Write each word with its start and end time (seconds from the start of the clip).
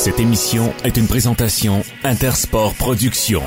Cette 0.00 0.18
émission 0.18 0.72
est 0.82 0.96
une 0.96 1.06
présentation 1.06 1.82
Intersport 2.04 2.72
Productions. 2.72 3.42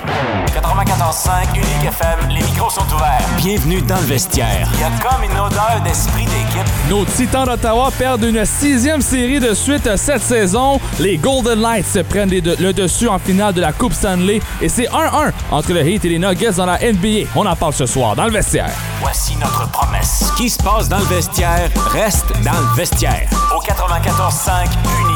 94.5 0.45 1.55
Unique 1.55 1.65
FM, 1.87 2.29
les 2.29 2.43
micros 2.43 2.69
sont 2.69 2.85
ouverts. 2.93 3.25
Bienvenue 3.37 3.81
dans 3.81 3.95
le 3.95 4.05
vestiaire. 4.05 4.69
Il 4.75 4.81
y 4.81 4.83
a 4.83 4.91
comme 5.01 5.23
une 5.23 5.31
odeur 5.31 5.81
d'esprit 5.83 6.25
d'équipe. 6.25 6.71
Nos 6.91 7.05
Titans 7.05 7.45
d'Ottawa 7.45 7.89
perdent 7.97 8.25
une 8.25 8.45
sixième 8.45 9.01
série 9.01 9.39
de 9.39 9.55
suite 9.55 9.97
cette 9.97 10.21
saison. 10.21 10.79
Les 10.99 11.17
Golden 11.17 11.59
Knights 11.59 12.03
prennent 12.07 12.29
le 12.29 12.71
dessus 12.71 13.07
en 13.07 13.17
finale 13.17 13.55
de 13.55 13.61
la 13.61 13.73
Coupe 13.73 13.93
Stanley 13.93 14.39
et 14.61 14.69
c'est 14.69 14.89
1-1 14.89 15.31
entre 15.49 15.73
le 15.73 15.81
Heat 15.81 16.05
et 16.05 16.09
les 16.09 16.19
Nuggets 16.19 16.51
dans 16.51 16.67
la 16.67 16.77
NBA. 16.77 17.29
On 17.35 17.47
en 17.47 17.55
parle 17.55 17.73
ce 17.73 17.87
soir 17.87 18.15
dans 18.15 18.25
le 18.25 18.31
vestiaire. 18.31 18.69
Voici 19.01 19.35
notre 19.37 19.71
promesse. 19.71 20.25
Ce 20.27 20.37
qui 20.37 20.51
se 20.51 20.61
passe 20.61 20.87
dans 20.87 20.99
le 20.99 21.05
vestiaire 21.05 21.71
reste 21.91 22.31
dans 22.45 22.51
le 22.51 22.75
vestiaire. 22.75 23.27
Au 23.55 23.59
94.5 23.59 24.67
Unique 25.01 25.12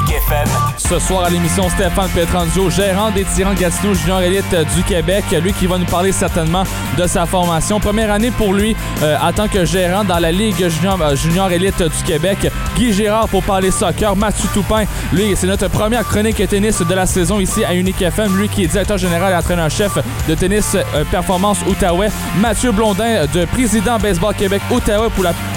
Ce 0.77 0.99
soir 0.99 1.25
à 1.25 1.29
l'émission, 1.29 1.68
Stéphane 1.70 2.09
Petranzio, 2.09 2.70
gérant 2.70 3.11
des 3.11 3.25
Tyrans 3.25 3.53
Gatineau 3.53 3.94
Junior 3.94 4.21
Elite 4.21 4.53
euh, 4.53 4.63
du 4.63 4.84
Québec. 4.84 5.25
Lui 5.44 5.52
qui 5.52 5.67
va 5.67 5.77
nous 5.77 5.85
parler 5.85 6.13
certainement 6.13 6.63
de 6.98 7.08
sa 7.08 7.25
formation. 7.25 7.80
Première 7.81 8.12
année 8.12 8.31
pour 8.31 8.53
lui 8.53 8.73
euh, 9.02 9.17
en 9.22 9.34
tant 9.34 9.49
que 9.49 9.66
gérant 9.66 10.05
dans 10.05 10.20
la 10.20 10.31
Ligue 10.31 10.70
Junior, 10.70 10.98
euh, 11.02 11.49
Elite 11.49 11.84
du 11.84 12.03
Québec. 12.05 12.49
Guy 12.77 12.94
Gérard 12.94 13.27
pour 13.27 13.44
parler 13.44 13.70
soccer. 13.70 14.16
Mathieu 14.16 14.48
Toupin, 14.53 14.85
lui, 15.11 15.35
c'est 15.35 15.48
notre 15.48 15.67
première 15.67 16.05
chronique 16.05 16.47
tennis 16.47 16.81
de 16.81 16.94
la 16.94 17.05
saison 17.05 17.41
ici 17.41 17.66
à 17.66 17.73
Unique 17.73 18.02
FM. 18.02 18.38
Lui 18.38 18.47
qui 18.47 18.63
est 18.63 18.67
directeur 18.67 18.97
général 18.97 19.34
et 19.34 19.36
entraîneur-chef 19.36 19.97
de 20.27 20.36
tennis 20.36 20.77
performance 21.11 21.59
Outaouais. 21.67 22.11
Mathieu 22.38 22.72
Blondin, 22.72 23.25
de 23.34 23.44
président 23.45 23.97
Baseball 23.97 24.34
Québec 24.36 24.61
Outaouais 24.72 25.09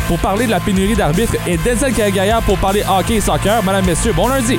pour, 0.09 0.18
parler 0.18 0.46
de 0.46 0.51
la 0.51 0.60
pénurie 0.60 0.96
d'arbitres. 0.96 1.37
Et 1.46 1.56
Denzel 1.59 1.92
Carrière 1.92 2.42
pour 2.42 2.59
parler 2.59 2.82
hockey 2.88 3.16
et 3.16 3.20
soccer. 3.20 3.62
Madame, 3.62 3.87
messieurs, 3.87 4.12
bon 4.12 4.27
lundi. 4.27 4.49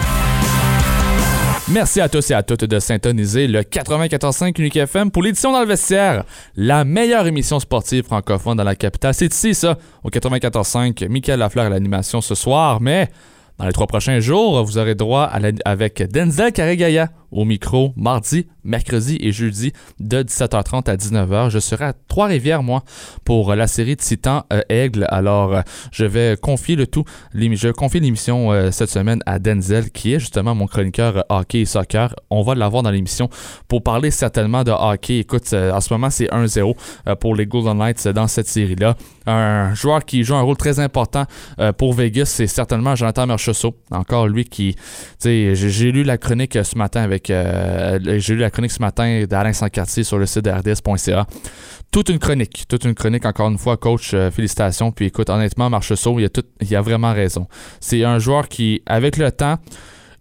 Merci 1.69 2.01
à 2.01 2.09
tous 2.09 2.31
et 2.31 2.33
à 2.33 2.43
toutes 2.43 2.65
de 2.65 2.79
syntoniser 2.79 3.47
le 3.47 3.61
94.5 3.61 4.59
Unique 4.59 4.75
FM 4.75 5.09
pour 5.09 5.23
l'édition 5.23 5.51
dans 5.53 5.61
le 5.61 5.65
vestiaire, 5.65 6.25
la 6.55 6.83
meilleure 6.83 7.27
émission 7.27 7.59
sportive 7.59 8.03
francophone 8.03 8.57
dans 8.57 8.63
la 8.63 8.75
capitale. 8.75 9.13
C'est 9.13 9.33
ici, 9.33 9.55
ça, 9.55 9.77
au 10.03 10.09
94.5. 10.09 11.07
Michael 11.07 11.39
Lafleur 11.39 11.67
à 11.67 11.69
l'animation 11.69 12.19
ce 12.19 12.35
soir, 12.35 12.81
mais 12.81 13.09
dans 13.57 13.65
les 13.65 13.71
trois 13.73 13.87
prochains 13.87 14.19
jours, 14.19 14.63
vous 14.63 14.77
aurez 14.77 14.95
droit 14.95 15.29
avec 15.63 16.11
Denzel 16.11 16.51
Carregaya 16.51 17.09
au 17.31 17.45
micro 17.45 17.93
mardi, 17.95 18.47
mercredi 18.63 19.17
et 19.21 19.31
jeudi 19.31 19.73
de 19.99 20.23
17h30 20.23 20.89
à 20.89 20.95
19h. 20.95 21.49
Je 21.49 21.59
serai 21.59 21.85
à 21.85 21.93
Trois-Rivières, 21.93 22.63
moi, 22.63 22.83
pour 23.25 23.55
la 23.55 23.67
série 23.67 23.97
Titan 23.97 24.43
euh, 24.51 24.61
Aigle. 24.69 25.05
Alors, 25.09 25.53
euh, 25.53 25.61
je 25.91 26.05
vais 26.05 26.37
confier 26.41 26.75
le 26.75 26.87
tout. 26.87 27.03
Je 27.33 27.69
confie 27.71 27.99
l'émission 27.99 28.51
euh, 28.51 28.71
cette 28.71 28.89
semaine 28.89 29.21
à 29.25 29.39
Denzel, 29.39 29.91
qui 29.91 30.13
est 30.13 30.19
justement 30.19 30.55
mon 30.55 30.67
chroniqueur 30.67 31.17
euh, 31.17 31.21
hockey 31.29 31.61
et 31.61 31.65
soccer. 31.65 32.13
On 32.29 32.41
va 32.41 32.55
l'avoir 32.55 32.83
dans 32.83 32.91
l'émission 32.91 33.29
pour 33.67 33.83
parler 33.83 34.11
certainement 34.11 34.63
de 34.63 34.71
hockey. 34.71 35.19
Écoute, 35.19 35.43
euh, 35.53 35.71
en 35.71 35.81
ce 35.81 35.93
moment, 35.93 36.09
c'est 36.09 36.27
1-0 36.27 36.75
euh, 37.07 37.15
pour 37.15 37.35
les 37.35 37.45
Golden 37.45 37.77
Knights 37.77 38.05
euh, 38.05 38.13
dans 38.13 38.27
cette 38.27 38.47
série-là. 38.47 38.95
Un 39.27 39.73
joueur 39.75 40.03
qui 40.03 40.23
joue 40.23 40.35
un 40.35 40.41
rôle 40.41 40.57
très 40.57 40.79
important 40.79 41.25
euh, 41.59 41.71
pour 41.71 41.93
Vegas, 41.93 42.25
c'est 42.25 42.47
certainement 42.47 42.95
Jonathan 42.95 43.27
Merchessault. 43.27 43.75
Encore 43.91 44.27
lui 44.27 44.45
qui, 44.45 44.73
tu 44.75 44.81
sais, 45.19 45.55
j'ai 45.55 45.91
lu 45.91 46.03
la 46.03 46.17
chronique 46.17 46.55
euh, 46.55 46.63
ce 46.63 46.77
matin 46.77 47.01
avec, 47.01 47.20
euh, 47.29 47.99
j'ai 48.19 48.33
lu 48.33 48.39
la 48.39 48.49
chronique 48.49 48.71
ce 48.71 48.81
matin 48.81 49.25
d'Alain 49.29 49.53
Sancartier 49.53 50.03
sur 50.03 50.17
le 50.17 50.25
site 50.25 50.45
de 50.45 50.51
RDS.ca. 50.51 51.27
Toute 51.91 52.09
une 52.09 52.19
chronique, 52.19 52.65
toute 52.67 52.85
une 52.85 52.95
chronique 52.95 53.25
encore 53.25 53.49
une 53.49 53.57
fois, 53.57 53.77
coach, 53.77 54.13
euh, 54.13 54.31
félicitations. 54.31 54.91
Puis 54.91 55.07
écoute, 55.07 55.29
honnêtement, 55.29 55.69
Marchessault, 55.69 56.19
il 56.19 56.25
a 56.25 56.29
tout, 56.29 56.43
il 56.61 56.75
a 56.75 56.81
vraiment 56.81 57.13
raison. 57.13 57.47
C'est 57.79 58.03
un 58.03 58.19
joueur 58.19 58.47
qui, 58.47 58.81
avec 58.85 59.17
le 59.17 59.31
temps, 59.31 59.57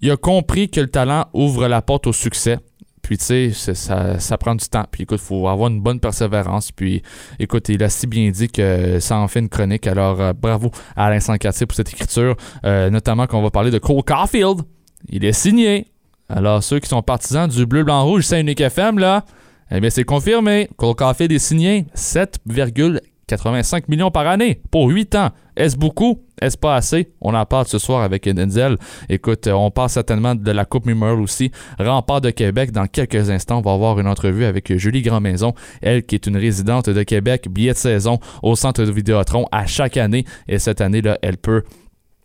il 0.00 0.10
a 0.10 0.16
compris 0.16 0.70
que 0.70 0.80
le 0.80 0.88
talent 0.88 1.26
ouvre 1.32 1.68
la 1.68 1.82
porte 1.82 2.06
au 2.06 2.12
succès. 2.12 2.58
Puis, 3.02 3.18
tu 3.18 3.52
sais, 3.52 3.74
ça 3.74 4.38
prend 4.38 4.54
du 4.54 4.64
temps. 4.68 4.84
Puis, 4.90 5.02
écoute, 5.02 5.20
il 5.22 5.26
faut 5.26 5.48
avoir 5.48 5.68
une 5.70 5.80
bonne 5.80 6.00
persévérance. 6.00 6.70
Puis, 6.70 7.02
écoute, 7.38 7.68
il 7.68 7.82
a 7.82 7.88
si 7.88 8.06
bien 8.06 8.30
dit 8.30 8.48
que 8.48 9.00
ça 9.00 9.16
en 9.16 9.27
fait 9.27 9.40
une 9.40 9.48
chronique. 9.48 9.86
Alors, 9.86 10.20
euh, 10.20 10.33
bravo 10.33 10.70
à 10.94 11.06
Alain 11.06 11.20
Sancartier 11.20 11.66
pour 11.66 11.74
cette 11.74 11.92
écriture. 11.92 12.36
Euh, 12.64 12.90
notamment 12.90 13.27
qu'on 13.27 13.42
va 13.42 13.50
parler 13.50 13.70
de 13.70 13.78
Cole 13.78 14.02
Caulfield. 14.05 14.60
Il 15.08 15.24
est 15.24 15.33
signé. 15.33 15.86
Alors, 16.30 16.63
ceux 16.63 16.79
qui 16.79 16.89
sont 16.89 17.02
partisans 17.02 17.48
du 17.48 17.67
bleu, 17.67 17.83
blanc, 17.83 18.05
rouge, 18.05 18.23
c'est 18.24 18.41
unique 18.41 18.61
FM, 18.61 19.01
là, 19.01 19.24
eh 19.73 19.80
bien, 19.80 19.91
c'est 19.91 20.05
confirmé. 20.05 20.68
Cole 20.77 20.95
Caulfield 20.95 21.33
est 21.33 21.41
signé 21.41 21.86
7,85 21.96 23.85
millions 23.89 24.13
par 24.13 24.29
année 24.29 24.61
pour 24.70 24.89
8 24.89 25.17
ans. 25.17 25.30
Est-ce 25.57 25.77
beaucoup? 25.77 26.23
Est-ce 26.40 26.57
pas 26.57 26.77
assez? 26.77 27.13
On 27.20 27.35
en 27.35 27.45
parle 27.46 27.67
ce 27.67 27.79
soir 27.79 28.02
avec 28.02 28.29
Denzel. 28.29 28.77
Écoute, 29.08 29.48
euh, 29.48 29.52
on 29.52 29.73
parle 29.73 29.90
certainement 29.90 30.36
de 30.36 30.51
la 30.52 30.64
Coupe 30.64 30.86
Memorial 30.86 31.20
aussi. 31.20 31.51
Rempart 31.79 32.20
de 32.20 32.30
Québec. 32.30 32.70
Dans 32.70 32.86
quelques 32.86 33.29
instants, 33.29 33.58
on 33.58 33.63
va 33.63 33.73
avoir 33.73 33.98
une 33.98 34.07
entrevue 34.07 34.45
avec 34.45 34.77
Julie 34.77 35.02
Grandmaison, 35.02 35.52
elle 35.83 36.05
qui 36.05 36.14
est 36.14 36.27
une 36.29 36.36
résidente 36.36 36.89
de 36.89 37.02
Québec, 37.02 37.48
billet 37.51 37.73
de 37.73 37.77
saison 37.77 38.20
au 38.42 38.55
centre 38.55 38.85
de 38.85 38.90
Vidéotron 38.90 39.46
à 39.51 39.67
chaque 39.67 39.96
année. 39.96 40.24
Et 40.48 40.61
cette 40.61 40.80
année-là, 40.80 41.19
elle 41.23 41.39
peut 41.39 41.64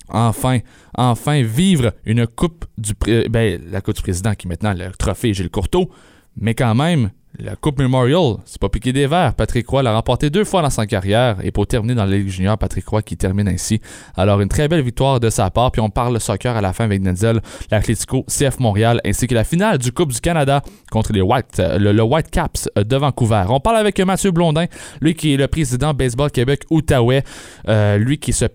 enfin, 0.10 0.60
enfin 0.96 1.42
vivre 1.42 1.94
une 2.06 2.28
coupe 2.28 2.66
du 2.78 2.94
pré- 2.96 3.28
ben, 3.30 3.62
la 3.70 3.82
coupe 3.82 4.02
président 4.02 4.34
qui 4.34 4.48
est 4.48 4.50
maintenant 4.50 4.74
le 4.74 4.92
trophée 4.92 5.34
Gilles 5.34 5.50
Courteau, 5.50 5.90
mais 6.38 6.54
quand 6.54 6.76
même 6.76 7.12
la 7.40 7.56
Coupe 7.56 7.80
Memorial, 7.80 8.38
c'est 8.46 8.60
pas 8.60 8.70
piqué 8.70 8.94
des 8.94 9.08
verres. 9.08 9.34
Patrick 9.34 9.68
Roy 9.68 9.84
l'a 9.84 9.94
remporté 9.94 10.30
deux 10.30 10.44
fois 10.44 10.62
dans 10.62 10.70
sa 10.70 10.86
carrière 10.86 11.38
et 11.44 11.52
pour 11.52 11.68
terminer 11.68 11.96
dans 11.96 12.06
la 12.06 12.18
Ligue 12.18 12.30
junior, 12.30 12.58
Patrick 12.58 12.88
Roy 12.88 13.02
qui 13.02 13.18
termine 13.18 13.48
ainsi. 13.48 13.82
Alors 14.16 14.42
une 14.42 14.50
très 14.50 14.68
belle 14.68 14.82
victoire 14.82 15.20
de 15.20 15.30
sa 15.30 15.50
part, 15.50 15.72
puis 15.72 15.82
on 15.82 15.90
parle 15.90 16.20
soccer 16.20 16.56
à 16.56 16.62
la 16.62 16.74
fin 16.74 16.86
avec 16.86 17.02
Denzel, 17.02 17.42
l'Atlético 17.72 18.26
CF 18.28 18.60
Montréal 18.60 19.02
ainsi 19.06 19.28
que 19.28 19.36
la 19.36 19.44
finale 19.44 19.78
du 19.78 19.92
Coupe 19.92 20.12
du 20.12 20.22
Canada 20.22 20.62
contre 20.92 21.14
les 21.14 21.22
White, 21.22 21.60
euh, 21.60 21.78
le, 21.78 22.04
White 22.04 22.32
Caps 22.32 22.70
de 22.76 22.96
Vancouver. 22.96 23.46
On 23.50 23.60
parle 23.60 23.78
avec 23.78 24.00
Mathieu 24.00 24.32
Blondin, 24.32 24.66
lui 25.02 25.16
qui 25.16 25.34
est 25.34 25.38
le 25.38 25.48
président 25.48 25.94
Baseball 25.94 26.32
Québec 26.32 26.64
Outaouais, 26.70 27.24
euh, 27.68 27.98
lui 27.98 28.18
qui 28.18 28.34
se 28.34 28.46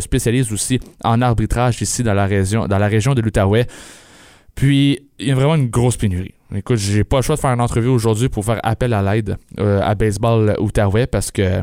spécialise 0.00 0.52
aussi 0.52 0.80
en 1.04 1.22
arbitrage 1.22 1.80
ici 1.80 2.02
dans 2.02 2.14
la 2.14 2.26
région, 2.26 2.66
dans 2.66 2.78
la 2.78 2.88
région 2.88 3.14
de 3.14 3.20
l'Outaouais. 3.20 3.66
Puis, 4.54 5.00
il 5.18 5.28
y 5.28 5.30
a 5.30 5.34
vraiment 5.34 5.54
une 5.54 5.68
grosse 5.68 5.98
pénurie. 5.98 6.35
Écoute, 6.54 6.76
j'ai 6.76 7.02
pas 7.02 7.16
le 7.16 7.22
choix 7.22 7.34
de 7.34 7.40
faire 7.40 7.50
une 7.50 7.60
entrevue 7.60 7.88
aujourd'hui 7.88 8.28
pour 8.28 8.44
faire 8.44 8.60
appel 8.62 8.92
à 8.92 9.02
l'aide 9.02 9.36
euh, 9.58 9.80
à 9.82 9.94
Baseball 9.94 10.54
Outaouais 10.60 11.06
parce 11.06 11.30
que 11.30 11.62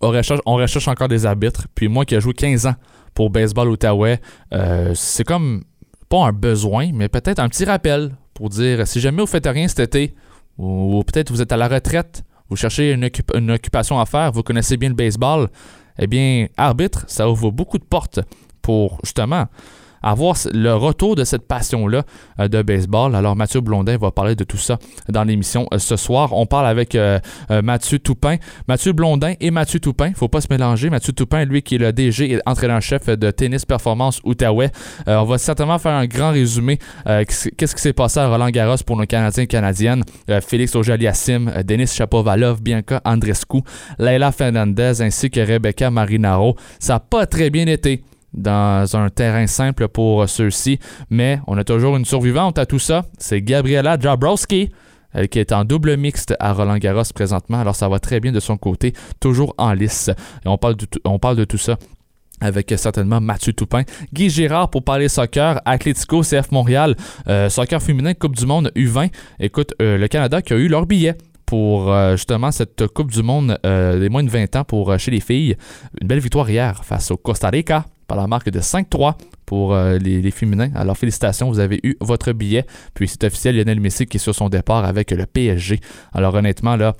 on 0.00 0.10
recherche, 0.10 0.88
encore 0.88 1.08
des 1.08 1.26
arbitres. 1.26 1.66
Puis 1.74 1.88
moi 1.88 2.04
qui 2.04 2.14
ai 2.14 2.20
joué 2.20 2.34
15 2.34 2.66
ans 2.66 2.74
pour 3.14 3.30
Baseball 3.30 3.68
Outaouais, 3.68 4.20
euh, 4.52 4.92
c'est 4.94 5.24
comme 5.24 5.64
pas 6.08 6.24
un 6.24 6.32
besoin, 6.32 6.90
mais 6.92 7.08
peut-être 7.08 7.40
un 7.40 7.48
petit 7.48 7.64
rappel 7.64 8.14
pour 8.34 8.50
dire 8.50 8.86
si 8.86 9.00
jamais 9.00 9.20
vous 9.20 9.26
faites 9.26 9.46
rien 9.46 9.66
cet 9.66 9.80
été, 9.80 10.14
ou, 10.58 11.02
peut-être 11.02 11.30
vous 11.30 11.42
êtes 11.42 11.52
à 11.52 11.56
la 11.56 11.66
retraite, 11.68 12.22
vous 12.48 12.56
cherchez 12.56 12.92
une 12.92 13.50
occupation 13.50 13.98
à 13.98 14.06
faire, 14.06 14.30
vous 14.30 14.42
connaissez 14.42 14.76
bien 14.76 14.90
le 14.90 14.94
baseball, 14.94 15.48
eh 15.98 16.06
bien, 16.06 16.46
arbitre, 16.56 17.04
ça 17.08 17.28
ouvre 17.28 17.50
beaucoup 17.50 17.78
de 17.78 17.84
portes 17.84 18.20
pour 18.62 18.98
justement 19.02 19.46
avoir 20.10 20.36
le 20.52 20.74
retour 20.74 21.16
de 21.16 21.24
cette 21.24 21.46
passion-là 21.46 22.04
euh, 22.40 22.48
de 22.48 22.62
baseball. 22.62 23.14
Alors, 23.14 23.36
Mathieu 23.36 23.60
Blondin 23.60 23.96
va 23.96 24.10
parler 24.10 24.34
de 24.34 24.44
tout 24.44 24.56
ça 24.56 24.78
dans 25.08 25.24
l'émission 25.24 25.66
euh, 25.72 25.78
ce 25.78 25.96
soir. 25.96 26.32
On 26.32 26.46
parle 26.46 26.66
avec 26.66 26.94
euh, 26.94 27.18
Mathieu 27.62 27.98
Toupin. 27.98 28.36
Mathieu 28.68 28.92
Blondin 28.92 29.34
et 29.40 29.50
Mathieu 29.50 29.80
Toupin, 29.80 30.12
faut 30.14 30.28
pas 30.28 30.40
se 30.40 30.48
mélanger. 30.50 30.90
Mathieu 30.90 31.12
Toupin, 31.12 31.44
lui, 31.44 31.62
qui 31.62 31.76
est 31.76 31.78
le 31.78 31.92
DG 31.92 32.32
et 32.32 32.40
entraîneur-chef 32.46 33.06
de 33.06 33.30
Tennis 33.30 33.64
Performance 33.64 34.20
Outaouais. 34.24 34.70
On 35.06 35.24
va 35.24 35.38
certainement 35.38 35.78
faire 35.78 35.92
un 35.92 36.06
grand 36.06 36.30
résumé. 36.30 36.78
qu'est-ce 37.06 37.74
qui 37.74 37.82
s'est 37.82 37.92
passé 37.92 38.20
à 38.20 38.28
Roland 38.28 38.50
Garros 38.50 38.76
pour 38.84 38.96
nos 38.96 39.06
Canadiens 39.06 39.44
et 39.44 39.46
Canadiennes. 39.46 40.02
Félix 40.40 40.74
euh, 40.76 41.62
Denis 41.62 41.86
Chapovalov, 41.86 42.60
Bianca 42.62 43.00
Andrescu, 43.04 43.60
Leila 43.98 44.32
Fernandez 44.32 45.02
ainsi 45.02 45.30
que 45.30 45.40
Rebecca 45.40 45.90
Marinaro. 45.90 46.56
Ça 46.78 46.94
n'a 46.94 47.00
pas 47.00 47.26
très 47.26 47.50
bien 47.50 47.66
été 47.66 48.02
dans 48.36 48.96
un 48.96 49.08
terrain 49.10 49.46
simple 49.46 49.88
pour 49.88 50.28
ceux-ci, 50.28 50.78
mais 51.10 51.40
on 51.46 51.56
a 51.58 51.64
toujours 51.64 51.96
une 51.96 52.04
survivante 52.04 52.58
à 52.58 52.66
tout 52.66 52.78
ça. 52.78 53.04
C'est 53.18 53.42
Gabriela 53.42 53.98
Jabrowski, 53.98 54.70
elle 55.12 55.28
qui 55.28 55.38
est 55.38 55.52
en 55.52 55.64
double 55.64 55.96
mixte 55.96 56.34
à 56.40 56.52
Roland 56.52 56.76
Garros 56.78 57.02
présentement. 57.14 57.58
Alors 57.60 57.74
ça 57.74 57.88
va 57.88 57.98
très 57.98 58.20
bien 58.20 58.32
de 58.32 58.40
son 58.40 58.56
côté, 58.56 58.92
toujours 59.20 59.54
en 59.58 59.72
lice. 59.72 60.10
Et 60.44 60.48
on 60.48 60.58
parle 60.58 60.76
de, 60.76 60.84
tout- 60.86 61.00
on 61.04 61.18
parle 61.18 61.36
de 61.36 61.44
tout 61.44 61.58
ça 61.58 61.76
avec 62.42 62.70
euh, 62.70 62.76
certainement 62.76 63.18
Mathieu 63.18 63.54
Toupin. 63.54 63.82
Guy 64.12 64.28
Girard 64.28 64.68
pour 64.68 64.84
parler 64.84 65.08
soccer, 65.08 65.58
Atlético 65.64 66.20
CF 66.20 66.50
Montréal, 66.52 66.94
euh, 67.28 67.48
soccer 67.48 67.80
féminin 67.80 68.12
Coupe 68.12 68.36
du 68.36 68.44
Monde 68.44 68.70
U20. 68.76 69.10
Écoute, 69.40 69.72
euh, 69.80 69.96
le 69.96 70.06
Canada 70.08 70.42
qui 70.42 70.52
a 70.52 70.56
eu 70.56 70.68
leur 70.68 70.84
billet 70.84 71.16
pour 71.46 71.90
euh, 71.90 72.12
justement 72.16 72.50
cette 72.50 72.86
Coupe 72.88 73.10
du 73.10 73.22
Monde 73.22 73.58
euh, 73.64 73.98
des 73.98 74.10
moins 74.10 74.22
de 74.22 74.28
20 74.28 74.54
ans 74.56 74.64
pour 74.64 74.90
euh, 74.90 74.98
chez 74.98 75.12
les 75.12 75.20
filles. 75.20 75.56
Une 76.02 76.08
belle 76.08 76.18
victoire 76.18 76.50
hier 76.50 76.84
face 76.84 77.10
au 77.10 77.16
Costa 77.16 77.48
Rica 77.48 77.86
par 78.06 78.16
la 78.16 78.26
marque 78.26 78.50
de 78.50 78.60
5-3 78.60 79.14
pour 79.44 79.74
euh, 79.74 79.98
les, 79.98 80.30
féminins. 80.30 80.70
Alors 80.74 80.96
félicitations, 80.96 81.48
vous 81.48 81.60
avez 81.60 81.80
eu 81.82 81.96
votre 82.00 82.32
billet. 82.32 82.66
Puis 82.94 83.08
c'est 83.08 83.24
officiel, 83.24 83.56
Lionel 83.56 83.80
Messi 83.80 84.06
qui 84.06 84.16
est 84.16 84.20
sur 84.20 84.34
son 84.34 84.48
départ 84.48 84.84
avec 84.84 85.10
le 85.10 85.26
PSG. 85.26 85.80
Alors 86.12 86.34
honnêtement, 86.34 86.76
là, 86.76 86.94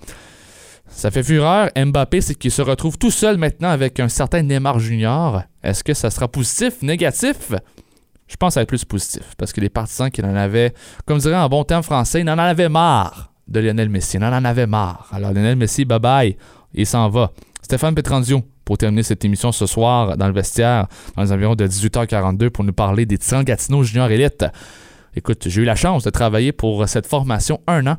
ça 0.87 1.11
fait 1.11 1.23
fureur. 1.23 1.71
Mbappé, 1.77 2.21
c'est 2.21 2.35
qu'il 2.35 2.51
se 2.51 2.63
retrouve 2.63 2.99
tout 2.99 3.11
seul 3.11 3.37
maintenant 3.37 3.71
avec 3.71 4.01
un 4.01 4.09
certain 4.09 4.43
Neymar 4.43 4.79
Junior. 4.79 5.43
Est-ce 5.63 5.83
que 5.83 5.95
ça 5.95 6.11
sera 6.11 6.29
positif, 6.29 6.83
négatif? 6.83 7.53
je 8.29 8.37
pense 8.37 8.57
à 8.57 8.63
être 8.63 8.69
plus 8.69 8.85
positif 8.85 9.35
parce 9.39 9.53
que 9.53 9.61
les 9.61 9.69
partisans 9.69 10.11
qui 10.11 10.23
en 10.23 10.35
avaient, 10.35 10.75
comme 11.05 11.19
dirait 11.19 11.37
en 11.37 11.49
bon 11.49 11.65
terme 11.65 11.83
français, 11.83 12.21
ils 12.21 12.29
en 12.31 12.39
avaient 12.39 12.69
marre 12.69 13.33
de 13.49 13.61
Lionel 13.61 13.89
Messi. 13.89 14.17
Ils 14.17 14.25
en 14.25 14.45
avaient 14.45 14.67
marre. 14.67 15.09
Alors 15.13 15.33
Lionel 15.33 15.57
Messi, 15.57 15.85
bye 15.85 15.99
bye, 15.99 16.37
il 16.75 16.87
s'en 16.87 17.09
va. 17.09 17.33
Stéphane 17.67 17.97
Petrandio, 17.97 18.43
pour 18.65 18.79
terminer 18.79 19.03
cette 19.03 19.25
émission 19.25 19.51
ce 19.51 19.67
soir 19.67 20.17
dans 20.17 20.29
le 20.29 20.33
vestiaire, 20.33 20.87
dans 21.17 21.23
les 21.25 21.33
environs 21.33 21.57
de 21.57 21.67
18h42, 21.67 22.51
pour 22.51 22.63
nous 22.63 22.73
parler 22.73 23.07
des 23.07 23.19
Titans 23.19 23.43
Gatineau 23.43 23.83
Junior 23.83 24.09
Elite. 24.09 24.45
Écoute, 25.17 25.49
j'ai 25.49 25.63
eu 25.63 25.65
la 25.65 25.75
chance 25.75 26.05
de 26.05 26.11
travailler 26.11 26.53
pour 26.53 26.89
cette 26.89 27.09
formation 27.09 27.61
un 27.67 27.85
an 27.89 27.97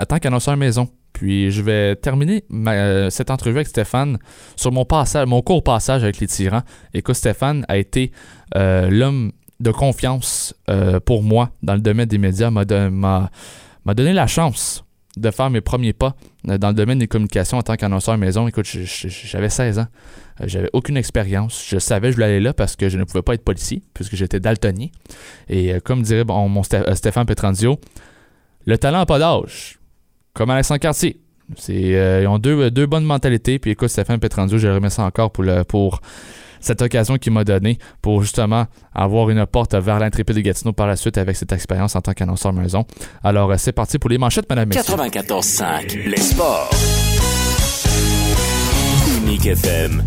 en 0.00 0.04
tant 0.04 0.18
qu'annonceur 0.18 0.56
maison. 0.56 0.88
Puis 1.12 1.52
je 1.52 1.62
vais 1.62 1.94
terminer 1.94 2.42
ma- 2.48 3.08
cette 3.08 3.30
entrevue 3.30 3.58
avec 3.58 3.68
Stéphane 3.68 4.18
sur 4.56 4.72
mon 4.72 4.84
passage, 4.84 5.28
mon 5.28 5.42
court 5.42 5.62
passage 5.62 6.02
avec 6.02 6.18
les 6.18 6.26
tyrans. 6.26 6.62
Écoute, 6.92 7.14
Stéphane 7.14 7.64
a 7.68 7.76
été 7.76 8.10
euh, 8.56 8.90
l'homme 8.90 9.30
de 9.60 9.70
confiance 9.70 10.56
euh, 10.70 10.98
pour 10.98 11.22
moi 11.22 11.50
dans 11.62 11.74
le 11.74 11.80
domaine 11.80 12.06
des 12.08 12.18
médias, 12.18 12.50
m'a 12.50 12.64
donné 13.94 14.12
la 14.12 14.26
chance 14.26 14.82
de 15.18 15.30
faire 15.30 15.50
mes 15.50 15.60
premiers 15.60 15.92
pas 15.92 16.16
euh, 16.48 16.58
dans 16.58 16.68
le 16.68 16.74
domaine 16.74 16.98
des 16.98 17.08
communications 17.08 17.58
en 17.58 17.62
tant 17.62 17.76
qu'annonceur 17.76 18.16
maison. 18.18 18.46
Écoute, 18.48 18.66
j'avais 18.66 19.50
16 19.50 19.78
ans, 19.80 19.86
Euh, 20.40 20.44
j'avais 20.46 20.70
aucune 20.72 20.96
expérience, 20.96 21.66
je 21.68 21.78
savais 21.78 22.08
que 22.08 22.12
je 22.12 22.16
voulais 22.16 22.26
aller 22.26 22.40
là 22.40 22.52
parce 22.52 22.76
que 22.76 22.88
je 22.88 22.96
ne 22.96 23.04
pouvais 23.04 23.22
pas 23.22 23.34
être 23.34 23.44
policier 23.44 23.82
puisque 23.94 24.14
j'étais 24.16 24.40
daltonien. 24.40 24.88
Et 25.48 25.72
euh, 25.74 25.80
comme 25.80 26.02
dirait 26.02 26.24
mon 26.24 26.62
Sté- 26.62 26.94
Stéphane 26.94 27.26
Petrandio, 27.26 27.78
le 28.66 28.78
talent 28.78 28.98
n'a 28.98 29.06
pas 29.06 29.18
d'âge, 29.18 29.78
comme 30.34 30.50
Alexandre 30.50 30.80
Cartier. 30.80 31.20
Euh, 31.70 32.20
ils 32.22 32.26
ont 32.28 32.38
deux, 32.38 32.86
bonnes 32.86 33.04
mentalités. 33.04 33.58
Puis 33.58 33.70
écoute, 33.72 33.88
Stéphane 33.88 34.20
Petrandio, 34.20 34.58
je 34.58 34.68
le 34.68 34.74
remercie 34.74 35.00
encore 35.00 35.32
pour, 35.32 35.42
le, 35.44 35.64
pour 35.64 36.00
cette 36.60 36.82
occasion 36.82 37.16
qu'il 37.16 37.32
m'a 37.32 37.44
donnée 37.44 37.78
pour 38.02 38.22
justement 38.22 38.66
avoir 38.94 39.30
une 39.30 39.46
porte 39.46 39.74
vers 39.74 39.98
l'intrépide 39.98 40.36
de 40.36 40.40
Gatineau 40.40 40.72
par 40.72 40.86
la 40.86 40.96
suite 40.96 41.18
avec 41.18 41.36
cette 41.36 41.52
expérience 41.52 41.96
en 41.96 42.00
tant 42.00 42.12
qu'annonceur 42.12 42.52
maison. 42.52 42.84
Alors, 43.22 43.50
euh, 43.50 43.56
c'est 43.58 43.72
parti 43.72 43.98
pour 43.98 44.10
les 44.10 44.18
manchettes, 44.18 44.48
madame, 44.48 44.68
messieurs. 44.68 44.94
94.5, 44.94 46.08
les 46.08 46.16
sports. 46.16 46.70
Unique 49.18 49.46
FM. 49.46 50.02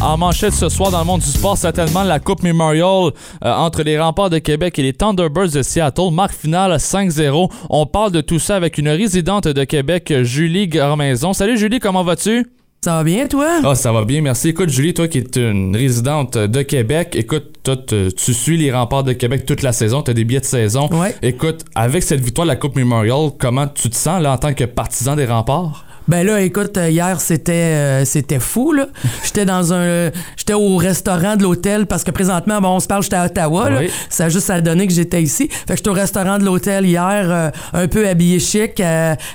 En 0.00 0.16
manchette 0.18 0.54
ce 0.54 0.68
soir 0.68 0.90
dans 0.90 0.98
le 0.98 1.04
monde 1.04 1.20
du 1.20 1.26
sport, 1.28 1.56
certainement 1.56 2.02
la 2.02 2.18
Coupe 2.18 2.42
Memorial 2.42 3.12
euh, 3.44 3.52
entre 3.52 3.82
les 3.82 4.00
Remparts 4.00 4.30
de 4.30 4.38
Québec 4.38 4.78
et 4.78 4.82
les 4.82 4.92
Thunderbirds 4.92 5.50
de 5.52 5.62
Seattle. 5.62 6.10
Marque 6.10 6.34
finale 6.34 6.72
5-0. 6.72 7.50
On 7.70 7.86
parle 7.86 8.10
de 8.10 8.20
tout 8.20 8.38
ça 8.38 8.56
avec 8.56 8.78
une 8.78 8.88
résidente 8.88 9.46
de 9.46 9.64
Québec, 9.64 10.12
Julie 10.22 10.66
Garmaison. 10.66 11.32
Salut 11.32 11.56
Julie, 11.56 11.78
comment 11.78 12.02
vas-tu? 12.02 12.46
Ça 12.84 12.96
va 12.96 13.04
bien, 13.04 13.28
toi? 13.28 13.60
Ah, 13.62 13.76
ça 13.76 13.92
va 13.92 14.04
bien, 14.04 14.22
merci. 14.22 14.48
Écoute, 14.48 14.68
Julie, 14.68 14.92
toi 14.92 15.06
qui 15.06 15.18
es 15.18 15.24
une 15.36 15.76
résidente 15.76 16.36
de 16.36 16.62
Québec, 16.62 17.14
écoute, 17.14 17.44
toi, 17.62 17.76
te- 17.76 18.10
tu 18.10 18.34
suis 18.34 18.56
les 18.56 18.72
remparts 18.72 19.04
de 19.04 19.12
Québec 19.12 19.46
toute 19.46 19.62
la 19.62 19.70
saison, 19.70 20.02
tu 20.02 20.10
as 20.10 20.14
des 20.14 20.24
billets 20.24 20.40
de 20.40 20.44
saison. 20.44 20.88
Ouais. 20.90 21.14
Écoute, 21.22 21.64
avec 21.76 22.02
cette 22.02 22.20
victoire 22.20 22.44
de 22.44 22.50
la 22.50 22.56
Coupe 22.56 22.74
Memorial, 22.74 23.30
comment 23.38 23.68
tu 23.68 23.88
te 23.88 23.94
sens 23.94 24.20
là 24.20 24.32
en 24.32 24.38
tant 24.38 24.52
que 24.52 24.64
partisan 24.64 25.14
des 25.14 25.26
remparts? 25.26 25.84
Ben 26.08 26.26
là, 26.26 26.40
écoute, 26.40 26.76
euh, 26.78 26.90
hier, 26.90 27.20
c'était 27.20 27.52
euh, 27.52 28.04
c'était 28.04 28.40
fou, 28.40 28.72
là. 28.72 28.86
J'étais 29.24 29.44
dans 29.44 29.72
un... 29.72 30.10
J'étais 30.36 30.54
au 30.54 30.76
restaurant 30.76 31.36
de 31.36 31.42
l'hôtel 31.42 31.86
parce 31.86 32.02
que 32.04 32.10
présentement, 32.10 32.60
bon, 32.60 32.70
on 32.70 32.80
se 32.80 32.86
parle, 32.86 33.02
j'étais 33.02 33.16
à 33.16 33.26
Ottawa, 33.26 33.70
là. 33.70 33.78
Oui. 33.80 33.90
Ça 34.08 34.24
a 34.24 34.28
juste 34.28 34.50
à 34.50 34.60
donner 34.60 34.86
que 34.86 34.92
j'étais 34.92 35.22
ici. 35.22 35.48
Fait 35.48 35.74
que 35.74 35.76
j'étais 35.76 35.90
au 35.90 35.94
restaurant 35.94 36.38
de 36.38 36.44
l'hôtel 36.44 36.86
hier, 36.86 37.26
euh, 37.28 37.50
un 37.72 37.88
peu 37.88 38.08
habillé 38.08 38.40
chic, 38.40 38.82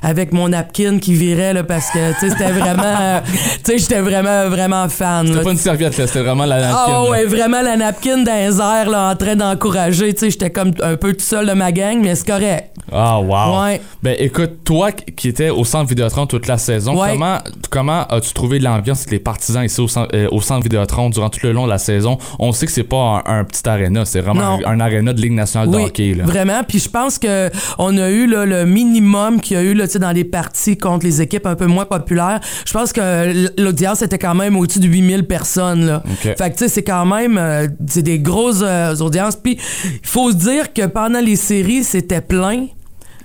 avec 0.01 0.33
mon 0.33 0.49
napkin 0.49 0.99
qui 0.99 1.13
virait, 1.13 1.53
là, 1.53 1.63
parce 1.63 1.89
que, 1.91 2.13
tu 2.13 2.19
sais, 2.19 2.29
c'était 2.31 2.51
vraiment... 2.51 3.21
tu 3.63 3.71
sais, 3.71 3.77
j'étais 3.77 4.01
vraiment, 4.01 4.49
vraiment 4.49 4.89
fan. 4.89 5.27
C'était 5.27 5.43
pas 5.43 5.51
une 5.51 5.57
serviette, 5.57 5.97
là, 5.97 6.07
c'était 6.07 6.21
vraiment 6.23 6.45
la 6.45 6.59
napkin, 6.61 6.83
Ah 6.85 6.91
là. 6.91 7.09
ouais, 7.09 7.25
vraiment 7.25 7.61
la 7.61 7.77
napkin 7.77 8.17
dans 8.23 8.33
les 8.35 8.59
airs, 8.59 8.89
là, 8.89 9.11
en 9.11 9.15
train 9.15 9.35
d'encourager. 9.35 10.13
Tu 10.13 10.19
sais, 10.19 10.29
j'étais 10.31 10.49
comme 10.49 10.71
un 10.83 10.95
peu 10.97 11.13
tout 11.13 11.23
seul 11.23 11.47
de 11.47 11.53
ma 11.53 11.71
gang, 11.71 11.99
mais 12.01 12.15
c'est 12.15 12.27
correct. 12.27 12.71
Ah, 12.91 13.19
wow. 13.19 13.63
Ouais. 13.63 13.81
Ben 14.01 14.15
écoute, 14.17 14.63
toi 14.63 14.91
qui 14.91 15.27
étais 15.29 15.49
au 15.49 15.65
centre 15.65 15.89
Vidéotron 15.89 16.25
toute 16.25 16.47
la 16.47 16.56
saison, 16.57 16.99
Ouais. 16.99 17.11
comment, 17.13 17.37
comment 17.69 18.05
as-tu 18.07 18.33
trouvé 18.33 18.59
l'ambiance 18.59 18.99
avec 19.01 19.11
les 19.11 19.19
partisans 19.19 19.63
ici 19.63 19.79
au, 19.81 19.87
euh, 20.13 20.27
au 20.31 20.41
centre 20.41 20.63
Vidéotron 20.63 21.09
durant 21.09 21.29
tout 21.29 21.39
le 21.43 21.51
long 21.51 21.65
de 21.65 21.69
la 21.69 21.77
saison? 21.77 22.17
On 22.39 22.51
sait 22.51 22.65
que 22.65 22.71
c'est 22.71 22.83
pas 22.83 23.23
un, 23.25 23.39
un 23.39 23.43
petit 23.43 23.67
aréna, 23.67 24.05
c'est 24.05 24.21
vraiment 24.21 24.57
Non. 24.57 24.65
un, 24.65 24.71
un 24.71 24.79
aréna 24.79 25.13
de 25.13 25.21
Ligue 25.21 25.33
nationale 25.33 25.69
de 25.69 25.75
Oui, 25.77 25.83
hockey. 25.85 26.13
Là. 26.13 26.25
vraiment. 26.25 26.63
Puis 26.67 26.79
je 26.79 26.89
pense 26.89 27.17
que 27.19 27.49
on 27.77 27.97
a 27.97 28.09
eu 28.09 28.27
là, 28.27 28.45
le 28.45 28.65
minimum 28.65 29.41
qu'il 29.41 29.57
y 29.57 29.59
a 29.59 29.63
eu 29.63 29.73
là, 29.73 29.85
dans 29.87 30.11
les 30.11 30.23
parties 30.23 30.77
contre 30.77 31.05
les 31.05 31.21
équipes 31.21 31.45
un 31.45 31.55
peu 31.55 31.65
moins 31.67 31.85
populaires. 31.85 32.39
Je 32.65 32.73
pense 32.73 32.93
que 32.93 33.61
l'audience 33.61 34.01
était 34.01 34.17
quand 34.19 34.35
même 34.35 34.55
au-dessus 34.57 34.79
de 34.79 34.87
8000 34.87 35.25
personnes. 35.25 35.85
Là. 35.85 36.03
Fait 36.21 36.53
que 36.55 36.67
c'est 36.67 36.83
quand 36.83 37.05
même 37.05 37.37
euh, 37.37 37.67
des 37.95 38.19
grosses 38.19 38.61
euh, 38.63 38.95
audiences. 38.97 39.35
Puis 39.35 39.57
il 39.85 40.07
faut 40.07 40.31
se 40.31 40.35
dire 40.37 40.73
que 40.73 40.85
pendant 40.85 41.19
les 41.19 41.35
séries, 41.35 41.83
c'était 41.83 42.21
plein. 42.21 42.67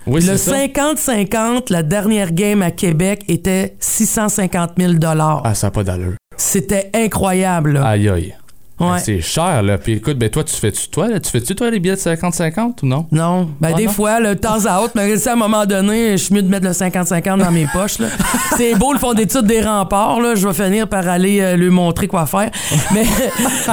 Oui, 0.06 0.20
le 0.20 0.36
c'est 0.36 0.50
ça. 0.50 0.66
50-50, 0.66 1.72
la 1.72 1.82
dernière 1.82 2.32
game 2.32 2.62
à 2.62 2.70
Québec 2.70 3.24
était 3.28 3.76
650 3.80 4.72
000 4.78 4.92
Ah, 5.44 5.54
ça 5.54 5.68
n'a 5.68 5.70
pas 5.70 5.84
d'allure. 5.84 6.14
C'était 6.36 6.90
incroyable. 6.94 7.72
là. 7.74 7.86
Aïe 7.86 8.08
aïe. 8.08 8.34
Ouais. 8.80 8.98
C'est 9.04 9.20
cher, 9.20 9.62
là. 9.62 9.78
Puis 9.78 9.92
écoute, 9.94 10.18
ben 10.18 10.28
toi, 10.28 10.42
tu 10.42 10.54
fais-tu 10.56 10.88
toi, 10.88 11.06
là? 11.08 11.20
Tu 11.20 11.30
fais-tu 11.30 11.54
toi 11.54 11.70
les 11.70 11.78
billets 11.78 11.94
de 11.94 12.00
50-50 12.00 12.82
ou 12.82 12.86
non? 12.86 13.06
Non, 13.12 13.48
ben 13.60 13.70
Ah 13.72 13.76
des 13.76 13.86
non? 13.86 13.92
fois, 13.92 14.18
là, 14.18 14.34
de 14.34 14.40
temps 14.40 14.64
à 14.66 14.80
autre, 14.80 14.92
mais 14.96 15.26
à 15.28 15.32
un 15.32 15.36
moment 15.36 15.66
donné, 15.66 16.12
je 16.12 16.24
suis 16.24 16.34
mieux 16.34 16.42
de 16.42 16.48
mettre 16.48 16.66
le 16.66 16.72
50-50 16.72 17.38
dans 17.38 17.50
mes 17.52 17.66
poches. 17.72 17.98
là. 17.98 18.08
C'est 18.56 18.74
beau 18.74 18.92
le 18.92 18.98
fond 18.98 19.14
d'études 19.14 19.46
des 19.46 19.60
remparts, 19.60 20.20
là, 20.20 20.34
je 20.34 20.48
vais 20.48 20.54
finir 20.54 20.88
par 20.88 21.06
aller 21.08 21.40
euh, 21.40 21.56
lui 21.56 21.70
montrer 21.70 22.08
quoi 22.08 22.26
faire. 22.26 22.50
Mais 22.94 23.04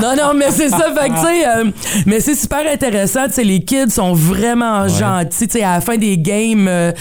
non, 0.02 0.16
non, 0.16 0.34
mais 0.36 0.52
c'est 0.52 0.70
ça, 0.70 0.94
fait 0.96 1.10
que 1.10 1.16
tu 1.16 1.26
sais, 1.26 1.48
euh, 1.48 1.72
mais 2.06 2.20
c'est 2.20 2.36
super 2.36 2.62
intéressant, 2.72 3.26
tu 3.28 3.34
sais, 3.34 3.44
les 3.44 3.62
kids 3.62 3.90
sont 3.90 4.14
vraiment 4.14 4.88
gentils, 4.88 5.48
tu 5.48 5.58
sais, 5.58 5.64
à 5.64 5.76
la 5.76 5.82
fin 5.82 5.98
des 5.98 6.18
games, 6.18 6.68
euh, 6.68 6.92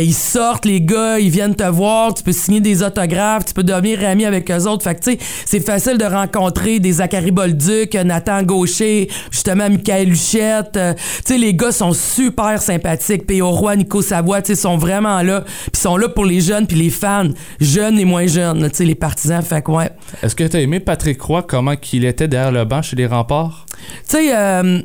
ils 0.00 0.14
sortent, 0.14 0.64
les 0.64 0.80
gars, 0.80 1.18
ils 1.18 1.30
viennent 1.30 1.54
te 1.54 1.64
voir, 1.64 2.14
tu 2.14 2.22
peux 2.22 2.32
signer 2.32 2.60
des 2.60 2.82
autographes, 2.82 3.46
tu 3.46 3.54
peux 3.54 3.62
devenir 3.62 4.06
ami 4.08 4.24
avec 4.24 4.50
eux 4.50 4.62
autres, 4.66 4.84
fait 4.84 4.94
que 4.94 5.00
tu 5.00 5.12
sais, 5.12 5.18
c'est 5.44 5.60
facile 5.60 5.98
de 5.98 6.04
rencontrer 6.04 6.78
des 6.78 6.92
Zachary 6.92 7.30
Bolduc, 7.38 7.94
Nathan 7.94 8.42
Gaucher, 8.42 9.08
justement 9.30 9.70
Michael 9.70 10.08
Luchette, 10.08 10.76
euh, 10.76 10.94
tu 10.94 11.34
sais, 11.34 11.38
les 11.38 11.54
gars 11.54 11.70
sont 11.70 11.92
super 11.92 12.60
sympathiques, 12.60 13.28
puis 13.28 13.40
au 13.42 13.52
roi 13.52 13.76
Nico 13.76 14.02
Savoie, 14.02 14.42
tu 14.42 14.56
sais, 14.56 14.60
sont 14.60 14.76
vraiment 14.76 15.22
là, 15.22 15.44
puis 15.72 15.80
sont 15.80 15.96
là 15.96 16.08
pour 16.08 16.24
les 16.24 16.40
jeunes 16.40 16.66
puis 16.66 16.76
les 16.76 16.90
fans, 16.90 17.28
jeunes 17.60 17.96
et 17.96 18.04
moins 18.04 18.26
jeunes, 18.26 18.68
tu 18.70 18.78
sais, 18.78 18.84
les 18.84 18.96
partisans, 18.96 19.40
fait 19.40 19.62
que 19.62 19.70
ouais. 19.70 19.90
Est-ce 20.20 20.34
que 20.34 20.42
t'as 20.42 20.58
aimé 20.58 20.80
Patrick 20.80 21.22
Roy, 21.22 21.42
comment 21.42 21.76
qu'il 21.76 22.04
était 22.04 22.26
derrière 22.26 22.50
le 22.50 22.64
banc 22.64 22.82
chez 22.82 22.96
les 22.96 23.06
remparts? 23.06 23.66
Tu 24.08 24.16
sais, 24.16 24.36
euh, 24.36 24.82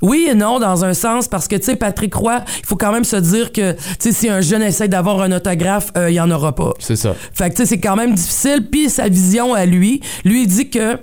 oui 0.00 0.28
et 0.30 0.34
non, 0.34 0.60
dans 0.60 0.84
un 0.84 0.94
sens, 0.94 1.26
parce 1.26 1.48
que, 1.48 1.56
tu 1.56 1.64
sais, 1.64 1.76
Patrick 1.76 2.14
Roy, 2.14 2.40
il 2.60 2.66
faut 2.66 2.76
quand 2.76 2.92
même 2.92 3.02
se 3.02 3.16
dire 3.16 3.50
que, 3.50 3.72
tu 3.72 3.78
sais, 3.98 4.12
si 4.12 4.28
un 4.28 4.40
jeune 4.40 4.62
essaie 4.62 4.86
d'avoir 4.86 5.20
un 5.22 5.32
autographe, 5.32 5.90
euh, 5.96 6.08
il 6.08 6.14
y 6.14 6.20
en 6.20 6.30
aura 6.30 6.54
pas. 6.54 6.72
C'est 6.78 6.94
ça. 6.94 7.16
Fait 7.32 7.50
que, 7.50 7.56
tu 7.56 7.62
sais, 7.62 7.66
c'est 7.66 7.80
quand 7.80 7.96
même 7.96 8.14
difficile. 8.14 8.68
Puis 8.70 8.90
sa 8.90 9.08
vision 9.08 9.54
à 9.54 9.66
lui, 9.66 10.00
lui, 10.24 10.42
il 10.42 10.46
dit 10.46 10.70
que 10.70 10.98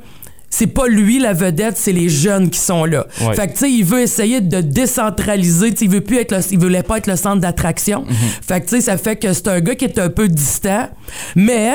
c'est 0.58 0.68
pas 0.68 0.88
lui 0.88 1.20
la 1.20 1.34
vedette, 1.34 1.76
c'est 1.76 1.92
les 1.92 2.08
jeunes 2.08 2.50
qui 2.50 2.60
sont 2.60 2.86
là. 2.86 3.08
Ouais. 3.20 3.36
Fait 3.36 3.48
que, 3.48 3.52
tu 3.52 3.60
sais, 3.60 3.70
il 3.70 3.84
veut 3.84 4.00
essayer 4.00 4.40
de 4.40 4.62
décentraliser. 4.62 5.72
Tu 5.72 5.80
sais, 5.80 5.86
il 5.86 5.92
veut 5.92 6.00
plus 6.00 6.16
être 6.16 6.32
le, 6.32 6.40
il 6.50 6.58
voulait 6.58 6.82
pas 6.82 6.98
être 6.98 7.08
le 7.08 7.18
centre 7.18 7.42
d'attraction. 7.42 8.06
Fait 8.42 8.62
que, 8.62 8.70
tu 8.70 8.76
sais, 8.78 8.82
ça 8.82 8.98
fait 8.98 9.18
que 9.18 9.34
c'est 9.34 9.50
un 9.50 9.60
gars 9.60 9.76
qui 9.76 9.84
est 9.84 10.00
un 10.00 10.08
peu 10.08 10.30
distant. 10.30 10.88
Mais, 11.36 11.74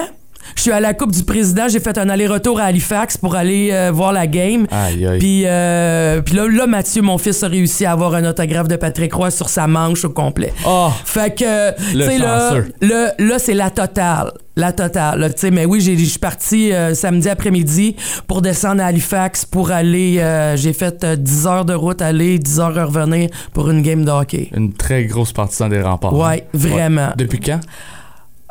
je 0.57 0.63
suis 0.63 0.73
à 0.73 0.81
la 0.81 0.95
Coupe 0.95 1.13
du 1.13 1.23
Président, 1.25 1.69
j'ai 1.69 1.81
fait 1.81 1.97
un 1.99 2.09
aller-retour 2.09 2.61
à 2.61 2.65
Halifax 2.65 3.17
pour 3.17 3.35
aller 3.37 3.71
euh, 3.73 3.91
voir 3.93 4.13
la 4.13 4.27
game. 4.27 4.67
Aïe 4.71 5.07
aïe. 5.07 5.19
Puis, 5.19 5.43
euh, 5.47 6.21
puis 6.23 6.35
là, 6.35 6.47
là, 6.49 6.67
Mathieu, 6.67 7.03
mon 7.03 7.19
fils, 7.19 7.43
a 7.43 7.49
réussi 7.49 7.85
à 7.87 7.93
avoir 7.93 8.15
un 8.15 8.25
autographe 8.25 8.69
de 8.69 8.77
Patrick 8.77 9.13
Roy 9.15 9.31
sur 9.31 9.49
sa 9.49 9.67
manche 9.67 10.05
au 10.05 10.11
complet. 10.11 10.53
Oh! 10.67 10.89
Fait 11.05 11.35
que, 11.35 11.71
tu 11.93 11.99
sais, 12.03 12.19
là, 12.19 12.55
là, 12.81 13.13
là, 13.19 13.39
c'est 13.39 13.55
la 13.55 13.71
totale. 13.71 14.33
La 14.57 14.73
totale. 14.73 15.33
Tu 15.35 15.41
sais, 15.41 15.51
mais 15.51 15.65
oui, 15.65 15.81
j'ai- 15.81 15.97
je 15.97 16.05
suis 16.05 16.19
parti 16.19 16.73
euh, 16.73 16.93
samedi 16.95 17.29
après-midi 17.31 17.97
pour 18.27 18.43
descendre 18.43 18.83
à 18.83 18.87
Halifax 18.87 19.47
pour 19.47 19.71
aller. 19.71 20.19
euh, 20.19 20.57
j'ai 20.57 20.73
fait 20.75 21.03
euh, 21.05 21.17
10 21.17 21.47
heures 21.47 21.65
de 21.65 21.73
route 21.73 22.03
aller, 22.03 22.39
10 22.39 22.61
heures 22.61 22.75
revenir 22.75 23.31
pour 23.55 23.71
une 23.71 23.81
game 23.81 24.05
de 24.05 24.11
hockey. 24.11 24.51
Une 24.55 24.73
très 24.75 25.05
grosse 25.05 25.33
partisan 25.33 25.69
des 25.69 25.81
remparts. 25.81 26.13
Ouais, 26.15 26.45
vraiment. 26.53 27.11
Depuis 27.17 27.41
quand? 27.41 27.61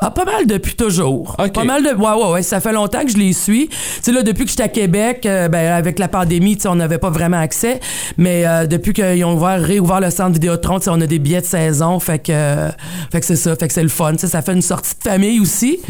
Ah, 0.02 0.10
pas 0.10 0.24
mal 0.24 0.46
depuis 0.46 0.74
toujours. 0.76 1.36
Ok. 1.38 1.52
Pas 1.52 1.64
mal 1.64 1.82
de. 1.82 1.90
Ouais, 1.90 2.12
ouais, 2.24 2.30
ouais. 2.32 2.42
Ça 2.42 2.60
fait 2.60 2.72
longtemps 2.72 3.04
que 3.04 3.10
je 3.10 3.18
les 3.18 3.32
suis. 3.34 3.68
Tu 3.68 3.76
sais, 4.02 4.12
là, 4.12 4.22
depuis 4.22 4.44
que 4.44 4.50
j'étais 4.50 4.62
à 4.62 4.68
Québec, 4.68 5.26
euh, 5.26 5.48
ben, 5.48 5.72
avec 5.72 5.98
la 5.98 6.08
pandémie, 6.08 6.56
tu 6.56 6.62
sais, 6.62 6.68
on 6.68 6.74
n'avait 6.76 6.98
pas 6.98 7.10
vraiment 7.10 7.38
accès. 7.38 7.80
Mais 8.16 8.46
euh, 8.46 8.66
depuis 8.66 8.92
qu'ils 8.94 9.22
ont 9.24 9.34
ouvert, 9.34 9.60
réouvert 9.60 10.00
le 10.00 10.10
centre 10.10 10.32
Vidéotron, 10.32 10.78
tu 10.78 10.84
sais, 10.84 10.90
on 10.90 11.00
a 11.00 11.06
des 11.06 11.18
billets 11.18 11.42
de 11.42 11.46
saison. 11.46 12.00
Fait 12.00 12.18
que, 12.18 12.32
euh, 12.32 12.68
fait 13.12 13.20
que 13.20 13.26
c'est 13.26 13.36
ça. 13.36 13.54
Fait 13.56 13.68
que 13.68 13.74
c'est 13.74 13.82
le 13.82 13.88
fun. 13.90 14.12
Tu 14.12 14.20
sais, 14.20 14.28
ça 14.28 14.40
fait 14.42 14.52
une 14.54 14.62
sortie 14.62 14.94
de 14.96 15.08
famille 15.10 15.38
aussi. 15.40 15.80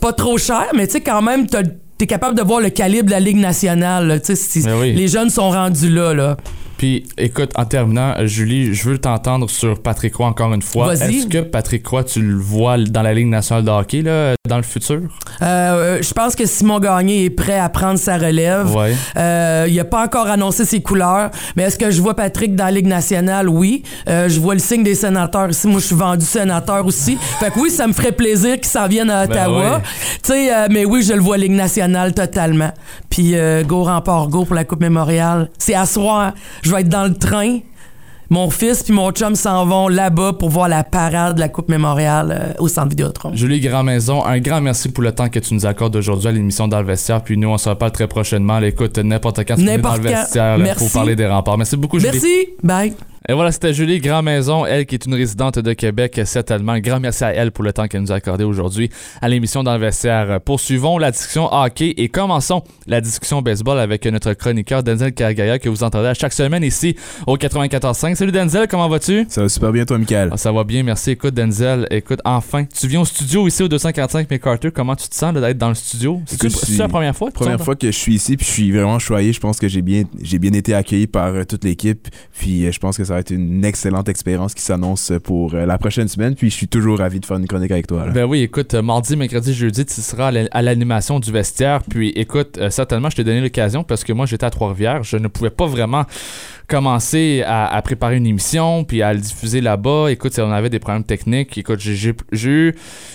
pas 0.00 0.12
trop 0.12 0.38
cher, 0.38 0.66
mais 0.74 0.86
tu 0.86 0.92
sais, 0.94 1.00
quand 1.00 1.22
même, 1.22 1.46
t'es 1.98 2.06
capable 2.06 2.36
de 2.38 2.42
voir 2.42 2.60
le 2.60 2.68
calibre 2.70 3.06
de 3.06 3.10
la 3.12 3.20
Ligue 3.20 3.38
nationale. 3.38 4.06
là. 4.06 4.20
Tu 4.20 4.26
sais, 4.26 4.36
si- 4.36 4.62
Ben 4.62 4.78
oui. 4.80 4.92
Les 4.92 5.08
jeunes 5.08 5.30
sont 5.30 5.50
rendus 5.50 5.90
là, 5.90 6.12
là. 6.14 6.36
Puis, 6.78 7.04
écoute, 7.16 7.50
en 7.54 7.64
terminant, 7.64 8.14
Julie, 8.24 8.74
je 8.74 8.88
veux 8.88 8.98
t'entendre 8.98 9.48
sur 9.48 9.80
Patrick 9.80 10.14
Roy 10.16 10.26
encore 10.26 10.52
une 10.52 10.62
fois. 10.62 10.94
Vas-y. 10.94 11.16
Est-ce 11.18 11.26
que 11.26 11.38
Patrick 11.38 11.86
Roy, 11.86 12.04
tu 12.04 12.20
le 12.20 12.36
vois 12.36 12.76
dans 12.78 13.02
la 13.02 13.14
Ligue 13.14 13.28
nationale 13.28 13.64
de 13.64 13.70
hockey 13.70 14.02
là, 14.02 14.34
dans 14.48 14.56
le 14.56 14.62
futur? 14.62 15.00
Euh, 15.42 15.98
je 16.02 16.12
pense 16.12 16.34
que 16.34 16.44
Simon 16.46 16.78
Gagné 16.78 17.24
est 17.24 17.30
prêt 17.30 17.58
à 17.58 17.68
prendre 17.68 17.98
sa 17.98 18.18
relève. 18.18 18.74
Ouais. 18.74 18.94
Euh, 19.16 19.66
il 19.68 19.78
a 19.80 19.84
pas 19.84 20.04
encore 20.04 20.26
annoncé 20.26 20.64
ses 20.64 20.82
couleurs, 20.82 21.30
mais 21.56 21.64
est-ce 21.64 21.78
que 21.78 21.90
je 21.90 22.00
vois 22.02 22.14
Patrick 22.14 22.54
dans 22.54 22.66
la 22.66 22.70
Ligue 22.72 22.86
nationale? 22.86 23.48
Oui. 23.48 23.82
Euh, 24.08 24.28
je 24.28 24.38
vois 24.40 24.54
le 24.54 24.60
signe 24.60 24.82
des 24.82 24.94
sénateurs 24.94 25.50
ici. 25.50 25.66
Moi, 25.68 25.80
je 25.80 25.86
suis 25.86 25.96
vendu 25.96 26.24
sénateur 26.24 26.84
aussi. 26.84 27.16
Fait 27.40 27.50
que 27.50 27.58
oui, 27.58 27.70
ça 27.70 27.86
me 27.86 27.92
ferait 27.92 28.12
plaisir 28.12 28.56
qu'il 28.56 28.66
s'en 28.66 28.86
vienne 28.86 29.10
à 29.10 29.26
Ben 29.26 29.32
Ottawa. 29.32 29.76
ouais. 29.76 29.82
Sais, 30.22 30.54
euh, 30.54 30.66
mais 30.70 30.84
oui, 30.84 31.02
je 31.02 31.12
le 31.14 31.20
vois 31.20 31.38
Ligue 31.38 31.52
nationale 31.52 32.12
totalement. 32.14 32.72
Puis 33.10 33.34
euh, 33.34 33.62
go 33.62 33.84
rempart 33.84 34.28
go 34.28 34.44
pour 34.44 34.54
la 34.54 34.64
Coupe 34.64 34.80
Mémoriale. 34.80 35.48
C'est 35.58 35.74
à 35.74 35.86
soir. 35.86 36.32
Je 36.66 36.72
vais 36.72 36.80
être 36.80 36.88
dans 36.88 37.04
le 37.04 37.14
train. 37.14 37.60
Mon 38.28 38.50
fils 38.50 38.82
puis 38.82 38.92
mon 38.92 39.12
chum 39.12 39.36
s'en 39.36 39.64
vont 39.66 39.86
là-bas 39.86 40.32
pour 40.32 40.50
voir 40.50 40.68
la 40.68 40.82
parade 40.82 41.36
de 41.36 41.40
la 41.40 41.48
Coupe 41.48 41.68
Mémoriale 41.68 42.36
euh, 42.36 42.52
au 42.58 42.66
Centre 42.66 42.88
Vidéotron. 42.88 43.30
Julie 43.34 43.60
Grand-Maison, 43.60 44.24
un 44.24 44.40
grand 44.40 44.60
merci 44.60 44.88
pour 44.88 45.04
le 45.04 45.12
temps 45.12 45.28
que 45.28 45.38
tu 45.38 45.54
nous 45.54 45.64
accordes 45.64 45.94
aujourd'hui 45.94 46.26
à 46.26 46.32
l'émission 46.32 46.66
dans 46.66 46.80
le 46.80 46.86
vestiaire. 46.86 47.22
Puis 47.22 47.36
nous, 47.36 47.48
on 47.48 47.56
se 47.56 47.68
reparle 47.68 47.92
très 47.92 48.08
prochainement. 48.08 48.58
Là, 48.58 48.66
écoute, 48.66 48.98
n'importe 48.98 49.44
quand 49.46 49.54
tu 49.54 49.64
dans 49.64 49.94
le 49.94 50.00
vestiaire 50.00 50.58
là, 50.58 50.74
pour 50.74 50.90
parler 50.90 51.14
des 51.14 51.28
remparts. 51.28 51.56
Merci 51.56 51.76
beaucoup, 51.76 52.00
Julie. 52.00 52.10
Merci. 52.12 52.48
Bye. 52.64 52.94
Et 53.28 53.32
voilà, 53.32 53.50
c'était 53.50 53.74
Julie 53.74 53.98
Grand-Maison, 53.98 54.64
elle 54.66 54.86
qui 54.86 54.94
est 54.94 55.04
une 55.04 55.14
résidente 55.14 55.58
de 55.58 55.72
Québec, 55.72 56.20
certainement. 56.24 56.78
Grand 56.78 57.00
merci 57.00 57.24
à 57.24 57.32
elle 57.34 57.50
pour 57.50 57.64
le 57.64 57.72
temps 57.72 57.88
qu'elle 57.88 58.02
nous 58.02 58.12
a 58.12 58.16
accordé 58.16 58.44
aujourd'hui 58.44 58.88
à 59.20 59.28
l'émission 59.28 59.64
dans 59.64 59.72
le 59.74 59.80
vestiaire. 59.80 60.40
Poursuivons 60.40 60.96
la 60.98 61.10
discussion 61.10 61.52
hockey 61.52 61.92
et 61.96 62.08
commençons 62.08 62.62
la 62.86 63.00
discussion 63.00 63.42
baseball 63.42 63.80
avec 63.80 64.06
notre 64.06 64.32
chroniqueur 64.34 64.84
Denzel 64.84 65.12
Cargaya 65.12 65.58
que 65.58 65.68
vous 65.68 65.82
entendez 65.82 66.06
à 66.06 66.14
chaque 66.14 66.32
semaine 66.34 66.62
ici 66.62 66.94
au 67.26 67.36
94.5. 67.36 68.14
Salut 68.14 68.30
Denzel, 68.30 68.68
comment 68.68 68.88
vas-tu? 68.88 69.26
Ça 69.28 69.42
va 69.42 69.48
super 69.48 69.72
bien, 69.72 69.84
toi, 69.84 69.98
Michael. 69.98 70.28
Ah, 70.30 70.36
ça 70.36 70.52
va 70.52 70.62
bien, 70.62 70.84
merci. 70.84 71.10
Écoute, 71.10 71.34
Denzel, 71.34 71.88
écoute, 71.90 72.20
enfin, 72.24 72.64
tu 72.64 72.86
viens 72.86 73.00
au 73.00 73.04
studio 73.04 73.48
ici 73.48 73.60
au 73.64 73.68
245 73.68 74.30
McCarter. 74.30 74.70
Comment 74.70 74.94
tu 74.94 75.08
te 75.08 75.14
sens 75.16 75.34
d'être 75.34 75.58
dans 75.58 75.70
le 75.70 75.74
studio? 75.74 76.20
C'est 76.26 76.48
suis- 76.48 76.76
la 76.76 76.86
première 76.86 77.16
fois? 77.16 77.32
Première 77.32 77.60
fois 77.60 77.74
que 77.74 77.88
je 77.90 77.96
suis 77.96 78.14
ici, 78.14 78.36
puis 78.36 78.46
je 78.46 78.52
suis 78.52 78.70
vraiment 78.70 79.00
choyé. 79.00 79.32
Je 79.32 79.40
pense 79.40 79.58
que 79.58 79.66
j'ai 79.66 79.82
bien, 79.82 80.04
j'ai 80.22 80.38
bien 80.38 80.52
été 80.52 80.74
accueilli 80.74 81.08
par 81.08 81.34
euh, 81.34 81.44
toute 81.44 81.64
l'équipe. 81.64 82.06
Puis 82.38 82.66
euh, 82.66 82.70
je 82.70 82.78
pense 82.78 82.96
que 82.96 83.02
ça 83.02 83.15
va 83.16 83.20
être 83.20 83.30
une 83.30 83.64
excellente 83.64 84.08
expérience 84.08 84.54
qui 84.54 84.62
s'annonce 84.62 85.12
pour 85.22 85.54
euh, 85.54 85.66
la 85.66 85.78
prochaine 85.78 86.08
semaine. 86.08 86.34
Puis 86.34 86.50
je 86.50 86.54
suis 86.54 86.68
toujours 86.68 86.98
ravi 86.98 87.20
de 87.20 87.26
faire 87.26 87.36
une 87.36 87.46
chronique 87.46 87.70
avec 87.70 87.86
toi. 87.86 88.06
Ben 88.12 88.24
oui, 88.24 88.42
écoute, 88.42 88.74
euh, 88.74 88.82
mardi, 88.82 89.16
mercredi, 89.16 89.54
jeudi, 89.54 89.84
tu 89.84 90.00
seras 90.00 90.32
à 90.50 90.62
l'animation 90.62 91.18
du 91.18 91.32
vestiaire. 91.32 91.82
Puis 91.82 92.10
écoute, 92.10 92.58
euh, 92.58 92.70
certainement, 92.70 93.10
je 93.10 93.16
t'ai 93.16 93.24
donné 93.24 93.40
l'occasion 93.40 93.84
parce 93.84 94.04
que 94.04 94.12
moi, 94.12 94.26
j'étais 94.26 94.44
à 94.44 94.50
Trois-Rivières. 94.50 95.02
Je 95.02 95.16
ne 95.16 95.28
pouvais 95.28 95.50
pas 95.50 95.66
vraiment 95.66 96.04
commencer 96.68 97.42
à, 97.46 97.66
à 97.74 97.82
préparer 97.82 98.16
une 98.16 98.26
émission 98.26 98.84
puis 98.84 99.02
à 99.02 99.12
le 99.14 99.20
diffuser 99.20 99.60
là-bas. 99.60 100.10
Écoute, 100.10 100.38
on 100.38 100.50
avait 100.50 100.70
des 100.70 100.78
problèmes 100.78 101.04
techniques. 101.04 101.56
Écoute, 101.58 101.80
j'ai- 101.80 101.94
j'ai 101.94 102.14
j'ai 102.32 102.50
eu- 102.50 102.74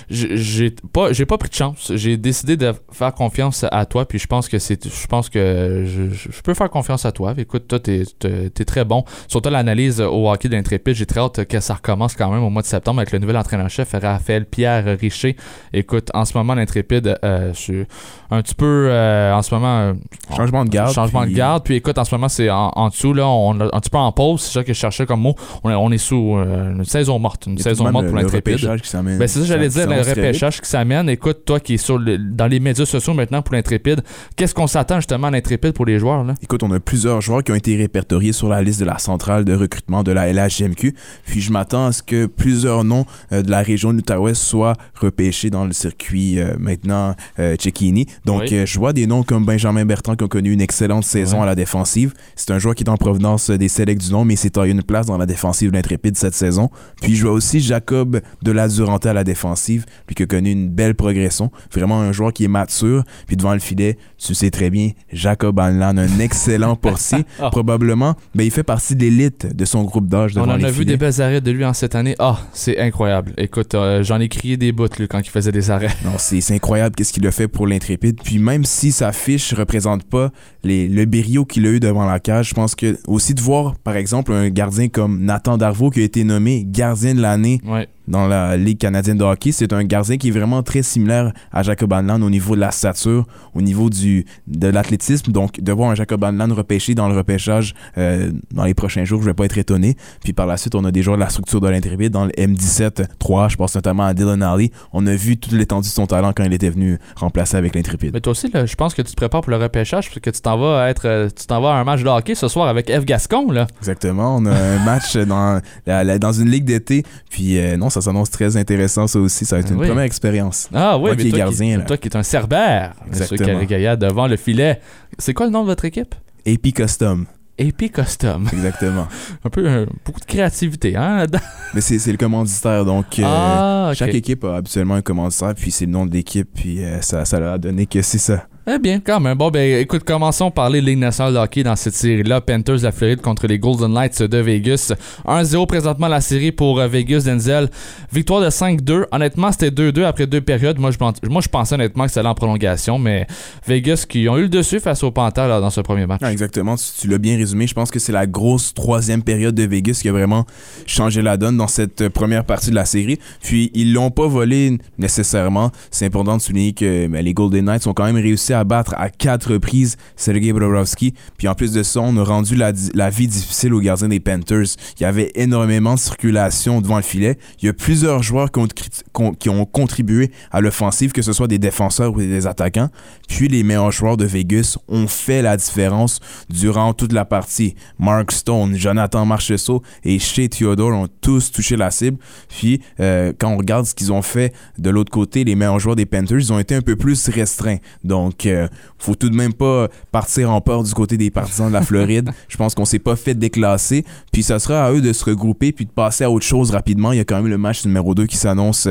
j'ai 0.09 0.73
pas 0.93 1.11
j'ai 1.13 1.25
pas 1.25 1.37
pris 1.37 1.49
de 1.49 1.53
chance. 1.55 1.91
J'ai 1.95 2.17
décidé 2.17 2.57
de 2.57 2.73
faire 2.91 3.13
confiance 3.13 3.65
à 3.71 3.85
toi 3.85 4.05
puis 4.07 4.19
je 4.19 4.27
pense 4.27 4.47
que 4.47 4.59
c'est 4.59 4.87
je 4.87 5.07
pense 5.07 5.29
que 5.29 5.85
je, 5.85 6.41
peux 6.41 6.53
faire 6.53 6.69
confiance 6.69 7.05
à 7.05 7.11
toi. 7.11 7.33
Écoute, 7.37 7.67
toi 7.67 7.79
t'es 7.79 8.03
t'es- 8.19 8.49
t'es 8.49 8.65
très 8.65 8.85
bon. 8.85 9.03
Surtout 9.27 9.49
l'analyse 9.49 10.01
au 10.01 10.29
hockey 10.29 10.49
d'Intrépide, 10.49 10.95
j'ai 10.95 11.05
très 11.05 11.19
hâte 11.19 11.45
que 11.45 11.59
ça 11.59 11.73
recommence 11.75 12.15
quand 12.15 12.31
même 12.31 12.43
au 12.43 12.49
mois 12.49 12.61
de 12.61 12.67
septembre 12.67 12.99
avec 12.99 13.11
le 13.11 13.19
nouvel 13.19 13.37
entraîneur-chef 13.37 13.91
Raphaël 14.01 14.45
Pierre 14.45 14.97
Richer. 14.99 15.35
Écoute, 15.73 16.09
en 16.13 16.25
ce 16.25 16.37
moment 16.37 16.55
l'Intrépide 16.55 17.17
euh, 17.23 17.53
je 17.53 17.59
suis 17.59 17.85
un 18.29 18.41
petit 18.41 18.55
peu 18.55 18.87
euh, 18.89 19.33
en 19.33 19.41
ce 19.41 19.53
moment 19.53 19.79
euh, 19.79 19.93
Changement 20.35 20.63
de 20.65 20.69
garde. 20.69 20.93
Changement 20.93 21.21
puis- 21.23 21.31
de 21.31 21.35
garde. 21.37 21.63
Puis 21.63 21.75
écoute, 21.75 21.97
en 21.97 22.05
ce 22.05 22.13
moment, 22.15 22.29
c'est 22.29 22.49
en, 22.49 22.69
en 22.75 22.89
dessous, 22.89 23.13
là, 23.13 23.27
on 23.27 23.40
a 23.59 23.65
un 23.73 23.79
petit 23.79 23.89
peu 23.89 23.97
en 23.97 24.11
pause. 24.11 24.41
C'est 24.41 24.53
ça 24.53 24.63
que 24.63 24.73
je 24.73 24.77
cherchais 24.79 25.05
comme 25.05 25.21
mot. 25.21 25.35
On 25.63 25.69
est, 25.71 25.75
on 25.75 25.91
est 25.91 25.97
sous 25.97 26.35
euh, 26.37 26.73
une 26.75 26.85
saison 26.85 27.17
morte. 27.19 27.47
Une 27.47 27.57
saison 27.57 27.91
morte 27.91 28.07
pour 28.07 28.15
l'intrépide. 28.15 28.59
Ben, 28.63 29.27
c'est 29.27 29.39
ça, 29.39 29.45
j'allais 29.45 29.67
qui 29.69 29.75
dire, 29.75 29.89
le 29.89 30.01
repêchage 30.01 30.61
qui 30.61 30.69
s'amène. 30.69 31.09
Écoute, 31.09 31.45
toi 31.45 31.59
qui 31.59 31.73
es 31.75 31.77
sur 31.77 31.97
le- 31.97 32.17
dans 32.17 32.47
les 32.47 32.59
médias 32.59 32.85
sociaux 32.85 33.13
maintenant 33.13 33.41
pour 33.41 33.55
l'intrépide, 33.55 34.01
qu'est-ce 34.35 34.53
qu'on 34.53 34.67
s'attend 34.67 34.97
justement 34.97 35.27
à 35.27 35.31
l'intrépide 35.31 35.73
pour 35.73 35.85
les 35.85 35.99
joueurs, 35.99 36.23
là? 36.23 36.33
Écoute, 36.41 36.63
on 36.63 36.71
a 36.71 36.79
plusieurs 36.79 37.21
joueurs 37.21 37.43
qui 37.43 37.51
ont 37.51 37.55
été 37.55 37.75
répertoriés 37.75 38.33
sur 38.33 38.47
la 38.49 38.61
liste 38.61 38.79
de 38.79 38.85
la 38.85 38.97
centrale 38.99 39.45
de 39.45 39.53
recrutement 39.55 40.03
de 40.03 40.11
la 40.11 40.31
LHGMQ. 40.31 40.95
Puis 41.25 41.41
je 41.41 41.51
m'attends 41.51 41.87
à 41.87 41.91
ce 41.91 42.03
que 42.03 42.25
plusieurs 42.25 42.83
noms 42.83 43.05
euh, 43.31 43.41
de 43.41 43.49
la 43.51 43.61
région 43.61 43.91
de 43.91 43.97
l'Outaouais 43.97 44.33
soient 44.33 44.75
repêchés 44.99 45.49
dans 45.49 45.65
le 45.65 45.73
circuit 45.73 46.39
euh, 46.39 46.55
maintenant 46.59 47.15
Cecchini. 47.59 48.05
Donc 48.25 48.41
Oui. 48.49 48.65
je 48.65 48.79
vois 48.79 48.93
des 48.93 49.07
noms 49.07 49.23
comme 49.23 49.45
Benjamin 49.45 49.85
Bertrand 49.85 50.15
qui 50.15 50.23
ont 50.23 50.27
connu 50.27 50.51
une 50.51 50.61
excellente 50.61 51.03
saison 51.03 51.37
Ouais. 51.37 51.43
à 51.43 51.45
la 51.47 51.55
défensive. 51.55 52.13
C'est 52.35 52.51
un 52.51 52.59
joueur 52.59 52.75
qui 52.75 52.83
est 52.83 52.89
en 52.89 52.97
provenance 52.97 53.30
des 53.37 53.69
Selects 53.69 53.99
du 54.01 54.11
nom, 54.11 54.25
mais 54.25 54.33
il 54.35 54.37
s'est 54.37 54.49
taillé 54.49 54.71
une 54.71 54.83
place 54.83 55.05
dans 55.05 55.17
la 55.17 55.25
défensive 55.25 55.71
de 55.71 55.75
l'Intrépide 55.75 56.17
cette 56.17 56.33
saison. 56.33 56.69
Puis 57.01 57.15
je 57.15 57.23
vois 57.23 57.33
aussi 57.33 57.59
Jacob 57.59 58.21
de 58.41 58.51
la 58.51 58.67
Duranté 58.67 59.09
à 59.09 59.13
la 59.13 59.23
défensive, 59.23 59.85
puis 60.05 60.15
qui 60.15 60.23
a 60.23 60.25
connu 60.25 60.51
une 60.51 60.69
belle 60.69 60.95
progression. 60.95 61.51
Vraiment 61.73 61.99
un 62.01 62.11
joueur 62.11 62.33
qui 62.33 62.43
est 62.45 62.49
mature. 62.49 63.03
Puis 63.27 63.35
devant 63.35 63.53
le 63.53 63.59
filet, 63.59 63.97
tu 64.17 64.33
sais 64.33 64.51
très 64.51 64.69
bien, 64.69 64.91
Jacob 65.11 65.59
Anlan, 65.59 65.97
un 65.97 66.19
excellent 66.19 66.75
portier. 66.75 67.25
Ah. 67.39 67.49
Probablement, 67.49 68.15
ben, 68.35 68.43
il 68.43 68.51
fait 68.51 68.63
partie 68.63 68.95
de 68.95 69.01
l'élite 69.01 69.55
de 69.55 69.65
son 69.65 69.83
groupe 69.83 70.07
d'âge 70.07 70.33
On 70.37 70.41
en 70.41 70.57
les 70.57 70.65
a 70.65 70.67
vu 70.67 70.79
filets. 70.81 70.85
des 70.93 70.97
belles 70.97 71.21
arrêts 71.21 71.41
de 71.41 71.51
lui 71.51 71.65
en 71.65 71.73
cette 71.73 71.95
année. 71.95 72.15
Ah, 72.19 72.39
c'est 72.53 72.79
incroyable. 72.79 73.33
Écoute, 73.37 73.73
euh, 73.75 74.03
j'en 74.03 74.19
ai 74.19 74.29
crié 74.29 74.57
des 74.57 74.71
bouts 74.71 74.87
quand 75.09 75.19
il 75.19 75.29
faisait 75.29 75.51
des 75.51 75.71
arrêts. 75.71 75.89
Non, 76.05 76.13
c'est 76.17 76.41
c'est 76.41 76.55
incroyable 76.55 76.95
qu'est-ce 76.95 77.13
qu'il 77.13 77.25
a 77.27 77.31
fait 77.31 77.47
pour 77.47 77.67
l'intrépide. 77.67 78.19
Puis 78.23 78.39
même 78.39 78.65
si 78.65 78.91
sa 78.91 79.11
fiche 79.11 79.53
représente 79.53 80.03
pas 80.03 80.31
les, 80.63 80.87
le 80.87 81.05
brio 81.05 81.45
qu'il 81.45 81.65
a 81.65 81.69
eu 81.69 81.79
devant 81.79 82.05
la 82.05 82.19
cage, 82.19 82.49
je 82.49 82.53
pense 82.53 82.75
que 82.75 82.97
aussi 83.21 83.35
de 83.35 83.41
voir, 83.41 83.75
par 83.75 83.97
exemple, 83.97 84.33
un 84.33 84.49
gardien 84.49 84.87
comme 84.87 85.21
Nathan 85.23 85.55
Darvaux 85.57 85.91
qui 85.91 85.99
a 85.99 86.03
été 86.03 86.23
nommé 86.23 86.63
gardien 86.65 87.13
de 87.13 87.21
l'année. 87.21 87.61
Dans 88.07 88.27
la 88.27 88.57
Ligue 88.57 88.77
canadienne 88.77 89.17
de 89.17 89.23
hockey, 89.23 89.51
c'est 89.51 89.73
un 89.73 89.83
gardien 89.83 90.17
qui 90.17 90.29
est 90.29 90.31
vraiment 90.31 90.63
très 90.63 90.81
similaire 90.83 91.31
à 91.51 91.63
Jacob 91.63 91.93
Hanlan 91.93 92.21
au 92.21 92.29
niveau 92.29 92.55
de 92.55 92.61
la 92.61 92.71
stature, 92.71 93.25
au 93.53 93.61
niveau 93.61 93.89
du, 93.89 94.25
de 94.47 94.67
l'athlétisme. 94.67 95.31
Donc, 95.31 95.59
de 95.61 95.71
voir 95.71 95.91
un 95.91 95.95
Jacob 95.95 96.23
Hanlan 96.23 96.53
repêché 96.53 96.95
dans 96.95 97.07
le 97.07 97.15
repêchage 97.15 97.73
euh, 97.97 98.31
dans 98.53 98.63
les 98.65 98.73
prochains 98.73 99.05
jours, 99.05 99.21
je 99.21 99.27
vais 99.27 99.33
pas 99.33 99.45
être 99.45 99.57
étonné. 99.57 99.95
Puis 100.23 100.33
par 100.33 100.45
la 100.47 100.57
suite, 100.57 100.75
on 100.75 100.83
a 100.85 100.91
des 100.91 101.03
joueurs 101.03 101.17
de 101.17 101.21
la 101.21 101.29
structure 101.29 101.61
de 101.61 101.67
l'intrépide 101.69 102.11
dans 102.11 102.25
le 102.25 102.31
M17-3, 102.31 103.49
je 103.49 103.55
pense 103.57 103.75
notamment 103.75 104.03
à 104.05 104.13
Dylan 104.13 104.41
Alley. 104.43 104.71
On 104.93 105.05
a 105.07 105.15
vu 105.15 105.37
toute 105.37 105.53
l'étendue 105.53 105.87
de 105.87 105.93
son 105.93 106.07
talent 106.07 106.33
quand 106.35 106.43
il 106.43 106.53
était 106.53 106.69
venu 106.69 106.97
remplacer 107.15 107.57
avec 107.57 107.75
l'intrépide. 107.75 108.11
Mais 108.13 108.21
toi 108.21 108.31
aussi, 108.31 108.49
là, 108.51 108.65
je 108.65 108.75
pense 108.75 108.93
que 108.93 109.01
tu 109.01 109.11
te 109.11 109.15
prépares 109.17 109.41
pour 109.41 109.51
le 109.51 109.57
repêchage 109.57 110.07
parce 110.09 110.19
que 110.19 110.29
tu 110.29 110.41
t'en 110.41 110.57
vas 110.57 110.89
être, 110.89 111.05
euh, 111.05 111.29
tu 111.29 111.45
t'en 111.45 111.61
vas 111.61 111.73
à 111.75 111.75
un 111.75 111.83
match 111.83 112.01
de 112.03 112.07
hockey 112.09 112.35
ce 112.35 112.47
soir 112.47 112.67
avec 112.67 112.91
F. 112.91 113.05
Gascon, 113.05 113.51
là. 113.51 113.67
Exactement, 113.79 114.37
on 114.37 114.45
a 114.45 114.51
un 114.51 114.79
match 114.85 115.15
dans, 115.17 115.61
la- 115.85 116.03
la- 116.03 116.19
dans 116.19 116.31
une 116.33 116.49
ligue 116.49 116.65
d'été. 116.65 117.03
Puis 117.29 117.57
euh, 117.57 117.77
non, 117.77 117.89
ça 117.91 118.01
s'annonce 118.01 118.29
très 118.31 118.57
intéressant 118.57 119.07
ça 119.07 119.19
aussi. 119.19 119.45
Ça 119.45 119.55
va 119.55 119.59
être 119.61 119.67
Ah 119.69 119.73
une 119.73 119.79
oui. 119.79 119.87
première 119.87 120.03
expérience. 120.05 120.69
Ah 120.73 120.97
oui, 120.97 121.11
mais 121.11 121.17
qui 121.17 121.27
est 121.27 121.31
toi, 121.31 121.39
gardien, 121.39 121.79
qui, 121.79 121.85
toi 121.85 121.97
qui 121.97 122.07
est 122.07 122.15
un 122.15 122.23
cerbère. 122.23 122.93
Exactement. 123.07 123.97
Devant 123.97 124.27
le 124.27 124.37
filet. 124.37 124.81
C'est 125.17 125.33
quoi 125.33 125.45
le 125.45 125.51
nom 125.51 125.61
de 125.61 125.67
votre 125.67 125.85
équipe? 125.85 126.15
AP 126.47 126.73
Custom, 126.73 127.25
AP 127.59 127.91
Custom. 127.91 128.47
exactement. 128.53 129.07
Un 129.45 129.49
peu, 129.49 129.67
euh, 129.67 129.85
beaucoup 130.05 130.19
de 130.19 130.25
créativité, 130.25 130.95
hein? 130.95 131.17
là-dedans? 131.17 131.39
Mais 131.73 131.81
c'est 131.81 131.99
c'est 131.99 132.11
le 132.11 132.17
commanditaire, 132.17 132.83
donc 132.85 133.05
euh, 133.19 133.23
ah, 133.25 133.91
chaque 133.93 134.15
équipe 134.15 134.43
a 134.43 134.55
habituellement 134.55 134.95
un 134.95 135.01
commanditaire, 135.01 135.53
puis 135.55 135.69
c'est 135.71 135.85
le 135.85 135.91
nom 135.91 136.05
de 136.05 136.13
l'équipe, 136.13 136.49
puis 136.53 136.83
euh, 136.83 136.99
ça, 137.01 137.25
ça 137.25 137.39
leur 137.39 137.53
a 137.53 137.57
donné 137.57 137.85
que 137.85 138.01
c'est 138.01 138.17
ça. 138.17 138.47
Eh 138.67 138.77
bien, 138.77 138.99
quand 138.99 139.19
même. 139.19 139.39
Bon, 139.39 139.49
ben, 139.49 139.79
écoute, 139.79 140.03
commençons 140.03 140.51
par 140.51 140.69
les 140.69 140.81
Ligue 140.81 140.99
nationale 140.99 141.33
de 141.33 141.39
hockey 141.39 141.63
dans 141.63 141.75
cette 141.75 141.95
série-là. 141.95 142.41
Panthers 142.41 142.77
de 142.77 142.83
la 142.83 142.91
Floride 142.91 143.19
contre 143.19 143.47
les 143.47 143.57
Golden 143.57 143.91
Knights 143.91 144.21
de 144.21 144.37
Vegas. 144.37 144.93
1-0 145.25 145.65
présentement 145.65 146.07
la 146.07 146.21
série 146.21 146.51
pour 146.51 146.79
euh, 146.79 146.87
Vegas, 146.87 147.23
Denzel. 147.25 147.71
Victoire 148.13 148.39
de 148.39 148.51
5-2. 148.51 149.05
Honnêtement, 149.11 149.51
c'était 149.51 149.71
2-2 149.71 150.03
après 150.03 150.27
deux 150.27 150.41
périodes. 150.41 150.77
Moi, 150.77 150.91
je, 150.91 151.27
moi, 151.27 151.41
je 151.41 151.47
pensais 151.47 151.73
honnêtement 151.73 152.03
que 152.03 152.09
c'était 152.09 152.19
allait 152.19 152.29
en 152.29 152.35
prolongation, 152.35 152.99
mais 152.99 153.25
Vegas 153.65 154.05
qui 154.07 154.29
ont 154.29 154.37
eu 154.37 154.43
le 154.43 154.49
dessus 154.49 154.79
face 154.79 155.01
aux 155.03 155.09
Panthers 155.09 155.59
dans 155.59 155.71
ce 155.71 155.81
premier 155.81 156.05
match. 156.05 156.21
Ah, 156.23 156.31
exactement, 156.31 156.75
tu, 156.75 156.83
tu 156.99 157.07
l'as 157.07 157.17
bien 157.17 157.37
résumé. 157.37 157.65
Je 157.65 157.73
pense 157.73 157.89
que 157.89 157.97
c'est 157.97 158.11
la 158.11 158.27
grosse 158.27 158.75
troisième 158.75 159.23
période 159.23 159.55
de 159.55 159.63
Vegas 159.63 159.97
qui 160.03 160.09
a 160.09 160.11
vraiment 160.11 160.45
changé 160.85 161.23
la 161.23 161.35
donne 161.35 161.57
dans 161.57 161.67
cette 161.67 162.01
euh, 162.01 162.09
première 162.11 162.45
partie 162.45 162.69
de 162.69 162.75
la 162.75 162.85
série. 162.85 163.17
Puis 163.41 163.71
ils 163.73 163.91
l'ont 163.91 164.11
pas 164.11 164.27
volé 164.27 164.77
nécessairement. 164.99 165.71
C'est 165.89 166.05
important 166.05 166.37
de 166.37 166.41
souligner 166.43 166.73
que 166.73 167.07
ben, 167.07 167.25
les 167.25 167.33
Golden 167.33 167.65
Knights 167.65 167.87
ont 167.87 167.93
quand 167.93 168.05
même 168.05 168.17
réussi 168.17 168.50
à 168.53 168.63
battre 168.63 168.93
à 168.97 169.09
quatre 169.09 169.53
reprises 169.53 169.97
Sergei 170.15 170.53
Bobrovsky. 170.53 171.13
Puis 171.37 171.47
en 171.47 171.55
plus 171.55 171.71
de 171.71 171.83
ça, 171.83 172.01
on 172.01 172.15
a 172.17 172.23
rendu 172.23 172.55
la, 172.55 172.71
vie 173.09 173.27
difficile 173.27 173.73
aux 173.73 173.79
gardiens 173.79 174.07
des 174.07 174.19
Panthers. 174.19 174.75
Il 174.99 175.03
y 175.03 175.05
avait 175.05 175.31
énormément 175.35 175.95
de 175.95 175.99
circulation 175.99 176.81
devant 176.81 176.97
le 176.97 177.03
filet. 177.03 177.37
Il 177.61 177.65
y 177.65 177.69
a 177.69 177.73
plusieurs 177.73 178.23
joueurs 178.23 178.49
qui 178.51 179.49
ont 179.49 179.65
contribué 179.65 180.31
à 180.51 180.61
l'offensive, 180.61 181.11
que 181.11 181.21
ce 181.21 181.33
soit 181.33 181.47
des 181.47 181.59
défenseurs 181.59 182.13
ou 182.13 182.17
des 182.17 182.47
attaquants. 182.47 182.89
Puis 183.27 183.47
les 183.47 183.63
meilleurs 183.63 183.91
joueurs 183.91 184.17
de 184.17 184.25
Vegas 184.25 184.77
ont 184.87 185.07
fait 185.07 185.41
la 185.41 185.57
différence 185.57 186.19
durant 186.49 186.93
toute 186.93 187.13
la 187.13 187.25
partie. 187.25 187.75
Mark 187.99 188.31
Stone, 188.31 188.75
Jonathan 188.75 189.25
Marchessault 189.25 189.81
et 190.03 190.19
Shea 190.19 190.47
Theodore 190.47 190.93
ont 190.93 191.07
tous 191.21 191.51
touché 191.51 191.75
la 191.75 191.91
cible. 191.91 192.17
Puis 192.49 192.81
euh, 192.99 193.33
quand 193.37 193.49
on 193.49 193.57
regarde 193.57 193.85
ce 193.85 193.95
qu'ils 193.95 194.11
ont 194.11 194.21
fait 194.21 194.53
de 194.77 194.89
l'autre 194.89 195.11
côté, 195.11 195.43
les 195.43 195.55
meilleurs 195.55 195.79
joueurs 195.79 195.95
des 195.95 196.05
Panthers, 196.05 196.39
ils 196.39 196.53
ont 196.53 196.59
été 196.59 196.75
un 196.75 196.81
peu 196.81 196.95
plus 196.95 197.29
restreints. 197.29 197.77
Donc 198.03 198.40
Donc, 198.41 198.51
euh, 198.51 198.67
faut 198.97 199.15
tout 199.15 199.29
de 199.29 199.35
même 199.35 199.53
pas 199.53 199.87
partir 200.11 200.51
en 200.51 200.61
peur 200.61 200.83
du 200.83 200.93
côté 200.93 201.17
des 201.17 201.29
partisans 201.29 201.67
de 201.67 201.73
la 201.73 201.81
Floride. 201.81 202.31
Je 202.47 202.57
pense 202.57 202.73
qu'on 202.73 202.85
s'est 202.85 202.99
pas 202.99 203.15
fait 203.15 203.35
déclasser. 203.35 204.03
Puis 204.31 204.43
ça 204.43 204.59
sera 204.59 204.85
à 204.85 204.91
eux 204.91 205.01
de 205.01 205.13
se 205.13 205.25
regrouper 205.25 205.71
puis 205.71 205.85
de 205.85 205.91
passer 205.91 206.23
à 206.23 206.31
autre 206.31 206.45
chose 206.45 206.71
rapidement. 206.71 207.11
Il 207.11 207.17
y 207.17 207.19
a 207.19 207.23
quand 207.23 207.35
même 207.35 207.47
le 207.47 207.57
match 207.57 207.85
numéro 207.85 208.15
2 208.15 208.25
qui 208.25 208.37
s'annonce 208.37 208.87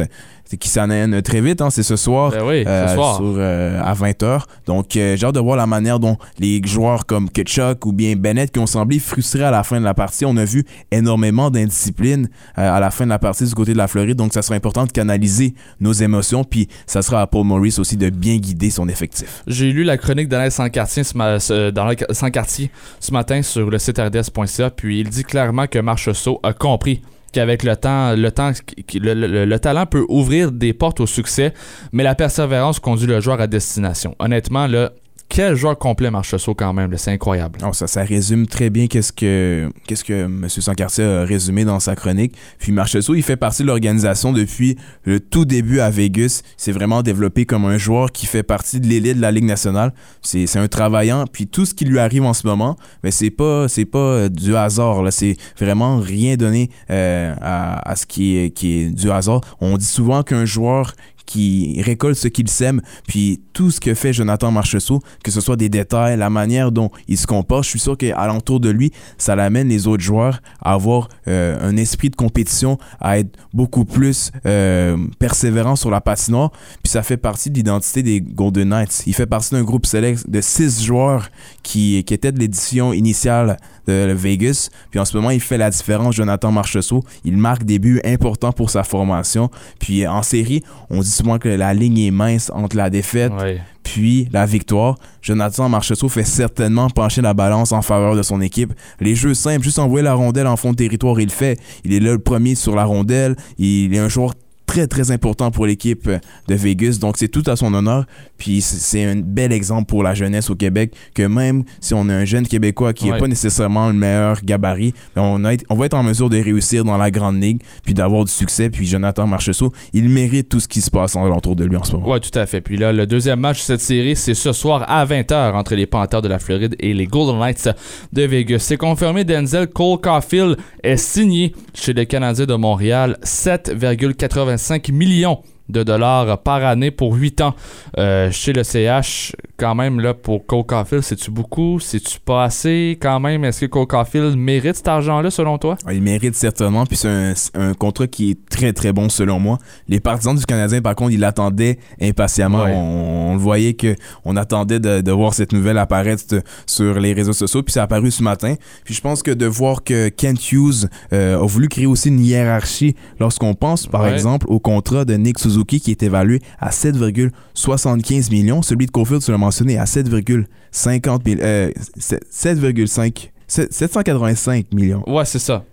qui 0.56 0.68
s'amène 0.68 1.20
très 1.22 1.40
vite, 1.40 1.60
hein, 1.60 1.70
c'est 1.70 1.82
ce 1.82 1.96
soir, 1.96 2.30
Ben 2.32 2.42
oui, 2.46 2.64
ce 2.64 2.68
euh, 2.68 2.94
soir. 2.94 3.16
sur, 3.16 3.34
euh, 3.36 3.80
à 3.82 3.94
20h. 3.94 4.42
Donc, 4.66 4.96
euh, 4.96 5.16
j'ai 5.16 5.26
hâte 5.26 5.34
de 5.34 5.40
voir 5.40 5.56
la 5.56 5.66
manière 5.66 5.98
dont 6.00 6.16
les 6.38 6.60
joueurs 6.64 7.06
comme 7.06 7.28
Ketchuk 7.30 7.84
ou 7.86 7.92
bien 7.92 8.14
Bennett 8.16 8.50
qui 8.52 8.58
ont 8.58 8.66
semblé 8.66 8.98
frustrés 8.98 9.44
à 9.44 9.50
la 9.50 9.62
fin 9.62 9.78
de 9.78 9.84
la 9.84 9.94
partie. 9.94 10.24
On 10.24 10.36
a 10.36 10.44
vu 10.44 10.64
énormément 10.90 11.50
d'indiscipline 11.50 12.28
à 12.56 12.80
la 12.80 12.90
fin 12.90 13.04
de 13.04 13.10
la 13.10 13.18
partie 13.18 13.44
du 13.44 13.54
côté 13.54 13.72
de 13.72 13.78
la 13.78 13.88
Floride. 13.88 14.16
Donc, 14.16 14.32
ça 14.32 14.42
sera 14.42 14.54
important 14.56 14.84
de 14.86 14.92
canaliser 14.92 15.54
nos 15.80 15.92
émotions. 15.92 16.44
Puis, 16.44 16.68
ça 16.86 17.02
sera 17.02 17.22
à 17.22 17.26
Paul 17.26 17.44
Maurice 17.46 17.78
aussi 17.78 17.96
de 17.96 18.10
bien 18.10 18.36
guider 18.36 18.70
son 18.70 18.88
effectif. 18.88 19.42
J'ai 19.46 19.72
lu 19.72 19.84
la 19.84 19.96
chronique 19.98 20.28
d'Alain 20.28 20.50
Sancartier 20.50 21.04
ce, 21.04 21.16
ma- 21.16 21.38
ce- 21.40 21.70
dans 21.70 21.86
le- 21.86 21.96
Sancartier 22.10 22.70
ce 22.98 23.12
matin 23.12 23.42
sur 23.42 23.70
le 23.70 23.78
site 23.78 23.98
rds.ca, 23.98 24.70
puis 24.70 25.00
il 25.00 25.08
dit 25.08 25.24
clairement 25.24 25.66
que 25.66 25.78
Marchessault 25.78 26.40
a 26.42 26.52
compris 26.52 27.02
qu'avec 27.32 27.62
le 27.62 27.76
temps, 27.76 28.14
le 28.14 28.30
temps, 28.30 28.52
le 28.94 29.56
talent 29.58 29.86
peut 29.86 30.04
ouvrir 30.08 30.52
des 30.52 30.72
portes 30.72 31.00
au 31.00 31.06
succès, 31.06 31.52
mais 31.92 32.02
la 32.02 32.14
persévérance 32.14 32.78
conduit 32.80 33.06
le 33.06 33.20
joueur 33.20 33.40
à 33.40 33.46
destination. 33.46 34.14
Honnêtement, 34.18 34.66
là, 34.66 34.90
quel 35.30 35.54
joueur 35.54 35.78
complet 35.78 36.10
Marchessault 36.10 36.54
quand 36.54 36.72
même, 36.72 36.94
c'est 36.96 37.12
incroyable. 37.12 37.60
Ça, 37.72 38.02
résume 38.02 38.48
très 38.48 38.68
bien 38.68 38.88
qu'est-ce 38.88 39.12
que 39.12 39.70
M. 40.12 40.48
Sancartier 40.48 41.04
a 41.04 41.24
résumé 41.24 41.64
dans 41.64 41.78
sa 41.78 41.94
chronique. 41.94 42.34
Puis 42.58 42.72
Marchesso, 42.72 43.14
il 43.14 43.22
fait 43.22 43.36
partie 43.36 43.62
de 43.62 43.68
l'organisation 43.68 44.32
depuis 44.32 44.76
le 45.04 45.20
tout 45.20 45.44
début 45.44 45.78
à 45.78 45.88
Vegas. 45.88 46.42
Il 46.58 46.62
s'est 46.62 46.72
vraiment 46.72 47.02
développé 47.02 47.46
comme 47.46 47.64
un 47.64 47.78
joueur 47.78 48.10
qui 48.10 48.26
fait 48.26 48.42
partie 48.42 48.80
de 48.80 48.88
l'élite 48.88 49.16
de 49.16 49.22
la 49.22 49.30
Ligue 49.30 49.44
nationale. 49.44 49.94
C'est 50.20 50.48
c'est 50.48 50.58
un 50.58 50.66
travaillant. 50.66 51.24
Puis 51.30 51.46
tout 51.46 51.64
ce 51.64 51.74
qui 51.74 51.84
lui 51.84 52.00
arrive 52.00 52.24
en 52.24 52.34
ce 52.34 52.44
moment, 52.46 52.76
ben 53.04 53.12
c'est 53.12 53.30
pas 53.30 53.68
c'est 53.68 53.86
euh, 53.94 54.28
du 54.28 54.56
hasard. 54.56 55.00
C'est 55.12 55.36
vraiment 55.56 55.98
rien 55.98 56.36
donné 56.36 56.70
euh, 56.90 57.34
à, 57.40 57.94
ce 57.94 58.04
qui 58.04 58.36
est 58.36 58.90
du 58.90 59.10
hasard. 59.12 59.42
On 59.60 59.76
dit 59.76 59.86
souvent 59.86 60.24
qu'un 60.24 60.44
joueur 60.44 60.92
qui 61.30 61.80
récolte 61.80 62.16
ce 62.16 62.26
qu'il 62.26 62.48
sème, 62.48 62.82
puis 63.06 63.40
tout 63.52 63.70
ce 63.70 63.78
que 63.78 63.94
fait 63.94 64.12
Jonathan 64.12 64.50
Marcheseau, 64.50 65.00
que 65.22 65.30
ce 65.30 65.40
soit 65.40 65.54
des 65.54 65.68
détails, 65.68 66.16
la 66.18 66.28
manière 66.28 66.72
dont 66.72 66.90
il 67.06 67.16
se 67.16 67.28
comporte, 67.28 67.62
je 67.62 67.68
suis 67.68 67.78
sûr 67.78 67.96
qu'alentour 67.96 68.58
de 68.58 68.68
lui, 68.68 68.90
ça 69.16 69.36
l'amène 69.36 69.68
les 69.68 69.86
autres 69.86 70.02
joueurs 70.02 70.42
à 70.60 70.72
avoir 70.72 71.08
euh, 71.28 71.56
un 71.62 71.76
esprit 71.76 72.10
de 72.10 72.16
compétition, 72.16 72.78
à 73.00 73.20
être 73.20 73.38
beaucoup 73.54 73.84
plus 73.84 74.32
euh, 74.44 74.96
persévérant 75.20 75.76
sur 75.76 75.90
la 75.90 76.00
patinoire, 76.00 76.50
puis 76.82 76.90
ça 76.90 77.04
fait 77.04 77.16
partie 77.16 77.48
de 77.48 77.54
l'identité 77.54 78.02
des 78.02 78.20
Golden 78.20 78.70
Knights. 78.70 79.04
Il 79.06 79.14
fait 79.14 79.26
partie 79.26 79.52
d'un 79.52 79.62
groupe 79.62 79.86
select 79.86 80.28
de 80.28 80.40
six 80.40 80.82
joueurs 80.82 81.28
qui 81.62 81.98
étaient 81.98 82.32
de 82.32 82.40
l'édition 82.40 82.92
initiale 82.92 83.56
de 83.90 84.12
Vegas, 84.12 84.68
puis 84.90 85.00
en 85.00 85.04
ce 85.04 85.16
moment, 85.16 85.30
il 85.30 85.40
fait 85.40 85.58
la 85.58 85.70
différence, 85.70 86.14
Jonathan 86.16 86.52
Marcheseau. 86.52 87.02
Il 87.24 87.36
marque 87.36 87.64
des 87.64 87.78
buts 87.78 88.00
importants 88.04 88.52
pour 88.52 88.70
sa 88.70 88.82
formation, 88.84 89.50
puis 89.78 90.06
en 90.06 90.22
série, 90.22 90.62
on 90.90 91.00
dit 91.00 91.10
souvent 91.10 91.38
que 91.38 91.48
la 91.48 91.74
ligne 91.74 91.98
est 91.98 92.10
mince 92.10 92.50
entre 92.54 92.76
la 92.76 92.90
défaite 92.90 93.32
Ouais. 93.40 93.60
puis 93.82 94.28
la 94.32 94.46
victoire. 94.46 94.96
Jonathan 95.22 95.68
Marcheseau 95.68 96.08
fait 96.08 96.24
certainement 96.24 96.88
pencher 96.90 97.22
la 97.22 97.34
balance 97.34 97.72
en 97.72 97.82
faveur 97.82 98.14
de 98.16 98.22
son 98.22 98.40
équipe. 98.40 98.72
Les 99.00 99.14
jeux 99.14 99.34
simples, 99.34 99.62
juste 99.64 99.78
envoyer 99.78 100.04
la 100.04 100.14
rondelle 100.14 100.46
en 100.46 100.56
fond 100.56 100.70
de 100.70 100.76
territoire, 100.76 101.18
il 101.20 101.26
le 101.26 101.30
fait. 101.32 101.58
Il 101.84 101.92
est 101.92 102.00
là 102.00 102.12
le 102.12 102.18
premier 102.18 102.54
sur 102.54 102.74
la 102.74 102.84
rondelle. 102.84 103.36
Il 103.58 103.92
est 103.94 103.98
un 103.98 104.08
joueur 104.08 104.32
très 104.70 104.86
très 104.86 105.10
important 105.10 105.50
pour 105.50 105.66
l'équipe 105.66 106.08
de 106.08 106.54
Vegas. 106.54 106.98
Donc 107.00 107.16
c'est 107.18 107.26
tout 107.26 107.42
à 107.48 107.56
son 107.56 107.74
honneur. 107.74 108.06
Puis 108.38 108.60
c'est- 108.60 109.04
un 109.04 109.16
bel 109.16 109.50
exemple 109.52 109.86
pour 109.86 110.04
la 110.04 110.14
jeunesse 110.14 110.48
au 110.48 110.54
Québec 110.54 110.92
que 111.12 111.22
même 111.24 111.64
si 111.80 111.92
on 111.92 112.08
a 112.08 112.14
un 112.14 112.24
jeune 112.24 112.46
Québécois 112.46 112.92
qui 112.92 113.06
n'est 113.06 113.12
Ouais. 113.12 113.18
pas 113.18 113.26
nécessairement 113.26 113.88
le 113.88 113.94
meilleur 113.94 114.40
gabarit, 114.44 114.94
ben, 115.16 115.22
on, 115.22 115.44
a- 115.44 115.56
on 115.70 115.74
va 115.74 115.86
être 115.86 115.94
en 115.94 116.04
mesure 116.04 116.30
de 116.30 116.36
réussir 116.36 116.84
dans 116.84 116.96
la 116.96 117.10
grande 117.10 117.42
ligue 117.42 117.60
puis 117.82 117.94
d'avoir 117.94 118.24
du 118.24 118.30
succès. 118.30 118.70
Puis 118.70 118.86
Jonathan 118.86 119.26
Marcheseau, 119.26 119.72
il 119.92 120.08
mérite 120.08 120.48
tout 120.48 120.60
ce 120.60 120.68
qui 120.68 120.80
se 120.80 120.90
passe 120.90 121.16
autour 121.16 121.56
de 121.56 121.64
lui 121.64 121.76
en 121.76 121.82
ce 121.82 121.92
moment. 121.92 122.08
Ouais, 122.08 122.20
tout 122.20 122.36
à 122.38 122.46
fait. 122.46 122.60
Puis 122.60 122.76
là, 122.76 122.92
le 122.92 123.06
deuxième 123.08 123.40
match 123.40 123.58
de 123.58 123.62
cette 123.64 123.80
série, 123.80 124.14
c'est 124.14 124.34
ce 124.34 124.52
soir 124.52 124.84
à 124.88 125.04
20h 125.04 125.54
entre 125.56 125.74
les 125.74 125.86
Panthers 125.86 126.22
de 126.22 126.28
la 126.28 126.38
Floride 126.38 126.76
et 126.78 126.94
les 126.94 127.06
Golden 127.06 127.40
Knights 127.40 127.68
de 128.12 128.22
Vegas. 128.22 128.60
C'est 128.60 128.76
confirmé, 128.76 129.24
Denzel 129.24 129.66
Cole 129.66 130.00
Caulfield 130.00 130.56
est 130.84 130.96
signé 130.96 131.54
chez 131.74 131.92
les 131.92 132.06
Canadiens 132.06 132.46
de 132.46 132.54
Montréal 132.54 133.16
7,85 133.24 134.59
millions 134.92 135.38
de 135.70 135.82
dollars 135.82 136.38
par 136.42 136.64
année 136.64 136.90
pour 136.90 137.14
8 137.14 137.40
ans 137.40 137.54
Euh, 137.98 138.30
chez 138.30 138.52
le 138.52 138.62
CH. 138.62 139.34
Quand 139.56 139.74
même, 139.74 140.00
là, 140.00 140.14
pour 140.14 140.46
Cole 140.46 140.64
Caulfield, 140.64 141.02
c'est-tu 141.02 141.30
beaucoup? 141.30 141.80
C'est-tu 141.80 142.18
pas 142.20 142.44
assez? 142.44 142.98
Quand 143.00 143.20
même, 143.20 143.44
est-ce 143.44 143.62
que 143.62 143.66
Cole 143.66 143.86
Caulfield 143.86 144.36
mérite 144.36 144.76
cet 144.76 144.88
argent-là, 144.88 145.30
selon 145.30 145.58
toi? 145.58 145.76
Ah, 145.86 145.92
Il 145.92 146.02
mérite 146.02 146.34
certainement, 146.34 146.86
puis 146.86 146.96
c'est 146.96 147.08
un, 147.08 147.34
un 147.54 147.74
contrat 147.74 148.06
qui 148.06 148.30
est 148.30 148.38
très 148.48 148.72
très 148.72 148.92
bon 148.92 149.08
selon 149.08 149.38
moi. 149.38 149.58
Les 149.88 150.00
partisans 150.00 150.34
du 150.34 150.44
Canadien, 150.46 150.80
par 150.80 150.94
contre, 150.94 151.12
ils 151.12 151.20
l'attendaient 151.20 151.78
impatiemment. 152.00 152.62
Ouais. 152.64 152.72
On, 152.74 153.30
on 153.30 153.32
le 153.34 153.38
voyait 153.38 153.74
que 153.74 153.94
on 154.24 154.36
attendait 154.36 154.80
de, 154.80 155.00
de 155.00 155.12
voir 155.12 155.34
cette 155.34 155.52
nouvelle 155.52 155.78
apparaître 155.78 156.24
sur 156.66 156.98
les 156.98 157.12
réseaux 157.12 157.32
sociaux, 157.34 157.62
puis 157.62 157.72
c'est 157.72 157.80
apparu 157.80 158.10
ce 158.10 158.22
matin. 158.22 158.54
Puis 158.84 158.94
je 158.94 159.00
pense 159.00 159.22
que 159.22 159.30
de 159.30 159.46
voir 159.46 159.84
que 159.84 160.08
Kent 160.08 160.52
Hughes 160.52 160.88
euh, 161.12 161.38
a 161.38 161.46
voulu 161.46 161.68
créer 161.68 161.86
aussi 161.86 162.08
une 162.08 162.20
hiérarchie 162.20 162.94
lorsqu'on 163.18 163.54
pense, 163.54 163.86
par 163.86 164.02
Ouais. 164.02 164.12
exemple, 164.12 164.46
au 164.48 164.58
contrat 164.58 165.04
de 165.04 165.14
Nick 165.14 165.38
Suzuki 165.38 165.59
qui 165.64 165.90
est 165.90 166.02
évalué 166.02 166.40
à 166.58 166.70
7,75 166.70 168.30
millions. 168.30 168.62
Celui 168.62 168.86
de 168.86 168.90
Cofield, 168.90 169.22
tu 169.22 169.30
l'as 169.30 169.38
mentionné, 169.38 169.78
à 169.78 169.84
7,50 169.84 171.24
millions. 171.24 171.40
Euh, 171.42 171.70
7,5 171.98 173.30
785 173.46 174.72
millions. 174.72 175.02
Ouais, 175.08 175.24
c'est 175.24 175.38
ça. 175.38 175.64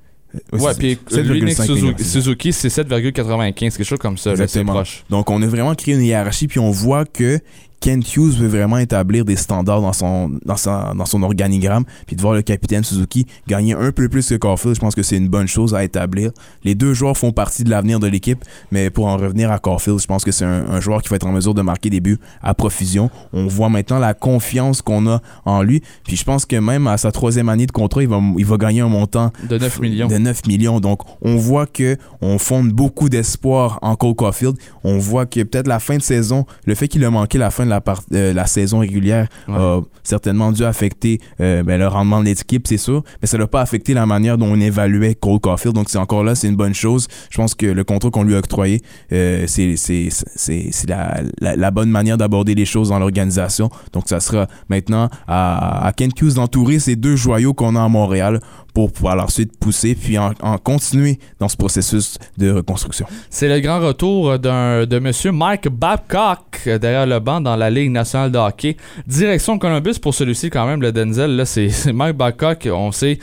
Ouais, 0.52 0.74
puis 0.78 0.98
7,5 1.10 1.22
lui, 1.22 1.44
Nick 1.44 1.56
Suzuki, 1.56 1.94
c'est 1.98 2.04
ça. 2.04 2.12
Suzuki, 2.12 2.54
c'est 2.54 2.68
7,95, 2.68 3.54
quelque 3.54 3.84
chose 3.84 4.00
comme 4.00 4.18
ça. 4.18 4.36
là, 4.36 4.46
proche. 4.66 5.04
Donc, 5.10 5.30
on 5.30 5.42
a 5.42 5.48
vraiment 5.48 5.74
créé 5.74 5.96
une 5.96 6.04
hiérarchie, 6.04 6.48
puis 6.48 6.60
on 6.60 6.72
voit 6.72 7.06
que 7.06 7.40
Kent 7.80 8.16
Hughes 8.16 8.38
veut 8.38 8.48
vraiment 8.48 8.78
établir 8.80 9.24
des 9.24 9.36
standards 9.36 9.82
dans 9.82 9.94
son, 9.94 10.32
dans 10.46 10.58
sa- 10.58 10.94
dans 10.98 11.06
son 11.06 11.22
organigramme, 11.24 11.84
puis 12.06 12.16
de 12.16 12.22
voir 12.22 12.34
le 12.34 12.42
capitaine 12.42 12.84
Suzuki 12.84 13.26
gagner 13.48 13.74
un 13.74 13.92
peu 13.92 14.10
plus 14.10 14.28
que 14.30 14.36
Caulfield, 14.36 14.76
je 14.76 14.80
pense 14.80 14.96
que 14.96 15.04
c'est 15.04 15.18
une 15.18 15.28
bonne 15.30 15.48
chose 15.48 15.76
à 15.76 15.84
établir. 15.84 16.32
Les 16.64 16.74
deux 16.76 16.94
joueurs 16.94 17.16
font 17.18 17.32
partie 17.32 17.64
de 17.64 17.70
l'avenir 17.70 18.00
de 18.00 18.08
l'équipe, 18.08 18.44
mais 18.72 18.90
pour 18.90 19.06
en 19.06 19.18
revenir 19.18 19.52
à 19.52 19.60
Caulfield, 19.60 20.00
je 20.00 20.08
pense 20.08 20.24
que 20.24 20.32
c'est 20.32 20.46
un, 20.46 20.66
un 20.70 20.80
joueur 20.82 21.02
qui 21.02 21.10
va 21.10 21.18
être 21.18 21.28
en 21.28 21.32
mesure 21.32 21.54
de 21.54 21.62
marquer 21.62 21.90
des 21.90 22.00
buts 22.00 22.18
à 22.42 22.54
profusion. 22.56 23.10
On 23.32 23.46
voit 23.48 23.70
maintenant 23.70 24.00
la 24.00 24.14
confiance 24.16 24.82
qu'on 24.82 25.08
a 25.08 25.22
en 25.46 25.62
lui, 25.62 25.82
puis 26.04 26.16
je 26.18 26.24
pense 26.24 26.46
que 26.48 26.56
même 26.56 26.88
à 26.88 26.98
sa 26.98 27.12
troisième 27.12 27.48
année 27.50 27.68
de 27.68 27.72
contrat, 27.72 28.02
il 28.02 28.10
va, 28.10 28.20
il 28.38 28.46
va 28.46 28.58
gagner 28.58 28.82
un 28.82 28.90
montant 28.90 29.32
De 29.48 29.58
9 29.60 29.80
millions. 29.82 30.08
de 30.08 30.18
9 30.18 30.48
millions. 30.48 30.80
Donc, 30.80 31.02
on 31.22 31.36
voit 31.36 31.68
que 31.68 31.96
on 32.22 32.40
fonde 32.40 32.72
beaucoup 32.72 33.08
d'espoir 33.10 33.78
en 33.84 33.96
Cole 33.96 34.16
Caulfield. 34.16 34.56
On 34.84 34.98
voit 34.98 35.26
que 35.28 35.44
peut-être 35.44 35.68
la 35.68 35.80
fin 35.80 35.98
de 35.98 36.02
saison, 36.02 36.46
le 36.66 36.74
fait 36.74 36.88
qu'il 36.88 37.04
a 37.06 37.12
manqué 37.12 37.38
la 37.38 37.52
fin 37.52 37.67
de 37.68 37.72
la, 37.72 37.82
part- 37.82 38.02
euh, 38.14 38.34
la 38.34 38.46
saison 38.48 38.80
régulière 38.80 39.28
Ouais. 39.48 39.56
a 39.56 39.82
certainement 40.04 40.52
dû 40.52 40.64
affecter 40.64 41.20
euh, 41.42 41.64
ben, 41.64 41.78
le 41.80 41.88
rendement 41.88 42.20
de 42.22 42.26
l'équipe, 42.26 42.66
c'est 42.68 42.78
sûr. 42.78 43.04
Mais 43.22 43.28
ça 43.28 43.38
n'a 43.38 43.48
pas 43.48 43.62
affecté 43.62 43.94
la 43.94 44.06
manière 44.06 44.38
dont 44.38 44.48
on 44.48 44.60
évaluait 44.60 45.16
Cole 45.16 45.40
Caulfield. 45.40 45.76
Donc, 45.76 45.90
c'est 45.90 45.98
encore 45.98 46.24
là, 46.24 46.34
c'est 46.36 46.48
une 46.48 46.56
bonne 46.56 46.74
chose. 46.74 47.08
Je 47.30 47.38
pense 47.38 47.54
que 47.56 47.66
le 47.66 47.84
contrat 47.84 48.10
qu'on 48.10 48.24
lui 48.24 48.36
a 48.36 48.40
octroyé, 48.40 48.82
euh, 49.12 49.44
c'est 49.48 49.76
c'est- 49.78 50.10
c'est- 50.10 50.70
c'est 50.72 50.90
la, 50.90 51.22
la, 51.42 51.56
la 51.56 51.72
bonne 51.72 51.90
manière 51.90 52.18
d'aborder 52.18 52.56
les 52.56 52.66
choses 52.66 52.90
dans 52.90 53.00
l'organisation. 53.00 53.70
Donc, 53.94 54.04
ça 54.08 54.20
sera 54.20 54.48
maintenant 54.70 55.10
à, 55.28 55.86
à 55.88 55.92
Kent 55.94 56.20
Hughes 56.22 56.34
d'entourer 56.36 56.80
ces 56.80 56.96
deux 56.96 57.16
joyaux 57.16 57.54
qu'on 57.54 57.76
a 57.76 57.84
à 57.84 57.88
Montréal 57.90 58.40
pour 58.78 58.92
pouvoir 58.92 59.18
ensuite 59.24 59.58
pousser 59.58 59.96
puis 59.96 60.20
en, 60.20 60.34
continuer 60.64 61.18
dans 61.40 61.48
ce 61.48 61.58
processus 61.58 62.20
de 62.38 62.52
reconstruction. 62.52 63.08
C'est 63.28 63.50
le 63.50 63.60
grand 63.60 63.80
retour 63.80 64.38
de 64.38 64.98
M. 64.98 65.36
Mike 65.36 65.68
Babcock 65.70 66.62
euh, 66.68 66.78
derrière 66.78 67.08
le 67.08 67.20
banc 67.20 67.42
dans 67.42 67.56
la 67.56 67.72
Ligue 67.72 67.90
nationale 67.90 68.32
de 68.32 68.38
hockey. 68.38 68.78
Direction 69.08 69.58
Columbus 69.58 69.96
pour 70.00 70.14
celui-ci 70.14 70.52
quand 70.52 70.68
même, 70.68 70.80
le 70.80 70.92
Denzel. 70.92 71.38
Là, 71.38 71.46
c'est 71.46 71.72
Mike 71.92 72.18
Babcock, 72.18 72.70
on 72.72 72.92
sait 72.92 73.18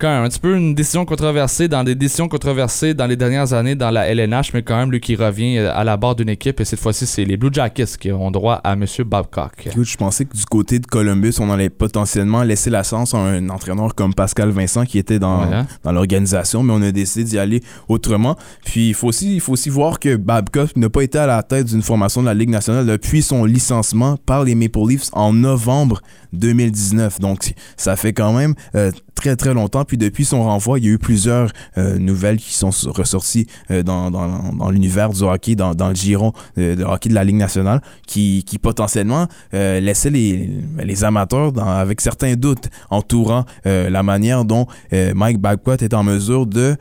quand 0.00 0.08
même 0.08 0.24
un 0.24 0.28
petit 0.28 0.40
peu 0.40 0.56
une 0.56 0.74
décision 0.74 1.04
controversée 1.04 1.68
dans 1.68 1.84
des 1.84 1.94
décisions 1.94 2.26
controversées 2.26 2.94
dans 2.94 3.06
les 3.06 3.16
dernières 3.16 3.52
années 3.52 3.74
dans 3.74 3.90
la 3.90 4.06
LNH, 4.08 4.52
mais 4.54 4.62
quand 4.62 4.76
même 4.76 4.90
lui 4.90 4.98
qui 5.00 5.14
revient 5.14 5.58
euh, 5.58 5.72
à 5.74 5.84
la 5.84 5.96
barre 5.98 6.16
d'une 6.16 6.30
équipe 6.30 6.58
et 6.60 6.64
cette 6.64 6.80
fois-ci 6.80 7.06
c'est 7.06 7.24
les 7.24 7.36
Blue 7.36 7.50
Jackets 7.52 7.98
qui 8.00 8.10
auront 8.10 8.30
droit 8.30 8.54
à 8.64 8.72
M. 8.72 8.86
Babcock. 9.04 9.66
Écoute, 9.66 9.84
je 9.84 9.96
pensais 9.96 10.24
que 10.24 10.34
du 10.34 10.44
côté 10.46 10.78
de 10.78 10.86
Columbus, 10.86 11.34
on 11.38 11.50
allait 11.50 11.68
potentiellement 11.68 12.42
laisser 12.42 12.70
la 12.70 12.82
chance 12.82 13.14
à 13.14 13.18
un 13.18 13.48
entraîneur 13.50 13.94
comme 13.94 14.14
Pascal 14.14 14.48
Vincent 14.50 14.84
qui 14.86 14.98
était 14.98 15.18
dans, 15.18 15.42
Ouais, 15.42 15.54
hein? 15.54 15.66
dans 15.84 15.92
l'organisation, 15.92 16.62
mais 16.62 16.72
on 16.72 16.82
a 16.82 16.90
décidé 16.92 17.24
d'y 17.24 17.38
aller 17.38 17.62
autrement. 17.88 18.36
Puis 18.64 18.88
il 18.88 18.94
faut 18.94 19.08
aussi, 19.08 19.34
il 19.34 19.40
faut 19.40 19.52
aussi 19.52 19.68
voir 19.68 19.98
que 19.98 20.16
Babcock 20.16 20.76
n'a 20.76 20.88
pas 20.88 21.02
été 21.02 21.18
à 21.18 21.26
la 21.26 21.42
tête 21.42 21.66
d'une 21.66 21.82
formation 21.82 22.22
de 22.22 22.26
la 22.26 22.34
Ligue 22.34 22.50
nationale 22.50 22.86
depuis 22.86 23.22
son 23.22 23.44
licenciement 23.44 24.16
par 24.16 24.44
les 24.44 24.54
Maple 24.54 24.88
Leafs 24.88 25.10
en 25.12 25.32
novembre 25.34 26.00
2019. 26.32 27.20
Donc, 27.20 27.54
ça 27.76 27.96
fait 27.96 28.12
quand 28.12 28.32
même 28.32 28.54
euh, 28.74 28.90
très, 29.14 29.36
très 29.36 29.54
longtemps. 29.54 29.84
Puis 29.84 29.98
depuis 29.98 30.24
son 30.24 30.42
renvoi, 30.42 30.78
il 30.78 30.84
y 30.84 30.88
a 30.88 30.92
eu 30.92 30.98
plusieurs 30.98 31.50
euh, 31.78 31.98
nouvelles 31.98 32.38
qui 32.38 32.54
sont 32.54 32.70
ressorties 32.86 33.46
euh, 33.70 33.82
dans, 33.82 34.10
dans, 34.10 34.70
l'univers 34.70 35.10
du 35.10 35.22
hockey, 35.22 35.54
dans, 35.56 35.74
le 35.88 35.94
giron 35.94 36.32
de 36.56 36.82
hockey 36.84 37.08
de 37.08 37.14
la 37.14 37.24
Ligue 37.24 37.36
nationale, 37.36 37.80
qui, 38.06 38.44
qui 38.46 38.58
potentiellement 38.58 39.26
laissaient 39.52 40.10
les, 40.10 40.50
les 40.82 41.04
amateurs 41.04 41.52
avec 41.58 42.00
certains 42.00 42.34
doutes 42.34 42.68
entourant 42.90 43.44
la 43.64 44.02
manière 44.02 44.44
dont 44.44 44.66
Mike 44.92 45.38
Babcock 45.38 45.82
est 45.82 45.94
en 45.94 46.02
mesure 46.02 46.46
de 46.46 46.76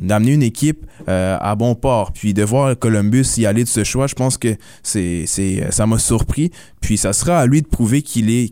d'amener 0.00 0.32
une 0.32 0.42
équipe 0.42 0.86
à 1.06 1.54
bon 1.54 1.74
port. 1.74 2.12
Puis 2.12 2.34
de 2.34 2.42
voir 2.42 2.76
Columbus 2.78 3.26
y 3.36 3.46
aller 3.46 3.64
de 3.64 3.68
ce 3.68 3.84
choix, 3.84 4.06
je 4.06 4.14
pense 4.14 4.38
que 4.38 4.56
c'est, 4.82 5.26
ça 5.70 5.86
m'a 5.86 5.98
surpris. 5.98 6.50
Puis 6.80 6.96
ça 6.96 7.12
sera 7.12 7.40
à 7.40 7.46
lui 7.46 7.62
de 7.62 7.66
prouver 7.66 8.02
qu'il 8.02 8.30
est, 8.30 8.48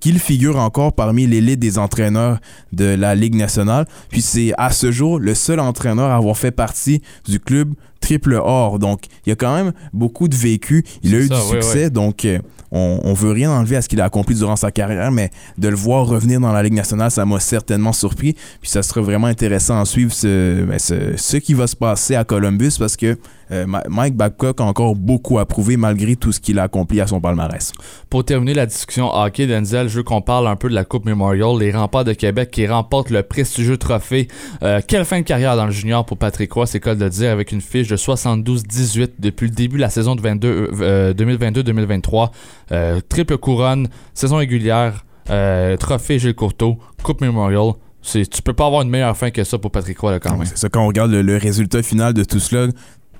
qu'il, 0.00 0.18
figure 0.18 0.56
encore 0.56 0.92
parmi 0.92 1.26
l'élite 1.26 1.60
des 1.60 1.78
entraîneurs 1.78 2.38
de 2.72 2.84
la 2.84 3.14
Ligue 3.14 3.34
nationale. 3.34 3.86
Puis 4.10 4.22
c'est 4.22 4.52
à 4.58 4.70
ce 4.70 4.90
jour 4.90 5.18
le 5.18 5.34
seul 5.34 5.60
entraîneur 5.60 6.10
à 6.10 6.16
avoir 6.16 6.36
fait 6.36 6.50
partie 6.50 7.02
du 7.28 7.38
club 7.38 7.74
triple 8.00 8.34
or. 8.34 8.78
Donc 8.78 9.04
il 9.24 9.30
y 9.30 9.32
a 9.32 9.36
quand 9.36 9.54
même 9.54 9.72
beaucoup 9.92 10.28
de 10.28 10.34
vécu. 10.34 10.84
Il 11.02 11.14
a 11.14 11.18
eu 11.18 11.28
ça, 11.28 11.36
du 11.36 11.42
succès. 11.42 11.90
Donc 11.90 12.24
euh, 12.24 12.38
on, 12.70 13.00
on 13.04 13.14
veut 13.14 13.30
rien 13.30 13.50
enlever 13.50 13.76
à 13.76 13.82
ce 13.82 13.88
qu'il 13.88 14.00
a 14.00 14.04
accompli 14.04 14.34
durant 14.34 14.56
sa 14.56 14.70
carrière, 14.72 15.12
mais 15.12 15.30
de 15.58 15.68
le 15.68 15.76
voir 15.76 16.06
revenir 16.06 16.40
dans 16.40 16.52
la 16.52 16.62
Ligue 16.62 16.74
nationale, 16.74 17.10
ça 17.10 17.24
m'a 17.24 17.38
certainement 17.38 17.92
surpris. 17.92 18.34
Puis 18.60 18.70
ça 18.70 18.82
sera 18.82 19.00
vraiment 19.00 19.28
intéressant 19.28 19.80
à 19.80 19.84
suivre 19.84 20.12
ce, 20.12 20.64
ben, 20.64 20.78
ce, 20.78 21.16
ce 21.16 21.36
qui 21.36 21.54
va 21.54 21.66
se 21.66 21.76
passer 21.76 22.16
à 22.16 22.24
Columbus 22.24 22.72
parce 22.78 22.96
que 22.96 23.16
euh, 23.50 23.66
Mike 23.88 24.16
Babcock 24.16 24.60
a 24.60 24.64
encore 24.64 24.96
beaucoup 24.96 25.38
à 25.38 25.46
prouver 25.46 25.76
malgré 25.76 26.16
tout 26.16 26.32
ce 26.32 26.40
qu'il 26.40 26.58
a 26.58 26.64
accompli 26.64 27.00
à 27.00 27.06
son 27.06 27.20
palmarès. 27.20 27.72
Pour 28.10 28.24
terminer 28.24 28.54
la 28.54 28.66
discussion 28.66 29.14
hockey, 29.14 29.46
Denzel, 29.46 29.88
je 29.88 29.96
veux 29.96 30.02
qu'on 30.02 30.22
parle 30.22 30.46
un 30.48 30.56
peu 30.56 30.68
de 30.68 30.74
la 30.74 30.84
Coupe 30.84 31.04
Memorial, 31.04 31.58
les 31.58 31.72
remparts 31.72 32.04
de 32.04 32.12
Québec 32.12 32.50
qui 32.50 32.66
remportent 32.66 33.10
le 33.10 33.22
prestigieux 33.22 33.76
trophée. 33.76 34.28
Euh, 34.62 34.80
quelle 34.86 35.04
fin 35.04 35.20
de 35.20 35.24
carrière 35.24 35.56
dans 35.56 35.66
le 35.66 35.72
junior 35.72 36.04
pour 36.04 36.18
Patrick 36.18 36.52
Roy, 36.52 36.66
c'est 36.66 36.84
le 36.84 36.94
de 36.94 37.04
le 37.04 37.10
dire, 37.10 37.30
avec 37.30 37.52
une 37.52 37.60
fiche 37.60 37.88
de 37.88 37.96
72-18 37.96 39.12
depuis 39.18 39.48
le 39.48 39.54
début 39.54 39.76
de 39.76 39.80
la 39.80 39.90
saison 39.90 40.14
de 40.14 40.20
22, 40.20 40.70
euh, 40.80 41.14
2022-2023. 41.14 42.30
Euh, 42.72 43.00
triple 43.08 43.36
couronne, 43.38 43.88
saison 44.14 44.36
régulière, 44.36 45.04
trophée 45.78 46.18
Gilles 46.18 46.34
Courteau, 46.34 46.78
Coupe 47.02 47.20
Memorial. 47.20 47.72
Tu 48.02 48.42
peux 48.44 48.52
pas 48.52 48.66
avoir 48.66 48.82
une 48.82 48.90
meilleure 48.90 49.16
fin 49.16 49.30
que 49.30 49.44
ça 49.44 49.56
pour 49.58 49.70
Patrick 49.70 49.98
Roy 49.98 50.12
là, 50.12 50.20
quand 50.20 50.36
même. 50.36 50.44
C'est 50.44 50.58
ça, 50.58 50.68
quand 50.68 50.84
on 50.84 50.88
regarde 50.88 51.10
le, 51.10 51.22
le 51.22 51.38
résultat 51.38 51.82
final 51.82 52.12
de 52.12 52.22
tout 52.22 52.38
cela, 52.38 52.68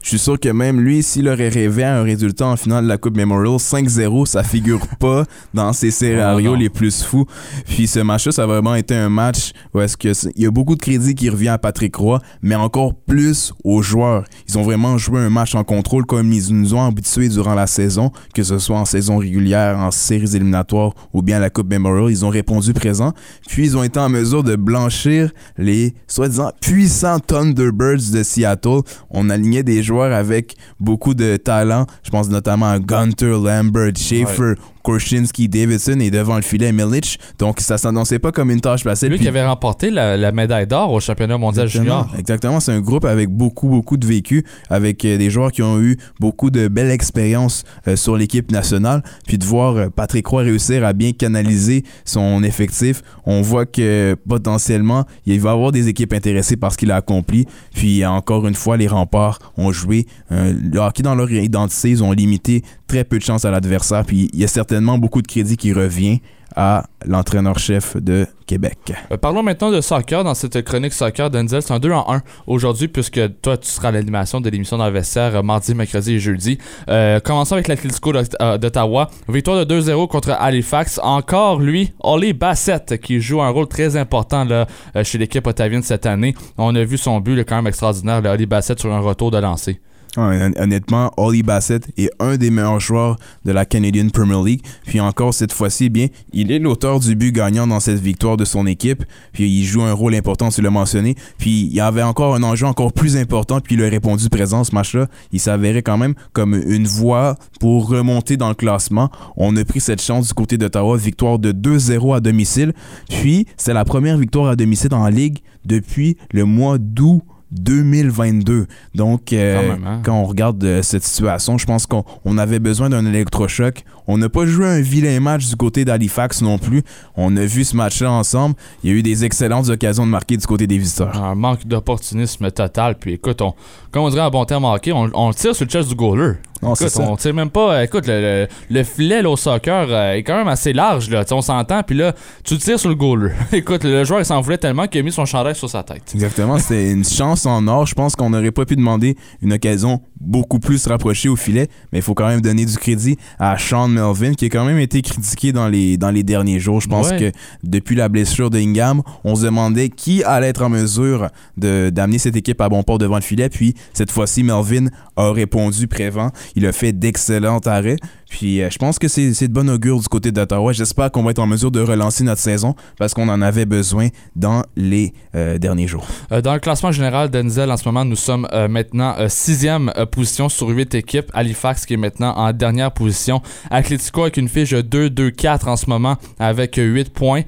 je 0.05 0.11
suis 0.11 0.19
sûr 0.19 0.38
que 0.38 0.51
même 0.51 0.83
lui, 0.83 1.03
s'il 1.03 1.27
aurait 1.31 1.49
rêvé 1.49 1.83
à 1.83 1.99
un 1.99 2.03
résultat 2.03 2.47
en 2.47 2.57
finale 2.57 2.85
de 2.85 2.88
la 2.90 2.99
Coupe 2.99 3.17
Memorial, 3.17 3.57
5-0, 3.57 4.27
ça 4.27 4.43
figure 4.43 4.87
pas 5.01 5.25
dans 5.55 5.73
ses 5.73 5.90
scénarios 5.90 6.53
non. 6.53 6.59
les 6.59 6.69
plus 6.69 7.03
fous. 7.03 7.25
Puis 7.64 7.87
ce 7.87 8.01
match-là, 8.01 8.31
ça 8.31 8.43
a 8.43 8.47
vraiment 8.47 8.75
été 8.75 8.95
un 8.95 9.09
match 9.09 9.53
où 9.73 9.81
est-ce 9.81 9.97
que 9.97 10.12
il 10.37 10.43
y 10.43 10.47
a 10.47 10.51
beaucoup 10.51 10.75
de 10.75 10.83
crédit 10.83 11.14
qui 11.14 11.31
revient 11.31 11.49
à 11.49 11.57
Patrick 11.57 11.97
Roy, 11.97 12.21
mais 12.43 12.55
encore 12.55 12.93
plus 12.93 13.55
aux 13.64 13.81
joueurs. 13.81 14.25
Ils 14.47 14.59
ont 14.59 14.62
vraiment 14.62 14.99
joué 14.99 15.21
un 15.21 15.31
match 15.31 15.55
en 15.55 15.64
contrôle 15.64 16.05
comme 16.05 16.31
ils 16.31 16.55
nous 16.55 16.75
ont 16.75 16.85
habitués 16.87 17.31
durant 17.31 17.55
la 17.55 17.67
saison, 17.67 18.11
que 18.35 18.43
ce 18.43 18.59
soit 18.59 18.79
en 18.79 18.85
saison 18.85 19.17
régulière, 19.17 19.79
en 19.79 19.90
séries 19.90 20.37
éliminatoires 20.37 20.93
ou 21.14 21.23
bien 21.23 21.38
à 21.38 21.40
la 21.40 21.49
Coupe 21.49 21.71
Memorial. 21.71 22.11
Ils 22.11 22.27
ont 22.27 22.31
répondu 22.31 22.75
présent. 22.75 23.14
Puis 23.49 23.69
ils 23.69 23.77
ont 23.79 23.83
été 23.83 23.99
en 23.99 24.11
mesure 24.11 24.45
de 24.45 24.55
blanchir 24.55 25.31
les 25.57 25.95
soi-disant 26.09 26.51
puissants 26.61 27.21
Thunderbirds 27.21 28.12
de 28.12 28.23
Seattle. 28.23 28.81
On 29.09 29.31
alignait 29.31 29.62
des 29.62 29.83
joueurs 29.83 29.94
avec 30.03 30.57
beaucoup 30.81 31.15
de 31.15 31.37
talent. 31.37 31.87
Je 32.03 32.11
pense 32.11 32.29
notamment 32.29 32.71
à 32.71 32.79
Gunter, 32.79 33.37
Lambert, 33.43 33.93
Schaefer, 33.97 34.55
Korchinski, 34.85 35.49
Davidson 35.49 35.99
et 35.99 36.11
devant 36.11 36.37
le 36.37 36.42
filet 36.42 36.70
Milic. 36.70 37.18
Donc 37.38 37.59
ça 37.61 37.79
s'annonçait 37.79 38.18
pas 38.18 38.31
comme 38.31 38.51
une 38.51 38.61
tâche 38.61 38.85
facile. 38.85 39.09
Lui 39.09 39.18
qui 39.18 39.27
avait 39.27 39.44
remporté 39.44 39.90
la, 39.90 40.16
la 40.16 40.31
médaille 40.31 40.66
d'or 40.66 40.92
au 40.92 41.01
championnat 41.01 41.38
mondial 41.38 41.66
Exactement. 41.66 42.03
junior. 42.03 42.18
Exactement, 42.18 42.61
c'est 42.61 42.73
un 42.73 42.81
groupe 42.81 43.07
avec 43.07 43.31
beaucoup, 43.31 43.68
beaucoup 43.68 43.97
de 43.97 44.07
vécu, 44.07 44.44
avec 44.68 45.05
euh, 45.05 45.16
des 45.16 45.31
joueurs 45.31 45.51
qui 45.51 45.62
ont 45.62 45.81
eu 45.81 45.97
beaucoup 46.20 46.51
de 46.51 46.68
belles 46.68 46.90
expériences 46.90 47.64
euh, 47.88 47.97
sur 47.97 48.16
l'équipe 48.16 48.53
nationale. 48.53 49.03
Puis 49.27 49.38
de 49.38 49.44
voir 49.44 49.77
euh, 49.77 49.88
Patrick 49.88 50.27
Roy 50.27 50.42
réussir 50.42 50.85
à 50.85 50.92
bien 50.92 51.12
canaliser 51.12 51.83
son 52.05 52.42
effectif, 52.42 53.03
on 53.25 53.40
voit 53.40 53.64
que 53.64 54.14
potentiellement, 54.29 55.05
il 55.25 55.40
va 55.40 55.51
y 55.51 55.53
avoir 55.53 55.73
des 55.73 55.88
équipes 55.88 56.12
intéressées 56.12 56.57
par 56.57 56.73
ce 56.73 56.77
qu'il 56.77 56.90
a 56.90 56.97
accompli. 56.97 57.47
Puis 57.75 58.05
encore 58.05 58.47
une 58.47 58.55
fois, 58.55 58.77
les 58.77 58.87
remparts 58.87 59.38
ont 59.57 59.73
joué 59.73 60.07
le 60.31 60.79
hockey 60.79 61.03
dans 61.03 61.14
leur 61.14 61.31
identité, 61.31 61.90
ils 61.90 62.05
ont 62.05 62.12
limité 62.12 62.62
très 62.87 63.05
peu 63.05 63.18
de 63.18 63.23
chances 63.25 63.44
à 63.44 63.51
l'adversaire. 63.51 64.05
Puis 64.05 64.31
il 64.33 64.40
y 64.40 64.44
a 64.44 64.49
certainement 64.49 64.99
beaucoup 64.99 65.23
de 65.23 65.27
crédit 65.27 65.57
qui 65.57 65.73
revient 65.73 66.20
à 66.57 66.85
l'entraîneur-chef 67.05 67.97
de 67.97 68.29
Québec. 68.47 68.79
Euh, 69.11 69.16
parlons 69.16 69.42
maintenant 69.42 69.73
de 69.73 69.81
soccer 69.81 70.23
dans 70.23 70.35
cette 70.35 70.62
chronique 70.62 70.92
soccer 70.92 71.29
Denzel. 71.29 71.62
C'est 71.62 71.73
un 71.73 71.81
2 71.81 71.90
en 71.90 72.14
1 72.14 72.23
aujourd'hui 72.47 72.87
puisque 72.87 73.20
toi 73.42 73.57
tu 73.57 73.68
seras 73.68 73.88
à 73.88 73.90
l'animation 73.90 74.40
de 74.40 74.49
l'émission 74.51 74.79
dans 74.79 74.85
euh, 74.92 75.42
mardi, 75.42 75.75
mercredi 75.75 76.14
et 76.14 76.18
jeudi. 76.20 76.59
Euh, 76.88 77.18
commençons 77.18 77.55
avec 77.55 77.66
l'Atlético 77.66 78.12
d'Ot- 78.12 78.59
d'Ottawa. 78.59 79.11
Victoire 79.29 79.66
de 79.66 79.81
2-0 79.81 80.07
contre 80.07 80.31
Halifax. 80.31 81.01
Encore 81.03 81.59
lui, 81.59 81.92
Oli 82.01 82.33
Bassett 82.33 83.01
qui 83.01 83.20
joue 83.20 83.42
un 83.42 83.51
rôle 83.51 83.66
très 83.66 83.97
important 83.97 84.44
là, 84.44 84.66
chez 85.03 85.18
l'équipe 85.18 85.44
ottavienne 85.47 85.83
cette 85.83 86.07
année. 86.07 86.37
On 86.57 86.73
a 86.77 86.85
vu 86.85 86.99
son 86.99 87.18
but 87.18 87.35
là, 87.35 87.42
quand 87.42 87.57
même 87.57 87.66
extraordinaire, 87.66 88.20
le 88.20 88.31
Oli 88.31 88.47
Bassett 88.47 88.79
sur 88.79 88.92
un 88.92 89.01
retour 89.01 89.33
de 89.33 89.38
lancer. 89.38 89.81
Honnêtement, 90.16 91.12
Ollie 91.16 91.42
Bassett 91.42 91.88
est 91.96 92.11
un 92.20 92.37
des 92.37 92.50
meilleurs 92.50 92.81
joueurs 92.81 93.18
de 93.44 93.53
la 93.53 93.64
Canadian 93.64 94.09
Premier 94.09 94.42
League. 94.44 94.62
Puis 94.87 95.00
encore 95.00 95.35
cette 95.35 95.53
fois-ci, 95.53 95.88
bien, 95.88 96.07
il 96.33 96.53
est 96.53 96.59
l'auteur 96.59 97.00
du 97.00 97.16
but 97.16 97.33
gagnant 97.33 97.66
dans 97.66 97.81
cette 97.81 97.98
victoire 97.98 98.37
de 98.37 98.44
son 98.44 98.66
équipe. 98.66 99.05
Puis 99.33 99.48
il 99.48 99.64
joue 99.64 99.83
un 99.83 99.92
rôle 99.92 100.14
important, 100.14 100.50
tu 100.50 100.62
l'as 100.62 100.70
mentionné. 100.70 101.16
Puis 101.38 101.62
il 101.62 101.74
y 101.74 101.81
avait 101.81 102.03
encore 102.03 102.35
un 102.35 102.42
enjeu 102.42 102.66
encore 102.66 102.92
plus 102.92 103.16
important, 103.16 103.61
puis 103.61 103.74
il 103.74 103.83
a 103.83 103.88
répondu 103.88 104.29
présent 104.29 104.62
ce 104.64 104.74
match-là. 104.74 105.09
Il 105.33 105.40
s'avérait 105.40 105.83
quand 105.83 105.98
même 105.98 106.14
comme 106.33 106.55
une 106.55 106.87
voie 106.87 107.37
pour 107.59 107.88
remonter 107.88 108.37
dans 108.37 108.48
le 108.48 108.55
classement. 108.55 109.11
On 109.37 109.57
a 109.57 109.64
pris 109.64 109.81
cette 109.81 110.03
chance 110.03 110.29
du 110.29 110.35
côté 110.35 110.59
d'Ottawa, 110.59 110.96
victoire 110.96 111.38
de 111.38 111.53
2-0 111.53 112.16
à 112.16 112.20
domicile. 112.20 112.72
Puis 113.09 113.46
c'est 113.57 113.74
la 113.74 113.85
première 113.85 114.16
victoire 114.16 114.48
à 114.48 114.57
domicile 114.57 114.94
en 114.94 115.09
Ligue 115.09 115.38
depuis 115.64 116.16
le 116.33 116.44
mois 116.44 116.79
d'août 116.79 117.22
2022. 117.55 118.67
Donc, 118.95 119.33
euh, 119.33 119.69
Quand 119.77 119.87
hein? 119.87 120.01
quand 120.05 120.14
on 120.21 120.25
regarde 120.25 120.62
euh, 120.64 120.83
cette 120.83 121.05
situation, 121.05 121.59
je 121.59 121.67
pense 121.67 121.87
qu'on 121.87 122.05
on 122.25 122.38
avait 122.38 122.59
besoin 122.59 122.90
d'un 122.90 123.07
électrochoc. 123.07 123.85
On 124.07 124.19
n'a 124.19 124.29
pas 124.29 124.45
joué 124.45 124.67
un 124.67 124.81
vilain 124.81 125.19
match 125.21 125.49
du 125.49 125.57
côté 125.57 125.85
d'Halifax 125.85 126.43
non 126.43 126.59
plus. 126.59 126.83
On 127.17 127.37
a 127.37 127.45
vu 127.45 127.64
ce 127.64 127.75
match-là 127.75 128.12
ensemble. 128.12 128.55
Il 128.83 128.90
y 128.90 128.93
a 128.93 128.97
eu 128.97 129.03
des 129.03 129.25
excellentes 129.25 129.69
occasions 129.71 130.05
de 130.05 130.11
marquer 130.11 130.37
du 130.37 130.47
côté 130.47 130.67
des 130.67 130.77
visiteurs. 130.77 131.17
Un 131.23 131.35
manque 131.35 131.67
d'opportunisme 131.67 132.51
total. 132.51 132.97
Puis 132.99 133.14
écoute, 133.14 133.40
on, 133.40 133.55
comme 133.90 134.03
on 134.05 134.11
dirait 134.11 134.23
en 134.23 134.31
bon 134.31 134.45
terme 134.45 134.64
hockey, 134.64 134.93
on, 134.93 135.11
on 135.14 135.33
tire 135.33 135.55
sur 135.55 135.64
le 135.64 135.71
chest 135.71 135.88
du 135.88 135.95
goaler. 135.95 136.35
Non, 136.62 136.75
c'est 136.75 136.99
on 137.01 137.17
tire 137.17 137.35
même 137.35 137.51
pas. 137.51 137.75
euh, 137.75 137.83
Écoute, 137.83 138.07
le, 138.07 138.21
le, 138.21 138.49
le 138.71 138.83
filet 138.85 139.21
là, 139.21 139.29
au 139.29 139.37
soccer 139.37 139.87
euh, 139.90 140.12
est 140.14 140.23
quand 140.23 140.37
même 140.37 140.49
assez 140.49 140.73
large. 140.73 141.11
Là, 141.11 141.25
on 141.33 141.43
s'entend, 141.43 141.83
puis 141.83 141.97
là, 141.97 142.14
tu 142.43 142.57
tires 142.59 142.79
sur 142.81 142.88
le 142.88 142.95
goaler. 142.95 143.33
écoute, 143.53 143.85
le 143.85 144.05
joueur 144.05 144.21
il 144.21 144.25
s'en 144.25 144.40
voulait 144.40 144.57
tellement 144.59 144.87
qu'il 144.87 145.01
a 145.01 145.05
mis 145.05 145.12
son 145.12 145.27
chandail 145.27 145.55
sur 145.55 145.69
sa 145.69 145.83
tête. 145.83 146.03
Exactement, 146.14 146.59
c'était 146.59 146.90
une 146.93 147.05
chance 147.19 147.45
en 147.45 147.67
or. 147.69 147.87
Je 147.87 147.95
pense 147.95 148.17
qu'on 148.17 148.31
n'aurait 148.31 148.51
pas 148.53 148.64
pu 148.64 148.77
demander 148.77 149.17
une 149.43 149.53
occasion 149.53 150.01
beaucoup 150.21 150.59
plus 150.59 150.87
rapprochée 150.87 151.29
au 151.29 151.37
filet, 151.37 151.69
mais 151.93 151.99
il 151.99 152.03
faut 152.03 152.14
quand 152.14 152.29
même 152.29 152.40
donner 152.40 152.64
du 152.64 152.77
crédit 152.79 153.19
à 153.38 153.59
Sean 153.59 153.88
Melvin, 153.88 154.33
qui 154.33 154.47
a 154.47 154.49
quand 154.49 154.64
même 154.64 154.79
été 154.79 155.03
critiqué 155.03 155.53
dans 155.53 155.69
les, 155.69 155.99
dans 155.99 156.11
les 156.11 156.23
derniers 156.23 156.61
jours. 156.61 156.81
Je 156.81 156.88
pense 156.88 157.11
Ouais. 157.11 157.19
que 157.19 157.33
depuis 157.62 157.95
la 157.97 158.09
blessure 158.09 158.49
de 158.49 158.59
Ingham, 158.59 159.03
on 159.25 159.35
se 159.35 159.43
demandait 159.45 159.90
qui 159.90 160.23
allait 160.25 160.49
être 160.49 160.62
en 160.62 160.71
mesure 160.71 161.29
d'amener 161.59 162.19
cette 162.19 162.37
équipe 162.37 162.61
à 162.62 162.69
bon 162.71 162.83
port 162.83 162.97
devant 162.99 163.17
le 163.17 163.21
filet. 163.23 163.49
Puis 163.51 163.75
cette 163.93 164.11
fois-ci, 164.11 164.43
Melvin 164.43 164.87
a 165.17 165.31
répondu 165.33 165.87
prévent. 165.87 166.31
Il 166.57 166.67
a 166.67 166.73
fait 166.73 166.93
d'excellents 166.93 167.61
arrêts. 167.61 167.97
Puis 168.35 168.61
euh, 168.61 168.68
je 168.68 168.79
pense 168.79 168.99
que 168.99 169.07
c'est 169.07 169.31
de 169.47 169.53
bon 169.53 169.70
augure 169.70 170.01
du 170.01 170.09
côté 170.09 170.33
d'Ottawa. 170.33 170.73
J'espère 170.73 171.12
qu'on 171.12 171.23
va 171.23 171.31
être 171.31 171.38
en 171.38 171.47
mesure 171.47 171.70
de 171.70 171.79
relancer 171.79 172.25
notre 172.25 172.40
saison 172.40 172.75
parce 172.99 173.14
qu'on 173.14 173.29
en 173.29 173.40
avait 173.40 173.64
besoin 173.64 174.09
dans 174.35 174.64
les 174.75 175.14
euh, 175.37 175.57
derniers 175.57 175.87
jours. 175.87 176.05
Euh, 176.33 176.40
dans 176.40 176.53
le 176.53 176.59
classement 176.59 176.90
général, 176.90 177.31
Denzel, 177.31 177.70
en 177.70 177.77
ce 177.77 177.88
moment, 177.88 178.05
nous 178.05 178.16
sommes 178.16 178.49
maintenant 178.68 179.14
sixième 179.29 179.92
position 180.11 180.49
sur 180.49 180.66
huit 180.66 180.97
équipes. 180.97 181.31
Halifax 181.33 181.87
qui 181.87 181.94
est 181.94 181.97
maintenant 181.97 182.35
en 182.37 182.53
dernière 182.53 182.90
position. 182.90 183.40
Atlético 183.70 184.23
avec 184.23 184.37
une 184.37 184.49
fiche 184.49 184.70
de 184.70 184.83
2-2-4 184.83 185.68
en 185.68 185.77
ce 185.77 185.88
moment 185.88 186.16
avec 186.40 186.75
8 186.75 187.11
points. 187.11 187.42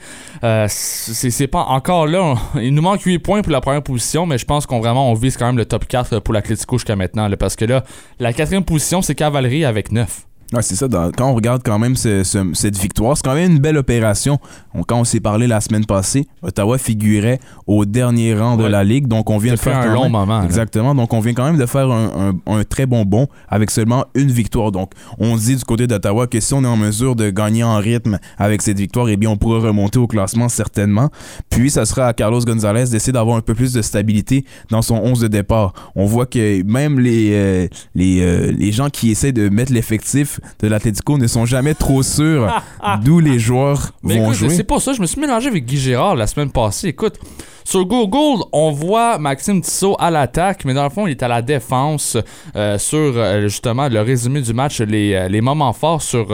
C'est 0.68 1.48
pas 1.48 1.64
encore 1.64 2.06
là. 2.06 2.36
il 2.62 2.72
nous 2.72 2.82
manque 2.82 3.02
8 3.02 3.18
points 3.18 3.42
pour 3.42 3.50
la 3.50 3.60
première 3.60 3.82
position, 3.82 4.24
mais 4.24 4.38
je 4.38 4.44
pense 4.44 4.66
qu'on 4.66 4.78
vraiment 4.78 5.10
on 5.10 5.14
vise 5.14 5.36
quand 5.36 5.46
même 5.46 5.58
le 5.58 5.64
top 5.64 5.88
4 5.88 6.20
pour 6.20 6.32
l'Atlético 6.32 6.78
jusqu'à 6.78 6.94
maintenant. 6.94 7.28
parce 7.36 7.56
que 7.56 7.64
là, 7.64 7.82
la 8.20 8.32
quatrième 8.32 8.64
position, 8.64 9.02
c'est 9.02 9.16
Cavalerie 9.16 9.64
avec 9.64 9.90
9. 9.90 10.26
Ouais, 10.52 10.62
c'est 10.62 10.76
ça. 10.76 10.86
quand 11.16 11.28
on 11.30 11.34
regarde 11.34 11.62
quand 11.64 11.78
même 11.78 11.96
ce- 11.96 12.22
ce- 12.22 12.52
cette 12.54 12.78
victoire, 12.78 13.16
c'est 13.16 13.24
quand 13.24 13.34
même 13.34 13.50
une 13.52 13.58
belle 13.58 13.76
opération. 13.76 14.38
On- 14.76 14.82
quand 14.82 15.00
on 15.00 15.04
s'est 15.04 15.20
parlé 15.20 15.46
la 15.46 15.60
semaine 15.60 15.84
passée, 15.86 16.26
Ottawa 16.42 16.78
figurait 16.78 17.40
au 17.66 17.84
dernier 17.84 18.34
rang 18.34 18.56
de 18.56 18.64
la 18.64 18.84
ligue. 18.84 19.06
Donc, 19.08 19.30
on 19.30 19.38
vient 19.38 19.54
de 19.54 19.58
faire 19.58 19.78
un 19.78 19.92
long 19.92 20.02
même- 20.04 20.12
moment. 20.12 20.38
là. 20.40 20.44
Exactement. 20.44 20.94
Donc, 20.94 21.12
on 21.12 21.20
vient 21.20 21.34
quand 21.34 21.44
même 21.46 21.56
de 21.58 21.66
faire 21.66 21.90
un, 21.90 22.32
un- 22.46 22.52
un 22.58 22.64
très 22.64 22.86
bon 22.86 23.04
bond 23.04 23.26
avec 23.48 23.70
seulement 23.70 24.04
une 24.14 24.30
victoire. 24.30 24.72
Donc, 24.72 24.92
on 25.18 25.36
dit 25.36 25.56
du 25.56 25.64
côté 25.64 25.86
d'Ottawa 25.86 26.26
que 26.26 26.40
si 26.40 26.52
on 26.54 26.62
est 26.64 26.66
en 26.68 26.76
mesure 26.76 27.16
de 27.16 27.30
gagner 27.30 27.64
en 27.64 27.76
rythme 27.78 28.18
avec 28.38 28.62
cette 28.62 28.78
victoire, 28.78 29.08
eh 29.08 29.16
bien, 29.16 29.30
on 29.30 29.36
pourra 29.36 29.58
remonter 29.60 29.98
au 29.98 30.06
classement 30.06 30.48
certainement. 30.48 31.10
Puis, 31.50 31.70
ça 31.70 31.84
sera 31.86 32.06
à 32.08 32.12
Carlos 32.12 32.40
Gonzalez 32.40 32.84
d'essayer 32.90 33.12
d'avoir 33.12 33.36
un 33.36 33.40
peu 33.40 33.54
plus 33.54 33.72
de 33.72 33.82
stabilité 33.82 34.44
dans 34.70 34.82
son 34.82 34.96
11 34.96 35.20
de 35.20 35.28
départ. 35.28 35.72
On 35.94 36.04
voit 36.06 36.26
que 36.26 36.62
même 36.64 37.00
les, 37.00 37.30
euh, 37.32 37.68
les, 37.94 38.20
euh, 38.20 38.52
les 38.56 38.72
gens 38.72 38.90
qui 38.90 39.10
essaient 39.10 39.32
de 39.32 39.48
mettre 39.48 39.72
l'effectif 39.72 40.40
de 40.60 40.68
l'Atlético 40.68 41.18
ne 41.18 41.26
sont 41.26 41.46
jamais 41.46 41.74
trop 41.74 42.02
sûrs 42.02 42.48
d'où 43.04 43.20
les 43.20 43.38
joueurs 43.38 43.92
Mais 44.02 44.16
vont 44.18 44.24
écoute, 44.26 44.34
jouer. 44.36 44.48
Pas 44.66 44.80
ça. 44.80 44.92
Je 44.92 45.00
me 45.00 45.06
suis 45.06 45.20
mélangé 45.20 45.48
avec 45.48 45.64
Guy 45.64 45.78
Gérard 45.78 46.16
la 46.16 46.26
semaine 46.26 46.50
passée. 46.50 46.88
Écoute, 46.88 47.18
sur 47.66 47.84
Google, 47.84 48.44
on 48.52 48.70
voit 48.70 49.18
Maxime 49.18 49.60
Tissot 49.60 49.96
à 49.98 50.12
l'attaque, 50.12 50.64
mais 50.64 50.72
dans 50.72 50.84
le 50.84 50.88
fond, 50.88 51.08
il 51.08 51.10
est 51.10 51.22
à 51.24 51.26
la 51.26 51.42
défense 51.42 52.16
euh, 52.54 52.78
sur 52.78 52.96
euh, 52.96 53.42
justement 53.48 53.88
le 53.88 54.00
résumé 54.02 54.40
du 54.40 54.54
match, 54.54 54.80
les, 54.80 55.14
euh, 55.14 55.28
les 55.28 55.40
moments 55.40 55.72
forts 55.72 56.00
sur 56.00 56.28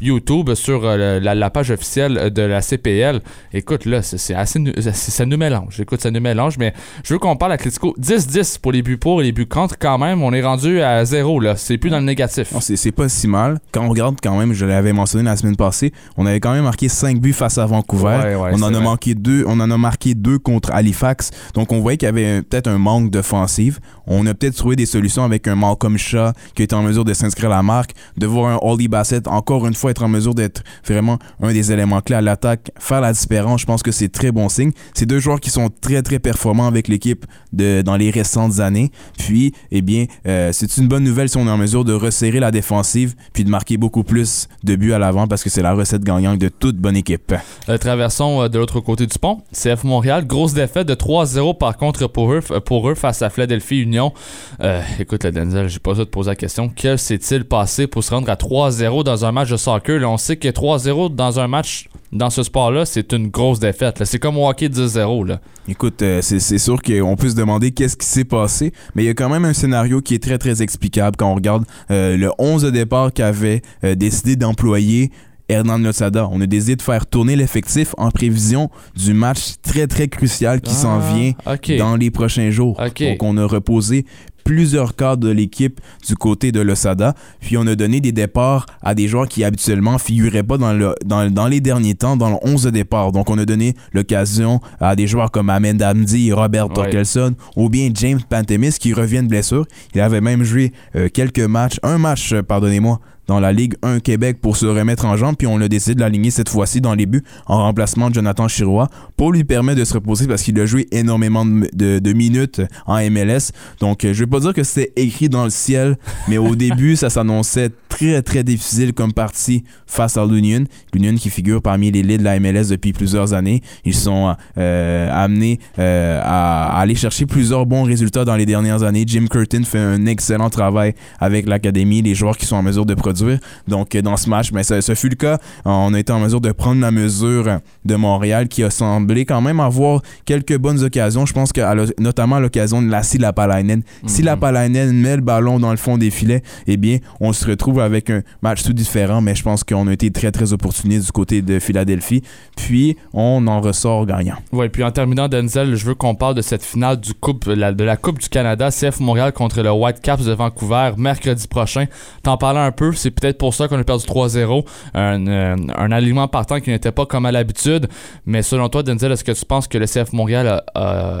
YouTube, 0.00 0.54
sur 0.54 0.82
la, 0.82 1.50
page 1.50 1.70
officielle 1.70 2.30
de 2.30 2.42
la 2.42 2.60
CPL. 2.62 3.20
Écoute, 3.52 3.84
là, 3.84 4.02
c'est 4.02 4.34
assez. 4.34 4.58
Ça 4.92 5.24
nous 5.24 5.36
mélange. 5.36 5.78
Écoute, 5.78 6.00
ça 6.00 6.10
nous 6.10 6.20
mélange, 6.20 6.58
mais 6.58 6.74
je 7.04 7.14
veux 7.14 7.20
qu'on 7.20 7.36
parle 7.36 7.52
Atlético 7.52 7.94
10-10 8.00 8.58
pour 8.58 8.72
les 8.72 8.82
buts 8.82 8.98
pour 8.98 9.20
et 9.20 9.24
les 9.24 9.32
buts 9.32 9.46
contre 9.46 9.78
quand 9.78 9.98
même. 9.98 10.20
On 10.20 10.32
est 10.32 10.42
rendu 10.42 10.82
à 10.82 11.04
zéro, 11.04 11.38
là. 11.38 11.54
C'est 11.54 11.78
plus 11.78 11.90
dans 11.90 12.00
le 12.00 12.04
négatif. 12.04 12.52
C'est 12.58 12.90
pas 12.90 13.08
si 13.08 13.28
mal. 13.28 13.60
Quand 13.70 13.84
on 13.84 13.88
regarde 13.88 14.16
quand 14.20 14.36
même, 14.36 14.52
je 14.52 14.66
l'avais 14.66 14.92
mentionné 14.92 15.26
la 15.26 15.36
semaine 15.36 15.56
passée, 15.56 15.92
on 16.16 16.26
avait 16.26 16.40
quand 16.40 16.52
même 16.52 16.64
marqué 16.64 16.88
5 16.88 17.20
buts 17.20 17.32
face 17.32 17.58
à 17.58 17.66
Vancouver. 17.72 18.18
Ouais, 18.22 18.34
ouais, 18.34 18.50
on 18.52 18.62
en 18.62 18.68
a 18.68 18.70
vrai. 18.70 18.80
manqué 18.82 19.14
deux, 19.14 19.44
on 19.46 19.58
en 19.60 19.70
a 19.70 19.78
marqué 19.78 20.14
deux 20.14 20.38
contre 20.38 20.70
Halifax. 20.72 21.30
Donc 21.54 21.72
on 21.72 21.80
voyait 21.80 21.96
qu'il 21.96 22.06
y 22.06 22.08
avait 22.08 22.42
peut-être 22.42 22.68
un 22.68 22.78
manque 22.78 23.10
d'offensive. 23.10 23.80
On 24.06 24.26
a 24.26 24.34
peut-être 24.34 24.56
trouvé 24.56 24.76
des 24.76 24.86
solutions 24.86 25.24
avec 25.24 25.48
un 25.48 25.54
Malcolm 25.54 25.96
Shaw 25.96 26.32
qui 26.54 26.62
est 26.62 26.72
en 26.72 26.82
mesure 26.82 27.04
de 27.04 27.14
s'inscrire 27.14 27.50
à 27.50 27.56
la 27.56 27.62
marque, 27.62 27.92
de 28.16 28.26
voir 28.26 28.52
un 28.52 28.58
Holly 28.62 28.88
Bassett 28.88 29.26
encore 29.26 29.66
une 29.66 29.74
fois 29.74 29.90
être 29.90 30.02
en 30.02 30.08
mesure 30.08 30.34
d'être 30.34 30.62
vraiment 30.86 31.18
un 31.40 31.52
des 31.52 31.72
éléments 31.72 32.00
clés 32.00 32.16
à 32.16 32.20
l'attaque, 32.20 32.70
faire 32.78 33.00
la 33.00 33.12
différence. 33.12 33.62
Je 33.62 33.66
pense 33.66 33.82
que 33.82 33.92
c'est 33.92 34.08
très 34.08 34.32
bon 34.32 34.48
signe. 34.48 34.72
C'est 34.94 35.06
deux 35.06 35.18
joueurs 35.18 35.40
qui 35.40 35.50
sont 35.50 35.70
très 35.80 36.02
très 36.02 36.18
performants 36.18 36.66
avec 36.66 36.88
l'équipe 36.88 37.26
de 37.52 37.82
dans 37.82 37.96
les 37.96 38.10
récentes 38.10 38.60
années. 38.60 38.90
Puis, 39.18 39.52
eh 39.70 39.82
bien, 39.82 40.06
euh, 40.26 40.50
c'est 40.52 40.76
une 40.76 40.88
bonne 40.88 41.04
nouvelle 41.04 41.28
si 41.28 41.36
on 41.36 41.46
est 41.46 41.50
en 41.50 41.56
mesure 41.56 41.84
de 41.84 41.92
resserrer 41.92 42.40
la 42.40 42.50
défensive 42.50 43.14
puis 43.32 43.44
de 43.44 43.50
marquer 43.50 43.76
beaucoup 43.76 44.04
plus 44.04 44.48
de 44.64 44.76
buts 44.76 44.92
à 44.92 44.98
l'avant 44.98 45.26
parce 45.26 45.42
que 45.42 45.50
c'est 45.50 45.62
la 45.62 45.72
recette 45.72 46.04
gagnante 46.04 46.38
de 46.38 46.48
toute 46.48 46.76
bonne 46.76 46.96
équipe. 46.96 47.34
Euh, 47.68 47.78
traversons 47.78 48.42
euh, 48.42 48.48
de 48.48 48.58
l'autre 48.58 48.80
côté 48.80 49.06
du 49.06 49.18
pont. 49.18 49.42
CF 49.52 49.84
Montréal, 49.84 50.26
grosse 50.26 50.52
défaite 50.52 50.88
de 50.88 50.94
3-0 50.94 51.56
par 51.56 51.76
contre 51.76 52.08
pour 52.08 52.32
eux, 52.32 52.94
face 52.94 53.22
à 53.22 53.30
Philadelphie 53.30 53.80
Union. 53.82 54.12
Euh, 54.60 54.80
écoute, 54.98 55.24
le 55.24 55.30
Denzel, 55.30 55.68
j'ai 55.68 55.78
pas 55.78 55.92
besoin 55.92 56.04
de 56.04 56.10
poser 56.10 56.30
la 56.30 56.36
question. 56.36 56.68
Que 56.68 56.96
s'est-il 56.96 57.44
passé 57.44 57.86
pour 57.86 58.02
se 58.02 58.10
rendre 58.10 58.28
à 58.30 58.34
3-0 58.34 59.04
dans 59.04 59.24
un 59.24 59.32
match 59.32 59.50
de 59.50 59.56
soccer? 59.56 60.02
On 60.08 60.16
sait 60.16 60.36
que 60.36 60.48
3-0 60.48 61.14
dans 61.14 61.38
un 61.38 61.46
match 61.46 61.88
dans 62.10 62.30
ce 62.30 62.42
sport-là, 62.42 62.84
c'est 62.84 63.12
une 63.12 63.28
grosse 63.28 63.60
défaite. 63.60 64.04
C'est 64.04 64.18
comme 64.18 64.36
au 64.36 64.48
hockey 64.48 64.68
10-0. 64.68 65.26
là. 65.26 65.40
Écoute, 65.68 66.02
c'est 66.20 66.58
sûr 66.58 66.82
qu'on 66.82 67.16
peut 67.16 67.28
se 67.28 67.36
demander 67.36 67.70
qu'est-ce 67.70 67.96
qui 67.96 68.06
s'est 68.06 68.24
passé, 68.24 68.72
mais 68.94 69.04
il 69.04 69.06
y 69.06 69.08
a 69.08 69.14
quand 69.14 69.28
même 69.28 69.44
un 69.44 69.52
scénario 69.54 70.00
qui 70.00 70.14
est 70.14 70.22
très 70.22 70.36
très 70.36 70.60
explicable 70.60 71.16
quand 71.16 71.30
on 71.30 71.36
regarde 71.36 71.64
le 71.88 72.28
11 72.38 72.62
de 72.64 72.70
départ 72.70 73.12
qu'avait 73.12 73.62
décidé 73.82 74.34
d'employer 74.34 75.12
Hernan 75.48 75.78
Lozada. 75.78 76.28
On 76.30 76.40
a 76.40 76.46
décidé 76.46 76.76
de 76.76 76.82
faire 76.82 77.06
tourner 77.06 77.36
l'effectif 77.36 77.94
en 77.98 78.10
prévision 78.10 78.70
du 78.96 79.12
match 79.14 79.54
très 79.62 79.86
très 79.86 80.08
crucial 80.08 80.60
qui 80.60 80.72
s'en 80.74 81.00
Ah, 81.00 81.14
vient 81.14 81.78
dans 81.78 81.96
les 81.96 82.10
prochains 82.10 82.50
jours. 82.50 82.78
Donc 82.78 83.22
on 83.22 83.36
a 83.36 83.44
reposé 83.46 84.04
plusieurs 84.44 84.96
cadres 84.96 85.28
de 85.28 85.30
l'équipe 85.30 85.80
du 86.04 86.16
côté 86.16 86.50
de 86.50 86.60
Losada, 86.60 87.14
puis 87.40 87.56
on 87.56 87.64
a 87.68 87.76
donné 87.76 88.00
des 88.00 88.10
départs 88.10 88.66
à 88.82 88.92
des 88.92 89.06
joueurs 89.06 89.28
qui 89.28 89.44
habituellement 89.44 89.98
figuraient 89.98 90.42
pas 90.42 90.58
dans, 90.58 90.72
le, 90.72 90.96
dans, 91.04 91.30
dans 91.30 91.46
les 91.46 91.60
derniers 91.60 91.94
temps 91.94 92.16
dans 92.16 92.28
le 92.28 92.36
11 92.42 92.64
de 92.64 92.70
départ. 92.70 93.12
Donc 93.12 93.30
on 93.30 93.38
a 93.38 93.44
donné 93.44 93.74
l'occasion 93.92 94.60
à 94.80 94.96
des 94.96 95.06
joueurs 95.06 95.30
comme 95.30 95.48
Ahmed 95.48 95.80
Hamdi, 95.80 96.32
Robert 96.32 96.66
Ouais. 96.68 96.74
Torkelson 96.74 97.36
ou 97.54 97.68
bien 97.68 97.90
James 97.94 98.18
Pantemis 98.28 98.72
qui 98.80 98.92
revient 98.92 99.22
de 99.22 99.28
blessure. 99.28 99.64
Il 99.94 100.00
avait 100.00 100.20
même 100.20 100.42
joué 100.42 100.72
euh, 100.96 101.08
quelques 101.08 101.38
matchs, 101.38 101.78
un 101.84 101.98
match, 101.98 102.32
euh, 102.32 102.42
pardonnez-moi, 102.42 102.98
dans 103.32 103.40
la 103.40 103.54
Ligue 103.54 103.76
1 103.82 104.00
Québec 104.00 104.42
pour 104.42 104.58
se 104.58 104.66
remettre 104.66 105.06
en 105.06 105.16
jambe, 105.16 105.36
puis 105.38 105.46
on 105.46 105.58
a 105.62 105.66
décidé 105.66 105.94
de 105.94 106.00
l'aligner 106.00 106.30
cette 106.30 106.50
fois-ci 106.50 106.82
dans 106.82 106.94
les 106.94 107.06
buts 107.06 107.22
en 107.46 107.62
remplacement 107.62 108.10
de 108.10 108.14
Jonathan 108.14 108.46
Chirois 108.46 108.88
pour 109.16 109.32
lui 109.32 109.42
permettre 109.42 109.78
de 109.78 109.86
se 109.86 109.94
reposer 109.94 110.26
parce 110.26 110.42
qu'il 110.42 110.60
a 110.60 110.66
joué 110.66 110.86
énormément 110.92 111.46
de, 111.46 112.12
minutes 112.12 112.60
en 112.84 112.98
MLS. 113.10 113.52
Donc, 113.80 114.04
euh, 114.04 114.12
je 114.12 114.24
vais 114.24 114.26
pas 114.26 114.40
dire 114.40 114.52
que 114.52 114.62
c'était 114.62 114.92
écrit 114.96 115.30
dans 115.30 115.44
le 115.44 115.50
ciel, 115.50 115.96
mais 116.28 116.36
au 116.36 116.54
début, 116.66 116.94
ça 116.94 117.08
s'annonçait 117.08 117.70
très, 117.88 118.20
très 118.20 118.44
difficile 118.44 118.92
comme 118.92 119.14
partie 119.14 119.64
face 119.86 120.18
à 120.18 120.26
l'Union. 120.26 120.64
L'Union 120.92 121.14
qui 121.14 121.30
figure 121.30 121.62
parmi 121.62 121.90
les 121.90 122.02
lits 122.02 122.18
de 122.18 122.24
la 122.24 122.38
MLS 122.38 122.68
depuis 122.68 122.92
plusieurs 122.92 123.32
années. 123.32 123.62
Ils 123.86 123.94
sont 123.94 124.34
euh, 124.58 125.08
amenés 125.10 125.58
euh, 125.78 126.20
à 126.22 126.78
aller 126.78 126.96
chercher 126.96 127.24
plusieurs 127.24 127.64
bons 127.64 127.84
résultats 127.84 128.26
dans 128.26 128.36
les 128.36 128.44
dernières 128.44 128.82
années. 128.82 129.04
Jim 129.06 129.24
Curtin 129.30 129.62
fait 129.62 129.78
un 129.78 130.04
excellent 130.04 130.50
travail 130.50 130.94
avec 131.18 131.46
l'académie, 131.46 132.02
les 132.02 132.14
joueurs 132.14 132.36
qui 132.36 132.44
sont 132.44 132.56
en 132.56 132.62
mesure 132.62 132.84
de 132.84 132.94
produire. 132.94 133.21
Donc, 133.68 133.94
euh, 133.94 134.02
dans 134.02 134.16
ce 134.16 134.28
match, 134.28 134.52
ben, 134.52 134.62
ça, 134.62 134.80
ce 134.82 134.94
fut 134.94 135.08
le 135.08 135.14
cas. 135.16 135.38
On 135.64 135.94
a 135.94 135.98
été 135.98 136.12
en 136.12 136.18
mesure 136.20 136.40
de 136.40 136.52
prendre 136.52 136.80
la 136.80 136.90
mesure 136.90 137.58
de 137.84 137.94
Montréal 137.96 138.48
qui 138.48 138.62
a 138.64 138.70
semblé 138.70 139.24
quand 139.24 139.40
même 139.40 139.60
avoir 139.60 140.00
quelques 140.24 140.56
bonnes 140.58 140.82
occasions. 140.82 141.26
Je 141.26 141.32
pense 141.32 141.52
que 141.52 141.60
notamment 142.00 142.36
à 142.36 142.40
l'occasion 142.40 142.82
de 142.82 142.88
Lassi 142.90 143.18
Lapalainen. 143.18 143.82
Si 144.06 144.20
Mhm. 144.20 144.26
Lapalainen 144.26 144.92
met 144.92 145.16
le 145.16 145.22
ballon 145.22 145.58
dans 145.58 145.70
le 145.70 145.76
fond 145.76 145.98
des 145.98 146.10
filets, 146.10 146.42
eh 146.66 146.76
bien, 146.76 146.98
on 147.20 147.32
se 147.32 147.46
retrouve 147.46 147.80
avec 147.80 148.10
un 148.10 148.22
match 148.42 148.62
tout 148.62 148.72
différent, 148.72 149.20
mais 149.20 149.34
je 149.34 149.42
pense 149.42 149.64
qu'on 149.64 149.86
a 149.88 149.92
été 149.92 150.10
très, 150.10 150.30
très 150.32 150.52
opportuniste 150.52 151.06
du 151.06 151.12
côté 151.12 151.42
de 151.42 151.58
Philadelphie. 151.58 152.22
Puis, 152.56 152.96
on 153.12 153.46
en 153.46 153.60
ressort 153.60 154.06
gagnant. 154.06 154.36
Ouais, 154.52 154.68
puis 154.68 154.82
en 154.84 154.90
terminant, 154.90 155.28
Denzel, 155.28 155.74
je 155.74 155.84
veux 155.86 155.94
qu'on 155.94 156.14
parle 156.14 156.34
de 156.34 156.42
cette 156.42 156.62
finale 156.64 156.98
du 157.00 157.14
coupe, 157.14 157.44
la- 157.46 157.72
de 157.72 157.84
la 157.84 157.96
Coupe 157.96 158.18
du 158.18 158.28
Canada, 158.28 158.70
CF 158.70 159.00
Montréal 159.00 159.32
contre 159.32 159.62
le 159.62 159.70
Whitecaps 159.70 160.24
de 160.24 160.32
Vancouver, 160.32 160.92
mercredi 160.96 161.46
prochain. 161.48 161.86
T'en 162.22 162.36
parlais 162.36 162.60
un 162.60 162.72
peu, 162.72 162.92
c'est 163.02 163.10
peut-être 163.10 163.38
pour 163.38 163.54
ça 163.54 163.68
qu'on 163.68 163.78
a 163.78 163.84
perdu 163.84 164.04
3-0. 164.04 164.64
Un, 164.94 165.26
euh, 165.26 165.56
un 165.76 165.92
alignement 165.92 166.28
partant 166.28 166.60
qui 166.60 166.70
n'était 166.70 166.92
pas 166.92 167.06
comme 167.06 167.26
à 167.26 167.32
l'habitude. 167.32 167.88
Mais 168.26 168.42
selon 168.42 168.68
toi, 168.68 168.82
Denzel, 168.82 169.12
est-ce 169.12 169.24
que 169.24 169.32
tu 169.32 169.44
penses 169.44 169.68
que 169.68 169.78
le 169.78 169.86
CF 169.86 170.12
Montréal, 170.12 170.62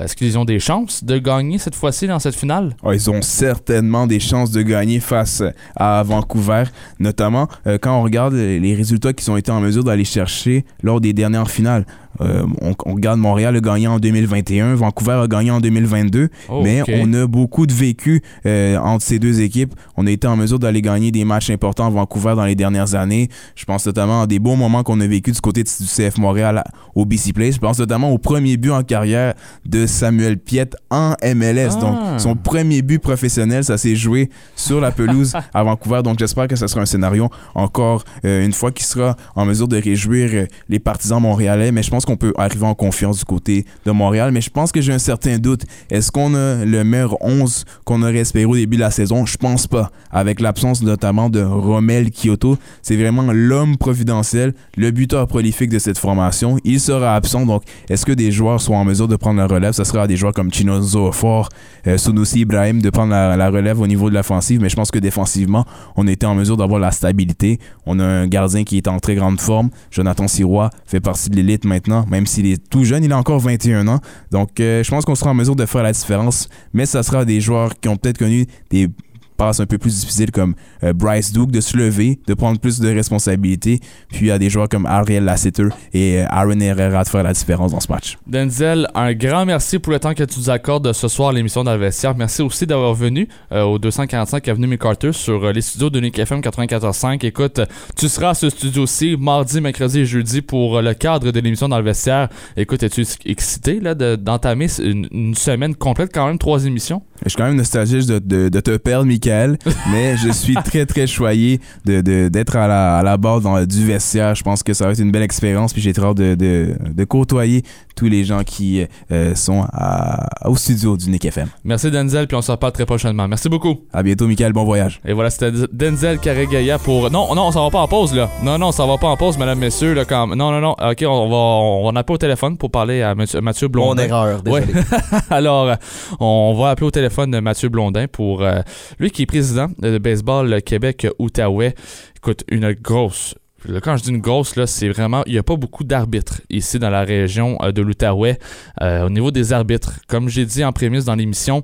est-ce 0.02 0.16
qu'ils 0.16 0.38
ont 0.38 0.44
des 0.44 0.58
chances 0.58 1.04
de 1.04 1.18
gagner 1.18 1.58
cette 1.58 1.74
fois-ci 1.74 2.06
dans 2.06 2.18
cette 2.18 2.34
finale? 2.34 2.74
Ah, 2.84 2.94
ils 2.94 3.10
ont 3.10 3.22
certainement 3.22 4.06
des 4.06 4.20
chances 4.20 4.50
de 4.50 4.62
gagner 4.62 5.00
face 5.00 5.42
à 5.76 6.02
Vancouver, 6.02 6.64
notamment 6.98 7.48
euh, 7.66 7.78
quand 7.80 7.98
on 7.98 8.02
regarde 8.02 8.34
les 8.34 8.74
résultats 8.74 9.12
qu'ils 9.12 9.30
ont 9.30 9.36
été 9.36 9.50
en 9.50 9.60
mesure 9.60 9.84
d'aller 9.84 10.04
chercher 10.04 10.64
lors 10.82 11.00
des 11.00 11.12
dernières 11.12 11.50
finales. 11.50 11.84
Euh, 12.20 12.44
on, 12.60 12.74
on 12.84 12.94
regarde 12.94 13.18
Montréal 13.18 13.56
a 13.56 13.60
gagné 13.60 13.86
en 13.86 13.98
2021, 13.98 14.74
Vancouver 14.74 15.20
a 15.22 15.26
gagné 15.26 15.50
en 15.50 15.60
2022, 15.60 16.28
Oh, 16.48 16.62
mais 16.62 16.82
on 16.88 17.12
a 17.14 17.26
beaucoup 17.26 17.66
de 17.66 17.72
vécu 17.72 18.22
euh, 18.46 18.76
entre 18.78 19.04
ces 19.04 19.18
deux 19.18 19.40
équipes. 19.40 19.74
On 19.96 20.06
a 20.06 20.10
été 20.10 20.26
en 20.26 20.36
mesure 20.36 20.58
d'aller 20.58 20.82
gagner 20.82 21.10
des 21.10 21.24
matchs 21.24 21.50
importants 21.50 21.86
à 21.86 21.90
Vancouver 21.90 22.34
dans 22.36 22.44
les 22.44 22.54
dernières 22.54 22.94
années. 22.94 23.28
Je 23.54 23.64
pense 23.64 23.86
notamment 23.86 24.22
à 24.22 24.26
des 24.26 24.38
beaux 24.38 24.56
moments 24.56 24.82
qu'on 24.82 25.00
a 25.00 25.06
vécu 25.06 25.32
du 25.32 25.40
côté 25.40 25.62
du 25.62 25.70
CF 25.70 26.18
Montréal 26.18 26.62
au 26.94 27.04
BC 27.04 27.32
Place. 27.32 27.54
Je 27.54 27.60
pense 27.60 27.78
notamment 27.78 28.10
au 28.10 28.18
premier 28.18 28.56
but 28.56 28.70
en 28.70 28.82
carrière 28.82 29.34
de 29.64 29.86
Samuel 29.86 30.38
Piette 30.38 30.76
en 30.90 31.14
MLS. 31.22 31.70
Ah. 31.76 31.80
Donc, 31.80 32.20
son 32.20 32.34
premier 32.34 32.82
but 32.82 32.98
professionnel, 32.98 33.64
ça 33.64 33.78
s'est 33.78 33.96
joué 33.96 34.30
sur 34.56 34.80
la 34.80 34.90
pelouse 34.90 35.32
à 35.54 35.62
Vancouver. 35.62 36.02
Donc, 36.02 36.18
j'espère 36.18 36.48
que 36.48 36.56
ça 36.56 36.68
sera 36.68 36.82
un 36.82 36.86
scénario 36.86 37.30
encore 37.54 38.04
euh, 38.24 38.44
une 38.44 38.52
fois 38.52 38.72
qui 38.72 38.84
sera 38.84 39.16
en 39.34 39.44
mesure 39.44 39.68
de 39.68 39.80
réjouir 39.80 40.46
les 40.68 40.78
partisans 40.78 41.20
montréalais. 41.20 41.72
Mais 41.72 41.82
je 41.82 41.90
pense 41.90 42.01
qu'on 42.06 42.16
peut 42.16 42.32
arriver 42.36 42.66
en 42.66 42.74
confiance 42.74 43.18
du 43.18 43.24
côté 43.24 43.64
de 43.84 43.90
Montréal. 43.90 44.32
Mais 44.32 44.40
je 44.40 44.50
pense 44.50 44.72
que 44.72 44.80
j'ai 44.80 44.92
un 44.92 44.98
certain 44.98 45.38
doute. 45.38 45.62
Est-ce 45.90 46.10
qu'on 46.10 46.34
a 46.34 46.64
le 46.64 46.84
meilleur 46.84 47.16
11 47.22 47.64
qu'on 47.84 48.02
aurait 48.02 48.16
espéré 48.18 48.44
au 48.44 48.54
début 48.54 48.76
de 48.76 48.82
la 48.82 48.90
saison? 48.90 49.26
Je 49.26 49.36
pense 49.36 49.66
pas. 49.66 49.90
Avec 50.10 50.40
l'absence 50.40 50.82
notamment 50.82 51.30
de 51.30 51.42
Romel 51.42 52.10
Kyoto, 52.10 52.58
c'est 52.82 52.96
vraiment 52.96 53.32
l'homme 53.32 53.76
providentiel, 53.76 54.54
le 54.76 54.90
buteur 54.90 55.26
prolifique 55.26 55.70
de 55.70 55.78
cette 55.78 55.98
formation. 55.98 56.58
Il 56.64 56.80
sera 56.80 57.14
absent. 57.14 57.46
Donc, 57.46 57.62
est-ce 57.88 58.04
que 58.06 58.12
des 58.12 58.30
joueurs 58.30 58.60
sont 58.60 58.74
en 58.74 58.84
mesure 58.84 59.08
de 59.08 59.16
prendre 59.16 59.38
la 59.38 59.46
relève? 59.46 59.72
Ce 59.72 59.84
sera 59.84 60.02
à 60.02 60.06
des 60.06 60.16
joueurs 60.16 60.32
comme 60.32 60.52
Chinozo 60.52 61.12
Fort, 61.12 61.48
euh, 61.86 61.98
Sunusi 61.98 62.40
Ibrahim 62.40 62.80
de 62.80 62.90
prendre 62.90 63.12
la, 63.12 63.36
la 63.36 63.50
relève 63.50 63.80
au 63.80 63.86
niveau 63.86 64.10
de 64.10 64.14
l'offensive. 64.14 64.60
Mais 64.60 64.68
je 64.68 64.76
pense 64.76 64.90
que 64.90 64.98
défensivement, 64.98 65.64
on 65.96 66.06
était 66.06 66.26
en 66.26 66.34
mesure 66.34 66.56
d'avoir 66.56 66.80
la 66.80 66.90
stabilité. 66.90 67.58
On 67.86 67.98
a 67.98 68.04
un 68.04 68.26
gardien 68.26 68.64
qui 68.64 68.76
est 68.76 68.88
en 68.88 68.98
très 68.98 69.14
grande 69.14 69.40
forme. 69.40 69.70
Jonathan 69.90 70.28
Sirois 70.28 70.70
fait 70.86 71.00
partie 71.00 71.30
de 71.30 71.36
l'élite 71.36 71.64
maintenant, 71.64 71.91
même 72.08 72.26
s'il 72.26 72.46
est 72.46 72.68
tout 72.68 72.84
jeune. 72.84 73.04
Il 73.04 73.12
a 73.12 73.18
encore 73.18 73.40
21 73.40 73.88
ans. 73.88 74.00
Donc, 74.30 74.60
euh, 74.60 74.82
je 74.82 74.90
pense 74.90 75.04
qu'on 75.04 75.14
sera 75.14 75.30
en 75.30 75.34
mesure 75.34 75.56
de 75.56 75.66
faire 75.66 75.82
la 75.82 75.92
différence. 75.92 76.48
Mais 76.72 76.86
ça 76.86 77.02
sera 77.02 77.24
des 77.24 77.40
joueurs 77.40 77.78
qui 77.78 77.88
ont 77.88 77.96
peut-être 77.96 78.18
connu 78.18 78.46
des 78.70 78.88
passes 79.36 79.60
un 79.60 79.66
peu 79.66 79.78
plus 79.78 80.00
difficiles 80.00 80.30
comme 80.30 80.54
Bryce 80.82 81.32
Duke 81.32 81.50
de 81.50 81.60
se 81.60 81.76
lever, 81.76 82.18
de 82.26 82.34
prendre 82.34 82.58
plus 82.58 82.80
de 82.80 82.88
responsabilités. 82.92 83.80
Puis 84.10 84.22
il 84.22 84.26
y 84.26 84.30
a 84.30 84.38
des 84.38 84.50
joueurs 84.50 84.68
comme 84.68 84.86
Ariel 84.86 85.24
Lasseter 85.24 85.68
et 85.92 86.18
euh, 86.22 86.26
Aaron 86.28 86.58
Herrera 86.60 87.04
de 87.04 87.08
faire 87.08 87.22
la 87.22 87.32
différence 87.32 87.72
dans 87.72 87.80
ce 87.80 87.90
match. 87.90 88.18
Denzel, 88.26 88.88
un 88.94 89.12
grand 89.14 89.44
merci 89.44 89.78
pour 89.78 89.92
le 89.92 89.98
temps 90.00 90.14
que 90.14 90.24
tu 90.24 90.38
nous 90.40 90.50
accordes 90.50 90.92
ce 90.92 91.08
soir 91.08 91.28
à 91.30 91.32
l'émission 91.32 91.62
dans 91.64 91.72
le 91.74 91.78
vestiaire. 91.80 92.16
Merci 92.16 92.42
aussi 92.42 92.66
d'avoir 92.66 92.94
venu 92.94 93.28
euh, 93.52 93.62
au 93.62 93.78
245 93.78 94.48
Avenue 94.48 94.66
McArthur 94.66 95.14
sur 95.14 95.44
euh, 95.44 95.52
les 95.52 95.60
studios 95.60 95.90
de 95.90 96.00
Nick 96.00 96.18
FM 96.18 96.40
94.5. 96.40 97.24
Écoute, 97.26 97.60
tu 97.96 98.08
seras 98.08 98.30
à 98.30 98.34
ce 98.34 98.50
studio-ci 98.50 99.16
mardi, 99.18 99.60
mercredi 99.60 100.00
et 100.00 100.06
jeudi 100.06 100.42
pour 100.42 100.78
euh, 100.78 100.82
le 100.82 100.94
cadre 100.94 101.30
de 101.30 101.40
l'émission 101.40 101.68
dans 101.68 101.78
le 101.78 101.84
vestiaire. 101.84 102.28
Écoute, 102.56 102.82
es-tu 102.82 103.04
excité 103.26 103.80
là, 103.80 103.94
de- 103.94 104.16
d'entamer 104.16 104.66
une, 104.80 105.06
une 105.12 105.34
semaine 105.34 105.74
complète, 105.74 106.10
quand 106.12 106.26
même, 106.26 106.38
trois 106.38 106.64
émissions? 106.66 107.02
Je 107.24 107.30
suis 107.30 107.36
quand 107.36 107.44
même 107.44 107.56
nostalgique 107.56 108.06
de, 108.06 108.18
de- 108.18 108.48
de 108.48 108.60
te 108.60 108.76
perdre, 108.76 109.06
Michael, 109.06 109.58
mais 109.92 110.16
je 110.16 110.30
suis 110.30 110.54
très, 110.72 110.86
très 110.86 111.06
choyé 111.06 111.60
de- 111.84 112.00
de- 112.00 112.28
d'être 112.28 112.56
à 112.56 112.66
la, 112.66 112.98
à 112.98 113.02
la 113.02 113.16
barre 113.18 113.40
dans, 113.42 113.64
du 113.66 113.84
vestiaire. 113.84 114.34
Je 114.34 114.42
pense 114.42 114.62
que 114.62 114.72
ça 114.72 114.86
va 114.86 114.92
être 114.92 115.00
une 115.00 115.12
belle 115.12 115.22
expérience, 115.22 115.72
puis 115.74 115.82
j'ai 115.82 115.92
très 115.92 116.06
hâte 116.06 116.16
de, 116.16 116.34
de, 116.34 116.74
de 116.94 117.04
côtoyer 117.04 117.62
tous 117.94 118.06
les 118.06 118.24
gens 118.24 118.42
qui 118.44 118.84
euh, 119.10 119.34
sont 119.34 119.64
à- 119.72 120.48
au 120.48 120.56
studio 120.56 120.96
du 120.96 121.10
Nick 121.10 121.24
FM. 121.24 121.48
Merci 121.64 121.90
Denzel, 121.90 122.26
puis 122.26 122.36
on 122.36 122.42
se 122.42 122.50
reparle 122.50 122.72
très 122.72 122.86
prochainement. 122.86 123.28
Merci 123.28 123.48
beaucoup. 123.48 123.82
À 123.92 124.02
bientôt, 124.02 124.26
Michael. 124.26 124.52
Bon 124.52 124.64
voyage. 124.64 125.00
Et 125.06 125.12
voilà, 125.12 125.30
c'était 125.30 125.52
Denzel 125.72 126.18
Carregaya 126.18 126.78
pour. 126.78 127.10
Non, 127.10 127.34
non, 127.34 127.46
on 127.48 127.52
s'en 127.52 127.64
va 127.64 127.70
pas 127.70 127.80
en 127.80 127.88
pause, 127.88 128.14
là. 128.14 128.28
Non, 128.42 128.58
non, 128.58 128.68
on 128.68 128.72
s'en 128.72 128.86
va 128.86 128.98
pas 128.98 129.08
en 129.08 129.16
pause, 129.16 129.38
mesdames, 129.38 129.58
messieurs. 129.58 129.94
Là, 129.94 130.04
quand... 130.04 130.26
Non, 130.28 130.50
non, 130.50 130.60
non. 130.60 130.72
Ok, 130.72 131.04
on 131.06 131.28
va, 131.28 131.36
on 131.36 131.96
appeler 131.96 132.14
au 132.14 132.18
téléphone 132.18 132.56
pour 132.56 132.70
parler 132.70 133.02
à 133.02 133.14
Mathieu, 133.14 133.40
Mathieu 133.40 133.68
Mon 133.68 133.72
Blondin. 133.72 134.04
erreur, 134.04 134.42
désolé. 134.42 134.64
Ouais. 134.66 134.82
Alors, 135.30 135.76
on 136.20 136.54
va 136.58 136.70
appeler 136.70 136.86
au 136.86 136.90
téléphone 136.90 137.38
Mathieu 137.40 137.68
Blondin 137.68 138.06
pour 138.10 138.42
euh, 138.42 138.60
lui 138.98 139.10
qui 139.10 139.22
est 139.22 139.26
président 139.26 139.68
de 139.78 139.98
Baseball 139.98 140.62
Québec-Outaouais. 140.62 141.74
Écoute, 142.16 142.44
une 142.48 142.72
grosse. 142.72 143.34
Là, 143.66 143.80
Quand 143.80 143.96
je 143.96 144.04
dis 144.04 144.10
une 144.10 144.20
grosse, 144.20 144.56
là, 144.56 144.66
c'est 144.66 144.88
vraiment. 144.88 145.22
Il 145.26 145.32
n'y 145.32 145.38
a 145.38 145.42
pas 145.42 145.56
beaucoup 145.56 145.84
d'arbitres 145.84 146.40
ici 146.50 146.78
dans 146.78 146.90
la 146.90 147.02
région 147.02 147.58
euh, 147.62 147.72
de 147.72 147.82
l'Outaouais. 147.82 148.38
Euh, 148.80 149.06
au 149.06 149.10
niveau 149.10 149.30
des 149.30 149.52
arbitres, 149.52 150.00
comme 150.08 150.28
j'ai 150.28 150.44
dit 150.44 150.64
en 150.64 150.72
prémisse 150.72 151.04
dans 151.04 151.14
l'émission, 151.14 151.62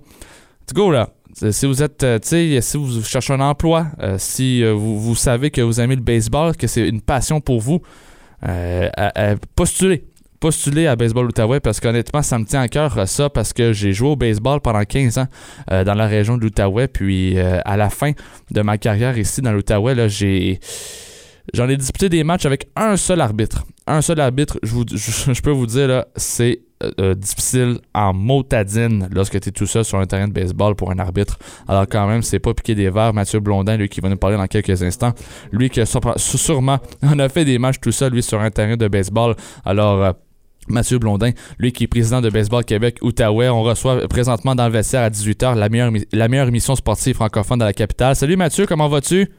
go 0.75 0.91
là. 0.91 1.11
Euh, 1.43 1.53
Si 1.53 1.67
vous 1.67 1.83
êtes, 1.83 2.05
si 2.25 2.77
vous 2.77 3.03
cherchez 3.03 3.33
un 3.33 3.41
emploi, 3.41 3.87
si 4.17 4.65
vous, 4.65 5.15
savez 5.15 5.51
que 5.51 5.61
vous 5.61 5.81
aimez 5.81 5.95
le 5.95 6.03
baseball, 6.03 6.57
que 6.57 6.67
c'est 6.67 6.89
une 6.89 7.01
passion 7.01 7.41
pour 7.41 7.61
vous, 7.61 7.81
postulez. 9.55 10.05
Postulez 10.41 10.87
à 10.87 10.95
Baseball 10.95 11.27
Outaouais 11.27 11.59
parce 11.59 11.81
qu'honnêtement, 11.81 12.23
ça 12.23 12.39
me 12.39 12.45
tient 12.45 12.61
à 12.61 12.69
cœur 12.69 13.09
ça 13.09 13.29
parce 13.29 13.53
que 13.53 13.73
j'ai 13.73 13.93
joué 13.93 14.11
au 14.11 14.15
baseball 14.15 14.61
pendant 14.61 14.85
15 14.85 15.19
ans 15.19 15.27
dans 15.69 15.95
la 15.95 16.07
région 16.07 16.37
de 16.37 16.43
l'Outaouais. 16.43 16.87
Puis 16.87 17.37
à 17.39 17.77
la 17.77 17.91
fin 17.91 18.13
de 18.53 18.63
ma 18.63 18.79
carrière 18.79 19.19
ici 19.19 19.43
dans 19.43 19.53
l'Outaouais, 19.53 20.09
j'ai. 20.09 20.61
J'en 21.55 21.69
ai 21.69 21.77
disputé 21.77 22.09
des 22.09 22.25
matchs 22.25 22.47
avec 22.47 22.69
un 22.77 22.97
seul 22.97 23.21
arbitre. 23.21 23.65
Un 23.87 24.03
seul 24.03 24.21
arbitre, 24.21 24.59
je, 24.63 25.41
peux 25.43 25.51
vous 25.51 25.67
dire, 25.67 26.05
c'est 26.17 26.61
euh, 26.83 26.91
euh, 27.01 27.15
difficile 27.15 27.79
en 27.95 28.13
motadine 28.13 29.09
lorsque 29.11 29.41
tu 29.41 29.49
es 29.49 29.53
tout 29.53 29.67
seul 29.67 29.85
sur 29.85 29.99
un 29.99 30.07
terrain 30.07 30.29
de 30.29 30.33
baseball 30.33 30.75
pour 30.75 30.91
un 30.91 30.99
arbitre. 30.99 31.39
Alors 31.67 31.87
quand 31.89 32.07
même, 32.07 32.23
c'est 32.23 32.39
pas 32.39 32.53
piqué 32.53 32.75
des 32.75 32.91
verres. 32.91 33.15
Mathieu 33.15 33.41
Blondin, 33.41 33.77
lui, 33.77 33.89
qui 33.89 34.01
va 34.01 34.11
nous 34.11 34.17
parler 34.17 34.37
dans 34.37 34.47
quelques 34.47 34.83
instants, 34.83 35.15
lui 35.51 35.71
qui 35.71 35.81
sûrement 36.17 36.79
en 37.03 37.19
a 37.19 37.29
fait 37.29 37.45
des 37.45 37.59
matchs 37.59 37.81
tout 37.81 37.93
seul, 37.93 38.13
lui, 38.13 38.23
sur 38.23 38.41
un 38.41 38.51
terrain 38.51 38.77
de 38.77 38.89
baseball. 38.89 39.35
Alors... 39.65 40.03
euh, 40.03 40.13
Mathieu 40.71 40.99
Blondin, 40.99 41.31
lui 41.59 41.73
qui 41.73 41.85
est 41.85 41.87
président 41.87 42.21
de 42.21 42.29
Baseball 42.29 42.63
Québec 42.63 42.99
Outaouais. 43.01 43.49
On 43.49 43.63
reçoit 43.63 44.07
présentement 44.07 44.55
dans 44.55 44.67
le 44.67 44.73
vestiaire 44.73 45.01
à 45.01 45.09
18h 45.09 45.55
la 45.55 45.71
meilleure, 45.71 45.91
la 46.13 46.29
meilleure 46.29 46.49
émission 46.49 46.77
sportive 46.77 47.15
francophone 47.15 47.59
de 47.59 47.65
la 47.65 47.73
capitale. 47.73 48.15
Salut 48.15 48.37
Mathieu, 48.37 48.67
comment 48.67 48.87
vas-tu? 48.87 49.31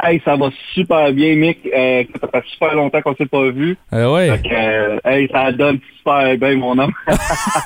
Hey, 0.00 0.22
ça 0.24 0.36
va 0.36 0.50
super 0.74 1.12
bien, 1.12 1.34
Mick. 1.34 1.58
Euh, 1.74 2.04
ça 2.20 2.28
fait 2.28 2.44
super 2.52 2.74
longtemps 2.76 3.02
qu'on 3.02 3.16
s'est 3.16 3.26
pas 3.26 3.50
vu. 3.50 3.76
Euh, 3.92 4.12
ouais. 4.14 4.30
Euh, 4.30 4.98
hey, 5.04 5.28
ça 5.32 5.50
donne 5.50 5.80
super 5.96 6.36
bien, 6.38 6.54
mon 6.56 6.78
homme. 6.78 6.92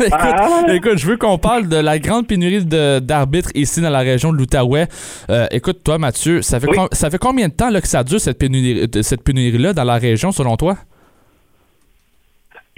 écoute, 0.01 0.71
écoute, 0.71 0.99
je 0.99 1.07
veux 1.07 1.19
qu'on 1.19 1.37
parle 1.37 1.69
de 1.69 1.77
la 1.77 1.99
grande 1.99 2.27
pénurie 2.27 2.65
de- 2.65 3.01
d'arbitres 3.01 3.51
ici 3.55 3.83
dans 3.83 3.91
la 3.91 3.99
région 3.99 4.33
de 4.33 4.39
l'Outaouais. 4.39 4.87
Euh, 5.29 5.47
écoute, 5.51 5.85
toi, 5.85 5.99
Mathieu, 5.99 6.41
ça 6.41 6.59
fait, 6.59 6.69
Oui. 6.69 6.77
ça 6.93 7.11
fait 7.11 7.19
combien 7.19 7.49
de 7.49 7.53
temps 7.53 7.69
là, 7.69 7.83
que 7.83 7.87
ça 7.89 8.03
dure 8.03 8.19
cette 8.21 8.39
pénurie- 8.39 8.89
de- 8.89 9.03
cette 9.03 9.23
pénurie-là 9.23 9.75
dans 9.75 9.85
la 9.85 9.97
région, 9.99 10.33
selon 10.33 10.57
toi? 10.57 10.77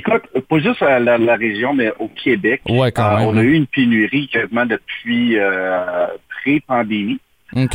Écoute, 0.01 0.23
pas 0.49 0.59
juste 0.59 0.83
à 0.83 0.99
la, 0.99 1.17
la 1.17 1.37
région, 1.37 1.73
mais 1.75 1.93
au 2.01 2.09
Québec. 2.09 2.61
Ouais, 2.69 2.91
quand 2.91 3.19
même. 3.19 3.29
on 3.29 3.37
a 3.37 3.41
hein. 3.41 3.45
eu 3.45 3.53
une 3.55 3.67
pénurie 3.69 4.27
quasiment 4.27 4.67
depuis 4.67 5.37
pré-pandémie. 6.43 7.21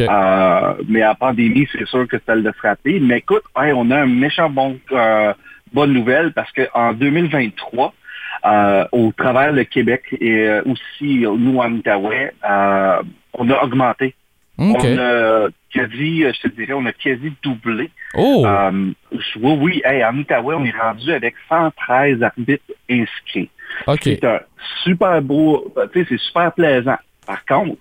Euh, 0.09 0.73
mais 0.87 1.01
à 1.01 1.15
pandémie, 1.15 1.67
c'est 1.71 1.85
sûr 1.87 2.07
que 2.07 2.17
ça 2.25 2.35
l'a 2.35 2.51
frappé. 2.53 2.99
Mais 2.99 3.19
écoute, 3.19 3.43
hey, 3.57 3.71
on 3.73 3.89
a 3.91 4.01
un 4.01 4.05
méchant 4.07 4.49
bon 4.49 4.79
euh, 4.91 5.33
bonne 5.73 5.93
nouvelle 5.93 6.33
parce 6.33 6.51
qu'en 6.51 6.93
2023, 6.93 7.93
euh, 8.45 8.85
au 8.91 9.11
travers 9.15 9.51
le 9.53 9.63
Québec 9.63 10.03
et 10.19 10.49
aussi 10.65 11.19
nous 11.25 11.57
en 11.59 11.71
Outaouais, 11.73 12.33
on 13.33 13.49
a 13.49 13.63
augmenté. 13.63 14.15
On 14.57 14.73
a 14.99 15.47
quasi, 15.73 16.23
je 16.23 16.41
te 16.41 16.47
dirais, 16.49 16.73
on 16.73 16.85
a 16.85 16.91
quasi 16.91 17.31
doublé. 17.41 17.89
Oh! 18.15 18.43
Je- 19.13 19.39
oui, 19.39 19.57
oui, 19.61 19.81
hey, 19.85 20.03
en 20.03 20.17
Outaouais, 20.17 20.55
on 20.55 20.65
est 20.65 20.77
rendu 20.77 21.11
avec 21.13 21.35
113 21.47 22.21
arbitres 22.21 22.63
inscrits. 22.89 23.49
C'est 24.03 24.23
un 24.25 24.39
super 24.83 25.21
beau, 25.21 25.73
tu 25.93 25.99
sais, 26.01 26.05
c'est 26.09 26.19
super 26.19 26.51
plaisant. 26.51 26.97
Par 27.25 27.45
contre, 27.45 27.77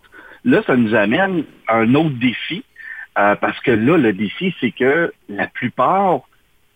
là, 0.48 0.62
ça 0.66 0.76
nous 0.76 0.94
amène 0.94 1.44
à 1.66 1.76
un 1.76 1.94
autre 1.94 2.16
défi, 2.18 2.64
euh, 3.18 3.34
parce 3.36 3.58
que 3.60 3.70
là, 3.70 3.96
le 3.96 4.12
défi, 4.12 4.54
c'est 4.60 4.70
que 4.70 5.12
la 5.28 5.46
plupart 5.46 6.20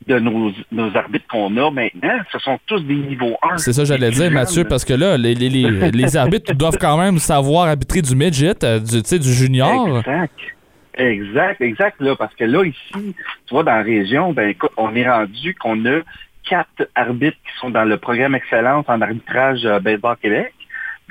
de 0.07 0.19
nos, 0.19 0.51
nos 0.73 0.97
arbitres 0.97 1.27
qu'on 1.29 1.57
a 1.57 1.71
maintenant, 1.71 2.19
ce 2.33 2.39
sont 2.41 2.59
tous 2.67 2.81
des 2.81 2.95
niveaux 2.95 3.37
1. 3.43 3.59
C'est 3.59 3.73
ça, 3.73 3.85
j'allais 3.85 4.11
dire, 4.11 4.31
Mathieu, 4.33 4.65
parce 4.65 4.85
que 4.85 4.95
là, 4.95 5.17
les, 5.17 5.35
les, 5.35 5.49
les, 5.49 5.91
les 5.91 6.17
arbitres 6.17 6.55
doivent 6.55 6.79
quand 6.81 6.99
même 6.99 7.19
savoir 7.19 7.69
arbitrer 7.69 8.03
du 8.03 8.17
midget, 8.17 8.65
euh, 8.65 8.81
du 8.81 9.33
junior. 9.33 9.99
Exact. 9.99 10.35
Exact, 10.95 11.61
exact, 11.63 12.01
là, 12.01 12.15
parce 12.17 12.35
que 12.35 12.45
là, 12.45 12.65
ici, 12.65 12.93
tu 13.47 13.55
vois, 13.55 13.63
dans 13.63 13.77
la 13.77 13.83
région, 13.83 14.33
ben 14.35 14.51
écoute, 14.51 14.73
on 14.77 14.95
est 14.95 15.09
rendu 15.09 15.55
qu'on 15.55 15.87
a 15.87 16.01
quatre 16.47 16.89
arbitres 16.95 17.39
qui 17.47 17.59
sont 17.61 17.71
dans 17.71 17.85
le 17.85 17.97
programme 17.97 18.35
Excellence 18.35 18.85
en 18.89 19.01
arbitrage 19.01 19.65
euh, 19.65 19.81
Baseball 19.81 20.17
Québec. 20.21 20.53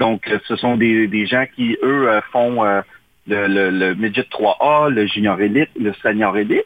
Donc, 0.01 0.27
euh, 0.27 0.39
ce 0.47 0.55
sont 0.55 0.77
des, 0.77 1.05
des 1.07 1.27
gens 1.27 1.45
qui, 1.55 1.77
eux, 1.83 2.09
euh, 2.09 2.21
font 2.31 2.65
euh, 2.65 2.81
le, 3.27 3.45
le, 3.45 3.69
le 3.69 3.93
Midget 3.93 4.25
3A, 4.31 4.89
le 4.89 5.05
Junior 5.05 5.39
Elite, 5.39 5.69
le 5.79 5.93
Senior 6.01 6.35
Elite. 6.35 6.65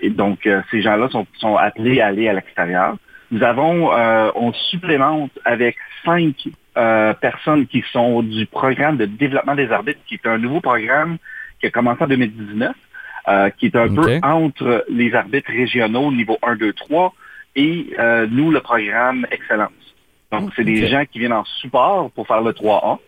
Et 0.00 0.10
donc, 0.10 0.48
ces 0.70 0.82
gens-là 0.82 1.08
sont, 1.08 1.26
sont 1.38 1.56
appelés 1.56 2.00
à 2.00 2.06
aller 2.06 2.28
à 2.28 2.32
l'extérieur. 2.32 2.96
Nous 3.32 3.42
avons, 3.42 3.90
on 4.36 4.52
supplémente 4.52 5.32
avec 5.44 5.74
cinq 6.04 6.36
personnes 7.20 7.66
qui 7.66 7.82
sont 7.90 8.22
du 8.22 8.46
programme 8.46 8.98
de 8.98 9.06
développement 9.06 9.56
des 9.56 9.72
arbitres, 9.72 9.98
qui 10.06 10.14
est 10.14 10.28
un 10.28 10.38
nouveau 10.38 10.60
programme 10.60 11.16
qui 11.60 11.66
a 11.66 11.70
commencé 11.70 12.04
en 12.04 12.06
2019, 12.06 12.76
euh, 13.28 13.50
qui 13.50 13.66
est 13.66 13.74
un 13.74 13.92
peu 13.92 14.20
entre 14.22 14.84
les 14.88 15.12
arbitres 15.12 15.50
régionaux 15.50 16.12
niveau 16.12 16.38
1, 16.42 16.54
2, 16.54 16.72
3 16.72 17.12
et 17.56 17.88
euh, 17.98 18.28
nous, 18.30 18.52
le 18.52 18.60
programme 18.60 19.26
Excellence. 19.32 19.85
Donc, 20.32 20.50
c'est 20.56 20.64
des 20.64 20.86
gens 20.88 21.04
qui 21.04 21.18
viennent 21.20 21.32
en 21.32 21.44
support 21.44 22.10
pour 22.10 22.26
faire 22.26 22.40
le 22.42 22.52
3A. 22.52 22.98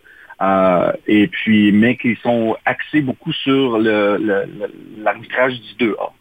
euh, 0.41 0.93
et 1.05 1.27
puis, 1.27 1.73
mais 1.73 1.97
qui 1.97 2.15
sont 2.23 2.55
axés 2.63 3.01
beaucoup 3.01 3.33
sur 3.33 3.77
le- 3.77 4.15
le- 4.17 4.45
le- 4.45 5.03
l'arbitrage 5.03 5.59
du 5.59 5.73
2A. 5.87 6.13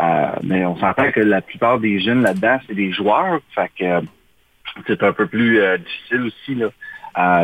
Euh, 0.00 0.26
mais 0.44 0.64
on 0.64 0.76
s'entend 0.76 1.10
que 1.10 1.18
la 1.20 1.40
plupart 1.40 1.80
des 1.80 1.98
jeunes 1.98 2.22
là-dedans, 2.22 2.58
c'est 2.68 2.74
des 2.76 2.92
joueurs. 2.92 3.40
Fait 3.56 3.68
que 3.76 3.84
euh, 3.84 4.00
c'est 4.86 5.02
un 5.02 5.12
peu 5.12 5.26
plus 5.26 5.58
euh, 5.58 5.78
difficile 5.78 6.22
aussi 6.26 6.54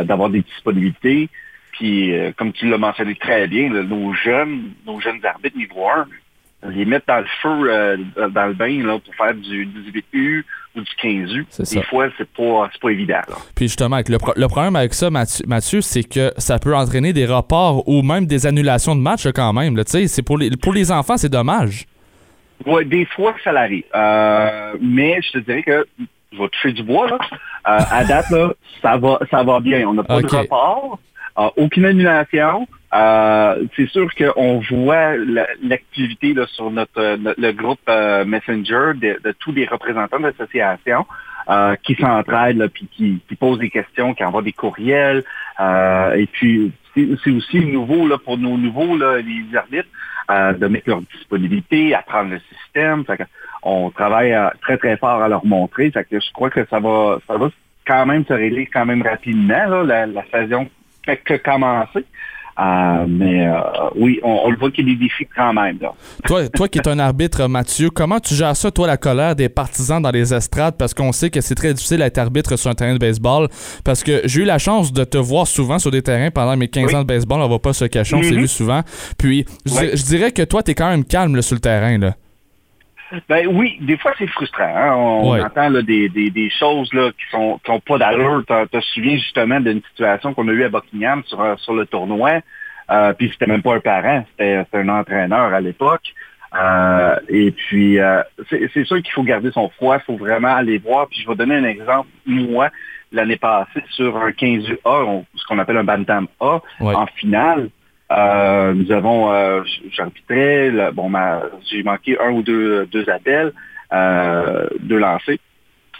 d'avoir 0.05 0.29
des 0.29 0.41
disponibilités. 0.41 1.29
Puis, 1.73 2.13
comme 2.37 2.53
tu 2.53 2.69
l'as 2.69 2.77
mentionné 2.77 3.15
très 3.15 3.47
bien, 3.47 3.73
là, 3.73 3.83
nos 3.83 4.13
jeunes, 4.13 4.71
nos 4.85 4.99
jeunes 5.01 5.19
arbitres 5.25 5.57
niveau 5.57 5.87
1, 5.89 6.69
les 6.69 6.85
mettre 6.85 7.07
dans 7.07 7.19
le 7.19 7.25
feu, 7.41 7.97
dans 8.29 8.45
le 8.47 8.53
bain 8.53 8.81
là, 8.85 8.97
pour 8.99 9.13
faire 9.15 9.33
du 9.33 9.65
18U 9.65 10.45
ou 10.75 10.81
du 10.81 10.91
15U. 11.03 11.45
C'est 11.49 11.63
Des 11.63 11.79
ça. 11.79 11.81
fois, 11.83 12.07
c'est 12.17 12.27
pas, 12.33 12.69
pas 12.81 12.89
évident. 12.89 13.21
Là. 13.27 13.35
Puis 13.55 13.65
justement, 13.67 13.95
avec 13.95 14.09
le, 14.09 14.17
pro- 14.17 14.33
le 14.35 14.47
problème 14.47 14.75
avec 14.75 14.93
ça, 14.93 15.09
Mathieu, 15.09 15.45
Mathieu, 15.47 15.81
c'est 15.81 16.03
que 16.03 16.31
ça 16.37 16.57
peut 16.59 16.75
entraîner 16.75 17.13
des 17.13 17.25
reports 17.25 17.87
ou 17.87 18.01
même 18.01 18.25
des 18.25 18.45
annulations 18.47 18.95
de 18.95 19.01
matchs 19.01 19.27
quand 19.33 19.53
même. 19.53 19.75
là. 19.77 19.83
Pour 20.25 20.37
les, 20.37 20.49
pour 20.51 20.73
les 20.73 20.91
enfants, 20.91 21.17
c'est 21.17 21.29
dommage. 21.29 21.85
Ouais, 22.65 22.85
des 22.85 23.05
fois, 23.05 23.35
ça 23.43 23.51
l'arrive. 23.51 23.83
Euh, 23.95 24.73
mais 24.81 25.19
je 25.21 25.31
te 25.31 25.37
dirais 25.39 25.63
que 25.63 25.85
je 26.31 26.37
vais 26.37 26.47
toucher 26.49 26.71
du 26.73 26.83
bois, 26.83 27.07
là. 27.09 27.17
Euh, 27.67 27.79
à 27.91 28.03
date, 28.05 28.29
là, 28.31 28.53
ça 28.81 28.97
va, 28.97 29.19
ça 29.29 29.43
va 29.43 29.59
bien. 29.59 29.87
On 29.87 29.93
n'a 29.93 30.03
pas 30.03 30.21
de 30.21 30.27
report, 30.27 30.99
euh, 31.37 31.49
aucune 31.57 31.85
annulation. 31.85 32.67
Euh, 32.93 33.63
c'est 33.75 33.89
sûr 33.89 34.07
qu'on 34.15 34.59
voit 34.69 35.15
la- 35.17 35.47
l'activité 35.63 36.35
sur 36.47 36.69
notre, 36.69 37.17
le 37.37 37.51
groupe 37.51 37.79
euh, 37.89 38.23
Messenger 38.25 38.91
de, 38.95 39.31
tous 39.39 39.51
les 39.51 39.65
représentants 39.65 40.19
de 40.19 40.27
l'association 40.27 41.05
euh, 41.49 41.75
qui 41.83 41.95
s'entraident 41.95 42.67
puis 42.67 42.87
qui, 42.91 43.19
qui 43.27 43.35
posent 43.35 43.59
des 43.59 43.69
questions, 43.71 44.13
qui 44.13 44.23
envoient 44.23 44.43
des 44.43 44.53
courriels. 44.53 45.23
Euh, 45.59 46.13
et 46.13 46.27
puis, 46.27 46.71
c'est 46.95 47.31
aussi 47.31 47.65
nouveau 47.65 48.07
là, 48.07 48.17
pour 48.17 48.37
nos 48.37 48.57
nouveaux, 48.57 48.95
là, 48.95 49.17
les 49.17 49.57
arbitres, 49.57 49.89
euh, 50.29 50.53
de 50.53 50.67
mettre 50.67 50.89
leur 50.89 51.01
disponibilité, 51.01 51.95
apprendre 51.95 52.31
le 52.31 52.39
système. 52.55 53.03
Fait 53.05 53.25
on 53.63 53.89
travaille 53.89 54.35
très, 54.61 54.77
très 54.77 54.97
fort 54.97 55.21
à 55.21 55.27
leur 55.27 55.45
montrer. 55.45 55.89
Fait 55.89 56.03
que 56.03 56.19
je 56.19 56.31
crois 56.31 56.49
que 56.49 56.65
ça 56.69 56.79
va, 56.79 57.17
ça 57.27 57.37
va 57.37 57.49
quand 57.87 58.05
même 58.05 58.23
se 58.25 58.33
régler 58.33 58.67
quand 58.67 58.85
même 58.85 59.01
rapidement. 59.01 59.65
Là, 59.65 59.83
la, 59.83 60.05
la 60.05 60.23
saison 60.31 60.69
fait 61.05 61.17
que 61.17 61.35
commencer. 61.35 62.05
Euh, 62.59 63.05
mais 63.07 63.47
euh, 63.47 63.59
oui, 63.95 64.19
on, 64.23 64.41
on 64.45 64.49
le 64.51 64.57
voit 64.57 64.69
qu'il 64.69 64.87
y 64.87 64.91
a 64.91 64.93
des 64.93 64.99
défis 64.99 65.27
quand 65.35 65.53
même. 65.53 65.77
Là. 65.81 65.91
Toi, 66.25 66.47
toi 66.49 66.67
qui 66.67 66.77
es 66.79 66.87
un 66.87 66.99
arbitre, 66.99 67.47
Mathieu, 67.47 67.89
comment 67.89 68.19
tu 68.19 68.35
gères 68.35 68.55
ça, 68.55 68.69
toi, 68.69 68.85
la 68.85 68.97
colère 68.97 69.35
des 69.35 69.49
partisans 69.49 70.01
dans 70.01 70.11
les 70.11 70.33
estrades? 70.33 70.75
Parce 70.77 70.93
qu'on 70.93 71.11
sait 71.11 71.29
que 71.31 71.41
c'est 71.41 71.55
très 71.55 71.73
difficile 71.73 71.97
d'être 71.97 72.17
arbitre 72.19 72.55
sur 72.55 72.69
un 72.69 72.75
terrain 72.75 72.93
de 72.93 72.99
baseball. 72.99 73.47
Parce 73.83 74.03
que 74.03 74.21
j'ai 74.25 74.41
eu 74.41 74.45
la 74.45 74.59
chance 74.59 74.93
de 74.93 75.03
te 75.03 75.17
voir 75.17 75.47
souvent 75.47 75.79
sur 75.79 75.89
des 75.91 76.01
terrains 76.03 76.29
pendant 76.29 76.55
mes 76.55 76.67
15 76.67 76.85
Oui. 76.87 76.95
ans 76.95 77.01
de 77.01 77.07
baseball. 77.07 77.41
On 77.41 77.49
va 77.49 77.59
pas 77.59 77.73
se 77.73 77.85
cacher, 77.85 78.15
on 78.15 78.21
s'est 78.23 78.31
Mhm. 78.31 78.41
vu 78.41 78.47
souvent. 78.47 78.81
Puis, 79.17 79.45
je, 79.65 80.03
dirais 80.05 80.31
que 80.31 80.43
toi, 80.43 80.61
t'es 80.61 80.75
quand 80.75 80.89
même 80.89 81.05
calme 81.05 81.35
là, 81.35 81.41
sur 81.41 81.55
le 81.55 81.61
terrain. 81.61 81.97
Là. 81.97 82.15
Ben 83.29 83.47
oui, 83.47 83.77
des 83.81 83.97
fois 83.97 84.13
c'est 84.17 84.27
frustrant. 84.27 84.63
hein. 84.75 84.93
On, 84.95 85.31
Ouais. 85.33 85.41
entend 85.41 85.69
là, 85.69 85.81
des, 85.81 86.09
des, 86.09 86.29
des 86.29 86.49
choses 86.49 86.91
là, 86.93 87.11
qui 87.11 87.25
sont 87.31 87.59
qui 87.63 87.71
ont 87.71 87.79
pas 87.79 87.97
d'allure. 87.97 88.43
Tu 88.47 88.67
te 88.69 88.79
souviens 88.81 89.15
justement 89.17 89.59
d'une 89.59 89.81
situation 89.89 90.33
qu'on 90.33 90.47
a 90.47 90.51
eue 90.51 90.63
à 90.63 90.69
Buckingham 90.69 91.23
sur, 91.25 91.39
euh, 91.41 91.55
sur 91.57 91.73
le 91.73 91.85
tournoi. 91.85 92.39
Euh, 92.91 93.13
puis 93.13 93.29
c'était 93.31 93.45
même 93.47 93.61
pas 93.61 93.75
un 93.75 93.79
parent, 93.79 94.25
c'était 94.31 94.65
un 94.73 94.89
entraîneur 94.89 95.53
à 95.53 95.61
l'époque. 95.61 96.13
Euh, 96.55 97.15
et 97.29 97.51
puis 97.51 97.99
euh, 97.99 98.21
c'est 98.49 98.69
c'est 98.73 98.83
sûr 98.85 98.97
qu'il 99.01 99.11
faut 99.11 99.23
garder 99.23 99.51
son 99.51 99.69
froid, 99.69 99.97
il 99.97 100.03
faut 100.05 100.17
vraiment 100.17 100.53
aller 100.55 100.77
voir. 100.77 101.07
Puis 101.07 101.21
je 101.21 101.27
vais 101.27 101.35
donner 101.35 101.55
un 101.55 101.63
exemple. 101.63 102.09
Moi, 102.25 102.69
l'année 103.11 103.37
passée, 103.37 103.83
sur 103.91 104.17
un 104.17 104.31
15 104.31 104.65
A, 104.85 105.03
on- 105.03 105.25
ce 105.35 105.45
qu'on 105.47 105.59
appelle 105.59 105.77
un 105.77 105.83
Bantam 105.83 106.27
A, 106.39 106.59
Ouais. 106.79 106.93
en 106.95 107.05
finale, 107.07 107.69
euh, 108.17 108.73
nous 108.73 108.91
avons, 108.91 109.31
euh, 109.33 109.61
j'arbitrais, 109.91 110.71
bon, 110.93 111.11
j'ai 111.69 111.83
manqué 111.83 112.17
un 112.19 112.31
ou 112.31 112.41
deux, 112.43 112.85
deux 112.87 113.09
appels, 113.09 113.51
euh, 113.93 114.67
deux 114.79 114.97
lancers. 114.97 115.37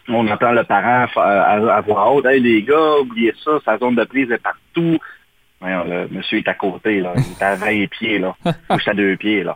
On 0.10 0.28
entend 0.28 0.52
le 0.52 0.64
parent 0.64 1.08
fa- 1.08 1.44
à, 1.44 1.76
à 1.78 1.82
voix 1.82 2.12
haute, 2.12 2.26
hey 2.26 2.40
les 2.42 2.62
gars, 2.64 2.98
oubliez 3.02 3.34
ça, 3.44 3.52
sa 3.64 3.78
zone 3.78 3.96
de 3.96 4.04
prise 4.04 4.30
est 4.32 4.42
partout. 4.42 4.98
Voyons, 5.62 5.86
le 5.88 6.08
monsieur 6.12 6.40
est 6.40 6.48
à 6.50 6.54
côté, 6.56 7.00
là. 7.00 7.14
Il 7.16 7.22
est 7.32 7.42
à 7.42 7.56
20 7.56 7.88
pieds, 7.92 8.20
là. 8.20 8.36
À 8.70 8.94
deux 8.94 9.16
pieds, 9.16 9.44
là. 9.46 9.56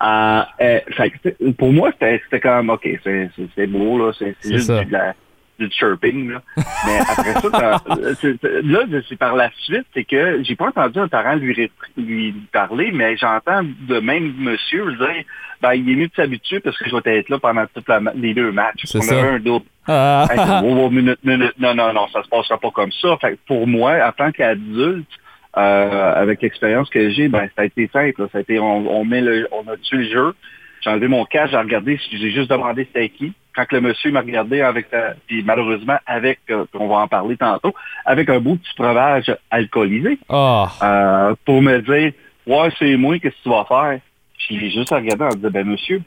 Euh, 0.00 0.42
euh, 0.60 1.50
pour 1.58 1.72
moi, 1.72 1.90
c'était 1.92 2.20
c'était 2.24 2.38
comme, 2.40 2.70
OK, 2.70 2.88
c'est 3.02 3.28
c'est- 3.34 3.48
c'est 3.56 3.66
beau, 3.66 3.98
là. 3.98 4.12
C'est 4.16 4.36
juste 4.52 4.70
du, 4.70 4.84
de 4.86 4.92
la- 4.92 5.14
du 5.58 5.68
chirping, 5.70 6.30
là. 6.30 6.42
Mais 6.86 6.98
après 7.00 7.32
ça, 7.40 7.82
c'est- 8.20 8.42
là, 8.62 8.80
c'est 9.08 9.18
par 9.18 9.34
la 9.36 9.50
suite, 9.58 9.86
c'est 9.94 10.04
que 10.04 10.42
j'ai 10.44 10.56
pas 10.56 10.66
entendu 10.68 10.98
un 11.00 11.08
parent 11.08 11.34
lui, 11.34 11.70
lui 11.96 12.32
parler, 12.52 12.90
mais 12.92 13.16
j'entends 13.16 13.62
de 13.64 13.98
même 14.00 14.34
monsieur 14.38 14.84
dire, 14.92 15.24
ben, 15.60 15.72
il 15.74 15.90
est 15.90 15.96
mieux 15.96 16.06
de 16.08 16.14
s'habituer 16.14 16.60
parce 16.60 16.78
que 16.78 16.88
je 16.88 16.94
vais 16.94 17.18
être 17.18 17.28
là 17.28 17.38
pendant 17.38 17.64
toutes 17.74 17.88
les 18.14 18.34
deux 18.34 18.52
matchs. 18.52 18.82
C'est 18.84 18.98
On 18.98 19.02
ça. 19.02 19.18
avait 19.18 19.28
un 19.30 19.38
double. 19.40 19.66
Ah, 19.88 20.26
Hey, 20.30 20.38
wow, 20.64 20.90
minute, 20.90 21.18
minute. 21.24 21.54
Non, 21.58 21.74
non, 21.74 21.92
non, 21.92 22.06
ça 22.12 22.22
se 22.22 22.28
passera 22.28 22.58
pas 22.58 22.70
comme 22.70 22.92
ça. 22.92 23.16
Fait 23.20 23.32
que 23.32 23.38
pour 23.46 23.66
moi, 23.66 23.94
en 24.06 24.12
tant 24.12 24.30
qu'adulte, 24.30 25.08
euh, 25.56 26.12
avec 26.14 26.42
l'expérience 26.42 26.88
que 26.90 27.10
j'ai, 27.10 27.28
ben 27.28 27.48
ça 27.56 27.62
a 27.62 27.64
été 27.64 27.88
simple. 27.92 28.22
là. 28.22 28.28
Ça 28.30 28.38
a 28.38 28.40
été, 28.42 28.60
on, 28.60 28.86
on 29.00 29.04
met 29.04 29.20
le, 29.22 29.48
on 29.50 29.68
a 29.68 29.76
tué 29.78 29.96
le 29.96 30.04
jeu. 30.12 30.34
J'ai 30.80 30.90
enlevé 30.90 31.08
mon 31.08 31.24
casque, 31.24 31.50
j'ai 31.52 31.58
regardé, 31.58 32.00
j'ai 32.10 32.30
juste 32.30 32.50
demandé 32.50 32.84
c'était 32.84 33.08
qui. 33.08 33.32
Quand 33.54 33.70
le 33.72 33.80
monsieur 33.80 34.12
m'a 34.12 34.20
regardé 34.20 34.60
avec, 34.60 34.86
euh, 34.92 35.12
puis 35.26 35.42
malheureusement 35.42 35.98
avec, 36.06 36.38
euh, 36.50 36.64
on 36.74 36.86
va 36.86 36.96
en 36.96 37.08
parler 37.08 37.36
tantôt, 37.36 37.74
avec 38.04 38.28
un 38.30 38.38
de 38.40 38.54
petit 38.54 38.70
breuvage 38.76 39.34
alcoolisé, 39.50 40.18
ah. 40.28 40.68
euh, 40.82 41.34
pour 41.44 41.60
me 41.60 41.78
dire, 41.80 42.12
ouais, 42.46 42.68
c'est 42.78 42.96
moi, 42.96 43.18
qu'est-ce 43.18 43.34
que 43.36 43.42
tu 43.42 43.48
vas 43.48 43.64
faire? 43.64 43.98
Puis 44.38 44.60
j'ai 44.60 44.70
juste 44.70 44.90
regardé 44.90 45.24
en 45.24 45.30
disant, 45.30 45.50
ben 45.50 45.66
monsieur, 45.66 46.00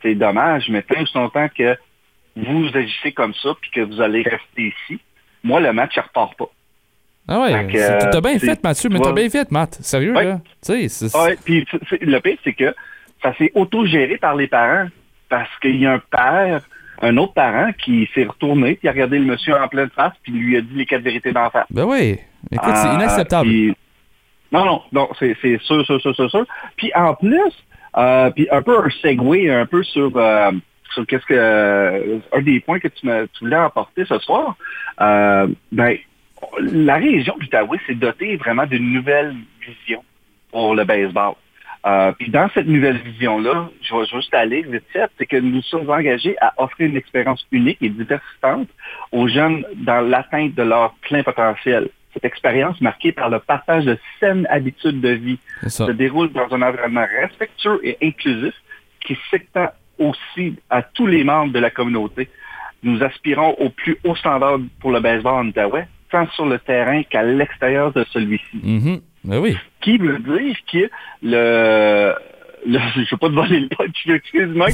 c'est 0.00 0.14
dommage, 0.14 0.68
mais 0.68 0.82
tant 0.82 1.00
aussi 1.02 1.16
longtemps 1.16 1.48
que 1.48 1.76
vous 2.36 2.68
agissez 2.72 3.12
comme 3.12 3.34
ça, 3.34 3.50
puis 3.60 3.70
que 3.72 3.80
vous 3.80 4.00
allez 4.00 4.22
rester 4.22 4.72
ici, 4.88 5.00
moi, 5.42 5.58
le 5.60 5.72
match, 5.72 5.92
il 5.96 6.00
repart 6.00 6.36
pas. 6.36 6.48
Ah 7.28 7.40
ouais, 7.40 7.50
t'as 7.50 8.20
bien 8.20 8.38
c'est- 8.38 8.46
fait, 8.46 8.62
Mathieu, 8.64 8.88
mais 8.90 8.98
tu 8.98 9.04
t'as 9.04 9.12
bien 9.12 9.30
fait, 9.30 9.50
Matt. 9.50 9.74
Sérieux, 9.80 10.14
Ouais. 10.14 10.24
là? 10.24 10.40
Tu 10.64 10.88
sais, 10.88 11.08
c'est... 11.08 11.16
Ouais, 11.18 11.36
puis 11.44 11.64
le 12.00 12.18
pire, 12.20 12.36
c'est 12.42 12.52
que 12.52 12.74
ça 13.22 13.34
s'est 13.36 13.52
auto-géré 13.54 14.16
par 14.18 14.34
les 14.34 14.46
parents, 14.48 14.88
parce 15.28 15.50
qu'il 15.60 15.76
y 15.76 15.86
a 15.86 15.92
un 15.94 15.98
père, 16.10 16.60
un 17.00 17.16
autre 17.16 17.34
parent 17.34 17.70
qui 17.72 18.08
s'est 18.14 18.24
retourné, 18.24 18.74
puis 18.76 18.88
a 18.88 18.92
regardé 18.92 19.18
le 19.18 19.24
monsieur 19.24 19.54
en 19.56 19.68
pleine 19.68 19.90
face, 19.90 20.12
puis 20.22 20.32
lui 20.32 20.56
a 20.56 20.60
dit 20.60 20.74
les 20.74 20.86
quatre 20.86 21.02
vérités 21.02 21.32
d'en 21.32 21.50
face. 21.50 21.66
Ben 21.70 21.84
oui. 21.84 22.18
Écoute, 22.50 22.76
c'est 22.76 22.88
Ah, 22.88 22.94
inacceptable. 22.94 23.48
puis- 23.48 23.74
Non, 24.52 24.64
non, 24.66 24.82
non, 24.92 25.08
c'est 25.18 25.34
sûr, 25.62 25.84
sûr, 25.86 26.00
sûr, 26.00 26.14
sûr, 26.14 26.30
sûr. 26.30 26.46
Puis 26.76 26.92
en 26.94 27.14
plus, 27.14 27.40
euh, 27.96 28.30
puis 28.30 28.46
un 28.50 28.60
peu 28.62 28.78
un 28.84 28.90
segue, 29.00 29.48
un 29.48 29.64
peu 29.66 29.82
sur, 29.82 30.12
euh, 30.16 30.50
sur 30.92 31.06
qu'est-ce 31.06 31.24
que 31.24 31.34
euh, 31.34 32.18
un 32.34 32.42
des 32.42 32.60
points 32.60 32.78
que 32.78 32.88
tu, 32.88 33.06
me, 33.06 33.26
tu 33.28 33.44
voulais 33.44 33.56
apporter 33.56 34.04
ce 34.04 34.18
soir. 34.18 34.56
Ben, 34.98 35.96
la 36.60 36.96
région 36.96 37.34
de 37.36 37.40
l'Outaouais 37.44 37.78
s'est 37.86 37.94
dotée 37.94 38.36
vraiment 38.36 38.66
d'une 38.66 38.92
nouvelle 38.92 39.34
vision 39.66 40.04
pour 40.50 40.74
le 40.74 40.84
baseball. 40.84 41.34
Euh, 41.84 42.12
puis 42.12 42.30
dans 42.30 42.48
cette 42.54 42.66
nouvelle 42.66 42.98
vision-là, 42.98 43.68
je 43.82 43.94
vais 43.94 44.06
juste 44.06 44.32
aller 44.34 44.62
vite 44.62 44.84
fait, 44.92 45.10
c'est 45.18 45.26
que 45.26 45.36
nous 45.36 45.62
sommes 45.62 45.90
engagés 45.90 46.36
à 46.40 46.54
offrir 46.58 46.88
une 46.88 46.96
expérience 46.96 47.44
unique 47.50 47.78
et 47.80 47.88
diversifiante 47.88 48.68
aux 49.10 49.26
jeunes 49.26 49.64
dans 49.78 50.00
l'atteinte 50.00 50.54
de 50.54 50.62
leur 50.62 50.94
plein 51.02 51.24
potentiel. 51.24 51.88
Cette 52.12 52.24
expérience 52.24 52.80
marquée 52.80 53.10
par 53.10 53.30
le 53.30 53.40
partage 53.40 53.84
de 53.84 53.98
saines 54.20 54.46
habitudes 54.50 55.00
de 55.00 55.08
vie 55.08 55.38
se 55.66 55.90
déroule 55.90 56.30
dans 56.32 56.52
un 56.54 56.62
environnement 56.62 57.06
respectueux 57.20 57.80
et 57.82 57.96
inclusif 58.02 58.54
qui 59.04 59.18
s'étend 59.30 59.70
aussi 59.98 60.56
à 60.70 60.82
tous 60.82 61.06
les 61.06 61.24
membres 61.24 61.52
de 61.52 61.58
la 61.58 61.70
communauté. 61.70 62.28
Nous 62.82 63.02
aspirons 63.02 63.54
au 63.58 63.70
plus 63.70 63.96
haut 64.04 64.14
standard 64.14 64.58
pour 64.80 64.92
le 64.92 65.00
baseball 65.00 65.34
en 65.34 65.48
Outaouais, 65.48 65.88
tant 66.10 66.28
sur 66.30 66.46
le 66.46 66.58
terrain 66.58 67.02
qu'à 67.04 67.22
l'extérieur 67.22 67.92
de 67.92 68.04
celui-ci. 68.12 68.60
Mhm. 68.62 69.00
Ben 69.24 69.38
oui. 69.38 69.56
Qui 69.80 69.98
veut 69.98 70.18
dire 70.18 70.56
que 70.70 70.90
le... 71.22 72.14
je 72.64 72.70
ne 72.70 73.10
veux 73.10 73.16
pas 73.16 73.28
te 73.28 73.32
voler 73.34 73.58
le 73.60 73.68
punch, 73.68 74.06
excuse-moi, 74.06 74.68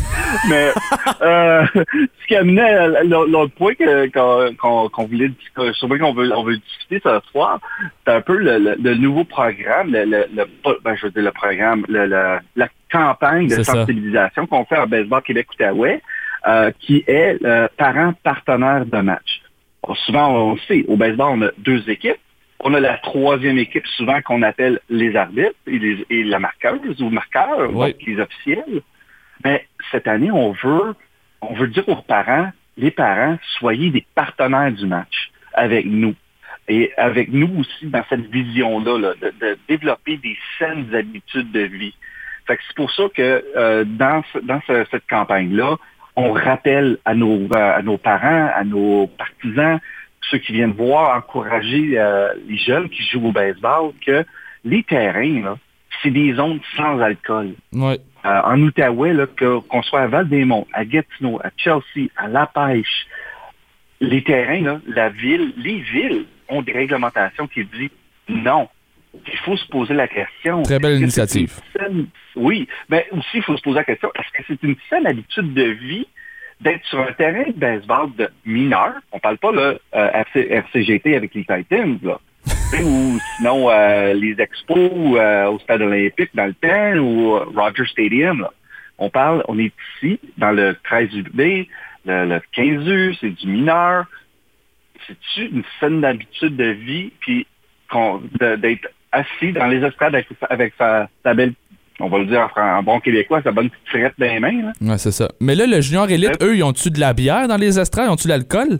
mais 0.51 0.69
euh, 1.23 1.65
ce 1.75 2.27
qui 2.27 2.37
amenait 2.37 2.61
à 2.75 3.03
l'autre 3.05 3.55
point 3.55 3.73
qu'on 3.75 4.55
qu'on- 4.59 4.89
qu'on 4.91 5.07
voulait 5.07 5.31
sur 5.73 5.89
lequel 5.89 6.05
on 6.05 6.13
veut, 6.13 6.31
on 6.37 6.43
veut 6.43 6.59
discuter 6.59 7.01
ce 7.03 7.19
soir, 7.31 7.59
c'est 8.07 8.13
un 8.13 8.21
peu 8.21 8.37
le, 8.37 8.59
le- 8.59 8.77
le 8.79 8.95
nouveau 8.95 9.25
programme, 9.25 9.91
le, 9.91 10.05
le- 10.05 10.27
le- 10.35 10.45
pas- 10.63 10.75
ben, 10.85 10.97
je 10.97 11.07
veux 11.07 11.13
dire 11.13 11.23
le 11.23 11.31
programme, 11.33 11.87
la 11.89 12.69
campagne 12.93 13.47
de 13.49 13.55
sensibilisation 13.65 14.47
qu'on 14.47 14.67
fait 14.67 14.77
en 14.79 14.87
Baseball 14.87 15.23
Québec-Outaouais, 15.23 16.03
euh, 16.47 16.71
qui 16.81 17.05
est 17.07 17.39
le 17.41 17.69
parent 17.79 18.13
partenaire 18.23 18.85
de 18.85 18.99
match. 18.99 19.41
Souvent, 20.05 20.31
on 20.53 20.59
sait, 20.69 20.85
au 20.89 20.97
baseball, 20.97 21.39
on 21.39 21.43
a 21.47 21.51
deux 21.57 21.89
équipes. 21.89 22.19
On 22.61 22.75
a 22.75 22.81
la 22.81 22.99
troisième 22.99 23.59
équipe, 23.59 23.87
souvent 23.87 24.21
qu'on 24.23 24.43
appelle 24.43 24.81
les 24.91 25.15
arbitres 25.17 25.55
et, 25.67 25.79
les- 25.79 26.07
et 26.11 26.25
la 26.25 26.39
marqueuse 26.41 27.01
ou 27.01 27.09
marqueur, 27.11 27.71
Oui. 27.73 27.93
donc 27.93 28.03
les 28.07 28.21
officiels. 28.21 28.81
Mais 29.45 29.67
cette 29.93 30.09
année, 30.09 30.31
on 30.33 30.53
veut, 30.53 30.95
on 31.41 31.55
veut 31.55 31.69
dire 31.69 31.89
aux 31.89 32.03
parents, 32.03 32.51
les 32.77 32.91
parents, 32.91 33.39
soyez 33.59 33.91
des 33.91 34.05
partenaires 34.15 34.73
du 34.73 34.87
match 34.87 35.31
avec 35.55 35.87
nous. 35.87 36.15
Et 36.69 36.93
avec 36.97 37.31
nous 37.33 37.61
aussi 37.61 37.87
dans 37.87 38.05
cette 38.11 38.27
vision-là, 38.31 38.99
là, 38.99 39.15
de, 39.23 39.33
de 39.41 39.59
développer 39.69 40.17
des 40.19 40.37
saines 40.59 40.93
habitudes 40.95 41.51
de 41.53 41.61
vie. 41.61 41.95
Fait 42.47 42.57
que 42.57 42.63
c'est 42.67 42.77
pour 42.77 42.91
ça 42.91 43.05
que 43.15 43.45
euh, 43.57 43.85
dans, 43.87 44.23
ce- 44.33 44.39
dans 44.41 44.61
ce- 44.67 44.85
cette 44.91 45.07
campagne-là, 45.09 45.77
on 46.17 46.33
rappelle 46.33 46.99
à 47.05 47.15
nos, 47.15 47.47
à 47.55 47.81
nos 47.83 47.97
parents, 47.99 48.51
à 48.55 48.65
nos 48.65 49.07
partisans, 49.07 49.79
ceux 50.31 50.39
qui 50.39 50.53
viennent 50.53 50.73
voir, 50.73 51.17
encourager 51.17 51.99
euh, 51.99 52.29
les 52.49 52.59
jeunes 52.59 52.89
qui 52.89 53.03
jouent 53.05 53.29
au 53.29 53.33
baseball, 53.33 53.93
que 54.05 54.25
les 54.65 54.83
terrains, 54.83 55.43
là, 55.43 55.59
c'est 56.03 56.11
des 56.11 56.35
zones 56.35 56.61
sans 56.77 57.01
alcool. 57.01 57.55
Ouais. 57.73 57.99
Euh, 58.25 58.41
en 58.45 58.61
Outaouais, 58.63 59.15
qu'on 59.39 59.83
soit 59.83 60.01
à 60.03 60.07
Val-des-Monts, 60.07 60.67
à 60.73 60.85
Gatineau, 60.85 61.41
à 61.43 61.51
Chelsea, 61.57 62.09
à 62.17 62.29
La 62.29 62.47
Pêche, 62.47 63.07
les 64.01 64.23
terrains, 64.23 64.61
là, 64.63 64.81
la 64.87 65.09
ville, 65.09 65.53
les 65.57 65.79
villes 65.81 66.27
ont 66.49 66.63
des 66.63 66.73
réglementations 66.73 67.47
qui 67.47 67.65
disent 67.65 67.91
non. 68.29 68.69
Il 69.33 69.39
faut 69.39 69.57
se 69.57 69.67
poser 69.69 69.95
la 69.95 70.07
question. 70.07 70.63
Très 70.63 70.79
belle 70.79 70.99
initiative. 71.01 71.59
saine- 71.77 72.07
Oui, 72.37 72.69
mais 72.89 73.07
aussi, 73.11 73.39
il 73.39 73.43
faut 73.43 73.57
se 73.57 73.63
poser 73.63 73.79
la 73.79 73.85
question, 73.85 74.11
est-ce 74.15 74.31
que 74.39 74.45
c'est 74.47 74.63
une 74.63 74.77
saine 74.91 75.07
habitude 75.07 75.55
de 75.55 75.63
vie 75.65 76.07
d'être 76.61 76.85
sur 76.87 77.01
un 77.01 77.13
terrain 77.13 77.45
de 77.47 77.59
baseball 77.59 78.15
de 78.17 78.29
mineurs? 78.45 79.01
On 79.13 79.19
parle 79.19 79.39
pas 79.39 79.53
là, 79.53 79.75
euh, 79.95 80.11
RC 80.13 80.49
RCGT 80.51 81.17
avec 81.17 81.35
les 81.35 81.45
Titans, 81.45 81.99
là. 82.03 82.19
Ou 82.83 83.19
sinon 83.37 83.71
euh, 83.71 84.15
les 84.15 84.41
expos 84.41 84.91
euh, 85.17 85.47
au 85.47 85.59
stade 85.59 85.83
olympique 85.83 86.31
dans 86.35 86.47
le 86.47 86.55
temps 86.55 86.99
ou 86.99 87.39
Roger 87.55 87.85
Stadium. 87.87 88.41
là. 88.41 88.51
On 88.99 89.11
parle, 89.11 89.45
on 89.49 89.59
est 89.59 89.73
ici 89.97 90.19
dans 90.39 90.51
le 90.51 90.77
13 90.85 91.15
UB, 91.15 91.41
le, 91.41 91.67
le 92.07 92.41
15 92.53 92.89
U, 92.89 93.15
c'est 93.21 93.31
du 93.31 93.47
mineur. 93.47 94.07
C'est-tu 95.07 95.47
une 95.47 95.63
saine 95.79 96.05
habitude 96.05 96.57
de 96.57 96.71
vie 96.71 97.13
puis 97.21 97.47
d'être 98.41 98.89
assis 99.13 99.53
dans 99.53 99.67
les 99.67 99.85
estrades 99.85 100.15
avec, 100.15 100.29
avec 100.51 100.75
sa, 100.77 101.09
sa 101.23 101.35
belle, 101.35 101.55
on 102.01 102.09
va 102.09 102.19
le 102.19 102.27
dire 102.27 102.49
en, 102.57 102.83
bon 102.83 103.01
québécois, 103.01 103.41
sa 103.43 103.53
bonne 103.53 103.71
petite 103.71 103.89
frette 103.89 104.15
dans 104.19 104.27
les 104.27 104.41
mains. 104.41 104.63
Là. 104.63 104.73
Ouais, 104.93 104.99
c'est 104.99 105.11
ça. 105.13 105.29
Mais 105.41 105.55
là, 105.55 105.67
le 105.67 105.81
junior 105.81 106.09
élite, 106.11 106.43
eux, 106.43 106.57
ils 106.57 106.63
ont-tu 106.63 106.91
de 106.91 107.01
la 107.01 107.13
bière 107.13 107.49
dans 107.49 107.57
les 107.57 107.79
estrades? 107.79 108.07
Ils 108.09 108.13
ont-tu 108.13 108.25
de 108.29 108.33
l'alcool? 108.33 108.79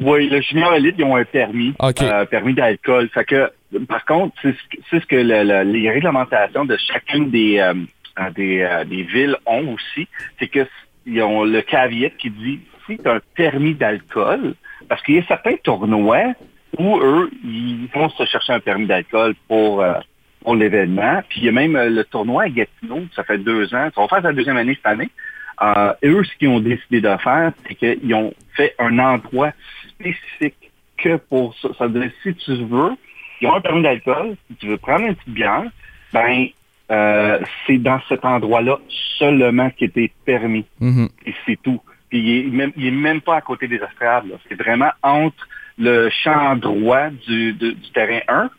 Oui, 0.00 0.28
le 0.28 0.40
junior 0.40 0.74
élite, 0.74 0.96
ils 0.98 1.04
ont 1.04 1.14
un 1.16 1.24
permis, 1.24 1.72
OK. 1.78 2.02
euh, 2.02 2.24
permis 2.24 2.54
d'alcool. 2.54 3.08
Fait 3.14 3.24
que, 3.24 3.50
par 3.86 4.04
contre, 4.04 4.34
c'est 4.42 4.52
ce 4.52 4.76
que, 4.76 4.82
c'est 4.90 5.00
ce 5.00 5.06
que 5.06 5.16
le- 5.16 5.44
le- 5.44 5.70
les 5.70 5.88
réglementations 5.90 6.64
de 6.64 6.76
chacune 6.76 7.30
des, 7.30 7.58
euh, 7.60 7.74
euh, 8.18 8.30
des, 8.34 8.60
euh, 8.62 8.84
des 8.84 9.02
villes 9.02 9.36
ont 9.46 9.74
aussi, 9.74 10.08
c'est 10.40 10.48
que 10.48 10.60
s- 10.60 10.68
ils 11.06 11.22
ont 11.22 11.44
le 11.44 11.60
caveat 11.60 12.10
qui 12.18 12.30
dit 12.30 12.60
si 12.86 12.98
tu 12.98 13.08
as 13.08 13.14
un 13.14 13.20
permis 13.36 13.74
d'alcool, 13.74 14.54
parce 14.88 15.00
qu'il 15.02 15.14
y 15.14 15.18
a 15.18 15.24
certains 15.26 15.54
tournois 15.62 16.32
où 16.78 16.98
eux, 16.98 17.30
ils 17.44 17.88
vont 17.94 18.08
se 18.10 18.24
chercher 18.26 18.52
un 18.52 18.60
permis 18.60 18.86
d'alcool 18.86 19.34
pour, 19.48 19.80
pour 20.44 20.54
l'événement. 20.54 21.22
Puis 21.28 21.40
il 21.40 21.46
y 21.46 21.48
a 21.48 21.52
même 21.52 21.74
euh, 21.74 21.88
le 21.90 22.04
tournoi 22.04 22.44
à 22.44 22.48
Gatineau, 22.48 23.02
ça 23.16 23.24
fait 23.24 23.38
deux 23.38 23.74
ans, 23.74 23.88
ça 23.94 24.00
va 24.00 24.06
faire 24.08 24.22
sa 24.22 24.32
deuxième 24.32 24.56
année 24.58 24.74
cette 24.76 24.86
année. 24.86 25.10
Euh, 25.62 25.92
et 26.02 26.08
eux, 26.08 26.22
ce 26.24 26.36
qu'ils 26.36 26.48
ont 26.48 26.60
décidé 26.60 27.00
de 27.00 27.16
faire, 27.16 27.52
c'est 27.66 27.74
qu'ils 27.74 28.14
ont 28.14 28.32
fait 28.54 28.74
un 28.78 28.98
endroit 28.98 29.52
spécifique 29.88 30.70
que 30.98 31.16
pour 31.16 31.54
ça. 31.58 31.68
Ça 31.78 31.86
veut 31.86 32.00
dire, 32.00 32.10
si 32.22 32.34
tu 32.34 32.52
veux, 32.64 32.90
ils 33.40 33.48
ont 33.48 33.54
un 33.54 33.60
permis 33.60 33.82
d'alcool, 33.82 34.36
si 34.50 34.56
tu 34.56 34.66
veux 34.66 34.76
prendre 34.78 35.06
une 35.06 35.14
petite 35.14 35.34
bière, 35.34 35.64
ben, 36.12 36.46
euh, 36.90 37.38
c'est 37.66 37.78
dans 37.78 38.00
cet 38.08 38.24
endroit-là 38.24 38.78
seulement 39.18 39.70
qui 39.70 39.84
était 39.84 40.12
permis. 40.24 40.66
Mhm. 40.80 41.08
Et 41.26 41.34
c'est 41.46 41.58
tout. 41.62 41.80
Puis 42.10 42.18
il 42.20 42.38
est 42.46 42.50
même, 42.50 42.72
il 42.76 42.86
est 42.86 42.90
même 42.90 43.20
pas 43.20 43.36
à 43.36 43.40
côté 43.40 43.66
des 43.68 43.76
estrades. 43.76 44.26
C'est 44.48 44.54
vraiment 44.60 44.90
entre 45.02 45.48
le 45.78 46.08
champ 46.10 46.54
droit 46.56 47.08
du, 47.26 47.52
de- 47.54 47.70
du 47.72 47.90
terrain 47.92 48.20
1 48.28 48.50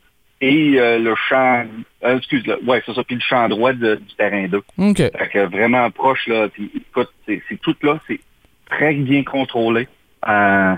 et 0.41 0.75
euh, 0.79 0.99
le 0.99 1.15
champ... 1.29 1.65
euh, 2.03 2.17
excuse-le. 2.17 2.59
Ouais, 2.65 2.81
c'est 2.86 2.93
ça. 2.93 3.03
Puis 3.03 3.15
le 3.15 3.21
champ 3.21 3.47
droit 3.49 3.73
de- 3.73 3.95
du 3.95 4.15
terrain 4.15 4.47
2. 4.47 4.57
OK. 4.77 4.97
Fait 4.97 5.11
que 5.31 5.45
vraiment 5.45 5.89
proche, 5.91 6.27
là. 6.27 6.47
Puis 6.49 6.71
écoute, 6.75 7.09
c'est 7.25 7.41
tout 7.61 7.75
là, 7.83 7.99
c'est 8.07 8.19
très 8.69 8.93
bien 8.93 9.23
contrôlé. 9.23 9.88
Euh, 10.27 10.75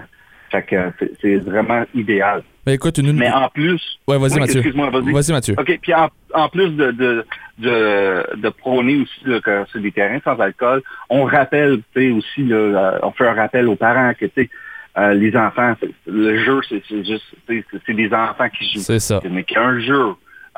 fait 0.52 0.64
que 0.64 0.92
c'est- 1.22 1.38
vraiment 1.38 1.84
idéal. 1.94 2.44
Ben 2.66 2.74
écoute, 2.74 2.98
une... 2.98 3.14
Mais 3.14 3.32
en 3.32 3.48
plus... 3.50 3.82
Ouais, 4.08 4.18
vas-y, 4.18 4.34
Oui, 4.34 4.40
Mathieu. 4.42 4.58
Excuse-moi, 4.60 4.90
vas-y. 4.90 5.12
Vas-y, 5.14 5.32
Mathieu. 5.32 5.56
OK, 5.58 5.80
puis 5.82 5.94
en, 5.94 6.10
en 6.34 6.50
plus 6.50 6.70
de, 6.72 6.92
de, 6.92 7.26
de, 7.60 8.36
de 8.36 8.50
prôner 8.50 8.98
aussi 8.98 9.22
là, 9.26 9.40
que 9.40 9.64
c'est 9.72 9.82
des 9.82 9.92
terrains 9.94 10.20
sans 10.24 10.38
alcool, 10.40 10.82
on 11.10 11.24
rappelle, 11.24 11.78
tu 11.96 12.02
sais, 12.02 12.12
aussi, 12.12 12.44
là, 12.44 12.56
euh, 12.58 13.00
on 13.04 13.12
fait 13.12 13.26
un 13.26 13.34
rappel 13.34 13.68
aux 13.70 13.78
parents 13.78 14.12
que, 14.20 14.26
tu 14.26 14.32
sais, 14.36 14.50
euh, 14.98 15.14
les 15.14 15.36
enfants, 15.36 15.76
le 16.08 16.38
jeu, 16.44 16.62
c'est 16.70 16.82
juste, 17.06 17.24
c'est- 17.48 17.94
des 17.94 18.14
enfants 18.14 18.50
qui 18.50 18.74
jouent. 18.74 18.80
C'est 18.82 19.00
ça. 19.00 19.22
Mais 19.30 19.44
qu'un 19.44 19.80
jeu, 19.80 20.06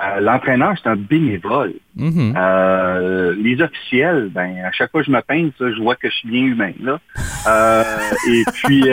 euh, 0.02 0.20
l'entraîneur, 0.22 0.74
c'est 0.82 0.90
un 0.90 0.96
bénévole. 0.96 1.74
Mhm. 1.96 2.34
Euh, 2.38 3.36
les 3.38 3.62
officiels, 3.62 4.30
ben 4.32 4.64
à 4.66 4.72
chaque 4.72 4.92
fois 4.92 5.02
que 5.02 5.08
je 5.08 5.12
me 5.12 5.22
peins, 5.22 5.50
ça, 5.60 5.66
je 5.72 5.82
vois 5.82 5.96
que 5.96 6.10
je 6.10 6.16
suis 6.16 6.30
bien 6.30 6.44
humain 6.44 6.72
là. 6.82 7.00
Et 8.30 8.44
puis 8.64 8.84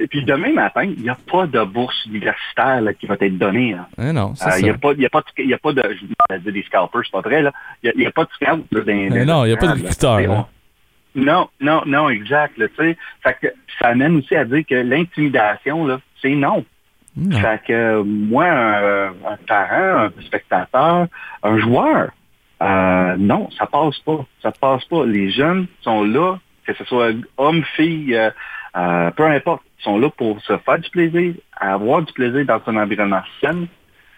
et 0.00 0.06
puis 0.06 0.24
demain 0.24 0.52
matin, 0.52 0.82
il 0.84 1.02
n'y 1.02 1.10
a 1.10 1.16
pas 1.30 1.46
de 1.48 1.64
bourse 1.64 2.04
universitaire 2.06 2.80
là, 2.82 2.92
qui 2.94 3.06
va 3.06 3.16
être 3.20 3.36
donnée. 3.38 3.72
là. 3.74 3.88
Eh 4.00 4.12
non, 4.12 4.34
c'est 4.36 4.48
ça. 4.50 4.58
Il 4.60 4.64
n'y 4.64 4.70
a 4.70 4.74
pas, 4.74 4.92
il 4.92 5.00
y 5.02 5.06
a 5.06 5.10
pas, 5.10 5.20
de- 5.22 5.42
il 5.42 5.48
y 5.50 5.54
a 5.54 5.58
pas 5.58 5.72
de, 5.72 5.82
je 5.82 6.06
vais 6.34 6.38
dire 6.40 6.52
des 6.52 6.62
scalpers, 6.62 7.00
c'est 7.04 7.10
pas 7.12 7.20
vrai 7.20 7.42
là. 7.42 7.52
Il 7.82 8.00
y 8.00 8.06
a- 8.06 8.10
pas 8.12 8.24
de 8.24 8.30
scalp 8.34 8.64
là, 8.70 8.80
dans, 8.82 8.92
Eh 8.92 9.24
non, 9.24 9.44
il 9.44 9.50
y 9.50 9.52
a 9.52 9.56
pas 9.56 9.66
là. 10.28 10.48
Non, 11.14 11.48
non, 11.60 11.82
non, 11.86 12.08
exact. 12.08 12.56
Là, 12.58 12.68
tu 12.68 12.74
sais. 12.76 12.96
fait 13.22 13.36
que 13.40 13.46
ça 13.78 13.88
amène 13.88 14.16
aussi 14.16 14.36
à 14.36 14.44
dire 14.44 14.64
que 14.68 14.74
l'intimidation 14.74 15.86
là, 15.86 16.00
c'est 16.20 16.34
non. 16.34 16.64
Non. 17.16 17.40
Fait 17.40 17.60
que 17.66 17.72
euh, 17.72 18.04
moi, 18.04 18.46
un, 18.46 19.08
un 19.08 19.36
parent, 19.46 20.06
un 20.06 20.22
spectateur, 20.22 21.06
un 21.42 21.58
joueur, 21.58 22.10
euh, 22.62 23.16
non, 23.18 23.48
ça 23.58 23.66
passe 23.66 23.98
pas. 24.00 24.24
Ça 24.42 24.52
passe 24.52 24.84
pas. 24.84 25.04
Les 25.04 25.30
jeunes 25.30 25.66
sont 25.80 26.04
là, 26.04 26.38
que 26.66 26.74
ce 26.74 26.84
soit 26.84 27.12
homme, 27.36 27.64
fille, 27.76 28.14
euh, 28.14 28.30
euh, 28.76 29.10
peu 29.12 29.24
importe, 29.24 29.62
ils 29.80 29.84
sont 29.84 29.98
là 29.98 30.10
pour 30.10 30.40
se 30.42 30.56
faire 30.58 30.78
du 30.78 30.90
plaisir, 30.90 31.34
avoir 31.56 32.02
du 32.02 32.12
plaisir 32.12 32.44
dans 32.44 32.60
un 32.66 32.76
environnement 32.76 33.22
sain. 33.40 33.66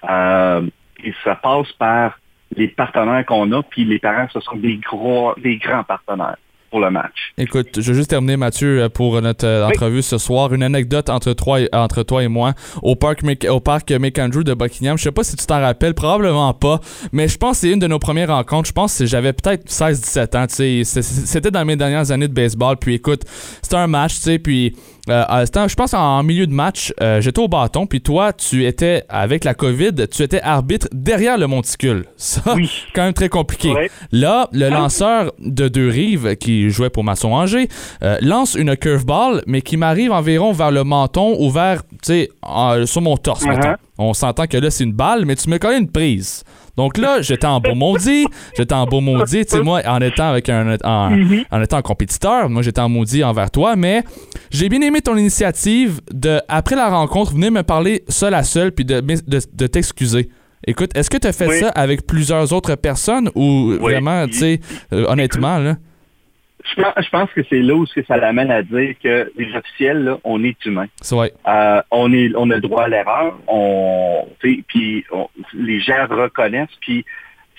Euh, 0.08 0.62
et 1.02 1.14
ça 1.24 1.34
passe 1.36 1.70
par 1.72 2.18
les 2.56 2.68
partenaires 2.68 3.24
qu'on 3.26 3.52
a, 3.52 3.62
puis 3.62 3.84
les 3.84 3.98
parents, 3.98 4.26
ce 4.32 4.40
sont 4.40 4.56
des 4.56 4.76
gros, 4.76 5.34
des 5.38 5.56
grands 5.56 5.84
partenaires 5.84 6.36
pour 6.70 6.80
le 6.80 6.90
match. 6.90 7.32
Écoute, 7.36 7.80
je 7.80 7.90
vais 7.92 7.96
juste 7.98 8.10
terminer, 8.10 8.36
Mathieu, 8.36 8.82
euh, 8.82 8.88
pour 8.88 9.20
notre 9.20 9.46
euh, 9.46 9.66
Oui. 9.66 9.72
entrevue 9.74 10.02
ce 10.02 10.18
soir. 10.18 10.52
Une 10.54 10.62
anecdote 10.62 11.10
entre 11.10 11.32
toi 11.32 11.60
et, 11.60 11.68
entre 11.72 12.02
toi 12.02 12.22
et 12.22 12.28
moi 12.28 12.54
au 12.82 12.94
parc, 12.96 13.22
Mc- 13.24 13.48
au 13.48 13.60
parc 13.60 13.90
McAndrew 13.90 14.44
de 14.44 14.54
Buckingham. 14.54 14.96
Je 14.96 15.02
sais 15.02 15.12
pas 15.12 15.24
si 15.24 15.36
tu 15.36 15.44
t'en 15.46 15.60
rappelles, 15.60 15.94
probablement 15.94 16.54
pas, 16.54 16.80
mais 17.12 17.28
je 17.28 17.36
pense 17.38 17.56
que 17.56 17.60
c'est 17.66 17.72
une 17.72 17.78
de 17.80 17.86
nos 17.86 17.98
premières 17.98 18.28
rencontres. 18.28 18.68
Je 18.68 18.72
pense 18.72 18.96
que 18.98 19.06
j'avais 19.06 19.32
peut-être 19.32 19.68
16-17 19.68 20.36
ans, 20.36 20.46
tu 20.46 20.54
sais. 20.54 20.82
C'est- 20.84 21.02
C'était 21.02 21.50
dans 21.50 21.64
mes 21.64 21.76
dernières 21.76 22.10
années 22.12 22.28
de 22.28 22.32
baseball. 22.34 22.76
Puis 22.76 22.94
écoute, 22.94 23.22
c'était 23.62 23.76
un 23.76 23.86
match, 23.86 24.14
tu 24.14 24.20
sais, 24.20 24.38
puis... 24.38 24.76
euh, 25.08 25.24
c'était, 25.46 25.68
je 25.68 25.74
pense 25.74 25.94
en 25.94 26.22
milieu 26.22 26.46
de 26.46 26.52
match, 26.52 26.92
euh, 27.00 27.20
j'étais 27.20 27.40
au 27.40 27.48
bâton, 27.48 27.86
puis 27.86 28.00
toi, 28.00 28.32
tu 28.32 28.66
étais, 28.66 29.04
avec 29.08 29.44
la 29.44 29.54
COVID, 29.54 29.92
tu 30.10 30.22
étais 30.22 30.40
arbitre 30.42 30.88
derrière 30.92 31.38
le 31.38 31.46
monticule. 31.46 32.04
Ça, 32.16 32.42
Oui. 32.54 32.70
quand 32.94 33.02
même 33.02 33.12
très 33.14 33.28
compliqué. 33.28 33.72
Ouais. 33.72 33.90
Là, 34.12 34.48
le 34.52 34.68
lanceur 34.68 35.32
de 35.38 35.68
deux 35.68 35.88
rives 35.88 36.36
qui 36.36 36.70
jouait 36.70 36.90
pour 36.90 37.04
Masson 37.04 37.32
Angers 37.32 37.68
euh, 38.02 38.18
lance 38.20 38.54
une 38.54 38.76
curveball, 38.76 39.42
mais 39.46 39.62
qui 39.62 39.76
m'arrive 39.76 40.12
environ 40.12 40.52
vers 40.52 40.70
le 40.70 40.84
menton 40.84 41.36
ou 41.40 41.50
vers, 41.50 41.82
tu 41.84 41.96
sais, 42.02 42.30
sur 42.86 43.00
mon 43.00 43.16
torse, 43.16 43.44
Uh-huh. 43.44 43.76
On 43.98 44.14
s'entend 44.14 44.46
que 44.46 44.56
là, 44.56 44.70
c'est 44.70 44.84
une 44.84 44.92
balle, 44.92 45.24
mais 45.26 45.34
tu 45.36 45.48
me 45.50 45.58
connais 45.58 45.78
une 45.78 45.90
prise. 45.90 46.42
Donc 46.76 46.98
là, 46.98 47.20
j'étais 47.22 47.46
en 47.46 47.60
beau 47.60 47.74
maudit. 47.74 48.26
J'étais 48.56 48.74
en 48.74 48.86
beau 48.86 49.00
maudit. 49.00 49.44
Tu 49.44 49.56
sais, 49.56 49.62
moi, 49.62 49.82
en 49.86 50.00
étant 50.00 50.30
avec 50.30 50.48
un, 50.48 50.76
en, 50.84 51.12
en 51.50 51.62
étant 51.62 51.76
un 51.76 51.82
compétiteur, 51.82 52.48
moi, 52.48 52.62
j'étais 52.62 52.80
en 52.80 52.88
maudit 52.88 53.22
envers 53.24 53.50
toi, 53.50 53.76
mais 53.76 54.02
j'ai 54.50 54.68
bien 54.68 54.80
aimé 54.80 55.00
ton 55.02 55.16
initiative 55.16 56.00
de, 56.12 56.40
après 56.48 56.76
la 56.76 56.88
rencontre, 56.88 57.32
venir 57.32 57.50
me 57.52 57.62
parler 57.62 58.04
seul 58.08 58.34
à 58.34 58.42
seul 58.42 58.72
puis 58.72 58.84
de, 58.84 59.00
de, 59.00 59.40
de 59.52 59.66
t'excuser. 59.66 60.28
Écoute, 60.66 60.90
est-ce 60.94 61.08
que 61.08 61.16
tu 61.16 61.26
as 61.26 61.32
fait 61.32 61.48
Oui. 61.48 61.58
ça 61.60 61.68
avec 61.70 62.06
plusieurs 62.06 62.52
autres 62.52 62.74
personnes 62.74 63.30
ou 63.34 63.72
vraiment, 63.80 64.26
tu 64.26 64.34
sais, 64.34 64.60
euh, 64.92 65.06
honnêtement, 65.08 65.58
là? 65.58 65.76
Je 66.64 66.82
pense, 66.82 66.92
je 67.04 67.08
pense 67.10 67.30
que 67.32 67.40
c'est 67.48 67.60
là 67.60 67.74
où 67.74 67.86
que 67.86 68.02
ça 68.04 68.16
l'amène 68.16 68.50
à 68.50 68.62
dire 68.62 68.94
que 69.02 69.32
les 69.36 69.54
officiels, 69.56 70.04
là, 70.04 70.18
on 70.24 70.42
est 70.44 70.64
humain. 70.66 70.86
C'est 71.00 71.14
vrai. 71.14 71.32
Euh, 71.48 71.80
on 71.90 72.12
est, 72.12 72.30
on 72.36 72.50
a 72.50 72.56
le 72.56 72.60
droit 72.60 72.84
à 72.84 72.88
l'erreur. 72.88 73.38
On, 73.46 74.26
puis 74.40 75.04
on- 75.10 75.28
les 75.54 75.80
gens 75.80 76.06
reconnaissent. 76.08 76.68
Puis 76.80 77.04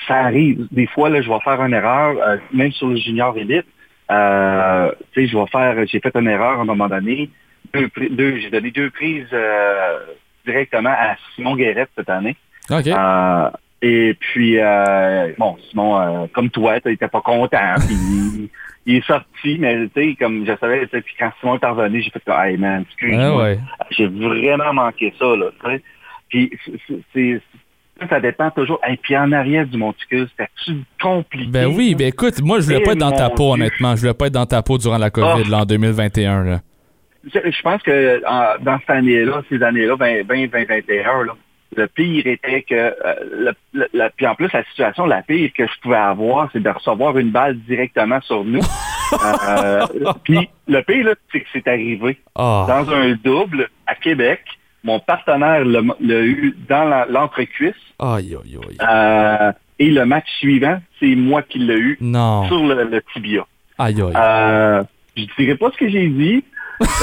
ça 0.08 0.16
arrive. 0.18 0.68
Des 0.72 0.88
fois, 0.88 1.10
là, 1.10 1.22
je 1.22 1.30
vais 1.30 1.40
faire 1.44 1.62
une 1.64 1.74
erreur, 1.74 2.16
euh, 2.22 2.38
même 2.54 2.72
sur 2.72 2.88
le 2.88 2.96
junior 2.98 3.36
élite. 3.38 3.66
Euh, 4.12 4.92
tu 5.14 5.22
sais, 5.22 5.28
je 5.28 5.38
vais 5.38 5.48
faire, 5.48 5.76
j'ai 5.88 6.00
fait 6.00 6.16
une 6.16 6.28
erreur 6.28 6.60
à 6.60 6.62
un 6.62 6.66
moment 6.66 6.88
donné. 6.90 7.30
Deux, 7.74 7.90
deux- 8.10 8.40
j'ai 8.40 8.50
donné 8.50 8.72
deux 8.72 8.90
prises 8.90 9.28
euh, 9.32 10.00
directement 10.46 10.90
à 10.92 11.16
Simon 11.36 11.56
Guérette 11.56 11.90
cette 11.98 12.10
année. 12.10 12.36
OK. 12.70 12.88
Euh, 12.88 13.50
et 13.82 14.14
puis, 14.20 14.60
euh, 14.60 15.32
bon, 15.38 15.58
Simon, 15.70 16.00
euh, 16.00 16.28
comme 16.34 16.50
toi, 16.50 16.80
tu 16.82 16.90
n'étais 16.90 17.08
pas 17.08 17.22
content. 17.22 17.76
Puis 17.88 18.50
il, 18.86 18.96
est 18.98 19.06
sorti, 19.06 19.58
mais 19.60 19.88
tu 19.96 20.02
sais, 20.12 20.16
comme 20.20 20.46
je 20.46 20.52
savais, 20.60 20.86
puis 20.88 21.04
quand 21.20 21.32
Simon 21.40 21.58
est 21.62 21.66
revenu, 21.66 22.02
j'ai 22.02 22.10
fait 22.10 22.22
comme, 22.26 22.40
hey 22.44 22.58
man, 22.58 22.84
excuse-moi. 22.88 23.24
Ah 23.24 23.38
ouais. 23.38 23.60
J'ai 23.92 24.08
vraiment 24.08 24.74
manqué 24.74 25.14
ça, 25.20 25.26
là, 25.36 25.46
tu 25.64 25.70
sais. 25.72 25.82
Puis 26.30 26.52
c'est- 27.14 27.42
ça, 28.10 28.20
dépend 28.20 28.50
toujours. 28.52 28.80
Et 28.90 28.98
puis 28.98 29.16
en 29.16 29.32
arrière 29.32 29.68
du 29.68 29.78
monticule, 29.78 30.28
c'était-tu 30.32 30.78
compliqué? 31.00 31.52
Ben 31.52 31.68
oui, 31.68 31.94
ben 31.94 32.08
écoute, 32.08 32.42
moi, 32.42 32.60
je 32.60 32.66
voulais 32.66 32.82
pas 32.82 32.94
être 32.94 32.98
dans 32.98 33.12
ta 33.12 33.30
peau, 33.30 33.54
Dieu. 33.56 33.64
honnêtement. 33.66 33.96
Je 33.96 34.02
voulais 34.02 34.14
pas 34.16 34.26
être 34.28 34.34
dans 34.34 34.46
ta 34.48 34.62
peau 34.64 34.78
durant 34.80 34.98
la 34.98 35.10
COVID, 35.12 35.44
Oh. 35.46 35.50
là, 35.52 35.60
en 35.60 35.66
2021, 35.66 36.44
là. 36.44 36.62
Je, 37.24 37.40
je 37.52 37.62
pense 37.62 37.84
que 37.84 38.24
en- 38.26 38.58
dans 38.64 38.80
cette 38.80 38.90
année-là, 38.90 39.44
ces 39.50 39.62
années-là, 39.62 39.96
20, 39.96 40.24
20, 40.24 40.48
2021, 40.48 41.24
là, 41.26 41.34
le 41.76 41.88
pire 41.88 42.28
était 42.28 42.64
que, 42.64 42.76
euh, 42.76 42.94
le- 43.32 43.54
le- 43.74 43.88
la- 43.94 44.10
puis 44.10 44.28
en 44.28 44.36
plus, 44.36 44.50
la 44.54 44.64
situation 44.66 45.06
la 45.06 45.22
pire 45.22 45.52
que 45.58 45.66
je 45.66 45.80
pouvais 45.82 45.96
avoir, 45.98 46.50
c'est 46.52 46.62
de 46.62 46.70
recevoir 46.70 47.18
une 47.18 47.32
balle 47.32 47.58
directement 47.60 48.20
sur 48.22 48.44
nous. 48.44 48.62
Euh, 49.50 49.86
puis 50.24 50.48
le 50.70 50.82
pire, 50.84 51.06
là, 51.06 51.16
c'est 51.34 51.42
que 51.42 51.48
c'est 51.52 51.68
arrivé 51.68 52.18
Ah. 52.34 52.66
dans 52.66 52.90
un 52.94 53.14
double 53.22 53.68
à 53.86 53.94
Québec. 53.96 54.40
Mon 54.86 55.02
partenaire 55.02 55.66
l'a 55.66 56.22
eu 56.22 56.56
dans 56.70 57.06
l'entrecuisse. 57.10 57.76
Aïe, 58.00 58.38
aïe, 58.42 58.58
aïe. 58.70 58.78
Euh, 58.90 59.52
et 59.80 59.90
le 59.92 60.06
match 60.06 60.28
suivant, 60.40 60.80
c'est 61.00 61.14
moi 61.16 61.42
qui 61.42 61.60
l'ai 61.60 61.78
eu 61.78 61.98
Non. 62.00 62.48
sur 62.48 62.66
le, 62.66 62.86
le 62.86 63.02
tibia. 63.14 63.46
Aïe, 63.78 64.02
aïe. 64.02 64.14
Euh, 64.16 64.82
je 65.18 65.26
dirais 65.38 65.58
pas 65.58 65.72
ce 65.72 65.78
que 65.78 65.90
j'ai 65.90 66.08
dit, 66.08 66.46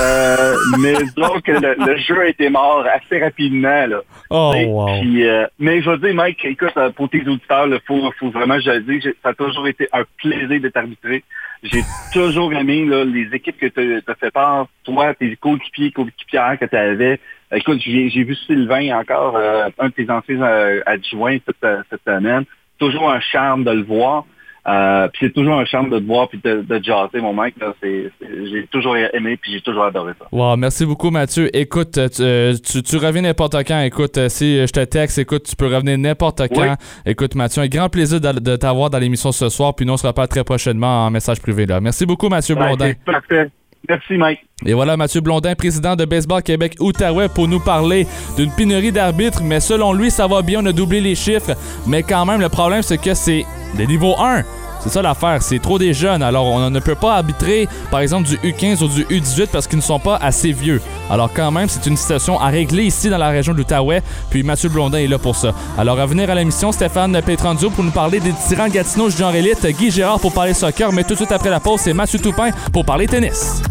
Euh, 0.01 0.55
mais 0.79 0.95
donc 1.17 1.47
le, 1.47 1.75
le 1.87 1.97
jeu 1.99 2.21
a 2.21 2.27
été 2.29 2.49
mort 2.51 2.85
assez 2.93 3.19
rapidement. 3.23 3.87
Là. 3.87 4.01
Oh, 4.31 4.53
wow. 4.67 5.01
puis, 5.01 5.27
euh, 5.29 5.47
mais 5.59 5.81
je 5.83 5.91
veux 5.91 5.99
dire, 5.99 6.15
Mike, 6.15 6.45
écoute, 6.45 6.73
euh, 6.77 6.91
pour 6.91 7.09
tes 7.09 7.21
auditeurs, 7.21 7.67
il 7.69 7.81
faut, 7.87 8.11
faut 8.19 8.31
vraiment 8.31 8.59
j'ai- 8.59 8.81
ça 9.23 9.31
a 9.31 9.35
toujours 9.35 9.67
été 9.69 9.89
un 9.93 10.05
plaisir 10.19 10.61
d'être 10.61 10.77
arbitré. 10.77 11.25
J'ai 11.63 11.83
toujours 12.13 12.53
aimé 12.53 12.85
là, 12.85 13.05
les 13.05 13.29
équipes 13.35 13.59
que 13.59 13.67
tu 13.67 14.03
as 14.07 14.15
fait 14.15 14.31
part, 14.31 14.69
toi, 14.85 15.13
tes 15.15 15.35
coéquipiers, 15.37 15.91
coéquipières 15.91 16.57
que 16.59 16.67
tu 16.67 16.77
avais. 16.77 17.19
Écoute, 17.53 17.81
j'ai 17.81 18.09
vu 18.25 18.35
Sylvain 18.47 18.97
encore, 18.99 19.37
euh, 19.37 19.69
un 19.79 19.89
de 19.89 19.93
tes 19.93 20.09
anciens 20.11 20.43
euh, 20.43 20.81
adjoints 20.87 21.39
cette, 21.47 21.67
cette 21.91 22.05
semaine. 22.05 22.45
Toujours 22.79 23.11
un 23.11 23.21
charme 23.21 23.65
de 23.65 23.73
le 23.73 23.83
voir. 23.83 24.25
Euh, 24.69 25.09
puis 25.09 25.27
c'est 25.27 25.33
toujours 25.33 25.59
un 25.59 25.65
charme 25.65 25.89
de 25.89 25.99
te 25.99 26.05
voir 26.05 26.29
puis 26.29 26.41
de, 26.45 26.61
de 26.61 26.79
te 26.79 26.85
jaser, 26.85 27.21
mon 27.21 27.33
mec. 27.33 27.55
J'ai 27.83 28.67
toujours 28.71 28.97
aimé 28.97 29.39
puis 29.41 29.53
j'ai 29.53 29.61
toujours 29.63 29.85
adoré 29.85 30.13
ça. 30.19 30.27
Wow, 30.31 30.57
merci 30.57 30.85
beaucoup, 30.85 31.11
Mathieu. 31.11 31.49
Écoute, 31.57 31.97
euh, 31.97 32.09
tu, 32.09 32.23
euh, 32.23 32.55
tu, 32.55 32.83
tu 32.83 32.97
reviens 32.97 33.23
n'importe 33.23 33.57
quand. 33.67 33.81
Écoute, 33.81 34.19
euh, 34.19 34.29
si 34.29 34.67
je 34.67 34.73
te 34.73 34.85
texte, 34.85 35.19
écoute, 35.19 35.45
tu 35.45 35.57
peux 35.57 35.67
revenir 35.75 35.97
n'importe 35.97 36.43
quand. 36.55 36.73
Oui. 36.73 36.77
Écoute, 37.07 37.35
Mathieu, 37.35 37.63
un 37.63 37.69
grand 37.69 37.89
plaisir 37.89 38.21
de, 38.21 38.39
de 38.39 38.57
t'avoir 38.57 38.91
dans 38.91 38.99
l'émission 38.99 39.33
ce 39.33 39.49
soir. 39.49 39.75
Puis 39.75 39.87
nous, 39.87 39.95
on 39.95 39.97
se 39.97 40.07
reparle 40.07 40.29
très 40.29 40.45
prochainement 40.45 41.07
en 41.07 41.11
message 41.11 41.41
privé. 41.41 41.65
là. 41.65 41.81
Merci 41.81 42.05
beaucoup, 42.05 42.29
Mathieu. 42.29 42.55
Ouais, 42.55 42.75
c'est 42.79 43.05
parfait. 43.05 43.51
Merci, 43.89 44.15
Mike. 44.17 44.41
Et 44.67 44.75
voilà 44.75 44.97
Mathieu 44.97 45.21
Blondin, 45.21 45.55
président 45.55 45.95
de 45.95 46.05
Baseball 46.05 46.43
Québec 46.43 46.77
Outaouais, 46.81 47.29
pour 47.29 47.47
nous 47.47 47.61
parler 47.61 48.07
d'une 48.37 48.51
pénurie 48.51 48.93
d'arbitres. 48.93 49.43
Mais 49.43 49.61
selon 49.61 49.93
lui, 49.93 50.11
ça 50.11 50.27
va 50.27 50.43
bien, 50.43 50.61
on 50.63 50.67
a 50.67 50.73
les 51.01 51.15
chiffres. 51.15 51.57
Mais 51.87 52.03
quand 52.03 52.27
même, 52.27 52.41
le 52.41 52.49
problème, 52.49 52.83
c'est 52.83 52.99
que 52.99 53.15
c'est 53.15 53.45
des 53.77 53.87
niveaux 53.87 54.17
1. 54.19 54.43
C'est 54.81 54.91
ça 54.91 55.03
l'affaire, 55.03 55.43
c'est 55.43 55.59
trop 55.59 55.79
des 55.79 55.93
jeunes. 55.93 56.23
Alors, 56.23 56.47
on 56.47 56.71
ne 56.71 56.81
peut 56.81 56.95
pas 56.95 57.17
arbitrer, 57.17 57.69
par 57.91 58.01
exemple, 58.01 58.29
du 58.29 58.37
U15 58.37 58.83
ou 58.83 58.89
du 58.89 59.05
U18 59.05 59.49
parce 59.53 59.67
qu'ils 59.67 59.79
ne 59.79 59.83
sont 59.83 59.99
pas 59.99 60.17
assez 60.17 60.53
vieux. 60.53 60.81
Alors, 61.11 61.31
quand 61.33 61.51
même, 61.51 61.69
c'est 61.69 61.87
une 61.87 61.97
situation 61.97 62.41
à 62.41 62.47
régler 62.47 62.85
ici 62.85 63.11
dans 63.11 63.19
la 63.19 63.29
région 63.29 63.53
de 63.53 63.59
l'Outaouais. 63.59 64.03
Puis 64.31 64.43
Mathieu 64.43 64.69
Blondin 64.69 64.99
est 64.99 65.07
là 65.09 65.19
pour 65.19 65.37
ça. 65.37 65.53
Alors, 65.77 65.99
à 65.99 66.07
venir 66.07 66.31
à 66.31 66.35
l'émission, 66.35 66.73
Stéphane 66.73 67.21
Petrandio 67.23 67.71
pour 67.71 67.85
nous 67.85 67.91
parler 67.91 68.21
des 68.21 68.33
tyrans 68.33 68.69
Gatineau 68.69 69.11
Junior 69.11 69.35
Elite, 69.35 69.67
Guy 69.67 69.91
Gérard 69.91 70.21
pour 70.21 70.33
parler 70.33 70.55
soccer. 70.55 70.93
Mais 70.93 71.05
tout 71.05 71.15
de 71.15 71.19
suite 71.19 71.33
après 71.33 71.51
la 71.51 71.61
pause, 71.61 71.81
c'est 71.81 71.93
Mathieu 71.93 72.19
Toupin 72.19 72.51
pour 72.73 72.85
parler 72.85 73.07
tennis. 73.07 73.63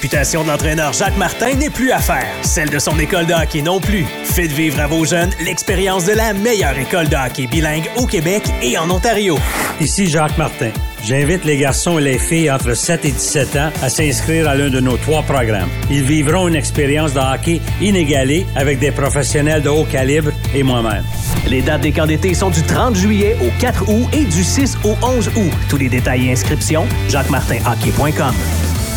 Réputation 0.00 0.42
de 0.44 0.48
l'entraîneur 0.48 0.94
Jacques 0.94 1.18
Martin 1.18 1.52
n'est 1.56 1.68
plus 1.68 1.92
à 1.92 1.98
faire. 1.98 2.24
Celle 2.40 2.70
de 2.70 2.78
son 2.78 2.98
école 2.98 3.26
de 3.26 3.34
hockey 3.34 3.60
non 3.60 3.80
plus. 3.80 4.06
Faites 4.24 4.50
vivre 4.50 4.80
à 4.80 4.86
vos 4.86 5.04
jeunes 5.04 5.28
l'expérience 5.44 6.06
de 6.06 6.12
la 6.12 6.32
meilleure 6.32 6.78
école 6.78 7.10
de 7.10 7.16
hockey 7.16 7.46
bilingue 7.46 7.90
au 7.96 8.06
Québec 8.06 8.44
et 8.62 8.78
en 8.78 8.88
Ontario. 8.88 9.38
Ici 9.78 10.08
Jacques 10.08 10.38
Martin. 10.38 10.70
J'invite 11.04 11.44
les 11.44 11.58
garçons 11.58 11.98
et 11.98 12.02
les 12.02 12.18
filles 12.18 12.50
entre 12.50 12.72
7 12.72 13.04
et 13.04 13.10
17 13.10 13.56
ans 13.56 13.70
à 13.82 13.90
s'inscrire 13.90 14.48
à 14.48 14.54
l'un 14.54 14.70
de 14.70 14.80
nos 14.80 14.96
trois 14.96 15.22
programmes. 15.22 15.68
Ils 15.90 16.02
vivront 16.02 16.48
une 16.48 16.56
expérience 16.56 17.12
de 17.12 17.20
hockey 17.20 17.60
inégalée 17.82 18.46
avec 18.56 18.78
des 18.78 18.92
professionnels 18.92 19.60
de 19.62 19.68
haut 19.68 19.84
calibre 19.84 20.30
et 20.54 20.62
moi-même. 20.62 21.04
Les 21.46 21.60
dates 21.60 21.82
des 21.82 21.92
camps 21.92 22.06
d'été 22.06 22.32
sont 22.32 22.50
du 22.50 22.62
30 22.62 22.96
juillet 22.96 23.36
au 23.42 23.50
4 23.60 23.86
août 23.86 24.08
et 24.14 24.24
du 24.24 24.44
6 24.44 24.78
au 24.82 24.96
11 25.02 25.28
août. 25.36 25.52
Tous 25.68 25.76
les 25.76 25.90
détails 25.90 26.28
et 26.28 26.32
inscriptions, 26.32 26.86
jacquemartinhockey.com. 27.10 28.34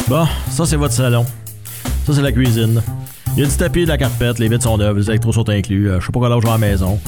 Bon, 0.07 0.27
ça 0.53 0.65
c'est 0.65 0.75
votre 0.75 0.93
salon. 0.93 1.25
Ça 2.05 2.13
c'est 2.13 2.21
la 2.21 2.31
cuisine. 2.31 2.81
Il 3.35 3.41
y 3.41 3.45
a 3.45 3.49
du 3.49 3.55
tapis, 3.55 3.83
de 3.83 3.87
la 3.87 3.97
carpette, 3.97 4.37
les 4.37 4.47
vitres 4.47 4.61
sont 4.63 4.77
neuves, 4.77 4.97
les 4.97 5.09
électros 5.09 5.33
sont 5.33 5.49
inclus. 5.49 5.89
Euh, 5.89 5.99
je 5.99 6.05
sais 6.05 6.11
pas 6.11 6.19
quel 6.21 6.31
âge 6.31 6.41
je 6.41 6.45
vais 6.45 6.53
à 6.53 6.57
la 6.57 6.59
maison. 6.59 6.99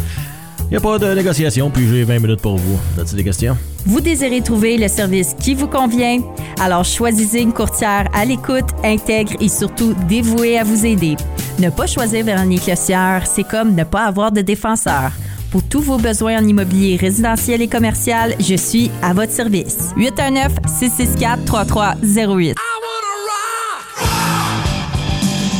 Il 0.62 0.70
n'y 0.72 0.78
a 0.78 0.80
pas 0.80 0.98
de 0.98 1.14
négociation, 1.14 1.70
puis 1.70 1.88
j'ai 1.88 2.04
20 2.04 2.18
minutes 2.18 2.42
pour 2.42 2.58
vous. 2.58 2.80
As-tu 3.00 3.14
des 3.14 3.24
questions? 3.24 3.56
Vous 3.86 4.02
désirez 4.02 4.42
trouver 4.42 4.80
le 4.80 4.88
service 4.88 5.36
qui 5.40 5.54
vous 5.54 5.68
convient? 5.68 6.22
Alors 6.60 6.84
choisissez 6.84 7.42
une 7.42 7.54
courtière 7.54 8.10
à 8.14 8.26
l'écoute, 8.26 8.66
intègre 8.84 9.34
et 9.40 9.48
surtout 9.48 9.94
dévouée 10.08 10.58
à 10.58 10.64
vous 10.64 10.84
aider. 10.84 11.16
Ne 11.60 11.70
pas 11.70 11.86
choisir 11.86 12.26
Véronique 12.26 12.66
Lecieur, 12.66 13.28
c'est 13.28 13.44
comme 13.44 13.76
ne 13.76 13.84
pas 13.84 14.06
avoir 14.06 14.32
de 14.32 14.42
défenseur. 14.42 15.12
Pour 15.52 15.62
tous 15.62 15.82
vos 15.82 16.00
besoins 16.00 16.42
en 16.42 16.48
immobilier 16.48 16.98
résidentiel 16.98 17.62
et 17.62 17.68
commercial, 17.68 18.34
je 18.40 18.56
suis 18.56 18.90
à 19.04 19.14
votre 19.14 19.32
service. 19.32 19.92
819-664-3308. 19.98 22.56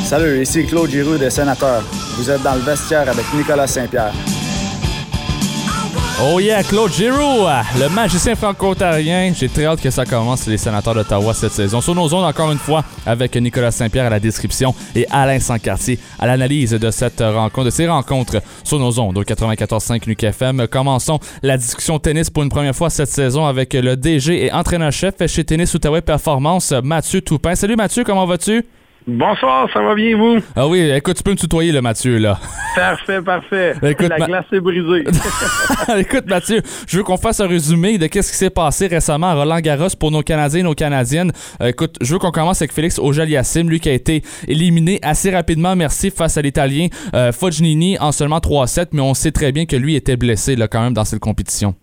Salut, 0.06 0.40
ici 0.40 0.64
Claude 0.68 0.92
Giroux 0.92 1.18
des 1.18 1.32
Sénateurs. 1.32 1.82
Vous 2.16 2.30
êtes 2.30 2.44
dans 2.44 2.54
le 2.54 2.62
vestiaire 2.62 3.10
avec 3.10 3.26
Nicolas 3.34 3.66
Saint-Pierre. 3.66 4.14
Oh 6.22 6.40
yeah, 6.40 6.62
Claude 6.62 6.94
Giroux, 6.94 7.48
le 7.80 7.90
magicien 7.90 8.36
franco-ontarien. 8.36 9.34
J'ai 9.36 9.50
très 9.50 9.66
hâte 9.66 9.82
que 9.82 9.90
ça 9.90 10.06
commence, 10.06 10.46
les 10.46 10.60
sénateurs 10.60 10.94
d'Ottawa 10.94 11.34
cette 11.34 11.54
saison. 11.54 11.82
Sur 11.82 11.96
nos 11.96 12.14
ondes, 12.14 12.24
encore 12.24 12.52
une 12.52 12.60
fois, 12.60 12.84
avec 13.04 13.36
Nicolas 13.36 13.72
Saint-Pierre 13.72 14.06
à 14.06 14.10
la 14.12 14.20
description 14.20 14.76
et 14.96 15.08
Alain 15.10 15.40
Sancartier 15.40 15.98
à 16.20 16.28
l'analyse 16.28 16.70
de 16.70 16.92
cette 16.92 17.22
rencontre, 17.22 17.66
de 17.66 17.70
ces 17.72 17.88
rencontres 17.88 18.44
sur 18.64 18.78
nos 18.78 19.00
ondes 19.00 19.18
au 19.18 19.24
94.5 19.24 20.08
Nuke 20.08 20.24
FM. 20.24 20.68
Commençons 20.68 21.20
la 21.42 21.58
discussion 21.58 21.98
tennis 21.98 22.30
pour 22.30 22.44
une 22.44 22.50
première 22.50 22.76
fois 22.76 22.92
cette 22.92 23.10
saison 23.10 23.48
avec 23.48 23.74
le 23.74 23.98
DG 23.98 24.46
et 24.46 24.54
entraîneur-chef 24.54 25.16
chez 25.26 25.44
Tennis 25.44 25.74
Outaouais 25.74 26.02
Performance, 26.02 26.76
Mathieu 26.84 27.22
Toupin. 27.22 27.56
Salut 27.56 27.76
Mathieu, 27.76 28.04
comment 28.04 28.28
vas-tu? 28.28 28.64
Bonsoir, 29.08 29.70
ça 29.72 29.82
va 29.84 29.94
bien 29.94 30.18
vous? 30.18 30.38
Ah 30.56 30.68
oui, 30.68 30.80
écoute, 30.90 31.18
tu 31.18 31.22
peux 31.22 31.30
me 31.32 31.36
tutoyer, 31.36 31.72
le 31.72 31.80
Mathieu, 31.80 32.18
là. 32.18 32.40
Parfait, 32.76 33.22
parfait. 33.22 33.74
Écoute, 33.84 34.10
La 34.10 34.18
ma- 34.18 34.26
glace 34.26 34.46
est 34.52 34.60
brisée. 34.60 35.04
Écoute, 36.00 36.26
Mathieu, 36.28 36.62
je 36.88 36.98
veux 36.98 37.04
qu'on 37.04 37.16
fasse 37.18 37.40
un 37.40 37.48
résumé 37.48 38.00
de 38.00 38.08
qu'est-ce 38.08 38.32
qui 38.32 38.38
s'est 38.38 38.50
passé 38.50 38.88
récemment 38.88 39.28
à 39.28 39.36
Roland 39.36 39.60
Garros 39.60 39.90
pour 40.00 40.10
nos 40.10 40.24
Canadiens 40.24 40.62
et 40.62 40.64
nos 40.64 40.74
Canadiennes. 40.74 41.32
Euh, 41.62 41.68
écoute, 41.68 41.98
je 42.02 42.14
veux 42.14 42.20
qu'on 42.20 42.32
commence 42.32 42.62
avec 42.64 42.74
Félix 42.74 42.98
Auger-Aliassime, 42.98 43.70
lui 43.70 43.80
qui 43.80 43.90
a 43.90 43.94
été 43.94 44.24
éliminé 44.48 44.98
assez 45.04 45.30
rapidement, 45.30 45.76
merci, 45.76 46.10
face 46.10 46.38
à 46.38 46.42
l'Italien 46.42 46.88
euh, 47.14 47.32
Fognini 47.32 48.00
en 48.00 48.12
seulement 48.12 48.40
3-7, 48.40 48.88
mais 48.94 49.02
on 49.02 49.14
sait 49.14 49.32
très 49.32 49.52
bien 49.52 49.66
que 49.68 49.76
lui 49.76 49.96
était 49.96 50.18
blessé 50.18 50.56
là, 50.56 50.68
quand 50.68 50.82
même 50.82 50.94
dans 50.94 51.06
cette 51.06 51.20
compétition. 51.20 51.76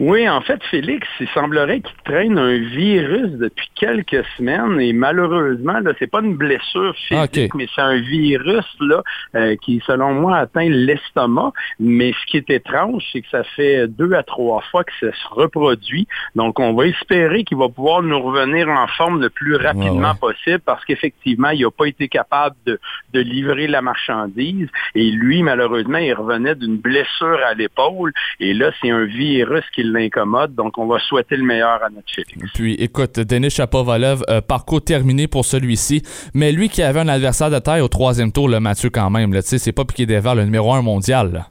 Oui, 0.00 0.28
en 0.28 0.40
fait, 0.40 0.62
Félix, 0.70 1.06
il 1.20 1.28
semblerait 1.28 1.80
qu'il 1.80 1.96
traîne 2.04 2.38
un 2.38 2.58
virus 2.58 3.30
depuis 3.32 3.68
quelques 3.74 4.24
semaines 4.36 4.80
et 4.80 4.92
malheureusement, 4.92 5.78
là, 5.80 5.92
c'est 5.98 6.10
pas 6.10 6.20
une 6.20 6.36
blessure 6.36 6.94
physique, 6.96 7.50
Ah, 7.52 7.56
mais 7.56 7.68
c'est 7.74 7.80
un 7.80 8.00
virus 8.00 8.66
là 8.80 9.02
euh, 9.36 9.56
qui, 9.56 9.80
selon 9.86 10.14
moi, 10.14 10.38
atteint 10.38 10.68
l'estomac. 10.68 11.52
Mais 11.78 12.12
ce 12.12 12.26
qui 12.26 12.38
est 12.38 12.50
étrange, 12.50 13.04
c'est 13.12 13.20
que 13.20 13.28
ça 13.30 13.44
fait 13.44 13.86
deux 13.86 14.12
à 14.14 14.22
trois 14.22 14.62
fois 14.70 14.82
que 14.84 14.92
ça 15.00 15.12
se 15.12 15.28
reproduit. 15.30 16.08
Donc, 16.34 16.58
on 16.58 16.72
va 16.74 16.86
espérer 16.86 17.44
qu'il 17.44 17.58
va 17.58 17.68
pouvoir 17.68 18.02
nous 18.02 18.20
revenir 18.20 18.68
en 18.68 18.86
forme 18.88 19.20
le 19.20 19.30
plus 19.30 19.56
rapidement 19.56 20.14
possible 20.14 20.60
parce 20.64 20.84
qu'effectivement, 20.84 21.50
il 21.50 21.62
n'a 21.62 21.70
pas 21.70 21.86
été 21.86 22.08
capable 22.08 22.56
de, 22.66 22.80
de 23.12 23.20
livrer 23.20 23.68
la 23.68 23.80
marchandise. 23.82 24.68
Et 24.94 25.10
lui, 25.10 25.42
malheureusement, 25.42 25.98
il 25.98 26.14
revenait 26.14 26.56
d'une 26.56 26.78
blessure 26.78 27.38
à 27.46 27.54
l'épaule. 27.54 28.12
Et 28.40 28.54
là, 28.54 28.72
c'est 28.80 28.90
un 28.90 29.04
virus 29.04 29.64
qui 29.74 29.83
l'incommode. 29.92 30.54
Donc, 30.54 30.78
on 30.78 30.86
va 30.86 30.98
souhaiter 30.98 31.36
le 31.36 31.44
meilleur 31.44 31.82
à 31.82 31.90
notre 31.90 32.10
Félix. 32.14 32.50
Puis 32.54 32.74
écoute, 32.74 33.20
Denis 33.20 33.50
Chapovalov, 33.50 34.22
euh, 34.28 34.40
parcours 34.40 34.82
terminé 34.82 35.26
pour 35.26 35.44
celui-ci, 35.44 36.02
mais 36.34 36.52
lui 36.52 36.68
qui 36.68 36.82
avait 36.82 37.00
un 37.00 37.08
adversaire 37.08 37.50
de 37.50 37.58
taille 37.58 37.80
au 37.80 37.88
troisième 37.88 38.32
tour, 38.32 38.48
le 38.48 38.60
Mathieu 38.60 38.90
quand 38.90 39.10
même, 39.10 39.32
tu 39.32 39.42
sais, 39.42 39.58
c'est 39.58 39.72
pas 39.72 39.84
piqué 39.84 40.06
des 40.06 40.20
verres, 40.20 40.34
le 40.34 40.44
numéro 40.44 40.72
un 40.74 40.82
mondial. 40.82 41.46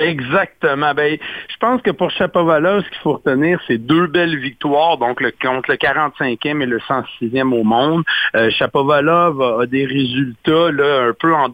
Exactement. 0.00 0.94
Ben, 0.94 1.18
je 1.48 1.56
pense 1.58 1.80
que 1.82 1.90
pour 1.90 2.10
Chapovalov, 2.10 2.82
ce 2.84 2.88
qu'il 2.90 2.98
faut 2.98 3.12
retenir, 3.14 3.60
c'est 3.66 3.78
deux 3.78 4.06
belles 4.06 4.36
victoires, 4.38 4.98
donc 4.98 5.20
le, 5.20 5.30
contre 5.30 5.70
le 5.70 5.76
45e 5.76 6.62
et 6.62 6.66
le 6.66 6.78
106e 6.78 7.52
au 7.52 7.62
monde. 7.64 8.02
Euh, 8.34 8.50
Chapovalov 8.50 9.40
a, 9.42 9.62
a 9.62 9.66
des 9.66 9.84
résultats 9.84 10.72
là, 10.72 11.08
un 11.08 11.12
peu 11.12 11.34
en 11.34 11.48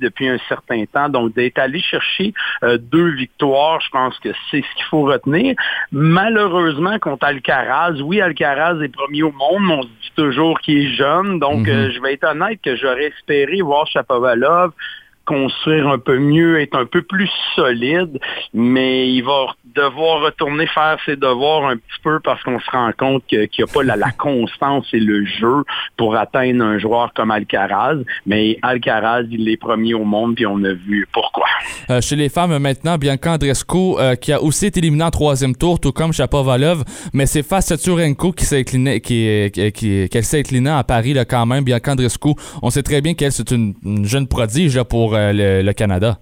depuis 0.00 0.28
un 0.28 0.38
certain 0.48 0.84
temps, 0.86 1.08
donc 1.08 1.34
d'être 1.34 1.58
allé 1.58 1.80
chercher 1.80 2.32
euh, 2.62 2.78
deux 2.78 3.10
victoires, 3.10 3.80
je 3.80 3.90
pense 3.90 4.18
que 4.18 4.30
c'est 4.50 4.62
ce 4.62 4.74
qu'il 4.76 4.84
faut 4.90 5.02
retenir. 5.02 5.54
Malheureusement, 5.92 6.98
contre 6.98 7.26
Alcaraz, 7.26 8.00
oui, 8.02 8.20
Alcaraz 8.20 8.82
est 8.82 8.88
premier 8.88 9.22
au 9.22 9.32
monde, 9.32 9.62
mais 9.62 9.74
on 9.74 9.82
se 9.82 9.86
dit 9.88 10.12
toujours 10.16 10.60
qu'il 10.60 10.78
est 10.78 10.94
jeune, 10.94 11.38
donc 11.38 11.66
Mhm. 11.66 11.68
euh, 11.68 11.90
je 11.90 12.00
vais 12.00 12.14
être 12.14 12.24
honnête 12.28 12.60
que 12.62 12.76
j'aurais 12.76 13.06
espéré 13.06 13.60
voir 13.60 13.86
Chapovalov 13.86 14.72
construire 15.26 15.88
un 15.88 15.98
peu 15.98 16.18
mieux, 16.18 16.60
être 16.60 16.76
un 16.78 16.86
peu 16.86 17.02
plus 17.02 17.30
solide, 17.54 18.18
mais 18.54 19.10
il 19.12 19.22
va 19.22 19.46
devoir 19.74 20.22
retourner 20.22 20.66
faire 20.68 20.96
ses 21.04 21.16
devoirs 21.16 21.66
un 21.66 21.76
petit 21.76 22.00
peu 22.02 22.18
parce 22.20 22.42
qu'on 22.42 22.58
se 22.60 22.70
rend 22.70 22.90
compte 22.96 23.24
qu'il 23.26 23.40
n'y 23.40 23.64
a 23.64 23.66
pas 23.66 23.82
la, 23.82 23.96
la 23.96 24.10
constance 24.18 24.86
et 24.92 25.00
le 25.00 25.24
jeu 25.26 25.64
pour 25.96 26.16
atteindre 26.16 26.64
un 26.64 26.78
joueur 26.78 27.12
comme 27.14 27.30
Alcaraz. 27.30 27.96
Mais 28.24 28.58
Alcaraz, 28.62 29.24
il 29.30 29.48
est 29.48 29.56
premier 29.58 29.94
au 29.94 30.04
monde, 30.04 30.36
puis 30.36 30.46
on 30.46 30.62
a 30.64 30.72
vu 30.72 31.06
pourquoi. 31.12 31.46
Euh, 31.90 32.00
chez 32.00 32.16
les 32.16 32.28
femmes, 32.28 32.56
maintenant, 32.58 32.96
Bianca 32.96 33.32
Andreescu, 33.34 33.96
euh, 33.98 34.14
qui 34.14 34.32
a 34.32 34.40
aussi 34.42 34.66
été 34.66 34.78
éliminée 34.78 35.04
en 35.04 35.10
troisième 35.10 35.54
tour, 35.56 35.80
tout 35.80 35.92
comme 35.92 36.12
Chapovalov, 36.12 36.84
mais 37.12 37.26
c'est 37.26 37.42
face 37.46 37.70
à 37.72 37.76
Turenko 37.76 38.32
qui 38.32 38.44
s'est 38.44 38.60
incliné, 38.60 39.00
qui, 39.00 39.50
qui, 39.52 39.72
qui- 39.72 40.08
qu'elle 40.08 40.24
s'est 40.24 40.40
inclinée 40.40 40.70
à 40.70 40.84
Paris, 40.84 41.12
là, 41.14 41.24
quand 41.24 41.44
même. 41.46 41.64
Bianca 41.64 41.92
Andreescu, 41.92 42.30
on 42.62 42.70
sait 42.70 42.82
très 42.82 43.00
bien 43.00 43.14
qu'elle, 43.14 43.32
c'est 43.32 43.50
une, 43.50 43.74
une 43.84 44.04
jeune 44.04 44.28
prodige 44.28 44.76
là, 44.76 44.84
pour 44.84 45.15
le, 45.16 45.62
le 45.62 45.72
Canada? 45.72 46.18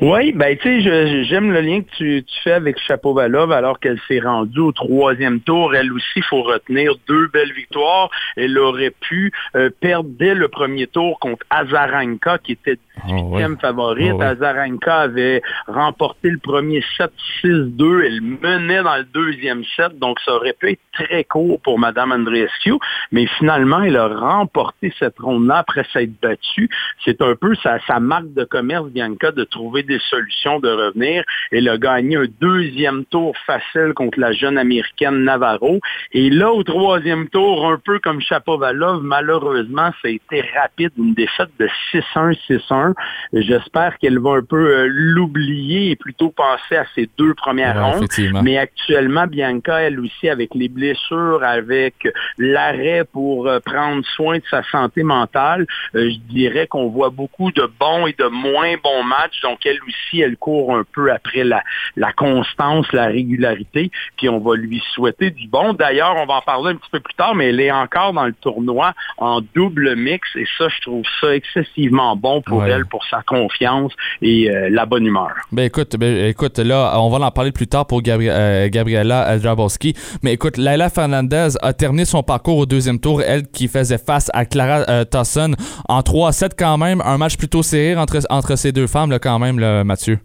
Oui, 0.00 0.32
ben 0.32 0.56
tu 0.58 0.82
sais, 0.82 1.24
j'aime 1.24 1.52
le 1.52 1.60
lien 1.60 1.80
que 1.80 1.90
tu, 1.96 2.24
tu 2.24 2.42
fais 2.42 2.52
avec 2.52 2.78
Chapovalov 2.78 3.52
alors 3.52 3.78
qu'elle 3.80 3.98
s'est 4.06 4.20
rendue 4.20 4.60
au 4.60 4.72
troisième 4.72 5.40
tour. 5.40 5.74
Elle 5.74 5.92
aussi, 5.92 6.04
il 6.16 6.24
faut 6.24 6.42
retenir 6.42 6.92
deux 7.08 7.28
belles 7.28 7.52
victoires. 7.52 8.10
Elle 8.36 8.58
aurait 8.58 8.92
pu 9.00 9.32
euh, 9.56 9.70
perdre 9.80 10.10
dès 10.18 10.34
le 10.34 10.48
premier 10.48 10.86
tour 10.86 11.18
contre 11.18 11.46
Azarenka, 11.48 12.38
qui 12.38 12.52
était 12.52 12.78
18e 13.06 13.58
favorite. 13.60 14.12
Oh, 14.14 14.18
ouais. 14.18 14.26
Azarenka 14.26 14.96
avait 14.96 15.42
remporté 15.66 16.30
le 16.30 16.38
premier 16.38 16.82
set 16.96 17.12
6-2. 17.42 18.04
Elle 18.04 18.20
menait 18.20 18.82
dans 18.82 18.96
le 18.96 19.04
deuxième 19.04 19.64
set, 19.76 19.98
donc 19.98 20.18
ça 20.24 20.34
aurait 20.34 20.52
pu 20.52 20.70
être 20.70 20.80
très 20.92 21.24
court 21.24 21.60
pour 21.60 21.78
Madame 21.78 22.12
Andreescu. 22.12 22.74
Mais 23.12 23.26
finalement, 23.38 23.82
elle 23.82 23.96
a 23.96 24.08
remporté 24.08 24.92
cette 24.98 25.18
ronde-là 25.18 25.58
après 25.58 25.84
s'être 25.92 26.12
battue. 26.20 26.68
C'est 27.04 27.20
un 27.20 27.34
peu 27.34 27.54
sa, 27.56 27.78
sa 27.86 28.00
marque 28.00 28.32
de 28.32 28.44
commerce, 28.44 28.86
Bianca, 28.88 29.32
de 29.32 29.44
trouver 29.44 29.82
des 29.82 29.98
solutions, 30.10 30.60
de 30.60 30.68
revenir. 30.68 31.24
Elle 31.50 31.68
a 31.68 31.78
gagné 31.78 32.16
un 32.16 32.26
deuxième 32.40 33.04
tour 33.06 33.34
facile 33.46 33.92
contre 33.94 34.20
la 34.20 34.32
jeune 34.32 34.58
américaine 34.58 35.24
Navarro. 35.24 35.80
Et 36.12 36.30
là, 36.30 36.52
au 36.52 36.62
troisième 36.62 37.28
tour, 37.28 37.66
un 37.66 37.78
peu 37.78 37.98
comme 37.98 38.20
Chapovalov, 38.20 39.02
malheureusement, 39.02 39.90
ça 40.02 40.08
a 40.08 40.10
été 40.10 40.44
rapide, 40.56 40.92
une 40.96 41.14
défaite 41.14 41.50
de 41.58 41.68
6-1, 41.92 42.36
6-1. 42.48 42.83
J'espère 43.32 43.98
qu'elle 43.98 44.18
va 44.18 44.32
un 44.32 44.42
peu 44.42 44.56
euh, 44.56 44.86
l'oublier 44.90 45.90
et 45.90 45.96
plutôt 45.96 46.30
penser 46.30 46.76
à 46.76 46.84
ses 46.94 47.08
deux 47.18 47.34
premières 47.34 47.76
Ouais, 47.76 47.82
rondes. 47.82 48.42
Mais 48.42 48.58
actuellement, 48.58 49.26
Bianca, 49.26 49.80
elle 49.82 50.00
aussi, 50.00 50.28
avec 50.28 50.54
les 50.54 50.68
blessures, 50.68 51.40
avec 51.42 51.94
l'arrêt 52.38 53.04
pour 53.12 53.46
euh, 53.48 53.60
prendre 53.60 54.04
soin 54.06 54.38
de 54.38 54.42
sa 54.50 54.62
santé 54.64 55.02
mentale, 55.02 55.66
euh, 55.94 56.10
je 56.10 56.18
dirais 56.32 56.66
qu'on 56.66 56.88
voit 56.88 57.10
beaucoup 57.10 57.50
de 57.52 57.68
bons 57.78 58.06
et 58.06 58.14
de 58.18 58.26
moins 58.26 58.74
bons 58.82 59.02
matchs. 59.04 59.40
Donc, 59.42 59.64
elle 59.64 59.78
aussi, 59.86 60.20
elle 60.20 60.36
court 60.36 60.74
un 60.76 60.84
peu 60.92 61.10
après 61.12 61.44
la, 61.44 61.62
la 61.96 62.12
constance, 62.12 62.90
la 62.92 63.06
régularité, 63.06 63.90
puis 64.16 64.28
on 64.28 64.38
va 64.38 64.56
lui 64.56 64.82
souhaiter 64.94 65.30
du 65.30 65.48
bon. 65.48 65.72
D'ailleurs, 65.72 66.16
on 66.16 66.26
va 66.26 66.34
en 66.34 66.40
parler 66.42 66.72
un 66.72 66.76
petit 66.76 66.90
peu 66.90 67.00
plus 67.00 67.14
tard, 67.14 67.34
mais 67.34 67.48
elle 67.48 67.60
est 67.60 67.72
encore 67.72 68.12
dans 68.12 68.26
le 68.26 68.32
tournoi 68.34 68.92
en 69.18 69.40
double 69.54 69.94
mix, 69.96 70.28
et 70.36 70.46
ça, 70.58 70.68
je 70.68 70.80
trouve 70.82 71.04
ça 71.20 71.34
excessivement 71.34 72.16
bon 72.16 72.40
pour 72.42 72.54
Ouais. 72.54 72.70
elle, 72.70 72.73
pour 72.90 73.04
sa 73.10 73.22
confiance 73.22 73.92
et 74.22 74.50
euh, 74.50 74.68
la 74.70 74.86
bonne 74.86 75.06
humeur. 75.06 75.30
Ben 75.52 75.64
écoute, 75.64 75.96
ben, 75.96 76.26
écoute, 76.26 76.58
là, 76.58 76.92
on 77.00 77.10
va 77.10 77.24
en 77.26 77.30
parler 77.30 77.52
plus 77.52 77.66
tard 77.66 77.86
pour 77.86 78.02
Gabri- 78.02 78.28
euh, 78.30 78.68
Gabriela 78.70 79.38
Drabowski. 79.38 79.94
Mais 80.22 80.32
écoute, 80.34 80.56
Laila 80.56 80.90
Fernandez 80.90 81.48
a 81.62 81.72
terminé 81.72 82.04
son 82.04 82.22
parcours 82.22 82.58
au 82.58 82.66
deuxième 82.66 82.98
tour, 82.98 83.22
elle 83.22 83.46
qui 83.48 83.68
faisait 83.68 83.98
face 83.98 84.30
à 84.34 84.44
Clara 84.44 84.84
euh, 84.88 85.04
Towson 85.04 85.54
en 85.88 86.00
3-7 86.00 86.50
quand 86.58 86.78
même. 86.78 87.00
Un 87.04 87.18
match 87.18 87.36
plutôt 87.36 87.62
serré 87.62 87.96
entre, 87.96 88.18
entre 88.30 88.56
ces 88.56 88.72
deux 88.72 88.86
femmes, 88.86 89.10
là, 89.10 89.18
quand 89.18 89.38
même, 89.38 89.58
là, 89.58 89.84
Mathieu. 89.84 90.18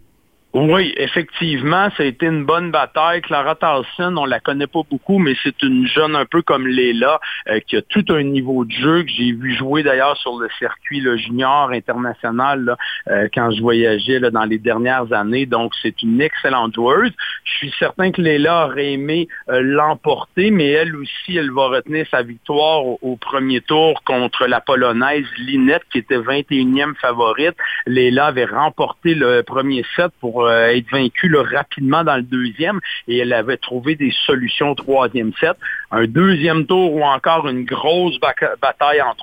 Oui, 0.52 0.92
effectivement, 0.96 1.90
ça 1.96 2.02
a 2.02 2.06
été 2.06 2.26
une 2.26 2.44
bonne 2.44 2.72
bataille. 2.72 3.20
Clara 3.20 3.54
Towson, 3.54 4.16
on 4.16 4.24
la 4.24 4.40
connaît 4.40 4.66
pas 4.66 4.80
beaucoup, 4.90 5.18
mais 5.18 5.36
c'est 5.44 5.62
une 5.62 5.86
jeune 5.86 6.16
un 6.16 6.24
peu 6.24 6.42
comme 6.42 6.66
Léla, 6.66 7.20
euh, 7.48 7.60
qui 7.60 7.76
a 7.76 7.82
tout 7.82 8.04
un 8.08 8.24
niveau 8.24 8.64
de 8.64 8.72
jeu 8.72 9.04
que 9.04 9.10
j'ai 9.10 9.30
vu 9.30 9.54
jouer 9.54 9.84
d'ailleurs 9.84 10.16
sur 10.16 10.36
le 10.40 10.48
circuit 10.58 11.06
junior 11.18 11.70
international 11.70 12.64
là, 12.64 12.76
euh, 13.10 13.28
quand 13.32 13.52
je 13.52 13.62
voyageais 13.62 14.18
là, 14.18 14.30
dans 14.30 14.44
les 14.44 14.58
dernières 14.58 15.12
années. 15.12 15.46
Donc, 15.46 15.72
c'est 15.80 16.02
une 16.02 16.20
excellente 16.20 16.74
joueuse. 16.74 17.12
Je 17.44 17.52
suis 17.52 17.74
certain 17.78 18.10
que 18.10 18.20
Léla 18.20 18.66
aurait 18.66 18.94
aimé 18.94 19.28
euh, 19.50 19.60
l'emporter, 19.62 20.50
mais 20.50 20.68
elle 20.70 20.96
aussi, 20.96 21.36
elle 21.36 21.52
va 21.52 21.68
retenir 21.68 22.06
sa 22.10 22.22
victoire 22.22 22.84
au, 22.84 22.98
au 23.02 23.14
premier 23.14 23.60
tour 23.60 24.02
contre 24.02 24.48
la 24.48 24.60
Polonaise 24.60 25.26
Linette, 25.38 25.84
qui 25.92 25.98
était 25.98 26.18
21e 26.18 26.96
favorite. 26.96 27.54
Léla 27.86 28.26
avait 28.26 28.46
remporté 28.46 29.14
le 29.14 29.44
premier 29.44 29.84
set 29.94 30.10
pour 30.20 30.39
euh, 30.44 30.74
être 30.74 30.90
vaincue 30.90 31.34
rapidement 31.36 32.04
dans 32.04 32.16
le 32.16 32.22
deuxième 32.22 32.80
et 33.08 33.18
elle 33.18 33.32
avait 33.32 33.56
trouvé 33.56 33.94
des 33.94 34.12
solutions 34.26 34.70
au 34.70 34.74
troisième 34.74 35.32
set. 35.40 35.56
Un 35.90 36.06
deuxième 36.06 36.66
tour 36.66 36.94
ou 36.94 37.02
encore 37.02 37.48
une 37.48 37.64
grosse 37.64 38.18
bataille 38.20 39.02
en 39.02 39.14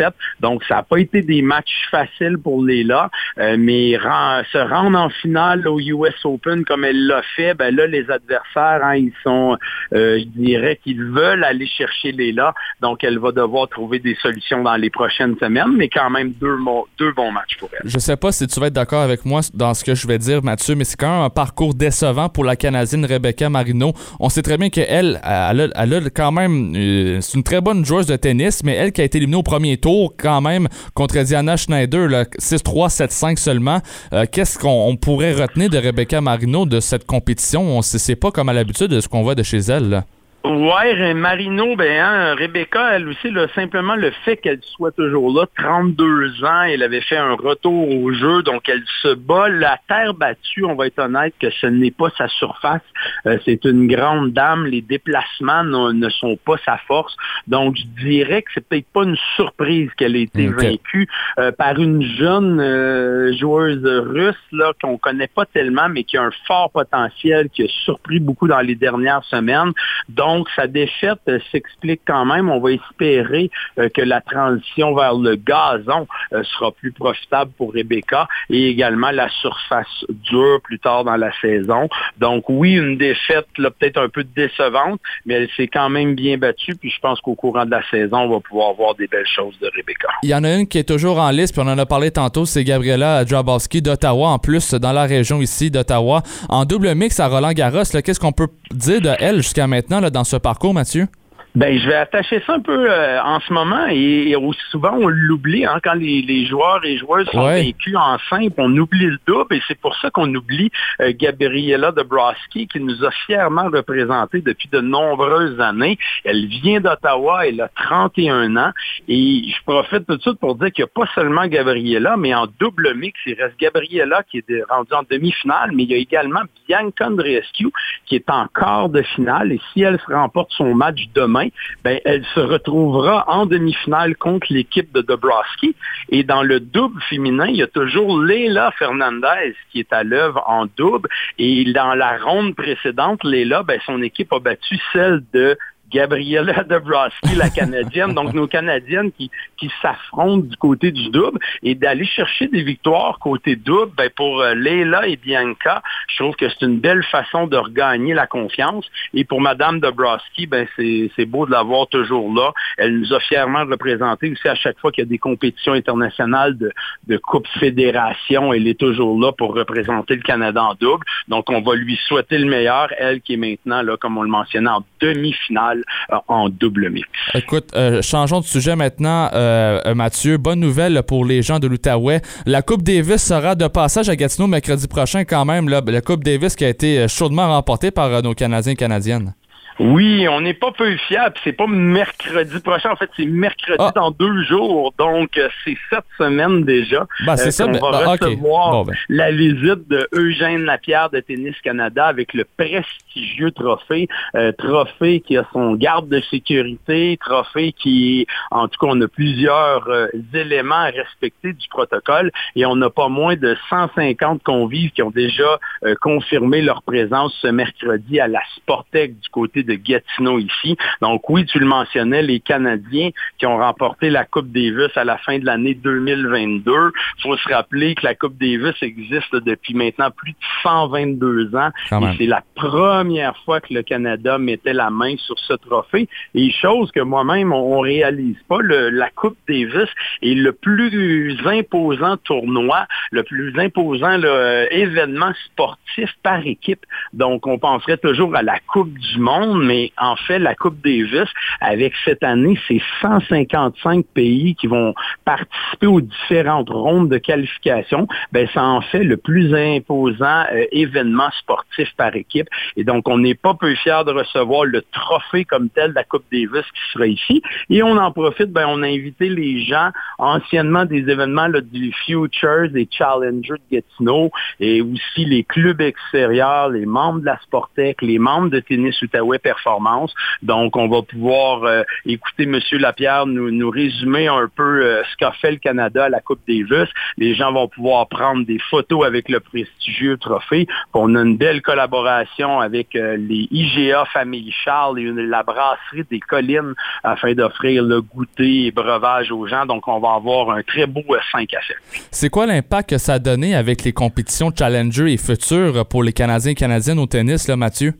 3-7. 0.00 0.12
Donc, 0.40 0.62
ça 0.64 0.76
n'a 0.76 0.82
pas 0.82 0.98
été 0.98 1.22
des 1.22 1.42
matchs 1.42 1.88
faciles 1.90 2.38
pour 2.38 2.62
Léla, 2.64 3.10
euh, 3.38 3.56
mais 3.58 3.92
se 3.92 4.58
rendre 4.58 4.98
en 4.98 5.08
finale 5.08 5.66
au 5.66 5.80
US 5.80 6.14
Open 6.24 6.64
comme 6.64 6.84
elle 6.84 7.06
l'a 7.06 7.22
fait, 7.36 7.54
ben 7.54 7.74
là, 7.74 7.86
les 7.86 8.10
adversaires, 8.10 8.80
hein, 8.82 8.96
ils 8.96 9.12
sont, 9.22 9.56
euh, 9.94 10.18
je 10.18 10.24
dirais 10.40 10.78
qu'ils 10.82 11.02
veulent 11.02 11.44
aller 11.44 11.66
chercher 11.66 12.12
Léla. 12.12 12.54
Donc, 12.80 13.02
elle 13.04 13.18
va 13.18 13.32
devoir 13.32 13.68
trouver 13.68 13.98
des 13.98 14.14
solutions 14.16 14.62
dans 14.62 14.76
les 14.76 14.90
prochaines 14.90 15.36
semaines, 15.38 15.74
mais 15.76 15.88
quand 15.88 16.10
même 16.10 16.32
deux, 16.40 16.56
deux 16.98 17.12
bons 17.12 17.32
matchs 17.32 17.56
pour 17.58 17.68
elle. 17.72 17.88
Je 17.88 17.98
sais 17.98 18.16
pas 18.16 18.32
si 18.32 18.46
tu 18.46 18.60
vas 18.60 18.68
être 18.68 18.72
d'accord 18.72 19.02
avec 19.02 19.24
moi 19.24 19.40
dans 19.54 19.74
ce 19.74 19.84
que 19.84 19.94
je 19.94 20.06
vais 20.06 20.18
dire, 20.18 20.42
Mathieu, 20.42 20.74
mais 20.74 20.84
c'est 20.84 20.96
quand 20.96 21.12
même 21.12 21.24
un 21.24 21.30
parcours 21.30 21.74
décevant 21.74 22.28
pour 22.28 22.44
la 22.44 22.56
Canadienne 22.56 23.04
Rebecca 23.04 23.48
Marino. 23.50 23.92
On 24.20 24.28
sait 24.28 24.42
très 24.42 24.56
bien 24.56 24.70
qu'elle, 24.70 25.20
elle 25.24 25.72
elle 25.74 26.11
quand 26.14 26.32
même. 26.32 26.74
euh, 26.76 27.20
c'est 27.20 27.36
une 27.36 27.42
très 27.42 27.60
bonne 27.60 27.84
joueuse 27.84 28.06
de 28.06 28.16
tennis, 28.16 28.62
mais 28.64 28.74
elle 28.74 28.92
qui 28.92 29.00
a 29.00 29.04
été 29.04 29.18
éliminée 29.18 29.38
au 29.38 29.42
premier 29.42 29.76
tour, 29.76 30.14
quand 30.16 30.40
même, 30.40 30.68
contre 30.94 31.18
Diana 31.22 31.56
Schneider, 31.56 32.08
là, 32.08 32.24
6-3, 32.38 32.88
7-5 32.88 33.38
seulement. 33.38 33.80
Euh, 34.12 34.24
Qu'est-ce 34.30 34.58
qu'on 34.58 34.88
on 34.88 34.96
pourrait 34.96 35.32
retenir 35.34 35.70
de 35.70 35.78
Rebecca 35.78 36.20
Marino 36.20 36.66
de 36.66 36.80
cette 36.80 37.06
compétition? 37.06 37.62
On 37.78 37.82
c'est 37.82 38.16
pas 38.16 38.30
comme 38.30 38.48
à 38.48 38.52
l'habitude 38.52 38.88
de 38.88 39.00
ce 39.00 39.08
qu'on 39.08 39.22
voit 39.22 39.34
de 39.34 39.42
chez 39.42 39.58
elle. 39.58 40.04
Ouais, 40.44 41.14
Marino, 41.14 41.76
ben, 41.76 42.04
hein, 42.04 42.34
Rebecca, 42.34 42.96
elle 42.96 43.08
aussi, 43.08 43.30
là, 43.30 43.46
simplement 43.54 43.94
le 43.94 44.10
fait 44.24 44.36
qu'elle 44.36 44.60
soit 44.62 44.90
toujours 44.90 45.32
là, 45.32 45.46
32 45.56 46.44
ans, 46.44 46.62
elle 46.62 46.82
avait 46.82 47.00
fait 47.00 47.16
un 47.16 47.34
retour 47.34 47.88
au 47.88 48.12
jeu, 48.12 48.42
donc 48.42 48.68
elle 48.68 48.82
se 49.02 49.14
bat 49.14 49.48
la 49.48 49.78
terre 49.86 50.14
battue, 50.14 50.64
on 50.64 50.74
va 50.74 50.88
être 50.88 50.98
honnête 50.98 51.32
que 51.38 51.48
ce 51.50 51.68
n'est 51.68 51.92
pas 51.92 52.10
sa 52.18 52.26
surface, 52.26 52.82
Euh, 53.26 53.38
c'est 53.44 53.64
une 53.64 53.86
grande 53.86 54.32
dame, 54.32 54.66
les 54.66 54.80
déplacements 54.80 55.62
ne, 55.62 55.92
ne 55.92 56.08
sont 56.08 56.36
pas 56.44 56.56
sa 56.64 56.76
force, 56.88 57.16
donc 57.46 57.76
je 57.76 58.04
dirais 58.04 58.42
que 58.42 58.50
c'est 58.54 58.66
peut-être 58.66 58.92
pas 58.92 59.04
une 59.04 59.18
surprise 59.36 59.90
qu'elle 59.96 60.16
ait 60.16 60.22
été 60.22 60.48
vaincue 60.48 61.08
euh, 61.38 61.52
par 61.52 61.78
une 61.78 62.02
jeune 62.02 62.58
euh, 62.60 63.32
joueuse 63.36 63.84
russe, 63.84 64.34
là, 64.50 64.72
qu'on 64.80 64.98
connaît 64.98 65.28
pas 65.28 65.46
tellement, 65.46 65.88
mais 65.88 66.02
qui 66.02 66.16
a 66.16 66.22
un 66.24 66.30
fort 66.46 66.70
potentiel, 66.72 67.48
qui 67.50 67.62
a 67.62 67.68
surpris 67.84 68.18
beaucoup 68.18 68.48
dans 68.48 68.60
les 68.60 68.74
dernières 68.74 69.24
semaines, 69.24 69.72
donc, 70.08 70.31
sa 70.54 70.66
défaite 70.66 71.18
euh, 71.28 71.38
s'explique 71.50 72.02
quand 72.06 72.24
même. 72.24 72.50
On 72.50 72.60
va 72.60 72.72
espérer 72.72 73.50
euh, 73.78 73.88
que 73.88 74.02
la 74.02 74.20
transition 74.20 74.94
vers 74.94 75.14
le 75.14 75.36
gazon 75.36 76.06
euh, 76.32 76.42
sera 76.44 76.72
plus 76.72 76.92
profitable 76.92 77.50
pour 77.56 77.72
Rebecca 77.72 78.28
et 78.50 78.68
également 78.68 79.10
la 79.10 79.28
surface 79.40 80.04
dure 80.08 80.60
plus 80.62 80.78
tard 80.78 81.04
dans 81.04 81.16
la 81.16 81.32
saison. 81.40 81.88
Donc, 82.18 82.44
oui, 82.48 82.72
une 82.74 82.98
défaite 82.98 83.46
peut-être 83.56 83.98
un 83.98 84.08
peu 84.08 84.24
décevante, 84.24 85.00
mais 85.26 85.34
elle 85.34 85.48
s'est 85.56 85.68
quand 85.68 85.88
même 85.88 86.14
bien 86.14 86.38
battue. 86.38 86.74
Puis, 86.76 86.90
je 86.90 87.00
pense 87.00 87.20
qu'au 87.20 87.34
courant 87.34 87.64
de 87.64 87.70
la 87.70 87.82
saison, 87.90 88.18
on 88.18 88.30
va 88.30 88.40
pouvoir 88.40 88.74
voir 88.74 88.94
des 88.94 89.06
belles 89.06 89.26
choses 89.26 89.58
de 89.60 89.70
Rebecca. 89.74 90.08
Il 90.22 90.30
y 90.30 90.34
en 90.34 90.44
a 90.44 90.54
une 90.54 90.66
qui 90.66 90.78
est 90.78 90.88
toujours 90.88 91.18
en 91.18 91.30
liste, 91.30 91.54
puis 91.54 91.62
on 91.64 91.70
en 91.70 91.78
a 91.78 91.86
parlé 91.86 92.10
tantôt, 92.10 92.44
c'est 92.44 92.64
Gabriela 92.64 93.24
Drabowski 93.24 93.82
d'Ottawa, 93.82 94.28
en 94.28 94.38
plus 94.38 94.74
dans 94.74 94.92
la 94.92 95.04
région 95.04 95.40
ici 95.40 95.70
d'Ottawa. 95.70 96.22
En 96.48 96.64
double 96.64 96.94
mix 96.94 97.18
à 97.20 97.28
Roland 97.28 97.52
Garros, 97.52 97.82
qu'est-ce 98.04 98.20
qu'on 98.20 98.32
peut 98.32 98.48
dire 98.72 99.00
de 99.00 99.10
elle 99.18 99.36
jusqu'à 99.36 99.66
maintenant 99.66 100.00
ce 100.24 100.36
parcours, 100.36 100.74
Mathieu? 100.74 101.08
Ben, 101.54 101.78
je 101.78 101.86
vais 101.86 101.96
attacher 101.96 102.42
ça 102.46 102.54
un 102.54 102.60
peu 102.60 102.90
euh, 102.90 103.22
en 103.22 103.38
ce 103.40 103.52
moment 103.52 103.86
et, 103.90 104.30
et 104.30 104.36
aussi 104.36 104.58
souvent 104.70 104.94
on 104.94 105.08
l'oublie 105.08 105.66
hein, 105.66 105.80
quand 105.84 105.92
les, 105.92 106.22
les 106.22 106.46
joueurs 106.46 106.82
et 106.82 106.96
joueuses 106.96 107.26
sont 107.28 107.42
Ouais. 107.44 107.62
vaincus 107.64 107.94
en 107.94 108.16
simple, 108.30 108.54
on 108.56 108.74
oublie 108.78 109.04
le 109.04 109.18
double 109.26 109.56
et 109.56 109.60
c'est 109.68 109.78
pour 109.78 109.94
ça 109.96 110.10
qu'on 110.10 110.34
oublie 110.34 110.70
euh, 111.02 111.12
Gabriela 111.14 111.92
Dabrowski 111.92 112.68
qui 112.68 112.80
nous 112.80 113.04
a 113.04 113.10
fièrement 113.26 113.68
représenté 113.68 114.40
depuis 114.40 114.68
de 114.72 114.80
nombreuses 114.80 115.60
années. 115.60 115.98
Elle 116.24 116.46
vient 116.46 116.80
d'Ottawa, 116.80 117.46
elle 117.46 117.60
a 117.60 117.68
31 117.68 118.56
ans 118.56 118.72
et 119.06 119.42
je 119.46 119.62
profite 119.64 120.06
tout 120.06 120.16
de 120.16 120.22
suite 120.22 120.38
pour 120.38 120.54
dire 120.54 120.72
qu'il 120.72 120.84
n'y 120.84 120.90
a 120.90 121.04
pas 121.04 121.10
seulement 121.14 121.46
Gabriela, 121.48 122.16
mais 122.16 122.34
en 122.34 122.46
double 122.58 122.94
mix, 122.94 123.20
il 123.26 123.34
reste 123.34 123.58
Gabriela 123.60 124.22
qui 124.22 124.38
est 124.38 124.62
rendue 124.70 124.94
en 124.94 125.02
demi-finale, 125.10 125.72
mais 125.74 125.82
il 125.82 125.90
y 125.90 125.94
a 125.94 125.98
également 125.98 126.40
Bianca 126.66 127.08
Andreescu 127.08 127.70
qui 128.06 128.16
est 128.16 128.30
en 128.30 128.46
quart 128.46 128.88
de 128.88 129.02
finale 129.02 129.52
et 129.52 129.60
si 129.74 129.82
elle 129.82 129.98
se 130.00 130.12
remporte 130.12 130.50
son 130.52 130.74
match 130.74 131.00
demain, 131.14 131.41
ben, 131.84 132.00
elle 132.04 132.24
se 132.34 132.40
retrouvera 132.40 133.24
en 133.28 133.46
demi-finale 133.46 134.16
contre 134.16 134.46
l'équipe 134.50 134.92
de 134.92 135.00
Dabrowski. 135.00 135.74
Et 136.10 136.22
dans 136.22 136.42
le 136.42 136.60
double 136.60 137.00
féminin, 137.08 137.46
il 137.46 137.56
y 137.56 137.62
a 137.62 137.66
toujours 137.66 138.20
Leila 138.20 138.72
Fernandez 138.78 139.54
qui 139.70 139.80
est 139.80 139.92
à 139.92 140.04
l'œuvre 140.04 140.42
en 140.46 140.66
double. 140.76 141.08
Et 141.38 141.64
dans 141.72 141.94
la 141.94 142.18
ronde 142.18 142.54
précédente, 142.54 143.24
Leila, 143.24 143.62
ben, 143.62 143.80
son 143.86 144.02
équipe 144.02 144.32
a 144.32 144.38
battu 144.38 144.78
celle 144.92 145.22
de 145.32 145.56
Gabriela 145.92 146.64
Dabrowski, 146.68 147.34
la 147.36 147.50
Canadienne. 147.50 148.14
Donc, 148.14 148.32
nos 148.32 148.46
Canadiennes 148.46 149.12
qui, 149.12 149.30
qui 149.56 149.70
s'affrontent 149.80 150.46
du 150.46 150.56
côté 150.56 150.90
du 150.90 151.10
double 151.10 151.38
et 151.62 151.74
d'aller 151.74 152.06
chercher 152.06 152.48
des 152.48 152.62
victoires 152.62 153.18
côté 153.18 153.56
double, 153.56 153.92
ben, 153.96 154.10
pour 154.16 154.40
euh, 154.40 154.54
Leila 154.54 155.06
et 155.06 155.16
Bianca, 155.16 155.82
je 156.08 156.16
trouve 156.16 156.34
que 156.36 156.48
c'est 156.48 156.64
une 156.64 156.78
belle 156.78 157.02
façon 157.04 157.46
de 157.46 157.56
regagner 157.56 158.14
la 158.14 158.26
confiance. 158.26 158.86
Et 159.14 159.24
pour 159.24 159.40
Madame 159.40 159.80
Dabrowski, 159.80 160.46
ben, 160.46 160.66
c'est 160.76 161.26
beau 161.26 161.46
de 161.46 161.50
l'avoir 161.52 161.86
toujours 161.88 162.32
là. 162.34 162.52
Elle 162.78 162.98
nous 162.98 163.12
a 163.12 163.20
fièrement 163.20 163.64
représenté 163.64 164.30
aussi 164.30 164.48
à 164.48 164.54
chaque 164.54 164.78
fois 164.78 164.92
qu'il 164.92 165.04
y 165.04 165.06
a 165.06 165.10
des 165.10 165.18
compétitions 165.18 165.72
internationales 165.72 166.56
de, 166.56 166.72
de 167.06 167.16
Coupe 167.16 167.46
Fédération. 167.58 168.52
Elle 168.52 168.66
est 168.66 168.78
toujours 168.78 169.18
là 169.20 169.32
pour 169.32 169.54
représenter 169.54 170.16
le 170.16 170.22
Canada 170.22 170.62
en 170.62 170.74
double. 170.74 171.04
Donc, 171.28 171.50
on 171.50 171.60
va 171.60 171.74
lui 171.74 171.98
souhaiter 172.06 172.38
le 172.38 172.46
meilleur. 172.46 172.88
Elle 172.98 173.20
qui 173.20 173.34
est 173.34 173.36
maintenant, 173.36 173.82
là, 173.82 173.96
comme 173.96 174.18
on 174.18 174.22
le 174.22 174.28
mentionnait, 174.28 174.70
en 174.70 174.84
demi-finale 175.00 175.82
euh, 176.12 176.16
en 176.28 176.48
double 176.48 176.90
mix. 176.90 177.08
Écoute, 177.34 177.70
euh, 177.74 178.02
changeons 178.02 178.40
de 178.40 178.44
sujet 178.44 178.76
maintenant, 178.76 179.30
euh, 179.34 179.94
Mathieu. 179.94 180.36
Bonne 180.36 180.60
nouvelle 180.60 181.02
pour 181.06 181.24
les 181.24 181.42
gens 181.42 181.58
de 181.58 181.66
l'Outaouais. 181.66 182.20
La 182.46 182.62
Coupe 182.62 182.82
Davis 182.82 183.22
sera 183.22 183.54
de 183.54 183.66
passage 183.66 184.08
à 184.08 184.16
Gatineau 184.16 184.46
mercredi 184.46 184.86
prochain 184.88 185.24
quand 185.24 185.44
même. 185.44 185.68
Là. 185.68 185.80
La 185.92 186.00
Coupe 186.00 186.24
Davis 186.24 186.56
qui 186.56 186.64
a 186.64 186.70
été 186.70 187.00
euh, 187.00 187.06
chaudement 187.06 187.48
remportée 187.48 187.90
par 187.90 188.06
euh, 188.06 188.22
nos 188.22 188.32
Canadiens 188.32 188.72
et 188.72 188.76
Canadiennes. 188.76 189.34
Oui, 189.78 190.26
on 190.28 190.40
n'est 190.40 190.54
pas 190.54 190.72
peu 190.72 190.94
fiable. 191.08 191.34
C'est 191.44 191.52
pas 191.52 191.66
mercredi 191.66 192.60
prochain. 192.60 192.90
En 192.90 192.96
fait, 192.96 193.10
c'est 193.16 193.26
mercredi 193.26 193.76
Ah. 193.78 193.92
dans 193.94 194.10
deux 194.10 194.42
jours. 194.44 194.92
Donc, 194.98 195.36
euh, 195.36 195.48
c'est 195.64 195.76
cette 195.90 196.04
semaine 196.18 196.64
déjà. 196.64 197.06
Ben, 197.26 197.36
c'est 197.36 197.50
ça, 197.50 197.64
qu'on 197.64 197.72
ben, 197.72 197.80
va 197.80 197.90
ben, 197.90 198.08
recevoir 198.10 198.70
Bon, 198.72 198.84
ben. 198.84 198.94
la 199.08 199.30
visite 199.32 199.88
de 199.88 200.08
Eugène 200.12 200.64
Lapierre 200.64 201.10
de 201.10 201.20
Tennis 201.20 201.54
Canada 201.62 202.06
avec 202.06 202.34
le 202.34 202.44
prestigieux 202.56 203.50
trophée. 203.50 204.08
Euh, 204.34 204.52
trophée 204.52 205.20
qui 205.20 205.36
a 205.36 205.46
son 205.52 205.74
garde 205.74 206.08
de 206.08 206.20
sécurité. 206.30 207.18
Trophée 207.20 207.72
qui, 207.72 208.26
en 208.50 208.68
tout 208.68 208.78
cas, 208.80 208.86
on 208.90 209.00
a 209.00 209.08
plusieurs 209.08 209.88
euh, 209.88 210.06
éléments 210.34 210.74
à 210.74 210.90
respecter 210.90 211.52
du 211.52 211.68
protocole 211.68 212.30
et 212.56 212.66
on 212.66 212.76
n'a 212.76 212.90
pas 212.90 213.08
moins 213.08 213.36
de 213.36 213.56
150 213.70 214.42
convives 214.42 214.90
qui 214.90 215.02
ont 215.02 215.10
déjà 215.10 215.58
euh, 215.84 215.94
confirmé 216.00 216.62
leur 216.62 216.82
présence 216.82 217.36
ce 217.40 217.48
mercredi 217.48 218.20
à 218.20 218.28
la 218.28 218.40
Sportec 218.56 219.18
du 219.18 219.28
côté 219.30 219.61
de 219.64 219.74
Gatineau 219.74 220.38
ici. 220.38 220.76
Donc 221.00 221.28
oui, 221.30 221.44
tu 221.46 221.58
le 221.58 221.66
mentionnais, 221.66 222.22
les 222.22 222.40
Canadiens 222.40 223.10
qui 223.38 223.46
ont 223.46 223.58
remporté 223.58 224.10
la 224.10 224.24
Coupe 224.24 224.50
Davis 224.52 224.90
à 224.96 225.04
la 225.04 225.18
fin 225.18 225.38
de 225.38 225.44
l'année 225.46 225.74
2022. 225.74 226.72
Il 227.18 227.22
faut 227.22 227.36
se 227.36 227.52
rappeler 227.52 227.94
que 227.94 228.04
la 228.04 228.14
Coupe 228.14 228.36
Davis 228.38 228.74
existe 228.82 229.34
depuis 229.36 229.74
maintenant 229.74 230.10
plus 230.10 230.32
de 230.32 230.36
122 230.62 231.54
ans. 231.56 231.70
Quand 231.90 232.00
Et 232.12 232.16
c'est 232.18 232.26
la 232.26 232.42
première 232.54 233.36
fois 233.44 233.60
que 233.60 233.72
le 233.74 233.82
Canada 233.82 234.38
mettait 234.38 234.72
la 234.72 234.90
main 234.90 235.14
sur 235.18 235.38
ce 235.38 235.54
trophée. 235.54 236.08
Et 236.34 236.50
chose 236.50 236.90
que 236.92 237.00
moi-même, 237.00 237.52
on, 237.52 237.78
on 237.78 237.80
réalise 237.80 238.36
pas, 238.48 238.58
le- 238.60 238.90
la 238.90 239.10
Coupe 239.10 239.36
Davis 239.48 239.88
est 240.22 240.34
le 240.34 240.52
plus 240.52 241.36
imposant 241.46 242.16
tournoi, 242.18 242.86
le 243.10 243.22
plus 243.22 243.52
imposant 243.58 244.20
euh, 244.22 244.66
événement 244.70 245.32
sportif 245.46 246.10
par 246.22 246.46
équipe. 246.46 246.84
Donc, 247.12 247.46
on 247.46 247.58
penserait 247.58 247.96
toujours 247.96 248.34
à 248.36 248.42
la 248.42 248.58
Coupe 248.66 248.92
du 248.98 249.18
Monde, 249.18 249.51
mais 249.54 249.92
en 249.98 250.16
fait, 250.16 250.38
la 250.38 250.54
Coupe 250.54 250.80
Davis, 250.82 251.28
avec 251.60 251.92
cette 252.04 252.22
année, 252.22 252.58
c'est 252.68 252.80
155 253.00 254.04
pays 254.14 254.54
qui 254.54 254.66
vont 254.66 254.94
participer 255.24 255.86
aux 255.86 256.00
différentes 256.00 256.70
rondes 256.70 257.08
de 257.08 257.18
qualification. 257.18 258.06
Ben, 258.32 258.48
ça 258.52 258.64
en 258.64 258.80
fait 258.80 259.04
le 259.04 259.16
plus 259.16 259.54
imposant 259.54 260.44
euh, 260.52 260.64
événement 260.72 261.30
sportif 261.38 261.88
par 261.96 262.14
équipe. 262.16 262.48
Et 262.76 262.84
donc, 262.84 263.08
on 263.08 263.18
n'est 263.18 263.34
pas 263.34 263.54
peu 263.54 263.74
fiers 263.74 264.02
de 264.06 264.12
recevoir 264.12 264.64
le 264.64 264.82
trophée 264.92 265.44
comme 265.44 265.68
tel 265.68 265.90
de 265.90 265.94
la 265.94 266.04
Coupe 266.04 266.24
Davis 266.32 266.64
qui 266.64 266.92
sera 266.92 267.06
ici. 267.06 267.42
Et 267.70 267.82
on 267.82 267.96
en 267.96 268.10
profite, 268.12 268.50
ben, 268.50 268.66
on 268.68 268.82
a 268.82 268.86
invité 268.86 269.28
les 269.28 269.64
gens 269.64 269.90
anciennement 270.18 270.84
des 270.84 271.08
événements 271.08 271.48
là, 271.48 271.60
du 271.60 271.92
Futures, 272.04 272.70
des 272.70 272.88
Challengers 272.90 273.54
de 273.70 273.76
Gatineau 273.76 274.30
et 274.60 274.80
aussi 274.82 275.24
les 275.24 275.44
clubs 275.44 275.80
extérieurs, 275.80 276.68
les 276.68 276.86
membres 276.86 277.20
de 277.20 277.26
la 277.26 277.38
Sportec, 277.42 278.02
les 278.02 278.18
membres 278.18 278.50
de 278.50 278.60
Tennis 278.60 279.00
Outaouais 279.02 279.38
Performance. 279.42 280.14
Donc, 280.42 280.76
on 280.76 280.88
va 280.88 281.02
pouvoir 281.02 281.64
euh, 281.64 281.82
écouter 282.06 282.44
M. 282.44 282.58
Lapierre 282.72 283.26
nous, 283.26 283.70
résumer 283.70 284.28
un 284.28 284.48
peu 284.54 284.84
euh, 284.84 285.02
ce 285.10 285.16
qu'a 285.16 285.32
fait 285.32 285.50
le 285.50 285.56
Canada 285.58 286.04
à 286.04 286.08
la 286.08 286.20
Coupe 286.20 286.40
Davis. 286.48 286.88
Les 287.16 287.34
gens 287.34 287.52
vont 287.52 287.68
pouvoir 287.68 288.08
prendre 288.08 288.44
des 288.46 288.58
photos 288.58 289.04
avec 289.06 289.28
le 289.28 289.40
prestigieux 289.40 290.16
trophée. 290.16 290.66
On 290.94 291.14
a 291.14 291.22
une 291.22 291.36
belle 291.36 291.62
collaboration 291.62 292.60
avec 292.60 292.94
euh, 292.96 293.16
les 293.16 293.48
IGA 293.50 294.04
Famille 294.12 294.52
Charles 294.64 294.98
et 294.98 295.12
la 295.12 295.42
brasserie 295.42 296.04
des 296.10 296.20
collines 296.20 296.74
afin 297.02 297.34
d'offrir 297.34 297.82
le 297.82 298.00
goûter 298.00 298.66
et 298.66 298.70
breuvage 298.70 299.30
aux 299.30 299.46
gens. 299.46 299.66
Donc, 299.66 299.88
on 299.88 300.00
va 300.00 300.14
avoir 300.14 300.50
un 300.50 300.62
très 300.62 300.86
beau 300.86 301.02
euh, 301.10 301.18
5 301.32 301.52
à 301.54 301.60
7. 301.66 301.76
C'est 302.10 302.30
quoi 302.30 302.46
l'impact 302.46 302.90
que 302.90 302.98
ça 302.98 303.14
a 303.14 303.18
donné 303.18 303.54
avec 303.54 303.84
les 303.84 303.92
compétitions 303.92 304.50
Challenger 304.56 305.12
et 305.12 305.16
futures 305.16 305.86
pour 305.86 306.02
les 306.02 306.12
Canadiens 306.12 306.52
et 306.52 306.54
Canadiennes 306.54 306.98
au 306.98 307.06
tennis, 307.06 307.48
là, 307.48 307.56
Mathieu? 307.56 307.94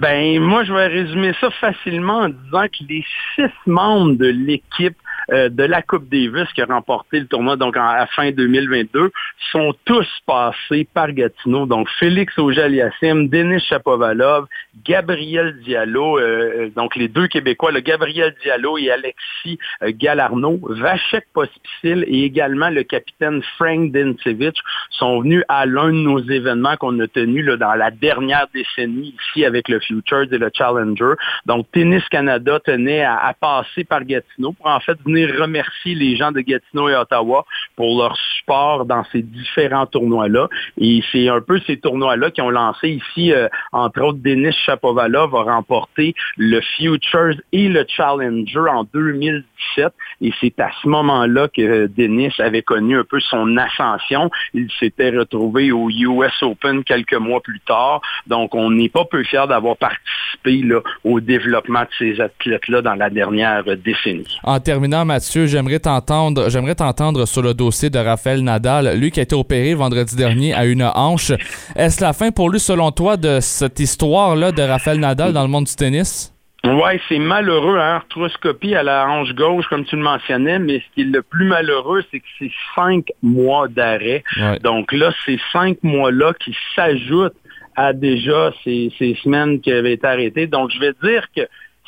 Ben, 0.00 0.40
moi, 0.40 0.62
je 0.64 0.72
vais 0.72 0.86
résumer 0.86 1.32
ça 1.40 1.50
facilement 1.50 2.18
en 2.18 2.28
disant 2.28 2.66
que 2.68 2.84
les 2.88 3.04
six 3.34 3.50
membres 3.66 4.14
de 4.16 4.28
l'équipe 4.28 4.96
euh, 5.30 5.48
de 5.48 5.64
la 5.64 5.82
Coupe 5.82 6.08
Davis 6.08 6.48
qui 6.54 6.62
a 6.62 6.66
remporté 6.66 7.20
le 7.20 7.26
tournoi 7.26 7.56
donc 7.56 7.76
à 7.76 8.06
fin 8.14 8.30
2022 8.30 9.10
sont 9.52 9.74
tous 9.84 10.06
passés 10.26 10.86
par 10.92 11.12
Gatineau. 11.12 11.66
Donc, 11.66 11.88
Félix 11.98 12.36
Auger-Aliassime, 12.38 13.28
Denis 13.28 13.60
Chapovalov, 13.60 14.46
Gabriel 14.84 15.58
Diallo, 15.60 16.18
euh, 16.18 16.68
donc 16.76 16.96
les 16.96 17.08
deux 17.08 17.26
Québécois, 17.26 17.72
le 17.72 17.80
Gabriel 17.80 18.34
Diallo 18.42 18.78
et 18.78 18.90
Alexis 18.90 19.58
euh, 19.82 19.92
Galarno, 19.94 20.58
Vachek 20.62 21.26
Pospisil 21.32 22.04
et 22.06 22.24
également 22.24 22.70
le 22.70 22.82
capitaine 22.82 23.42
Frank 23.56 23.90
Dincevich 23.90 24.58
sont 24.90 25.20
venus 25.20 25.42
à 25.48 25.66
l'un 25.66 25.88
de 25.88 25.92
nos 25.92 26.20
événements 26.20 26.76
qu'on 26.76 26.98
a 27.00 27.06
tenus 27.06 27.44
là, 27.44 27.56
dans 27.56 27.74
la 27.74 27.90
dernière 27.90 28.46
décennie 28.54 29.14
ici 29.20 29.44
avec 29.44 29.68
le 29.68 29.80
Futures 29.80 30.32
et 30.32 30.38
le 30.38 30.50
Challenger. 30.54 31.14
Donc, 31.46 31.66
Tennis 31.72 32.06
Canada 32.10 32.60
tenait 32.60 33.02
à, 33.02 33.16
à 33.16 33.34
passer 33.34 33.84
par 33.84 34.04
Gatineau 34.04 34.52
pour 34.52 34.66
en 34.66 34.80
fait 34.80 34.98
venir 35.04 35.17
remercier 35.26 35.94
les 35.94 36.16
gens 36.16 36.32
de 36.32 36.40
Gatineau 36.40 36.88
et 36.88 36.94
Ottawa 36.94 37.44
pour 37.76 37.98
leur 37.98 38.16
support 38.16 38.84
dans 38.84 39.04
ces 39.12 39.22
différents 39.22 39.86
tournois-là. 39.86 40.48
Et 40.80 41.02
c'est 41.12 41.28
un 41.28 41.40
peu 41.40 41.60
ces 41.66 41.78
tournois-là 41.78 42.30
qui 42.30 42.40
ont 42.40 42.50
lancé 42.50 42.88
ici, 42.88 43.32
euh, 43.32 43.48
entre 43.72 44.02
autres, 44.02 44.18
Denis 44.22 44.52
Chapovalov 44.64 45.34
a 45.34 45.42
remporté 45.42 46.14
le 46.36 46.60
Futures 46.60 47.40
et 47.52 47.68
le 47.68 47.84
Challenger 47.88 48.70
en 48.70 48.84
2017. 48.92 49.92
Et 50.20 50.32
c'est 50.40 50.58
à 50.60 50.70
ce 50.82 50.88
moment-là 50.88 51.48
que 51.48 51.86
Denis 51.86 52.32
avait 52.38 52.62
connu 52.62 52.98
un 52.98 53.04
peu 53.04 53.20
son 53.20 53.56
ascension. 53.56 54.30
Il 54.54 54.68
s'était 54.78 55.10
retrouvé 55.10 55.72
au 55.72 55.90
US 55.90 56.42
Open 56.42 56.84
quelques 56.84 57.14
mois 57.14 57.40
plus 57.40 57.60
tard. 57.60 58.00
Donc, 58.26 58.54
on 58.54 58.70
n'est 58.70 58.88
pas 58.88 59.04
peu 59.04 59.22
fiers 59.24 59.46
d'avoir 59.48 59.76
participé 59.76 60.64
au 61.04 61.20
développement 61.20 61.82
de 61.82 61.88
ces 61.98 62.20
athlètes-là 62.20 62.82
dans 62.82 62.94
la 62.94 63.10
dernière 63.10 63.64
décennie. 63.64 64.38
En 64.42 64.60
terminant, 64.60 65.04
Mathieu, 65.08 65.46
j'aimerais 65.46 65.78
t'entendre, 65.78 66.50
j'aimerais 66.50 66.74
t'entendre 66.74 67.24
sur 67.24 67.40
le 67.40 67.54
dossier 67.54 67.88
de 67.88 67.98
Raphaël 67.98 68.42
Nadal, 68.42 68.94
lui 68.98 69.10
qui 69.10 69.20
a 69.20 69.22
été 69.22 69.34
opéré 69.34 69.72
vendredi 69.72 70.14
dernier 70.14 70.52
à 70.52 70.66
une 70.66 70.82
hanche. 70.82 71.32
Est-ce 71.74 72.02
la 72.04 72.12
fin 72.12 72.30
pour 72.30 72.50
lui, 72.50 72.60
selon 72.60 72.90
toi, 72.90 73.16
de 73.16 73.40
cette 73.40 73.80
histoire-là 73.80 74.52
de 74.52 74.60
Raphaël 74.60 75.00
Nadal 75.00 75.32
dans 75.32 75.42
le 75.42 75.48
monde 75.48 75.64
du 75.64 75.74
tennis? 75.74 76.34
Ouais, 76.62 77.00
c'est 77.08 77.18
malheureux, 77.18 77.78
hein, 77.78 77.96
arthroscopie 77.96 78.74
à 78.74 78.82
la 78.82 79.08
hanche 79.08 79.32
gauche, 79.34 79.64
comme 79.70 79.86
tu 79.86 79.96
le 79.96 80.02
mentionnais, 80.02 80.58
mais 80.58 80.80
ce 80.80 80.94
qui 80.94 81.00
est 81.00 81.10
le 81.10 81.22
plus 81.22 81.46
malheureux, 81.46 82.04
c'est 82.10 82.20
que 82.20 82.26
c'est 82.38 82.52
cinq 82.74 83.06
mois 83.22 83.66
d'arrêt. 83.68 84.22
Ouais. 84.38 84.58
Donc 84.58 84.92
là, 84.92 85.10
ces 85.24 85.40
cinq 85.54 85.78
mois-là 85.82 86.34
qui 86.38 86.54
s'ajoutent 86.76 87.32
à 87.76 87.94
déjà 87.94 88.52
ces, 88.62 88.92
ces 88.98 89.16
semaines 89.22 89.60
qui 89.60 89.72
avaient 89.72 89.94
été 89.94 90.06
arrêtées. 90.06 90.46
Donc, 90.46 90.70
je 90.70 90.80
vais 90.80 90.92
dire 91.02 91.24
que 91.34 91.42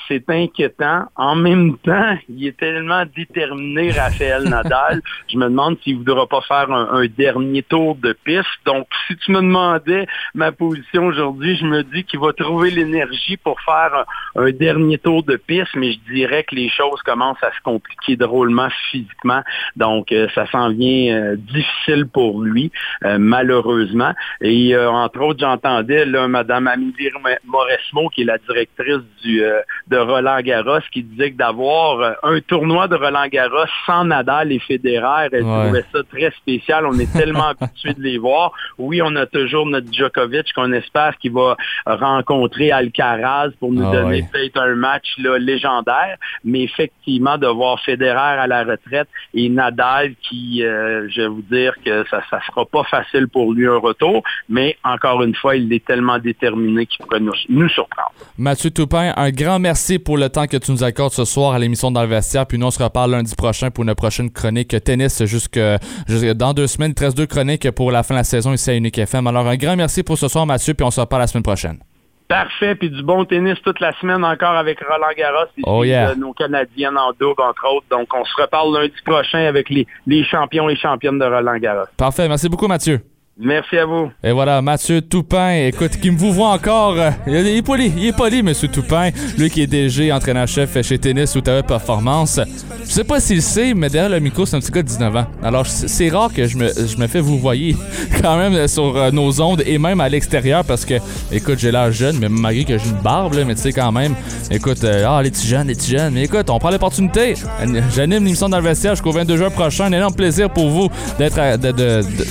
c'est 0.08 0.28
inquiétant. 0.28 1.04
En 1.16 1.36
même 1.36 1.76
temps, 1.78 2.16
il 2.28 2.46
est 2.46 2.56
tellement 2.56 3.04
déterminé, 3.16 3.90
Raphaël 3.90 4.44
Nadal. 4.44 5.00
Je 5.28 5.36
me 5.36 5.44
demande 5.44 5.78
s'il 5.82 5.94
ne 5.94 5.98
voudra 5.98 6.26
pas 6.26 6.40
faire 6.42 6.70
un, 6.70 7.06
dernier 7.06 7.62
tour 7.62 7.96
de 7.96 8.12
piste. 8.12 8.46
Donc, 8.64 8.86
si 9.06 9.16
tu 9.16 9.32
me 9.32 9.40
demandais 9.40 10.06
ma 10.34 10.52
position 10.52 11.06
aujourd'hui, 11.06 11.56
je 11.56 11.64
me 11.64 11.82
dis 11.82 12.04
qu'il 12.04 12.20
va 12.20 12.32
trouver 12.32 12.70
l'énergie 12.70 13.36
pour 13.36 13.60
faire 13.60 14.04
un, 14.36 14.50
dernier 14.50 14.98
tour 14.98 15.22
de 15.22 15.36
piste, 15.36 15.74
mais 15.74 15.92
je 15.92 16.12
dirais 16.12 16.44
que 16.44 16.54
les 16.54 16.68
choses 16.68 17.00
commencent 17.02 17.42
à 17.42 17.52
se 17.52 17.60
compliquer 17.62 18.16
drôlement 18.16 18.68
physiquement. 18.90 19.42
Donc, 19.76 20.12
euh, 20.12 20.28
ça 20.34 20.46
s'en 20.50 20.70
vient 20.70 21.14
euh, 21.14 21.36
difficile 21.36 22.06
pour 22.06 22.42
lui, 22.42 22.70
euh, 23.04 23.18
malheureusement. 23.18 24.12
Et 24.40 24.76
entre 24.76 25.20
autres, 25.20 25.40
j'entendais 25.40 26.06
Mme 26.06 26.66
Amélie 26.66 27.10
Moresmo, 27.44 28.08
qui 28.10 28.22
est 28.22 28.24
la 28.24 28.38
directrice 28.38 29.02
du, 29.22 29.42
de 29.90 29.96
Roland 29.98 30.40
Garros 30.40 30.78
qui 30.92 31.02
disait 31.02 31.32
que 31.32 31.36
d'avoir 31.36 32.00
euh, 32.00 32.12
un 32.22 32.40
tournoi 32.40 32.88
de 32.88 32.96
Roland 32.96 33.26
Garros 33.28 33.66
sans 33.86 34.04
Nadal 34.04 34.52
et 34.52 34.58
Federer, 34.60 35.28
elle 35.32 35.42
Ouais. 35.44 35.64
trouvait 35.64 35.84
ça 35.92 35.98
très 36.10 36.30
spécial. 36.32 36.86
On 36.86 36.98
est 36.98 37.12
tellement 37.12 37.48
habitué 37.60 37.94
de 37.94 38.02
les 38.02 38.18
voir. 38.18 38.52
Oui, 38.78 39.00
on 39.02 39.14
a 39.16 39.26
toujours 39.26 39.66
notre 39.66 39.92
Djokovic 39.92 40.52
qu'on 40.54 40.72
espère 40.72 41.16
qu'il 41.18 41.32
va 41.32 41.56
rencontrer 41.86 42.70
Alcaraz 42.70 43.50
pour 43.58 43.72
nous 43.72 43.86
Ah 43.86 43.92
donner 43.92 44.22
ouais. 44.22 44.28
peut-être 44.32 44.58
un 44.60 44.74
match 44.74 45.06
là, 45.18 45.38
légendaire, 45.38 46.16
mais 46.44 46.62
effectivement 46.62 47.36
de 47.38 47.46
voir 47.46 47.80
Federer 47.80 48.38
à 48.40 48.46
la 48.46 48.64
retraite 48.64 49.08
et 49.34 49.48
Nadal 49.48 50.14
qui, 50.22 50.62
euh, 50.64 51.08
je 51.10 51.22
vais 51.22 51.28
vous 51.28 51.42
dire 51.50 51.74
que 51.84 52.04
ça 52.10 52.22
ça 52.30 52.40
sera 52.46 52.64
pas 52.66 52.84
facile 52.84 53.26
pour 53.28 53.52
lui 53.52 53.66
un 53.66 53.78
retour, 53.78 54.22
mais 54.48 54.76
encore 54.84 55.22
une 55.22 55.34
fois, 55.34 55.56
il 55.56 55.72
est 55.72 55.84
tellement 55.84 56.18
déterminé 56.18 56.86
qu'il 56.86 57.04
pourrait 57.04 57.20
nous, 57.20 57.32
nous 57.48 57.68
surprendre. 57.68 58.12
Mathieu 58.38 58.70
Toupin, 58.70 59.12
un 59.16 59.30
grand 59.30 59.58
merci 59.58 59.79
pour 60.04 60.16
le 60.18 60.28
temps 60.28 60.46
que 60.46 60.56
tu 60.56 60.70
nous 60.72 60.84
accordes 60.84 61.12
ce 61.12 61.24
soir 61.24 61.52
à 61.52 61.58
l'émission 61.58 61.90
dans 61.90 62.02
le 62.02 62.08
vestiaire. 62.08 62.46
Puis 62.46 62.58
nous, 62.58 62.66
on 62.66 62.70
se 62.70 62.82
reparle 62.82 63.10
lundi 63.12 63.34
prochain 63.34 63.70
pour 63.70 63.84
une 63.84 63.94
prochaine 63.94 64.30
chronique 64.30 64.74
tennis 64.84 65.24
jusque, 65.24 65.58
jusque 66.08 66.32
dans 66.34 66.52
deux 66.52 66.66
semaines. 66.66 66.90
Il 66.90 66.94
te 66.94 67.04
reste 67.04 67.16
deux 67.16 67.26
chroniques 67.26 67.70
pour 67.72 67.90
la 67.90 68.02
fin 68.02 68.14
de 68.14 68.18
la 68.20 68.24
saison 68.24 68.52
ici 68.52 68.70
à 68.70 68.74
Unique 68.74 68.98
FM. 68.98 69.26
Alors, 69.26 69.46
un 69.46 69.56
grand 69.56 69.76
merci 69.76 70.02
pour 70.02 70.18
ce 70.18 70.28
soir, 70.28 70.46
Mathieu, 70.46 70.74
puis 70.74 70.84
on 70.84 70.90
se 70.90 71.00
reparle 71.00 71.22
la 71.22 71.26
semaine 71.26 71.42
prochaine. 71.42 71.78
Parfait, 72.28 72.76
puis 72.76 72.90
du 72.90 73.02
bon 73.02 73.24
tennis 73.24 73.56
toute 73.64 73.80
la 73.80 73.92
semaine 74.00 74.24
encore 74.24 74.54
avec 74.54 74.78
Roland 74.80 75.12
Garros 75.18 75.48
et 75.58 75.62
Oh 75.64 75.82
yeah. 75.82 76.10
euh, 76.10 76.14
nos 76.14 76.32
Canadiennes 76.32 76.96
en 76.96 77.10
double, 77.18 77.42
entre 77.42 77.66
autres. 77.74 77.86
Donc, 77.90 78.06
on 78.14 78.24
se 78.24 78.40
reparle 78.40 78.72
lundi 78.72 78.92
prochain 79.04 79.46
avec 79.46 79.68
les, 79.68 79.84
les 80.06 80.22
champions 80.24 80.68
et 80.68 80.76
championnes 80.76 81.18
de 81.18 81.24
Roland 81.24 81.58
Garros. 81.58 81.86
Parfait. 81.96 82.28
Merci 82.28 82.48
beaucoup, 82.48 82.68
Mathieu. 82.68 83.00
Merci 83.42 83.78
à 83.78 83.86
vous. 83.86 84.10
Et 84.22 84.32
voilà, 84.32 84.60
Mathieu 84.60 85.00
Toupin, 85.00 85.52
écoute, 85.52 85.92
qui 85.92 86.10
me 86.10 86.18
vous 86.18 86.30
voit 86.30 86.50
encore. 86.50 86.94
euh, 86.98 87.10
il 87.26 87.34
est 87.34 87.62
poli, 87.62 87.90
il 87.96 88.08
est 88.08 88.16
poli, 88.16 88.42
Monsieur 88.42 88.68
Toupin. 88.68 89.08
Lui 89.38 89.48
qui 89.48 89.62
est 89.62 89.66
DG, 89.66 90.12
entraîneur-chef 90.12 90.82
chez 90.82 90.98
Tennis 90.98 91.34
Outaouais 91.34 91.62
Performance. 91.62 92.38
Je 92.84 92.90
sais 92.90 93.04
pas 93.04 93.18
s'il 93.18 93.40
sait, 93.40 93.72
mais 93.72 93.88
derrière 93.88 94.10
le 94.10 94.20
micro, 94.20 94.44
c'est 94.44 94.56
un 94.56 94.60
petit 94.60 94.70
gars 94.70 94.82
de 94.82 94.88
19 94.88 95.16
ans. 95.16 95.26
Alors, 95.42 95.66
c'est 95.66 96.10
rare 96.10 96.30
que 96.34 96.46
je 96.46 96.58
me, 96.58 96.68
je 96.68 96.98
me 96.98 97.06
fais 97.06 97.20
vous 97.20 97.38
voyer 97.38 97.76
quand 98.22 98.36
même 98.36 98.52
euh, 98.52 98.68
sur 98.68 98.94
euh, 98.94 99.10
nos 99.10 99.40
ondes 99.40 99.62
et 99.64 99.78
même 99.78 100.02
à 100.02 100.08
l'extérieur 100.10 100.62
parce 100.62 100.84
que, 100.84 100.94
écoute, 101.32 101.58
j'ai 101.58 101.70
l'air 101.72 101.90
jeune, 101.92 102.18
mais 102.18 102.28
malgré 102.28 102.64
que 102.64 102.76
j'ai 102.76 102.90
une 102.90 103.02
barbe, 103.02 103.32
là, 103.32 103.44
mais 103.46 103.54
tu 103.54 103.62
sais, 103.62 103.72
quand 103.72 103.90
même, 103.90 104.14
écoute, 104.50 104.84
ah, 104.84 105.22
les 105.22 105.30
petits 105.30 105.48
jeunes, 105.48 105.68
les 105.68 105.74
petits 105.74 105.92
jeunes. 105.92 106.12
Mais 106.12 106.24
écoute, 106.24 106.50
on 106.50 106.58
prend 106.58 106.70
l'opportunité. 106.70 107.34
J'anime 107.94 108.22
l'émission 108.24 108.50
dans 108.50 108.60
vestiaire 108.60 108.92
jusqu'au 108.96 109.12
22 109.12 109.38
juin 109.38 109.50
prochain. 109.50 109.84
Un 109.86 109.92
énorme 109.92 110.14
plaisir 110.14 110.50
pour 110.50 110.68
vous 110.68 110.90
d'être 111.18 111.56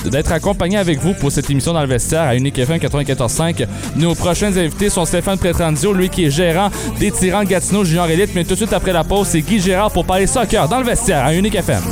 d'être 0.08 0.30
accompagné 0.32 0.76
avec 0.76 0.99
vous 1.00 1.14
pour 1.14 1.32
cette 1.32 1.50
émission 1.50 1.72
dans 1.72 1.82
le 1.82 1.88
vestiaire 1.88 2.22
à 2.22 2.36
Unique 2.36 2.58
FM 2.58 2.78
94.5. 2.78 3.66
Nos 3.96 4.14
prochains 4.14 4.56
invités 4.56 4.90
sont 4.90 5.04
Stéphane 5.04 5.38
Prétrandio, 5.38 5.92
lui 5.92 6.08
qui 6.08 6.26
est 6.26 6.30
gérant 6.30 6.70
des 6.98 7.10
Tyrans 7.10 7.44
Gatineau 7.44 7.84
Junior 7.84 8.08
Elite. 8.08 8.30
Mais 8.34 8.44
tout 8.44 8.50
de 8.50 8.56
suite 8.56 8.72
après 8.72 8.92
la 8.92 9.04
pause, 9.04 9.28
c'est 9.28 9.40
Guy 9.40 9.60
Gérard 9.60 9.90
pour 9.90 10.04
parler 10.04 10.26
soccer 10.26 10.68
dans 10.68 10.78
le 10.78 10.84
vestiaire 10.84 11.24
à 11.24 11.34
Unique 11.34 11.54
FM. 11.54 11.82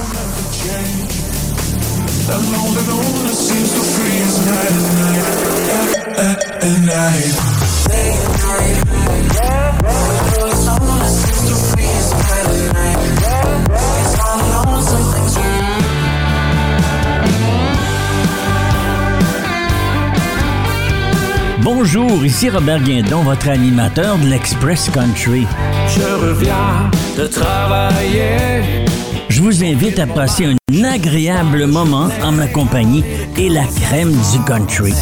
Bonjour, 21.81 22.25
ici 22.25 22.51
Robert 22.51 22.83
Guindon, 22.83 23.23
votre 23.23 23.49
animateur 23.49 24.19
de 24.19 24.27
l'Express 24.27 24.91
Country. 24.91 25.47
Je 25.87 26.03
reviens 26.03 26.91
de 27.17 27.25
travailler. 27.29 28.85
Je 29.29 29.41
vous 29.41 29.63
invite 29.63 30.01
à 30.01 30.09
passer 30.09 30.47
un 30.47 30.83
agréable 30.83 31.67
moment 31.67 32.09
en 32.21 32.33
ma 32.33 32.49
compagnie 32.49 33.05
et 33.39 33.49
la 33.49 33.65
crème 33.65 34.13
du 34.33 34.43
country. 34.45 34.93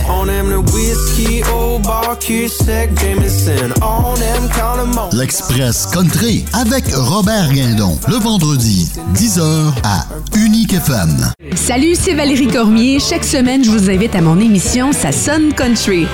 L'Express 5.12 5.86
Country 5.86 6.44
avec 6.52 6.84
Robert 6.94 7.52
Guindon. 7.52 7.98
Le 8.08 8.16
vendredi, 8.16 8.90
10h 9.14 9.72
à 9.84 10.04
Unique 10.36 10.74
FM. 10.74 11.32
Salut, 11.54 11.94
c'est 11.94 12.14
Valérie 12.14 12.48
Cormier. 12.48 12.98
Chaque 13.00 13.24
semaine, 13.24 13.64
je 13.64 13.70
vous 13.70 13.88
invite 13.88 14.14
à 14.14 14.20
mon 14.20 14.38
émission 14.38 14.92
Ça 14.92 15.12
sonne 15.12 15.54
country. 15.54 16.06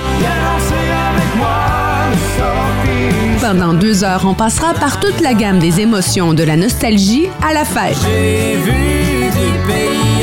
Pendant 3.41 3.73
deux 3.73 4.05
heures, 4.05 4.23
on 4.25 4.33
passera 4.33 4.73
par 4.73 5.01
toute 5.01 5.19
la 5.19 5.33
gamme 5.33 5.59
des 5.59 5.81
émotions, 5.81 6.33
de 6.33 6.43
la 6.43 6.55
nostalgie 6.55 7.27
à 7.45 7.53
la 7.53 7.65
fête. 7.65 7.97
J'ai 8.01 8.55
vu 8.55 9.29
des 9.29 9.51
pays 9.67 10.22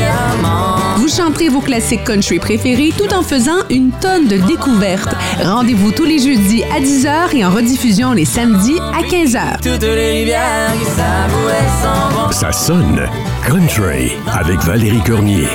Vous 1.01 1.07
chanterez 1.07 1.49
vos 1.49 1.61
classiques 1.61 2.03
country 2.03 2.37
préférés 2.37 2.93
tout 2.95 3.11
en 3.11 3.23
faisant 3.23 3.67
une 3.71 3.89
tonne 3.89 4.27
de 4.27 4.37
découvertes. 4.37 5.15
Rendez-vous 5.43 5.91
tous 5.91 6.05
les 6.05 6.19
jeudis 6.19 6.63
à 6.65 6.79
10h 6.79 7.35
et 7.35 7.43
en 7.43 7.49
rediffusion 7.49 8.13
les 8.13 8.23
samedis 8.23 8.77
à 8.77 9.01
15h. 9.01 9.63
Toutes 9.63 9.81
les 9.81 10.11
rivières 10.11 10.73
qui 10.79 10.85
savouaient 10.85 11.69
s'en 11.81 12.27
vont. 12.27 12.31
Ça 12.31 12.51
sonne 12.51 13.01
Country 13.43 14.11
avec 14.31 14.59
Valérie 14.59 15.01
Cormier. 15.03 15.47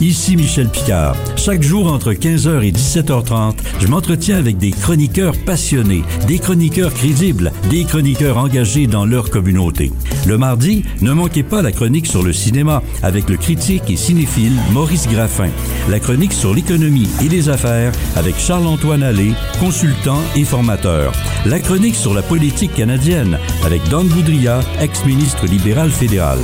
Ici 0.00 0.36
Michel 0.36 0.68
Picard. 0.68 1.16
Chaque 1.36 1.62
jour 1.62 1.92
entre 1.92 2.12
15h 2.12 2.62
et 2.62 2.70
17h30, 2.70 3.56
je 3.80 3.88
m'entretiens 3.88 4.36
avec 4.36 4.56
des 4.56 4.70
chroniqueurs 4.70 5.36
passionnés, 5.44 6.04
des 6.28 6.38
chroniqueurs 6.38 6.94
crédibles, 6.94 7.50
des 7.68 7.82
chroniqueurs 7.82 8.38
engagés 8.38 8.86
dans 8.86 9.04
leur 9.04 9.28
communauté. 9.28 9.90
Le 10.28 10.38
mardi, 10.38 10.84
ne 11.00 11.12
manquez 11.12 11.42
pas 11.42 11.62
la 11.62 11.72
chronique 11.72 12.06
sur 12.06 12.22
le 12.22 12.32
cinéma 12.32 12.80
avec 13.02 13.28
le 13.28 13.36
critique 13.36 13.90
et 13.90 13.96
cinéphile 13.96 14.54
Maurice 14.72 15.08
Graffin. 15.08 15.50
La 15.88 15.98
chronique 15.98 16.32
sur 16.32 16.54
l'économie 16.54 17.08
et 17.24 17.28
les 17.28 17.48
affaires 17.48 17.92
avec 18.14 18.38
Charles-Antoine 18.38 19.02
Allais, 19.02 19.32
consultant 19.58 20.20
et 20.36 20.44
formateur. 20.44 21.12
La 21.44 21.58
chronique 21.58 21.96
sur 21.96 22.14
la 22.14 22.22
politique 22.22 22.74
canadienne 22.74 23.36
avec 23.64 23.82
Don 23.88 24.04
Boudria, 24.04 24.60
ex-ministre 24.80 25.46
libéral 25.46 25.90
fédéral. 25.90 26.38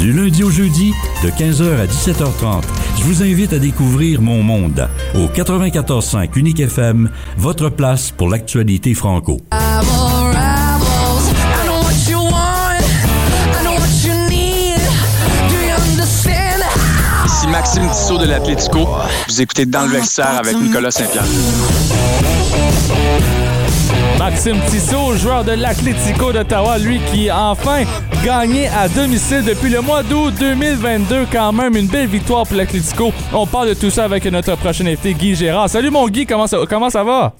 Du 0.00 0.12
lundi 0.12 0.42
au 0.42 0.50
jeudi, 0.50 0.92
de 1.22 1.30
15h 1.30 1.80
à 1.80 1.86
17h30, 1.86 2.62
je 2.98 3.02
vous 3.04 3.22
invite 3.22 3.52
à 3.52 3.58
découvrir 3.58 4.20
mon 4.20 4.42
monde 4.42 4.88
au 5.14 5.26
94.5 5.26 6.30
Unique 6.36 6.60
FM, 6.60 7.10
votre 7.38 7.70
place 7.70 8.10
pour 8.10 8.28
l'actualité 8.28 8.92
franco. 8.94 9.38
Ici 17.24 17.46
Maxime 17.48 17.88
Tissot 17.88 18.18
de 18.18 18.26
l'Atlético. 18.26 18.86
Vous 19.28 19.40
écoutez 19.40 19.66
Dans 19.66 19.86
le 19.86 19.92
vestiaire 19.92 20.36
avec 20.38 20.56
Nicolas 20.56 20.90
Saint-Pierre. 20.90 21.24
Maxime 24.24 24.58
Tissot, 24.70 25.16
joueur 25.16 25.44
de 25.44 25.52
l'Atlético 25.52 26.32
d'Ottawa, 26.32 26.78
lui 26.78 26.98
qui 27.12 27.28
a 27.28 27.50
enfin 27.50 27.82
gagné 28.24 28.68
à 28.68 28.88
domicile 28.88 29.44
depuis 29.44 29.68
le 29.68 29.82
mois 29.82 30.02
d'août 30.02 30.32
2022. 30.40 31.26
Quand 31.30 31.52
même, 31.52 31.76
une 31.76 31.88
belle 31.88 32.06
victoire 32.06 32.46
pour 32.46 32.56
l'Atlético. 32.56 33.12
On 33.34 33.46
parle 33.46 33.68
de 33.68 33.74
tout 33.74 33.90
ça 33.90 34.04
avec 34.04 34.24
notre 34.24 34.56
prochain 34.56 34.86
invité, 34.86 35.12
Guy 35.12 35.34
Gérard. 35.34 35.68
Salut 35.68 35.90
mon 35.90 36.08
Guy, 36.08 36.24
comment 36.24 36.46
ça, 36.46 36.56
comment 36.66 36.88
ça 36.88 37.04
va? 37.04 37.34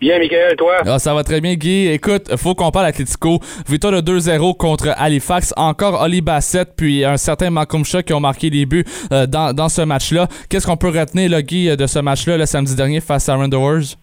Bien, 0.00 0.20
Michael, 0.20 0.54
toi? 0.56 0.74
Ah, 0.86 1.00
ça 1.00 1.12
va 1.12 1.24
très 1.24 1.40
bien, 1.40 1.54
Guy. 1.54 1.88
Écoute, 1.88 2.36
faut 2.36 2.54
qu'on 2.54 2.70
parle 2.70 2.86
Atlético. 2.86 3.40
Victoire 3.68 4.00
de 4.00 4.12
2-0 4.12 4.56
contre 4.56 4.94
Halifax. 4.96 5.52
Encore 5.56 6.00
Oli 6.02 6.20
Bassett, 6.20 6.68
puis 6.76 7.04
un 7.04 7.16
certain 7.16 7.50
Malcolm 7.50 7.84
Shaw 7.84 8.04
qui 8.04 8.12
ont 8.12 8.20
marqué 8.20 8.48
des 8.48 8.64
buts 8.64 8.84
euh, 9.12 9.26
dans, 9.26 9.52
dans 9.52 9.68
ce 9.68 9.82
match-là. 9.82 10.28
Qu'est-ce 10.48 10.68
qu'on 10.68 10.76
peut 10.76 10.96
retenir, 10.96 11.28
là, 11.30 11.42
Guy, 11.42 11.76
de 11.76 11.86
ce 11.88 11.98
match-là, 11.98 12.36
le 12.36 12.46
samedi 12.46 12.76
dernier 12.76 13.00
face 13.00 13.28
à 13.28 13.36
Wanderers? 13.36 13.96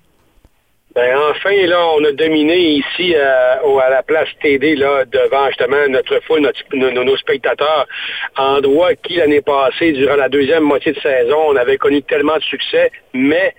Ben, 0.97 1.15
enfin, 1.29 1.53
là, 1.67 1.89
on 1.95 2.03
a 2.05 2.11
dominé 2.11 2.57
ici 2.57 3.13
euh, 3.15 3.77
à 3.85 3.89
la 3.91 4.01
place 4.01 4.29
TD, 4.41 4.75
là, 4.75 5.05
devant 5.05 5.45
justement 5.49 5.87
notre 5.89 6.19
foule, 6.21 6.41
nos- 6.73 7.03
nos 7.03 7.17
spectateurs. 7.17 7.85
Endroit 8.35 8.95
qui, 8.95 9.17
l'année 9.17 9.41
passée, 9.43 9.91
durant 9.91 10.15
la 10.15 10.27
deuxième 10.27 10.63
moitié 10.63 10.93
de 10.93 10.99
saison, 10.99 11.37
on 11.49 11.55
avait 11.55 11.77
connu 11.77 12.01
tellement 12.01 12.37
de 12.37 12.41
succès, 12.41 12.91
mais 13.13 13.53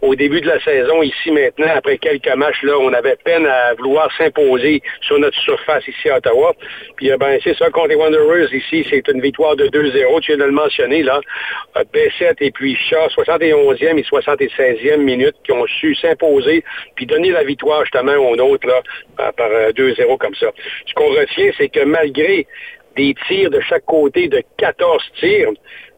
au 0.00 0.14
début 0.14 0.40
de 0.40 0.46
la 0.46 0.60
saison, 0.60 1.02
ici 1.02 1.30
maintenant, 1.30 1.66
après 1.74 1.98
quelques 1.98 2.32
matchs, 2.36 2.62
là, 2.62 2.78
on 2.78 2.92
avait 2.92 3.16
peine 3.16 3.46
à 3.46 3.74
vouloir 3.74 4.08
s'imposer 4.16 4.80
sur 5.00 5.18
notre 5.18 5.38
surface 5.38 5.86
ici 5.88 6.08
à 6.08 6.18
Ottawa. 6.18 6.54
Puis, 6.96 7.10
euh, 7.10 7.16
ben, 7.16 7.38
c'est 7.42 7.56
ça, 7.56 7.70
contre 7.70 7.88
les 7.88 7.96
Wanderers, 7.96 8.52
ici, 8.54 8.86
c'est 8.88 9.06
une 9.08 9.20
victoire 9.20 9.56
de 9.56 9.66
2-0, 9.66 10.20
tu 10.20 10.32
viens 10.32 10.38
de 10.38 10.44
le 10.44 10.52
mentionner, 10.52 11.02
là. 11.02 11.20
Euh, 11.76 11.84
Bessette 11.92 12.40
et 12.40 12.52
puis 12.52 12.76
Shaw, 12.76 13.08
71e 13.08 13.98
et 13.98 14.02
76e 14.02 14.98
minute, 14.98 15.34
qui 15.44 15.52
ont 15.52 15.66
su 15.66 15.94
s'imposer, 15.96 16.62
puis 16.94 17.06
donner 17.06 17.30
la 17.30 17.42
victoire, 17.42 17.82
justement, 17.82 18.14
aux 18.14 18.36
nôtres, 18.36 18.66
là, 18.66 18.82
par 19.16 19.32
par, 19.32 19.50
euh, 19.50 19.72
2-0 19.72 20.16
comme 20.16 20.34
ça. 20.36 20.50
Ce 20.86 20.94
qu'on 20.94 21.08
retient, 21.08 21.50
c'est 21.58 21.68
que 21.68 21.84
malgré 21.84 22.46
des 22.96 23.14
tirs 23.26 23.50
de 23.50 23.60
chaque 23.60 23.84
côté 23.84 24.28
de 24.28 24.42
14 24.58 25.02
tirs, 25.18 25.50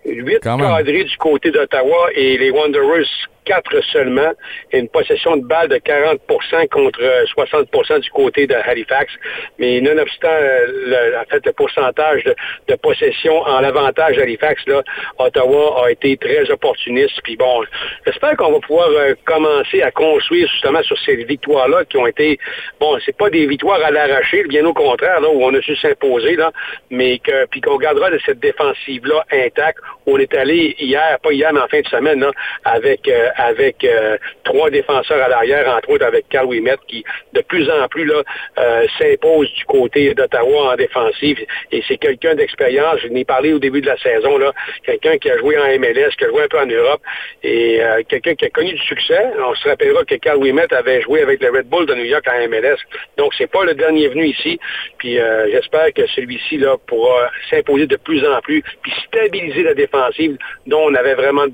8 0.05 0.40
cadrés 0.40 1.05
du 1.05 1.16
côté 1.18 1.51
d'Ottawa 1.51 2.09
et 2.14 2.38
les 2.38 2.51
Wanderers 2.51 3.07
4 3.45 3.80
seulement, 3.93 4.32
et 4.72 4.78
une 4.78 4.88
possession 4.88 5.36
de 5.36 5.45
balles 5.45 5.68
de 5.68 5.76
40% 5.76 6.68
contre 6.68 7.01
euh, 7.03 7.24
60% 7.36 8.01
du 8.01 8.11
côté 8.11 8.47
de 8.47 8.55
Halifax. 8.55 9.12
Mais 9.59 9.80
nonobstant 9.80 10.28
euh, 10.28 10.66
le, 10.68 11.18
en 11.18 11.24
fait, 11.30 11.45
le 11.45 11.53
pourcentage 11.53 12.24
de, 12.24 12.74
possession 12.76 13.41
en 13.43 13.62
avantage 13.62 14.16
d'Halifax, 14.16 14.62
là, 14.66 14.82
Ottawa 15.18 15.84
a 15.84 15.91
été 15.91 16.16
très 16.16 16.51
opportuniste. 16.51 17.20
Puis 17.24 17.36
bon, 17.36 17.62
j'espère 18.07 18.36
qu'on 18.36 18.53
va 18.53 18.61
pouvoir 18.61 18.88
euh, 18.88 19.14
commencer 19.24 19.82
à 19.82 19.91
construire 19.91 20.49
justement 20.49 20.82
sur 20.82 20.99
ces 21.01 21.16
victoires-là 21.16 21.84
qui 21.84 21.99
ont 21.99 22.07
été, 22.07 22.38
bon, 22.80 22.99
c'est 23.05 23.16
pas 23.16 23.28
des 23.28 23.47
victoires 23.47 23.80
à 23.84 23.91
l'arracher, 23.91 24.45
bien 24.45 24.64
au 24.64 24.72
contraire, 24.72 25.20
là, 25.20 25.28
où 25.28 25.45
on 25.45 25.55
a 25.55 25.61
su 25.61 25.76
s'imposer, 25.76 26.36
là, 26.36 26.53
mais 26.91 27.20
puis 27.51 27.61
qu'on 27.61 27.76
gardera 27.76 28.11
de 28.11 28.18
cette 28.24 28.41
défensive-là 28.41 29.24
intacte. 29.32 29.78
On 30.07 30.18
est 30.18 30.34
allé 30.34 30.74
hier, 30.78 31.18
pas 31.22 31.32
hier, 31.32 31.53
mais 31.53 31.61
en 31.61 31.68
fin 31.68 31.80
de 31.80 31.88
semaine, 31.88 32.20
là, 32.20 32.30
avec, 32.64 33.09
euh, 33.09 33.28
avec 33.37 33.85
euh, 33.85 34.16
trois 34.45 34.70
défenseurs 34.70 35.22
à 35.22 35.28
l'arrière, 35.28 35.68
entre 35.76 35.91
autres 35.91 36.05
avec 36.05 36.28
Carl 36.28 36.47
Ouimet, 36.47 36.76
qui 36.87 37.05
de 37.33 37.41
plus 37.43 37.68
en 37.70 37.89
plus 37.89 38.05
là, 38.05 38.22
euh, 38.59 38.87
s'impose 38.99 39.53
du 39.55 39.64
côté 39.64 40.14
d'Ottawa 40.14 40.72
en 40.72 40.76
défensive. 40.76 41.39
Et 41.72 41.83
c'est 41.87 41.97
quelqu'un 41.97 42.35
d'expérience. 42.35 42.99
Je 43.03 43.09
n'ai 43.09 43.24
parlé 43.24 43.53
au 43.53 43.59
début 43.59 43.81
de 43.81 43.87
la 43.87 43.97
saison, 43.99 44.39
là, 44.39 44.53
quelqu'un 44.85 45.18
qui 45.18 45.31
a 45.31 45.39
joué 45.39 45.59
en 45.59 45.66
MLS, 45.78 46.11
qui 46.16 46.24
a 46.24 46.28
joué 46.28 46.43
un 46.43 46.49
peu 46.49 46.59
en 46.59 46.66
Europe, 46.66 47.01
et 47.43 47.83
euh, 47.83 48.03
quelqu'un 48.09 48.35
qui 48.35 48.47
a 48.47 48.51
connu 48.51 48.72
du 48.72 48.83
succès. 48.83 49.26
On 49.39 49.55
se 49.55 49.68
rappellera 49.68 50.05
que 50.05 50.14
Carl 50.16 50.39
Ouimet 50.39 50.72
avait 50.72 51.03
joué 51.03 51.22
avec 51.22 51.43
le 51.43 51.51
Red 51.51 51.68
Bull 51.68 51.87
de 51.87 51.95
New 51.95 52.05
York 52.05 52.24
en 52.28 52.49
MLS. 52.49 52.78
Donc, 53.16 53.33
c'est 53.37 53.51
pas 53.51 53.64
le 53.64 53.74
dernier 53.74 54.09
venu 54.09 54.26
ici. 54.26 54.59
Puis 54.99 55.18
euh, 55.18 55.51
j'espère 55.51 55.93
que 55.93 56.07
celui-ci 56.09 56.59
là 56.59 56.76
pourra 56.87 57.31
s'imposer 57.49 57.87
de 57.87 57.97
plus 57.97 58.24
en 58.26 58.41
plus, 58.41 58.62
puis 58.83 58.93
stabiliser 59.07 59.62
la 59.62 59.74
défensive 59.74 60.37
dont 60.66 60.85
on 60.89 60.95
avait 60.95 61.14
vraiment 61.14 61.47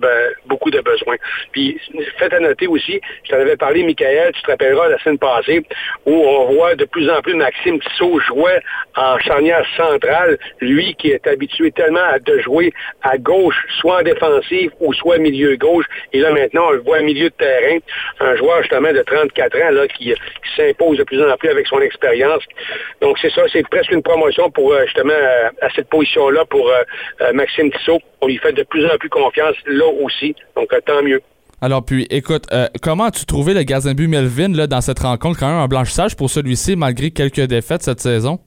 beaucoup 0.47 0.71
de 0.71 0.81
besoins. 0.81 1.17
Puis, 1.53 1.66
faites 2.19 2.33
à 2.33 2.41
noter 2.41 2.67
aussi, 2.67 3.01
je 3.25 3.31
t'en 3.31 3.41
avais 3.41 3.57
parlé, 3.57 3.83
Michael, 3.83 4.33
tu 4.33 4.43
te 4.43 4.51
rappelleras 4.51 4.89
la 4.89 4.99
semaine 4.99 5.19
passée, 5.19 5.63
où 6.05 6.13
on 6.13 6.55
voit 6.55 6.75
de 6.75 6.85
plus 6.85 7.11
en 7.11 7.21
plus 7.21 7.35
Maxime 7.35 7.79
Tissot 7.81 8.21
jouer 8.21 8.59
en 8.97 9.19
charnière 9.19 9.65
centrale, 9.77 10.39
lui 10.61 10.95
qui 10.95 11.11
est 11.11 11.27
habitué 11.27 11.71
tellement 11.73 12.01
à 12.01 12.19
jouer 12.41 12.73
à 13.03 13.19
gauche, 13.19 13.57
soit 13.81 14.01
en 14.01 14.03
défensive 14.03 14.71
ou 14.81 14.93
soit 14.95 15.19
milieu 15.19 15.57
gauche. 15.57 15.87
Et 16.13 16.21
là, 16.21 16.31
maintenant, 16.33 16.69
on 16.69 16.73
le 16.73 16.81
voit 16.81 17.01
milieu 17.01 17.31
de 17.31 17.35
terrain, 17.35 17.79
un 18.21 18.37
joueur 18.37 18.63
justement 18.63 18.93
de 18.93 19.03
34 19.03 19.57
ans 19.63 19.71
là, 19.71 19.89
qui, 19.89 20.13
qui 20.13 20.57
s'impose 20.57 20.99
de 20.99 21.05
plus 21.05 21.23
en 21.23 21.37
plus 21.37 21.49
avec 21.49 21.67
son 21.67 21.81
expérience. 21.81 22.43
Donc, 23.01 23.19
c'est 23.21 23.31
ça, 23.31 23.43
c'est 23.53 23.67
presque 23.69 23.91
une 23.91 24.03
promotion 24.03 24.51
pour 24.51 24.73
euh, 24.73 24.85
justement 24.85 25.13
euh, 25.13 25.49
à 25.61 25.71
cette 25.71 25.89
position-là 25.89 26.45
pour 26.47 26.69
euh, 26.69 27.33
Maxime 27.33 27.71
Tissot. 27.71 28.01
On 28.21 28.27
lui 28.27 28.39
fait 28.39 28.53
de 28.53 28.63
plus 28.63 28.87
en 28.87 28.97
plus 28.99 29.09
confiance 29.09 29.57
là 29.67 29.87
aussi. 29.87 30.35
Donc, 30.57 30.69
tant 30.85 31.03
mieux. 31.03 31.21
Alors, 31.63 31.85
puis, 31.85 32.07
écoute, 32.11 32.45
euh, 32.53 32.67
comment 32.83 33.05
as-tu 33.05 33.25
trouvé 33.25 33.55
le 33.55 33.63
gardien 33.63 33.93
de 33.93 33.97
but 33.97 34.09
Melvin 34.09 34.53
là, 34.53 34.67
dans 34.67 34.83
cette 34.83 34.99
rencontre? 34.99 35.39
Quand 35.41 35.49
même 35.49 35.57
un 35.57 35.69
blanchissage 35.69 36.15
pour 36.15 36.29
celui-ci, 36.29 36.77
malgré 36.77 37.11
quelques 37.11 37.41
défaites 37.41 37.83
cette 37.83 38.01
saison? 38.01 38.39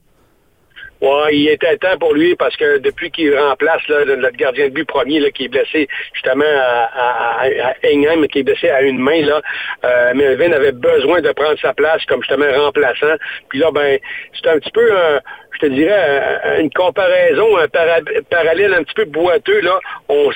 Ouais, 1.00 1.34
il 1.34 1.48
était 1.48 1.78
temps 1.78 1.96
pour 1.98 2.12
lui 2.12 2.36
parce 2.36 2.54
que 2.58 2.76
depuis 2.78 3.10
qu'il 3.10 3.34
remplace 3.36 3.80
là, 3.88 4.04
le- 4.04 4.16
notre 4.16 4.36
gardien 4.36 4.68
de 4.68 4.74
but 4.74 4.84
premier 4.84 5.32
qui 5.32 5.46
est 5.46 5.48
blessé 5.48 5.88
justement 6.12 6.44
à, 6.44 6.90
à, 6.94 7.44
à- 7.46 8.26
qui 8.28 8.38
est 8.38 8.42
blessé 8.42 8.68
à 8.68 8.82
une 8.82 8.98
main, 8.98 9.22
là, 9.22 9.40
euh, 9.82 10.12
Melvin 10.14 10.52
avait 10.52 10.72
besoin 10.72 11.22
de 11.22 11.32
prendre 11.32 11.58
sa 11.58 11.72
place 11.72 12.04
comme 12.04 12.20
justement 12.20 12.44
remplaçant. 12.64 13.16
Puis 13.48 13.58
là, 13.60 13.70
ben, 13.72 13.98
c'est 14.34 14.50
un 14.50 14.58
petit 14.58 14.70
peu 14.72 14.92
un- 14.92 15.20
je 15.60 15.66
te 15.66 15.72
dirais, 15.72 16.40
un- 16.44 16.60
une 16.60 16.70
comparaison, 16.70 17.56
un 17.58 17.68
para- 17.68 18.00
parallèle 18.30 18.74
un 18.74 18.82
petit 18.82 18.94
peu 18.94 19.04
boiteux, 19.04 19.60
là. 19.60 19.78
On, 20.08 20.30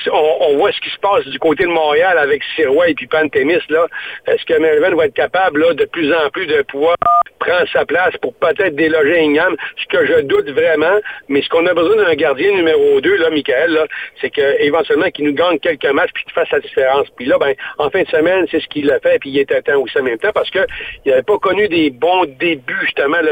voit 0.57 0.71
ce 0.71 0.79
qui 0.81 0.89
se 0.89 0.99
passe 0.99 1.25
du 1.27 1.39
côté 1.39 1.63
de 1.63 1.69
Montréal 1.69 2.17
avec 2.17 2.41
Sirois 2.55 2.89
et 2.89 2.93
puis 2.93 3.07
Pantémis. 3.07 3.53
Est-ce 3.55 4.45
que 4.45 4.59
Melvin 4.59 4.95
va 4.95 5.05
être 5.05 5.13
capable, 5.13 5.61
là, 5.61 5.73
de 5.73 5.85
plus 5.85 6.13
en 6.13 6.29
plus 6.29 6.45
de 6.47 6.61
pouvoir 6.63 6.95
prendre 7.39 7.67
sa 7.71 7.85
place 7.85 8.15
pour 8.21 8.33
peut-être 8.35 8.75
déloger 8.75 9.19
Ingham, 9.19 9.55
ce 9.77 9.85
que 9.97 10.05
je 10.05 10.21
doute 10.21 10.49
vraiment, 10.49 10.99
mais 11.27 11.41
ce 11.41 11.49
qu'on 11.49 11.65
a 11.67 11.73
besoin 11.73 11.97
d'un 11.97 12.13
gardien 12.15 12.51
numéro 12.51 13.01
2, 13.01 13.17
là, 13.17 13.29
Michael, 13.29 13.71
là, 13.71 13.85
c'est 14.21 14.29
qu'éventuellement 14.29 15.09
qu'il 15.11 15.25
nous 15.25 15.33
gagne 15.33 15.59
quelques 15.59 15.85
matchs 15.91 16.11
puis 16.13 16.23
qu'il 16.23 16.33
fasse 16.33 16.49
la 16.51 16.59
différence. 16.59 17.07
Puis 17.17 17.25
là, 17.25 17.37
ben, 17.37 17.53
en 17.77 17.89
fin 17.89 18.03
de 18.03 18.07
semaine, 18.07 18.45
c'est 18.49 18.59
ce 18.61 18.67
qu'il 18.67 18.89
a 18.91 18.99
fait, 18.99 19.19
puis 19.19 19.29
il 19.29 19.39
était 19.39 19.61
temps 19.61 19.79
aussi 19.81 19.97
en 19.99 20.03
même 20.03 20.17
temps, 20.17 20.31
parce 20.33 20.49
qu'il 20.49 20.65
n'avait 21.05 21.21
pas 21.23 21.37
connu 21.37 21.67
des 21.67 21.89
bons 21.89 22.25
débuts, 22.39 22.73
justement, 22.83 23.19
là, 23.21 23.31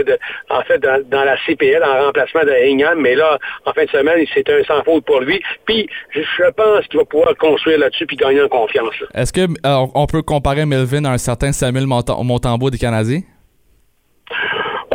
en 0.49 0.61
fait, 0.63 0.79
dans, 0.79 1.01
dans 1.09 1.23
la 1.23 1.37
CPL, 1.45 1.82
en 1.83 2.05
remplacement 2.05 2.43
de 2.43 2.71
Ingham, 2.71 2.99
mais 2.99 3.15
là, 3.15 3.37
en 3.65 3.73
fin 3.73 3.85
de 3.85 3.89
semaine, 3.89 4.25
c'est 4.33 4.49
un 4.49 4.63
sans 4.63 4.83
faute 4.83 5.05
pour 5.05 5.21
lui. 5.21 5.41
Puis, 5.65 5.87
je, 6.11 6.21
pense 6.55 6.87
qu'il 6.87 6.99
va 6.99 7.05
pouvoir 7.05 7.35
construire 7.37 7.79
là-dessus 7.79 8.05
puis 8.05 8.17
gagner 8.17 8.41
en 8.41 8.47
confiance. 8.47 8.93
Est-ce 9.13 9.33
que 9.33 9.41
euh, 9.41 9.87
on 9.93 10.05
peut 10.05 10.21
comparer 10.21 10.65
Melvin 10.65 11.05
à 11.05 11.11
un 11.11 11.17
certain 11.17 11.51
Samuel 11.51 11.87
Montembeau 11.87 12.69
des 12.69 12.77
Canadiens? 12.77 13.21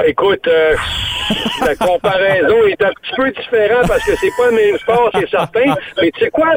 Écoute, 0.07 0.47
euh, 0.47 0.75
la 1.67 1.75
comparaison 1.77 2.67
est 2.67 2.83
un 2.83 2.93
petit 2.93 3.15
peu 3.17 3.31
différente 3.31 3.89
parce 3.89 4.05
que 4.05 4.17
c'est 4.17 4.33
pas 4.37 4.51
le 4.51 4.57
même 4.57 4.79
sport, 4.79 5.11
c'est 5.15 5.29
certain. 5.29 5.75
Mais 6.01 6.11
tu 6.11 6.25
sais 6.25 6.31
quoi? 6.31 6.55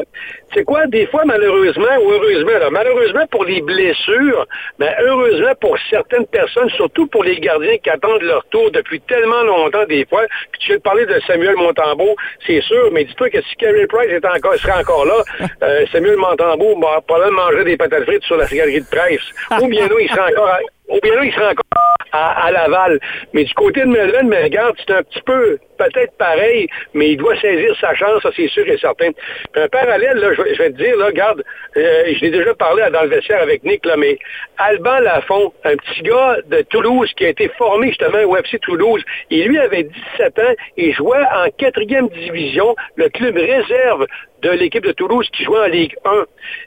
Tu 0.50 0.58
sais 0.58 0.64
quoi? 0.64 0.86
Des 0.86 1.06
fois, 1.06 1.22
malheureusement, 1.24 1.96
ou 2.02 2.10
heureusement, 2.10 2.58
là, 2.58 2.70
malheureusement 2.70 3.26
pour 3.30 3.44
les 3.44 3.60
blessures, 3.60 4.46
mais 4.78 4.94
heureusement 5.00 5.52
pour 5.60 5.76
certaines 5.90 6.26
personnes, 6.26 6.70
surtout 6.70 7.06
pour 7.06 7.24
les 7.24 7.38
gardiens 7.40 7.76
qui 7.78 7.90
attendent 7.90 8.22
leur 8.22 8.44
tour 8.46 8.70
depuis 8.70 9.00
tellement 9.00 9.42
longtemps 9.42 9.84
des 9.88 10.04
fois. 10.06 10.22
Puis 10.52 10.60
tu 10.60 10.72
de 10.72 10.78
parler 10.78 11.06
de 11.06 11.20
Samuel 11.26 11.56
Montembeau, 11.56 12.16
c'est 12.46 12.62
sûr, 12.62 12.90
mais 12.92 13.04
dis-toi 13.04 13.30
que 13.30 13.42
si 13.42 13.56
Carey 13.56 13.86
Price 13.86 14.10
était 14.10 14.28
encore, 14.28 14.54
serait 14.54 14.80
encore 14.80 15.04
là, 15.04 15.22
euh, 15.62 15.84
Samuel 15.92 16.16
Montembeau 16.16 16.78
va 16.80 17.00
probablement 17.00 17.42
manger 17.50 17.64
des 17.64 17.76
patates 17.76 18.04
frites 18.04 18.24
sur 18.24 18.36
la 18.36 18.46
galerie 18.46 18.80
de 18.80 18.86
presse. 18.86 19.22
Ou 19.60 19.68
bien 19.68 19.88
là, 19.88 19.94
il 20.00 20.08
serait 20.08 20.32
encore 20.32 20.48
à, 20.48 20.58
ou 20.88 20.98
bien 21.02 21.22
il 21.22 21.32
serait 21.32 21.50
encore 21.50 21.64
à, 22.12 22.46
à 22.46 22.50
Laval. 22.50 23.00
Mais 23.32 23.44
du 23.44 23.54
côté 23.54 23.80
de 23.80 23.86
Melvin, 23.86 24.24
mais 24.24 24.44
regarde, 24.44 24.61
c'est 24.78 24.94
un 24.94 25.02
petit 25.02 25.22
peu 25.22 25.58
peut-être 25.90 26.16
pareil, 26.16 26.68
mais 26.94 27.10
il 27.10 27.16
doit 27.16 27.36
saisir 27.40 27.74
sa 27.80 27.94
chance, 27.94 28.22
ça 28.22 28.30
c'est 28.36 28.48
sûr 28.48 28.66
et 28.68 28.78
certain. 28.78 29.10
Puis 29.52 29.62
un 29.62 29.68
parallèle, 29.68 30.16
là, 30.18 30.32
je, 30.34 30.42
vais- 30.42 30.70
te 30.70 30.76
dire, 30.76 30.96
là, 30.96 31.06
regarde, 31.06 31.42
euh, 31.76 32.02
je 32.14 32.20
l'ai 32.20 32.30
déjà 32.30 32.54
parlé 32.54 32.82
dans 32.92 33.02
le 33.02 33.08
vestiaire 33.08 33.42
avec 33.42 33.62
Nick, 33.64 33.84
là, 33.86 33.96
mais 33.96 34.18
Alban 34.58 35.00
Lafont, 35.00 35.52
un 35.64 35.76
petit 35.76 36.02
gars 36.02 36.36
de 36.46 36.62
Toulouse 36.62 37.10
qui 37.16 37.24
a 37.26 37.28
été 37.30 37.48
formé 37.58 37.88
justement 37.88 38.18
au 38.24 38.36
FC 38.36 38.58
Toulouse, 38.60 39.02
et 39.30 39.42
lui 39.44 39.58
avait 39.58 39.84
17 40.16 40.38
ans 40.38 40.52
et 40.76 40.92
jouait 40.92 41.18
en 41.34 41.48
quatrième 41.56 42.08
division, 42.08 42.74
le 42.96 43.08
club 43.08 43.36
réserve 43.36 44.06
de 44.42 44.50
l'équipe 44.50 44.84
de 44.84 44.90
Toulouse 44.92 45.28
qui 45.32 45.44
jouait 45.44 45.60
en 45.60 45.66
Ligue 45.66 45.94
1. 46.04 46.10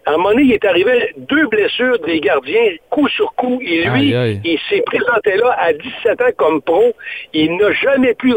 À 0.06 0.12
un 0.14 0.18
moment 0.18 0.30
donné, 0.30 0.44
il 0.44 0.54
est 0.54 0.64
arrivé 0.64 1.14
deux 1.18 1.46
blessures 1.48 2.00
des 2.00 2.22
gardiens, 2.22 2.70
coup 2.90 3.10
sur 3.10 3.34
coup, 3.36 3.60
et 3.62 3.84
lui, 3.84 4.14
Aïe, 4.14 4.16
aïe. 4.16 4.42
il 4.46 4.60
s'est 4.70 4.82
présenté 4.86 5.36
là 5.36 5.54
à 5.60 5.74
17 5.74 6.22
ans 6.22 6.32
comme 6.38 6.62
pro. 6.62 6.94
Il 7.34 7.58
n'a 7.58 7.74
jamais 7.74 8.14
plus 8.14 8.34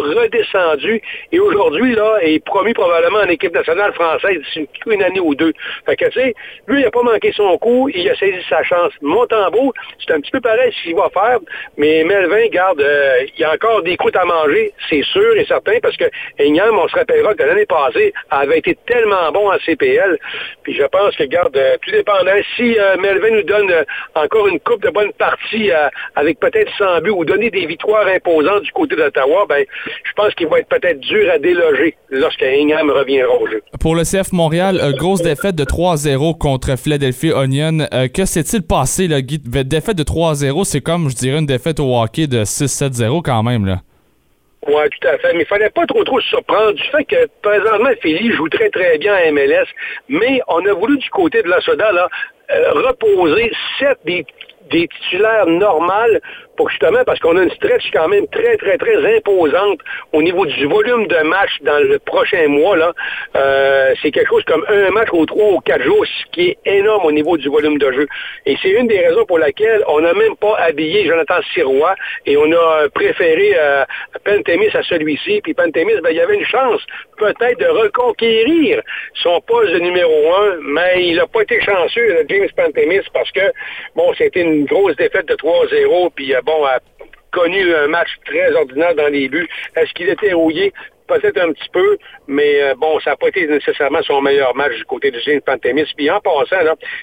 Et 1.32 1.40
aujourd'hui, 1.40 1.94
là, 1.94 2.18
est 2.22 2.44
promu 2.44 2.74
probablement 2.74 3.18
en 3.18 3.28
équipe 3.28 3.54
nationale 3.54 3.92
française 3.92 4.38
d'ici 4.38 4.68
une, 4.86 5.02
année 5.02 5.20
ou 5.20 5.34
deux. 5.34 5.52
Fait 5.86 5.96
que, 5.96 6.06
tu 6.06 6.20
sais, 6.20 6.34
lui, 6.66 6.80
il 6.80 6.84
n'a 6.84 6.90
pas 6.90 7.02
manqué 7.02 7.32
son 7.32 7.56
coup. 7.58 7.88
Il 7.94 8.08
a 8.08 8.14
saisi 8.16 8.38
sa 8.48 8.62
chance. 8.62 8.92
Montembeau, 9.00 9.72
c'est 10.04 10.12
un 10.12 10.20
petit 10.20 10.30
peu 10.30 10.40
pareil 10.40 10.72
ce 10.72 10.82
qu'il 10.82 10.96
va 10.96 11.08
faire. 11.10 11.38
Mais 11.76 12.04
Melvin, 12.04 12.46
garde, 12.48 12.80
euh, 12.80 13.24
il 13.34 13.40
y 13.40 13.44
a 13.44 13.52
encore 13.52 13.82
des 13.82 13.96
croûtes 13.96 14.16
à 14.16 14.24
manger, 14.24 14.72
c'est 14.88 15.04
sûr 15.04 15.36
et 15.36 15.44
certain, 15.44 15.78
parce 15.80 15.96
que 15.96 16.04
on 16.78 16.88
se 16.88 16.96
rappellera 16.96 17.34
que 17.34 17.42
l'année 17.42 17.66
passée, 17.66 18.12
avait 18.30 18.58
été 18.58 18.76
tellement 18.86 19.30
bon 19.32 19.50
en 19.50 19.58
CPL. 19.58 20.18
Puis 20.62 20.74
je 20.74 20.84
pense 20.84 21.16
que, 21.16 21.24
garde, 21.24 21.56
euh, 21.56 21.76
tout 21.82 21.90
dépendant, 21.90 22.30
si 22.56 22.78
euh, 22.78 22.96
Melvin 22.98 23.30
nous 23.30 23.42
donne 23.42 23.70
euh, 23.70 23.84
encore 24.14 24.48
une 24.48 24.60
coupe 24.60 24.82
de 24.82 24.90
bonnes 24.90 25.12
parties 25.12 25.70
euh, 25.70 25.88
avec 26.14 26.38
peut-être 26.40 26.70
100 26.78 27.00
buts 27.02 27.10
ou 27.10 27.24
donner 27.24 27.50
des 27.50 27.66
victoires 27.66 28.06
imposantes 28.06 28.62
du 28.62 28.72
côté 28.72 28.96
d'Ottawa, 28.96 29.46
ben, 29.48 29.64
je 30.04 30.12
pense 30.14 30.34
qu'il 30.34 30.48
va 30.48 30.57
être 30.58 30.68
peut-être 30.68 31.00
dur 31.00 31.30
à 31.32 31.38
déloger 31.38 31.96
lorsque 32.10 32.42
Ingham 32.42 32.90
reviendra 32.90 33.34
au 33.36 33.46
jeu. 33.46 33.62
Pour 33.80 33.94
le 33.94 34.02
CF 34.02 34.32
Montréal, 34.32 34.78
euh, 34.80 34.92
grosse 34.92 35.22
défaite 35.22 35.54
de 35.54 35.64
3-0 35.64 36.36
contre 36.38 36.76
Philadelphia 36.78 37.44
Union. 37.44 37.86
Euh, 37.92 38.08
que 38.08 38.24
s'est-il 38.24 38.62
passé, 38.62 39.08
là, 39.08 39.20
Guy? 39.20 39.38
Défaite 39.38 39.96
de 39.96 40.04
3-0, 40.04 40.64
c'est 40.64 40.80
comme, 40.80 41.08
je 41.08 41.16
dirais, 41.16 41.38
une 41.38 41.46
défaite 41.46 41.80
au 41.80 41.96
hockey 41.96 42.26
de 42.26 42.44
6-7-0 42.44 43.22
quand 43.22 43.42
même, 43.42 43.66
là. 43.66 43.78
Oui, 44.66 44.82
tout 45.00 45.08
à 45.08 45.16
fait. 45.18 45.32
Mais 45.34 45.42
il 45.42 45.46
fallait 45.46 45.70
pas 45.70 45.86
trop 45.86 46.04
trop 46.04 46.20
se 46.20 46.28
surprendre 46.28 46.72
du 46.72 46.82
fait 46.84 47.04
que 47.04 47.28
présentement, 47.42 47.90
Philly 48.02 48.32
joue 48.32 48.48
très 48.48 48.68
très 48.70 48.98
bien 48.98 49.14
à 49.14 49.30
MLS, 49.30 49.66
mais 50.08 50.40
on 50.48 50.64
a 50.66 50.72
voulu 50.72 50.98
du 50.98 51.08
côté 51.10 51.42
de 51.42 51.48
la 51.48 51.60
Soda 51.60 51.92
là, 51.92 52.08
euh, 52.50 52.72
reposer 52.72 53.52
sept 53.78 53.98
des, 54.04 54.26
des 54.70 54.88
titulaires 54.88 55.46
normales 55.46 56.20
justement, 56.68 57.04
parce 57.04 57.20
qu'on 57.20 57.36
a 57.36 57.42
une 57.42 57.50
stretch 57.50 57.90
quand 57.92 58.08
même 58.08 58.26
très, 58.28 58.56
très, 58.56 58.78
très 58.78 59.16
imposante 59.16 59.80
au 60.12 60.22
niveau 60.22 60.46
du 60.46 60.66
volume 60.66 61.06
de 61.06 61.18
matchs 61.22 61.58
dans 61.62 61.78
le 61.78 61.98
prochain 61.98 62.48
mois. 62.48 62.76
là. 62.76 62.92
Euh, 63.36 63.94
c'est 64.02 64.10
quelque 64.10 64.28
chose 64.28 64.44
comme 64.44 64.64
un 64.68 64.90
match 64.90 65.08
aux 65.12 65.26
trois 65.26 65.52
ou 65.52 65.60
quatre 65.60 65.82
jours, 65.82 66.04
ce 66.06 66.30
qui 66.32 66.48
est 66.48 66.58
énorme 66.64 67.04
au 67.06 67.12
niveau 67.12 67.36
du 67.36 67.48
volume 67.48 67.78
de 67.78 67.92
jeu. 67.92 68.06
Et 68.46 68.56
c'est 68.62 68.70
une 68.70 68.88
des 68.88 68.98
raisons 68.98 69.24
pour 69.26 69.38
laquelle 69.38 69.82
on 69.88 70.00
n'a 70.00 70.14
même 70.14 70.36
pas 70.36 70.56
habillé 70.58 71.06
Jonathan 71.06 71.40
Sirois 71.52 71.94
et 72.26 72.36
on 72.36 72.50
a 72.52 72.88
préféré 72.92 73.54
euh, 73.56 73.84
à 73.84 74.82
celui-ci. 74.82 75.40
Puis 75.42 75.54
Pentemis, 75.54 76.00
ben, 76.02 76.10
il 76.10 76.16
y 76.16 76.20
avait 76.20 76.36
une 76.36 76.46
chance 76.46 76.80
peut-être 77.16 77.58
de 77.58 77.66
reconquérir 77.66 78.80
son 79.14 79.40
poste 79.40 79.72
de 79.72 79.78
numéro 79.80 80.34
un, 80.34 80.56
mais 80.62 81.06
il 81.06 81.16
n'a 81.16 81.26
pas 81.26 81.42
été 81.42 81.60
chanceux, 81.60 82.24
James 82.28 82.48
Pentemis, 82.56 83.06
parce 83.12 83.30
que, 83.32 83.52
bon, 83.94 84.12
c'était 84.14 84.42
une 84.42 84.64
grosse 84.64 84.96
défaite 84.96 85.26
de 85.26 85.34
3-0, 85.34 86.10
puis 86.14 86.34
euh, 86.34 86.40
bon, 86.48 86.64
a 86.64 86.78
connu 87.30 87.74
un 87.74 87.88
match 87.88 88.08
très 88.24 88.52
ordinaire 88.54 88.94
dans 88.94 89.08
les 89.08 89.28
buts. 89.28 89.48
Est-ce 89.76 89.92
qu'il 89.92 90.08
était 90.08 90.32
rouillé? 90.32 90.72
Peut-être 91.06 91.40
un 91.40 91.52
petit 91.52 91.68
peu, 91.72 91.96
mais 92.26 92.62
euh, 92.62 92.74
bon, 92.74 93.00
ça 93.00 93.10
n'a 93.10 93.16
pas 93.16 93.28
été 93.28 93.46
nécessairement 93.46 94.02
son 94.02 94.20
meilleur 94.20 94.54
match 94.54 94.74
du 94.76 94.84
côté 94.84 95.10
de 95.10 95.18
James 95.20 95.40
Pantémis. 95.40 95.90
Puis 95.96 96.10
en 96.10 96.20
passant, 96.20 96.56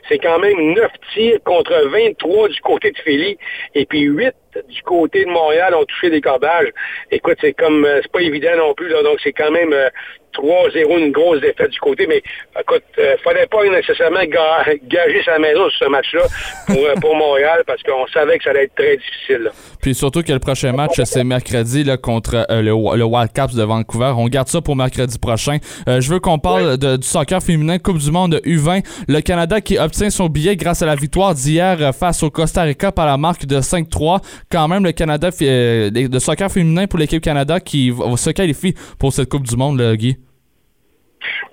c'est 0.08 0.20
quand 0.20 0.40
même 0.40 0.74
9 0.74 0.92
tirs 1.14 1.40
contre 1.44 1.74
23 1.90 2.50
du 2.50 2.62
côté 2.62 2.92
de 2.92 2.98
Philly, 3.00 3.38
et 3.74 3.86
puis 3.86 4.02
8 4.02 4.34
du 4.70 4.82
côté 4.84 5.26
de 5.26 5.30
Montréal 5.30 5.74
ont 5.76 5.86
touché 5.86 6.10
des 6.10 6.22
cordages. 6.22 6.70
Écoute, 7.12 7.38
c'est 7.42 7.54
comme 7.54 7.86
euh, 7.86 8.00
c'est 8.02 8.12
pas 8.12 8.22
évident 8.22 8.56
non 8.58 8.74
plus, 8.74 8.90
là, 8.90 9.04
donc 9.04 9.18
c'est 9.24 9.34
quand 9.34 9.52
même 9.52 9.74
euh, 9.74 9.90
3-0, 10.34 11.00
une 11.00 11.12
grosse 11.14 11.40
défaite 11.40 11.72
du 11.72 11.80
côté, 11.80 12.08
mais 12.08 12.22
écoute, 12.60 12.84
euh, 13.00 13.16
fallait 13.24 13.48
pas 13.48 13.64
nécessairement 13.70 14.20
ga- 14.26 14.66
gager 14.84 15.24
sa 15.24 15.40
maison 15.40 15.70
sur 15.70 15.86
ce 15.86 15.90
match-là 15.90 16.24
pour, 16.68 16.76
euh, 16.86 16.94
pour 17.00 17.16
Montréal 17.16 17.64
parce 17.66 17.82
qu'on 17.84 18.06
savait 18.08 18.38
que 18.38 18.44
ça 18.44 18.50
allait 18.50 18.66
être 18.66 18.76
très 18.76 18.98
difficile. 18.98 19.44
là. 19.46 19.52
Puis 19.82 19.96
surtout 19.96 20.24
que 20.24 20.34
le 20.34 20.40
prochain 20.40 20.74
match, 20.74 21.00
c'est 21.06 21.24
mercredi 21.24 21.86
là, 21.86 21.96
contre 21.96 22.46
euh, 22.52 22.62
le, 22.62 22.98
le 22.98 23.04
Wildcaps 23.06 23.56
de 23.56 23.64
Vancouver. 23.64 24.12
On 24.18 24.26
garde 24.28 24.50
ça 24.50 24.60
pour 24.60 24.76
mercredi 24.76 25.18
prochain. 25.20 25.58
Euh, 25.88 26.02
je 26.02 26.12
veux 26.12 26.20
qu'on 26.20 26.38
parle 26.38 26.78
de- 26.78 26.98
du 26.98 27.08
soccer 27.08 27.42
féminin 27.42 27.78
Coupe 27.80 28.00
du 28.00 28.12
Monde 28.12 28.42
U20. 28.46 28.84
Le 29.08 29.22
Canada 29.22 29.62
qui 29.62 29.78
obtient 29.80 30.10
son 30.10 30.28
billet 30.28 30.58
grâce 30.58 30.82
à 30.82 30.86
la 30.86 30.96
victoire 30.96 31.34
d'hier 31.34 31.78
euh, 31.80 31.92
face 31.94 32.24
au 32.24 32.30
Costa 32.30 32.64
Rica 32.64 32.92
par 32.92 33.06
la 33.06 33.16
marque 33.16 33.46
de 33.46 33.62
5-3 33.62 34.20
quand 34.52 34.68
même 34.68 34.84
le 34.84 34.92
Canada 34.92 35.30
euh, 35.42 36.20
soccer 36.20 36.52
féminin 36.52 36.88
pour 36.88 37.00
l'équipe 37.00 37.22
Canada 37.22 37.60
qui 37.60 37.90
va 37.90 38.16
se 38.18 38.30
qualifier 38.30 38.74
pour 39.00 39.14
cette 39.14 39.30
Coupe 39.30 39.44
du 39.44 39.56
Monde, 39.56 39.82
Guy. 39.96 40.18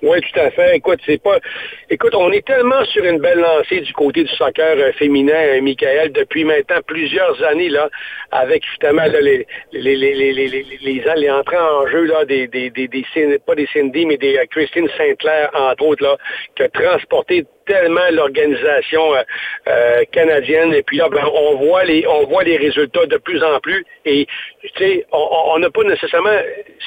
Oui, 0.01 0.19
tout 0.21 0.39
à 0.39 0.51
fait. 0.51 0.77
Écoute, 0.77 0.99
c'est 1.05 1.21
pas. 1.21 1.37
Écoute, 1.89 2.13
on 2.15 2.31
est 2.31 2.45
tellement 2.45 2.83
sur 2.85 3.03
une 3.05 3.19
belle 3.19 3.39
lancée 3.39 3.81
du 3.81 3.93
côté 3.93 4.23
du 4.23 4.29
soccer 4.31 4.75
euh, 4.77 4.91
féminin, 4.93 5.33
euh, 5.33 5.61
Michael, 5.61 6.11
depuis 6.11 6.43
maintenant 6.43 6.81
plusieurs 6.85 7.41
années, 7.43 7.71
avec 8.31 8.65
justement 8.65 9.03
les, 9.05 9.47
les, 9.71 11.29
entrées 11.31 11.57
en 11.57 11.87
jeu 11.87 12.07
des, 12.27 12.47
des, 12.47 13.37
pas 13.45 13.55
des 13.55 13.67
Cindy, 13.73 14.05
mais 14.05 14.17
des 14.17 14.37
euh, 14.37 14.45
Christine 14.49 14.87
Saint-Clair, 14.97 15.49
entre 15.53 15.85
autres, 15.85 16.17
qui 16.55 16.63
a 16.63 16.69
transporté 16.69 17.45
tellement 17.65 18.09
l'organisation 18.11 19.15
euh, 19.15 19.23
euh, 19.67 20.03
canadienne. 20.11 20.73
Et 20.73 20.83
puis 20.83 20.97
là, 20.97 21.09
ben, 21.09 21.23
on 21.33 21.55
voit 21.55 21.83
les 21.83 22.05
on 22.07 22.25
voit 22.27 22.43
les 22.43 22.57
résultats 22.57 23.05
de 23.05 23.17
plus 23.17 23.43
en 23.43 23.59
plus. 23.59 23.85
Et 24.05 24.27
tu 24.61 24.69
sais, 24.77 25.05
on- 25.11 25.57
n'a 25.59 25.69
pas 25.69 25.83
nécessairement 25.83 26.37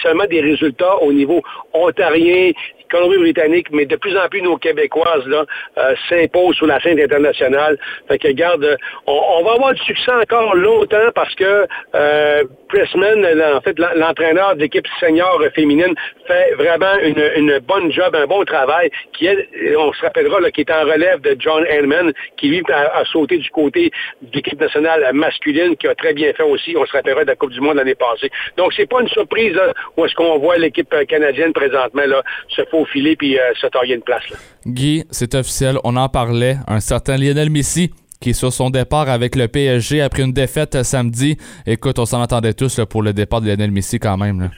seulement 0.02 0.26
des 0.26 0.40
résultats 0.40 0.96
au 1.02 1.12
niveau 1.12 1.42
ontarien, 1.72 2.52
Colombie-Britannique, 2.90 3.68
mais 3.72 3.86
de 3.86 3.96
plus 3.96 4.16
en 4.16 4.28
plus 4.28 4.42
nos 4.42 4.56
Québécoises 4.56 5.24
euh, 5.28 5.94
s'imposent 6.08 6.56
sur 6.56 6.66
la 6.66 6.80
scène 6.80 7.00
internationale. 7.00 7.78
Fait 8.08 8.18
que 8.18 8.28
garde, 8.28 8.64
euh, 8.64 8.76
on, 9.06 9.42
va 9.44 9.52
avoir 9.54 9.74
du 9.74 9.82
succès 9.82 10.12
encore 10.12 10.54
longtemps 10.54 11.10
parce 11.14 11.34
que 11.34 11.66
euh, 11.94 12.44
Pressman, 12.68 13.24
en 13.56 13.60
fait, 13.60 13.78
l'en- 13.78 13.94
l'entraîneur 13.94 14.54
de 14.56 14.60
l'équipe 14.60 14.86
senior 15.00 15.40
féminine, 15.54 15.94
fait 16.26 16.54
vraiment 16.54 16.98
une, 17.02 17.58
bonne 17.60 17.92
job, 17.92 18.14
un 18.14 18.26
bon 18.26 18.44
travail. 18.44 18.90
Qui 19.12 19.26
est, 19.26 19.48
on 19.76 19.92
se 19.92 20.02
rappellera, 20.02 20.40
là, 20.40 20.50
qui 20.50 20.62
est 20.62 20.70
en 20.70 20.82
relève 20.84 21.20
de 21.20 21.36
John 21.38 21.64
Hellman, 21.66 22.12
qui 22.36 22.48
lui 22.48 22.62
a, 22.72 22.98
a 22.98 23.04
sauté 23.04 23.38
du 23.38 23.50
côté 23.50 23.90
de 24.22 24.34
l'équipe 24.34 24.60
nationale 24.60 25.08
masculine, 25.12 25.76
qui 25.76 25.86
a 25.86 25.94
très 25.94 26.12
bien 26.12 26.32
fait 26.32 26.42
aussi. 26.42 26.74
On 26.76 26.84
se 26.86 26.92
rappellera 26.92 27.22
de 27.22 27.28
la 27.28 27.36
Coupe 27.36 27.52
du 27.52 27.60
Monde 27.60 27.76
l'année 27.76 27.94
passée. 27.94 28.30
Donc 28.56 28.72
c'est 28.74 28.88
pas 28.88 29.00
une 29.00 29.08
surprise 29.08 29.54
là, 29.54 29.72
où 29.96 30.04
est-ce 30.04 30.14
qu'on 30.14 30.38
voit 30.38 30.56
l'équipe 30.58 30.92
euh, 30.92 31.04
canadienne 31.04 31.52
présentement 31.52 32.02
là, 32.06 32.22
se 32.48 32.62
puis 32.84 33.38
euh, 33.38 34.00
place. 34.04 34.22
Guy, 34.66 35.04
c'est 35.10 35.34
officiel, 35.34 35.78
on 35.84 35.96
en 35.96 36.08
parlait. 36.08 36.56
Un 36.66 36.80
certain 36.80 37.16
Lionel 37.16 37.50
Messi 37.50 37.90
qui 38.20 38.34
sur 38.34 38.52
son 38.52 38.70
départ 38.70 39.08
avec 39.08 39.36
le 39.36 39.46
PSG 39.46 40.00
après 40.00 40.22
une 40.22 40.32
défaite 40.32 40.74
euh, 40.74 40.82
samedi. 40.82 41.36
Écoute, 41.66 41.98
on 41.98 42.06
s'en 42.06 42.20
attendait 42.22 42.54
tous 42.54 42.80
pour 42.88 43.02
le 43.02 43.12
départ 43.12 43.40
de 43.40 43.48
Lionel 43.48 43.70
Messi 43.70 43.98
quand 43.98 44.16
même. 44.16 44.50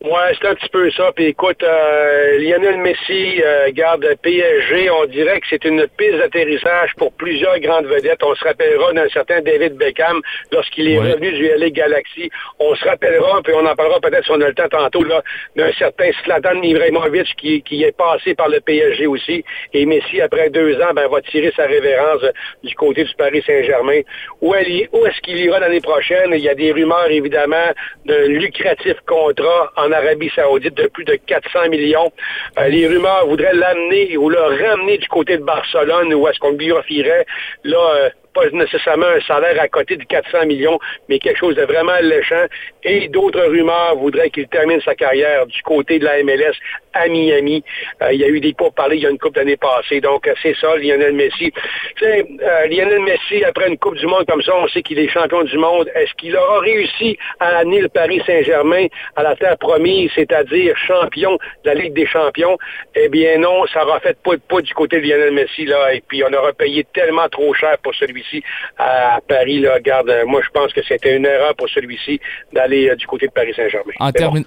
Ouais, 0.00 0.30
c'est 0.40 0.46
un 0.46 0.54
petit 0.54 0.68
peu 0.68 0.88
ça. 0.92 1.10
Puis 1.12 1.24
écoute, 1.26 1.60
euh, 1.64 2.38
Lionel 2.38 2.76
Messi 2.78 3.42
euh, 3.44 3.68
garde 3.72 4.06
PSG. 4.22 4.88
On 4.90 5.06
dirait 5.06 5.40
que 5.40 5.46
c'est 5.50 5.64
une 5.64 5.88
piste 5.96 6.18
d'atterrissage 6.18 6.90
pour 6.96 7.12
plusieurs 7.14 7.58
grandes 7.58 7.86
vedettes. 7.86 8.22
On 8.22 8.32
se 8.36 8.44
rappellera 8.44 8.92
d'un 8.92 9.08
certain 9.08 9.40
David 9.40 9.74
Beckham 9.74 10.20
lorsqu'il 10.52 10.88
est 10.92 10.98
Ouais. 11.00 11.12
revenu 11.14 11.32
du 11.32 11.48
LA 11.48 11.70
Galaxy. 11.70 12.30
On 12.60 12.76
se 12.76 12.84
rappellera, 12.84 13.42
puis 13.42 13.52
on 13.56 13.66
en 13.66 13.74
parlera 13.74 13.98
peut-être 13.98 14.24
si 14.24 14.30
on 14.30 14.40
a 14.40 14.46
le 14.46 14.54
temps 14.54 14.68
tantôt, 14.68 15.02
là, 15.02 15.20
d'un 15.56 15.72
certain 15.72 16.10
Slatan 16.24 16.62
Ibrahimovic 16.62 17.34
qui, 17.36 17.62
qui 17.62 17.82
est 17.82 17.96
passé 17.96 18.36
par 18.36 18.48
le 18.48 18.60
PSG 18.60 19.08
aussi. 19.08 19.44
Et 19.74 19.84
Messi, 19.84 20.20
après 20.20 20.48
deux 20.50 20.80
ans, 20.80 20.92
ben, 20.94 21.08
va 21.08 21.20
tirer 21.22 21.52
sa 21.56 21.66
révérence 21.66 22.22
du 22.62 22.72
côté 22.76 23.02
du 23.02 23.14
Paris 23.16 23.42
Saint-Germain. 23.44 24.00
Où, 24.42 24.54
elle 24.54 24.88
où 24.92 25.04
est-ce 25.06 25.20
qu'il 25.22 25.40
ira 25.40 25.58
l'année 25.58 25.80
prochaine? 25.80 26.30
Il 26.34 26.40
y 26.40 26.48
a 26.48 26.54
des 26.54 26.70
rumeurs, 26.70 27.10
évidemment, 27.10 27.72
d'un 28.06 28.26
lucratif 28.28 28.94
contrat 29.04 29.72
en 29.76 29.87
Arabie 29.92 30.30
Saoudite 30.34 30.74
de 30.74 30.86
plus 30.88 31.04
de 31.04 31.14
400 31.14 31.68
millions. 31.70 32.12
Euh, 32.58 32.68
les 32.68 32.86
rumeurs 32.86 33.26
voudraient 33.26 33.54
l'amener 33.54 34.16
ou 34.16 34.28
le 34.28 34.40
ramener 34.40 34.98
du 34.98 35.08
côté 35.08 35.38
de 35.38 35.44
Barcelone 35.44 36.12
où 36.14 36.26
est-ce 36.28 36.38
qu'on 36.38 36.52
lui 36.52 36.72
offrirait 36.72 37.26
là 37.64 37.78
euh, 37.78 38.10
pas 38.38 38.50
nécessairement 38.52 39.06
un 39.06 39.20
salaire 39.20 39.60
à 39.60 39.68
côté 39.68 39.96
de 39.96 40.04
400 40.04 40.46
millions, 40.46 40.78
mais 41.08 41.18
quelque 41.18 41.38
chose 41.38 41.56
de 41.56 41.62
vraiment 41.62 41.92
alléchant. 41.92 42.46
Et 42.84 43.08
d'autres 43.08 43.42
rumeurs 43.42 43.96
voudraient 43.96 44.30
qu'il 44.30 44.48
termine 44.48 44.80
sa 44.82 44.94
carrière 44.94 45.46
du 45.46 45.62
côté 45.62 45.98
de 45.98 46.04
la 46.04 46.22
MLS 46.22 46.54
à 46.94 47.08
Miami. 47.08 47.62
Euh, 48.02 48.12
il 48.12 48.20
y 48.20 48.24
a 48.24 48.28
eu 48.28 48.40
des 48.40 48.54
pourparlers 48.54 48.96
il 48.96 49.02
y 49.02 49.06
a 49.06 49.10
une 49.10 49.18
coupe 49.18 49.34
d'années 49.34 49.56
passée. 49.56 50.00
Donc, 50.00 50.26
euh, 50.26 50.34
c'est 50.42 50.56
ça, 50.56 50.76
Lionel 50.76 51.14
Messi. 51.14 51.52
Euh, 52.02 52.22
Lionel 52.66 53.00
Messi, 53.00 53.44
après 53.44 53.68
une 53.68 53.78
Coupe 53.78 53.96
du 53.96 54.06
Monde 54.06 54.24
comme 54.26 54.42
ça, 54.42 54.52
on 54.56 54.68
sait 54.68 54.82
qu'il 54.82 54.98
est 54.98 55.08
champion 55.08 55.42
du 55.42 55.58
monde. 55.58 55.90
Est-ce 55.94 56.12
qu'il 56.14 56.36
aura 56.36 56.60
réussi 56.60 57.18
à 57.40 57.58
amener 57.58 57.80
le 57.80 57.88
Paris 57.88 58.22
Saint-Germain 58.26 58.86
à 59.16 59.22
la 59.22 59.36
terre 59.36 59.58
promise, 59.58 60.10
c'est-à-dire 60.14 60.76
champion 60.76 61.38
de 61.64 61.70
la 61.70 61.74
Ligue 61.74 61.94
des 61.94 62.06
champions? 62.06 62.56
Eh 62.94 63.08
bien 63.08 63.38
non, 63.38 63.66
ça 63.66 63.84
aura 63.84 64.00
fait 64.00 64.18
pas 64.22 64.36
de 64.36 64.60
du 64.62 64.74
côté 64.74 65.00
de 65.00 65.06
Lionel 65.06 65.32
Messi, 65.32 65.66
là, 65.66 65.94
et 65.94 66.02
puis 66.06 66.22
on 66.24 66.32
aura 66.32 66.52
payé 66.52 66.84
tellement 66.92 67.28
trop 67.28 67.54
cher 67.54 67.78
pour 67.82 67.94
celui-ci 67.94 68.27
à 68.78 69.20
Paris, 69.26 69.60
là. 69.60 69.74
Regarde, 69.74 70.08
euh, 70.08 70.24
moi, 70.26 70.40
je 70.44 70.50
pense 70.50 70.72
que 70.72 70.80
c'était 70.86 71.16
une 71.16 71.26
erreur 71.26 71.54
pour 71.56 71.68
celui-ci 71.68 72.20
d'aller 72.52 72.88
euh, 72.88 72.96
du 72.96 73.06
côté 73.06 73.26
de 73.26 73.32
Paris 73.32 73.52
Saint-Germain. 73.54 73.92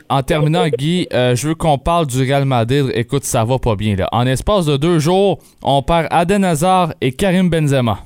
En 0.10 0.24
terminant, 0.24 0.68
Guy, 0.68 1.08
euh, 1.14 1.36
je 1.36 1.48
veux 1.48 1.56
qu'on 1.56 1.78
parle 1.78 2.08
du 2.08 2.22
Real 2.22 2.46
Madrid. 2.46 2.92
Écoute, 2.94 3.24
ça 3.24 3.44
va 3.44 3.60
pas 3.60 3.76
bien. 3.76 3.96
Là. 3.96 4.08
En 4.12 4.26
espace 4.26 4.66
de 4.66 4.78
deux 4.78 5.00
jours, 5.00 5.40
on 5.64 5.82
perd 5.82 6.08
Aden 6.12 6.44
Hazard 6.44 6.94
et 7.02 7.12
Karim 7.12 7.50
Benzema. 7.50 8.00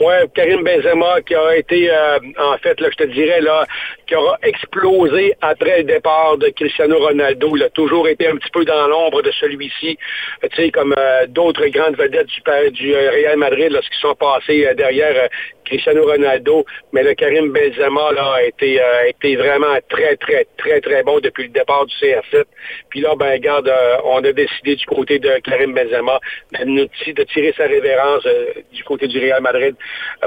Ouais, 0.00 0.26
Karim 0.34 0.64
Benzema 0.64 1.20
qui 1.22 1.34
a 1.34 1.56
été, 1.56 1.88
euh, 1.90 2.18
en 2.38 2.58
fait, 2.58 2.80
là, 2.80 2.88
je 2.90 3.04
te 3.04 3.10
dirais, 3.12 3.40
là, 3.40 3.64
qui 4.06 4.14
aura 4.16 4.38
explosé 4.42 5.34
après 5.40 5.78
le 5.78 5.84
départ 5.84 6.36
de 6.36 6.48
Cristiano 6.48 6.98
Ronaldo. 6.98 7.56
Il 7.56 7.62
a 7.62 7.70
toujours 7.70 8.08
été 8.08 8.26
un 8.26 8.36
petit 8.36 8.50
peu 8.50 8.64
dans 8.64 8.88
l'ombre 8.88 9.22
de 9.22 9.30
celui-ci, 9.30 9.96
euh, 10.42 10.48
tu 10.52 10.62
sais, 10.62 10.70
comme 10.70 10.94
euh, 10.98 11.26
d'autres 11.28 11.66
grandes 11.66 11.96
vedettes 11.96 12.26
du, 12.72 12.94
euh, 12.94 13.10
Real 13.10 13.38
Madrid 13.38 13.70
lorsqu'ils 13.70 14.00
sont 14.00 14.14
passés 14.14 14.68
derrière 14.76 15.28
Cristiano 15.64 16.04
Ronaldo. 16.04 16.64
Mais 16.92 17.02
le 17.02 17.14
Karim 17.14 17.52
Benzema, 17.52 18.12
là, 18.12 18.32
a 18.34 18.42
été, 18.42 18.80
euh, 18.80 19.00
a 19.02 19.06
été 19.08 19.36
vraiment 19.36 19.76
très, 19.88 20.16
très, 20.16 20.46
très, 20.56 20.80
très 20.80 21.02
bon 21.02 21.20
depuis 21.20 21.44
le 21.44 21.50
départ 21.50 21.86
du 21.86 21.94
CR7. 21.94 22.44
Puis 22.90 23.00
là, 23.00 23.14
ben, 23.16 23.32
regarde, 23.32 23.72
on 24.04 24.18
a 24.18 24.32
décidé 24.32 24.76
du 24.76 24.86
côté 24.86 25.18
de 25.18 25.38
Karim 25.44 25.72
Benzema 25.72 26.20
de, 26.52 26.64
nous 26.64 26.84
de 26.84 27.22
tirer 27.24 27.54
sa 27.56 27.66
révérence 27.66 28.26
du 28.72 28.84
côté 28.84 29.06
du 29.06 29.18
Real 29.18 29.40
Madrid. 29.40 29.74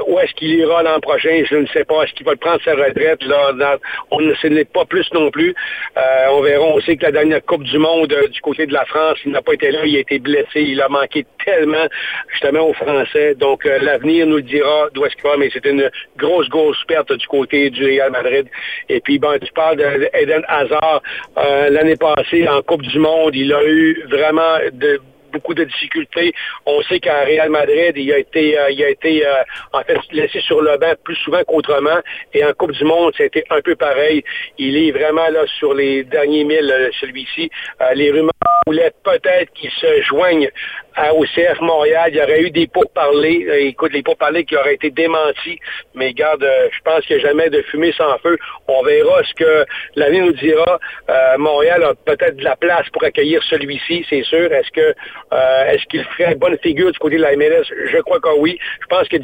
Où 0.06 0.18
est-ce 0.20 0.32
qu'il 0.34 0.54
ira 0.54 0.82
l'an 0.82 1.00
prochain? 1.00 1.42
Je 1.48 1.56
ne 1.56 1.66
sais 1.68 1.84
pas. 1.84 2.02
Est-ce 2.02 2.12
qu'il 2.12 2.26
va 2.26 2.36
prendre 2.36 2.62
sa 2.62 2.72
retraite? 2.72 3.22
Là, 3.24 3.78
on 4.10 4.20
ne 4.20 4.34
sait 4.36 4.64
pas 4.64 4.84
plus 4.84 5.06
non 5.12 5.30
plus. 5.30 5.54
Euh, 5.96 6.26
on 6.32 6.42
verra. 6.42 6.64
On 6.64 6.80
sait 6.80 6.96
que 6.96 7.04
la 7.04 7.12
dernière 7.12 7.44
Coupe 7.44 7.64
du 7.64 7.78
Monde 7.78 8.12
euh, 8.12 8.28
du 8.28 8.40
côté 8.40 8.66
de 8.66 8.72
la 8.72 8.84
France, 8.84 9.18
il 9.24 9.32
n'a 9.32 9.42
pas 9.42 9.54
été 9.54 9.70
là. 9.70 9.80
Il 9.84 9.96
a 9.96 10.00
été 10.00 10.18
blessé. 10.18 10.62
Il 10.62 10.80
a 10.80 10.88
manqué 10.88 11.26
tellement, 11.44 11.86
justement, 12.32 12.68
aux 12.68 12.74
Français. 12.74 13.34
Donc, 13.34 13.66
euh, 13.66 13.78
l'avenir 13.82 14.26
nous 14.26 14.36
le 14.36 14.42
dira 14.42 14.88
d'où 14.94 15.04
est-ce 15.04 15.14
qu'il 15.16 15.24
va. 15.24 15.36
Mais 15.36 15.50
c'est 15.52 15.66
une 15.66 15.90
grosse, 16.16 16.48
grosse 16.48 16.82
perte 16.86 17.12
du 17.12 17.26
côté 17.26 17.70
du 17.70 17.84
Real 17.84 18.10
Madrid. 18.10 18.46
Et 18.88 19.00
puis, 19.00 19.18
ben, 19.18 19.38
tu 19.38 19.52
parles 19.52 19.76
d'Eden 19.76 20.44
Hazard. 20.48 21.02
L'année 21.36 21.96
passée, 21.96 22.48
en 22.48 22.62
Coupe 22.62 22.82
du 22.82 22.98
Monde, 22.98 23.34
il 23.34 23.52
a 23.52 23.64
eu 23.64 24.04
vraiment 24.08 24.58
de 24.72 25.00
beaucoup 25.38 25.54
de 25.54 25.64
difficultés. 25.64 26.34
On 26.66 26.82
sait 26.82 26.98
qu'à 26.98 27.24
Real 27.24 27.48
Madrid, 27.48 27.92
il 27.96 28.12
a 28.12 28.18
été, 28.18 28.58
euh, 28.58 28.66
a 28.66 28.90
été 28.90 29.24
euh, 29.24 29.94
laissé 30.12 30.40
sur 30.40 30.60
le 30.60 30.76
banc 30.78 30.94
plus 31.04 31.16
souvent 31.16 31.42
qu'autrement. 31.46 32.00
Et 32.34 32.44
en 32.44 32.52
Coupe 32.52 32.72
du 32.72 32.84
Monde, 32.84 33.14
c'était 33.16 33.44
un 33.50 33.60
peu 33.60 33.76
pareil. 33.76 34.24
Il 34.58 34.76
est 34.76 34.90
vraiment 34.90 35.28
là 35.28 35.44
sur 35.58 35.74
les 35.74 36.02
derniers 36.02 36.44
milles, 36.44 36.72
euh, 36.72 36.90
celui-ci. 37.00 37.50
Les 37.94 38.10
rumeurs 38.10 38.32
voulaient 38.66 38.92
peut-être 39.04 39.52
qu'il 39.52 39.70
se 39.70 40.02
joigne 40.02 40.50
à- 40.98 41.14
au 41.14 41.24
CF 41.26 41.60
Montréal. 41.60 42.10
Il 42.12 42.16
y 42.16 42.22
aurait 42.22 42.42
eu 42.42 42.50
des 42.50 42.66
pourparlers. 42.66 43.46
Euh, 43.48 43.68
écoute, 43.72 43.92
les 43.92 44.02
pourparlers 44.02 44.44
qui 44.44 44.56
auraient 44.56 44.74
été 44.74 44.90
démentis. 44.90 45.58
Mais 45.94 46.12
garde, 46.12 46.42
euh, 46.42 46.68
je 46.72 46.80
pense 46.84 47.04
qu'il 47.06 47.16
n'y 47.16 47.22
a 47.22 47.26
jamais 47.28 47.48
de 47.50 47.62
fumée 47.62 47.92
sans 47.92 48.18
feu. 48.18 48.36
On 48.66 48.82
verra 48.82 49.22
ce 49.24 49.34
que 49.34 49.64
l'avenir 49.96 50.24
nous 50.26 50.32
dira. 50.32 50.78
Euh, 51.08 51.38
Montréal 51.38 51.84
a 51.84 51.94
peut-être 51.94 52.36
de 52.36 52.44
la 52.44 52.56
place 52.56 52.88
pour 52.92 53.04
accueillir 53.04 53.42
celui-ci, 53.44 54.04
c'est 54.10 54.22
sûr. 54.24 54.52
Est-ce 54.52 54.70
que 54.72 54.94
euh, 55.32 55.64
est-ce 55.70 55.84
qu'il 55.86 56.04
ferait 56.04 56.34
bonne 56.34 56.58
figure 56.58 56.90
du 56.92 56.98
côté 56.98 57.16
de 57.16 57.22
la 57.22 57.36
MLS? 57.36 57.64
Je 57.92 57.98
crois 57.98 58.20
que 58.20 58.28
oui. 58.38 58.58
Je 58.82 58.86
pense 58.86 59.08
que 59.08 59.16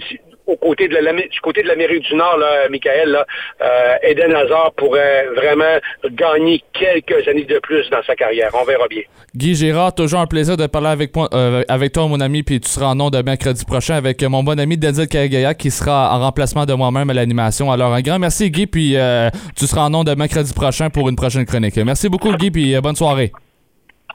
au 0.46 0.56
côté 0.56 0.88
de 0.88 0.96
la, 0.96 1.12
du 1.12 1.40
côté 1.42 1.62
de 1.62 1.68
l'Amérique 1.68 2.04
du 2.04 2.14
Nord, 2.14 2.36
là, 2.38 2.68
Michael, 2.70 3.10
là, 3.10 3.26
euh, 3.62 3.94
Eden 4.02 4.34
Hazard 4.34 4.72
pourrait 4.76 5.26
vraiment 5.34 5.78
gagner 6.10 6.62
quelques 6.72 7.26
années 7.28 7.44
de 7.44 7.58
plus 7.60 7.88
dans 7.90 8.02
sa 8.02 8.14
carrière. 8.14 8.50
On 8.54 8.64
verra 8.64 8.86
bien. 8.88 9.02
Guy 9.34 9.54
Gérard, 9.54 9.94
toujours 9.94 10.20
un 10.20 10.26
plaisir 10.26 10.56
de 10.56 10.66
parler 10.66 10.88
avec, 10.88 11.14
moi, 11.16 11.28
euh, 11.34 11.62
avec 11.68 11.92
toi, 11.92 12.06
mon 12.06 12.20
ami, 12.20 12.42
puis 12.42 12.60
tu 12.60 12.68
seras 12.68 12.86
en 12.86 12.94
nom 12.94 13.10
de 13.10 13.20
mercredi 13.22 13.64
prochain 13.64 13.94
avec 13.94 14.22
mon 14.22 14.42
bon 14.42 14.58
ami 14.60 14.76
Denzel 14.76 15.08
Karagaya 15.08 15.54
qui 15.54 15.70
sera 15.70 16.14
en 16.14 16.20
remplacement 16.20 16.66
de 16.66 16.74
moi-même 16.74 17.10
à 17.10 17.14
l'animation. 17.14 17.72
Alors, 17.72 17.92
un 17.92 18.00
grand 18.00 18.18
merci, 18.18 18.50
Guy, 18.50 18.66
puis 18.66 18.96
euh, 18.96 19.30
tu 19.56 19.66
seras 19.66 19.82
en 19.82 19.90
nom 19.90 20.04
de 20.04 20.14
mercredi 20.14 20.52
prochain 20.52 20.90
pour 20.90 21.08
une 21.08 21.16
prochaine 21.16 21.46
chronique. 21.46 21.76
Merci 21.76 22.08
beaucoup, 22.08 22.32
Guy, 22.36 22.50
puis 22.50 22.76
euh, 22.76 22.80
bonne 22.80 22.96
soirée. 22.96 23.32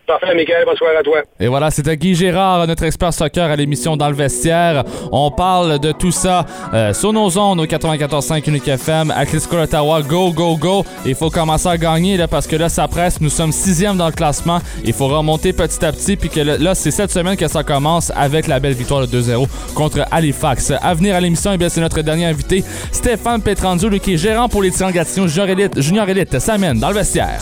Parfait, 0.10 0.34
Michael. 0.34 0.65
Bonsoir 0.65 0.90
à 0.99 1.03
toi. 1.03 1.22
Et 1.40 1.48
voilà, 1.48 1.69
c'était 1.69 1.95
Guy 1.95 2.15
Gérard, 2.15 2.65
notre 2.65 2.81
expert 2.81 3.14
soccer 3.14 3.52
à 3.52 3.56
l'émission 3.56 3.95
Dans 3.95 4.10
le 4.10 4.15
vestiaire. 4.15 4.84
On 5.11 5.30
parle 5.30 5.77
de 5.77 5.91
tout 5.91 6.10
ça 6.10 6.48
euh, 6.73 6.94
sur 6.94 7.14
nos 7.14 7.38
ondes 7.38 7.60
au 7.60 7.65
94.5 7.68 8.49
Unique 8.49 8.68
FM 8.68 9.14
à 9.15 9.27
Clisco 9.27 9.56
Ottawa. 9.56 10.02
Go, 10.02 10.31
go, 10.31 10.57
go. 10.57 10.84
Il 11.06 11.14
faut 11.14 11.30
commencer 11.30 11.68
à 11.68 11.77
gagner 11.77 12.18
là, 12.18 12.27
parce 12.27 12.48
que 12.48 12.56
là, 12.56 12.69
ça 12.69 12.88
presse. 12.88 13.22
Nous 13.22 13.30
sommes 13.30 13.52
sixième 13.52 13.98
dans 13.98 14.07
le 14.07 14.11
classement. 14.11 14.57
Il 14.84 14.94
faut 14.94 15.06
remonter 15.06 15.53
petit 15.53 15.86
à 15.86 15.91
petit. 15.91 16.15
Puis 16.15 16.30
que 16.30 16.40
là, 16.40 16.73
c'est 16.73 16.90
cette 16.90 17.11
semaine 17.11 17.38
que 17.38 17.48
ça 17.48 17.61
commence 17.61 18.11
avec 18.15 18.48
la 18.48 18.60
belle 18.60 18.73
victoire 18.73 19.06
de 19.06 19.22
2-0 19.22 19.48
contre 19.76 20.07
Halifax. 20.10 20.73
À 20.81 20.95
venir 20.95 21.14
à 21.14 21.22
l'émission, 21.22 21.52
eh 21.53 21.57
bien, 21.60 21.69
c'est 21.69 21.81
notre 21.81 22.02
dernier 22.02 22.26
invité, 22.26 22.64
Stéphane 22.91 23.44
Petranzio, 23.44 23.90
lui, 23.90 23.99
qui 23.99 24.15
est 24.15 24.18
gérant 24.18 24.49
pour 24.49 24.64
les 24.64 24.72
Tirants 24.72 24.90
Gatineau 24.90 25.27
Junior 25.27 25.49
Elite. 25.49 25.80
Junior 25.80 26.10
Elite 26.10 26.40
s'amène 26.40 26.80
dans 26.80 26.90
le 26.90 26.95
vestiaire. 26.95 27.41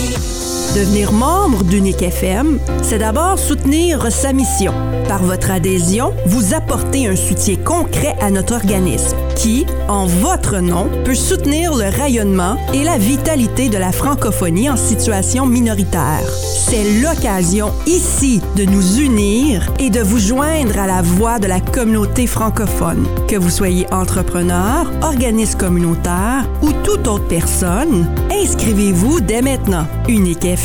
Devenir 0.75 1.11
membre 1.11 1.65
d'Unique 1.65 2.01
FM, 2.01 2.57
c'est 2.81 2.99
d'abord 2.99 3.37
soutenir 3.37 4.09
sa 4.09 4.31
mission. 4.31 4.73
Par 5.09 5.21
votre 5.21 5.51
adhésion, 5.51 6.13
vous 6.25 6.53
apportez 6.53 7.07
un 7.07 7.17
soutien 7.17 7.57
concret 7.57 8.15
à 8.21 8.31
notre 8.31 8.53
organisme 8.55 9.17
qui, 9.35 9.65
en 9.89 10.05
votre 10.05 10.59
nom, 10.59 10.89
peut 11.03 11.15
soutenir 11.15 11.75
le 11.75 11.89
rayonnement 11.89 12.55
et 12.73 12.85
la 12.85 12.97
vitalité 12.97 13.67
de 13.67 13.77
la 13.77 13.91
francophonie 13.91 14.69
en 14.69 14.77
situation 14.77 15.45
minoritaire. 15.45 16.23
C'est 16.69 17.01
l'occasion 17.01 17.73
ici 17.85 18.41
de 18.55 18.63
nous 18.63 18.99
unir 18.99 19.69
et 19.77 19.89
de 19.89 19.99
vous 19.99 20.19
joindre 20.19 20.79
à 20.79 20.87
la 20.87 21.01
voix 21.01 21.37
de 21.37 21.47
la 21.47 21.59
communauté 21.59 22.27
francophone. 22.27 23.05
Que 23.27 23.35
vous 23.35 23.49
soyez 23.49 23.91
entrepreneur, 23.91 24.89
organisme 25.01 25.57
communautaire 25.57 26.47
ou 26.61 26.71
toute 26.71 27.07
autre 27.09 27.27
personne, 27.27 28.07
inscrivez-vous 28.31 29.19
dès 29.19 29.41
maintenant. 29.41 29.85
Unique 30.07 30.45
FM, 30.45 30.60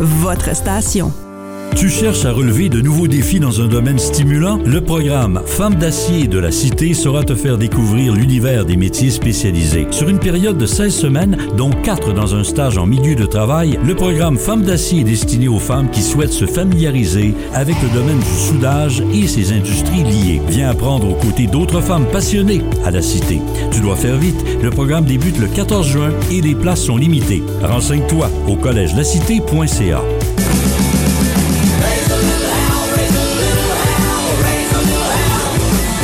votre 0.00 0.54
station. 0.54 1.29
Tu 1.76 1.88
cherches 1.88 2.24
à 2.26 2.32
relever 2.32 2.68
de 2.68 2.80
nouveaux 2.80 3.08
défis 3.08 3.40
dans 3.40 3.60
un 3.60 3.66
domaine 3.66 3.98
stimulant? 3.98 4.58
Le 4.66 4.80
programme 4.82 5.40
Femmes 5.46 5.76
d'acier 5.76 6.26
de 6.26 6.38
la 6.38 6.50
Cité 6.50 6.92
saura 6.92 7.24
te 7.24 7.34
faire 7.34 7.56
découvrir 7.56 8.14
l'univers 8.14 8.66
des 8.66 8.76
métiers 8.76 9.10
spécialisés. 9.10 9.86
Sur 9.90 10.08
une 10.08 10.18
période 10.18 10.58
de 10.58 10.66
16 10.66 10.94
semaines, 10.94 11.38
dont 11.56 11.70
4 11.70 12.12
dans 12.12 12.34
un 12.34 12.44
stage 12.44 12.76
en 12.76 12.86
milieu 12.86 13.14
de 13.14 13.24
travail, 13.24 13.78
le 13.82 13.94
programme 13.94 14.36
Femmes 14.36 14.62
d'acier 14.62 15.00
est 15.00 15.04
destiné 15.04 15.48
aux 15.48 15.58
femmes 15.58 15.90
qui 15.90 16.02
souhaitent 16.02 16.32
se 16.32 16.46
familiariser 16.46 17.34
avec 17.54 17.76
le 17.82 17.88
domaine 17.98 18.18
du 18.18 18.40
soudage 18.48 19.02
et 19.14 19.26
ses 19.26 19.52
industries 19.52 20.04
liées. 20.04 20.42
Viens 20.48 20.70
apprendre 20.70 21.08
aux 21.08 21.14
côtés 21.14 21.46
d'autres 21.46 21.80
femmes 21.80 22.06
passionnées 22.12 22.62
à 22.84 22.90
la 22.90 23.00
Cité. 23.00 23.40
Tu 23.70 23.80
dois 23.80 23.96
faire 23.96 24.18
vite. 24.18 24.44
Le 24.62 24.70
programme 24.70 25.04
débute 25.04 25.38
le 25.38 25.46
14 25.46 25.86
juin 25.86 26.10
et 26.30 26.40
les 26.40 26.54
places 26.54 26.82
sont 26.82 26.96
limitées. 26.96 27.42
Renseigne-toi 27.62 28.30
au 28.48 28.56
collège-lacité.ca. 28.56 30.02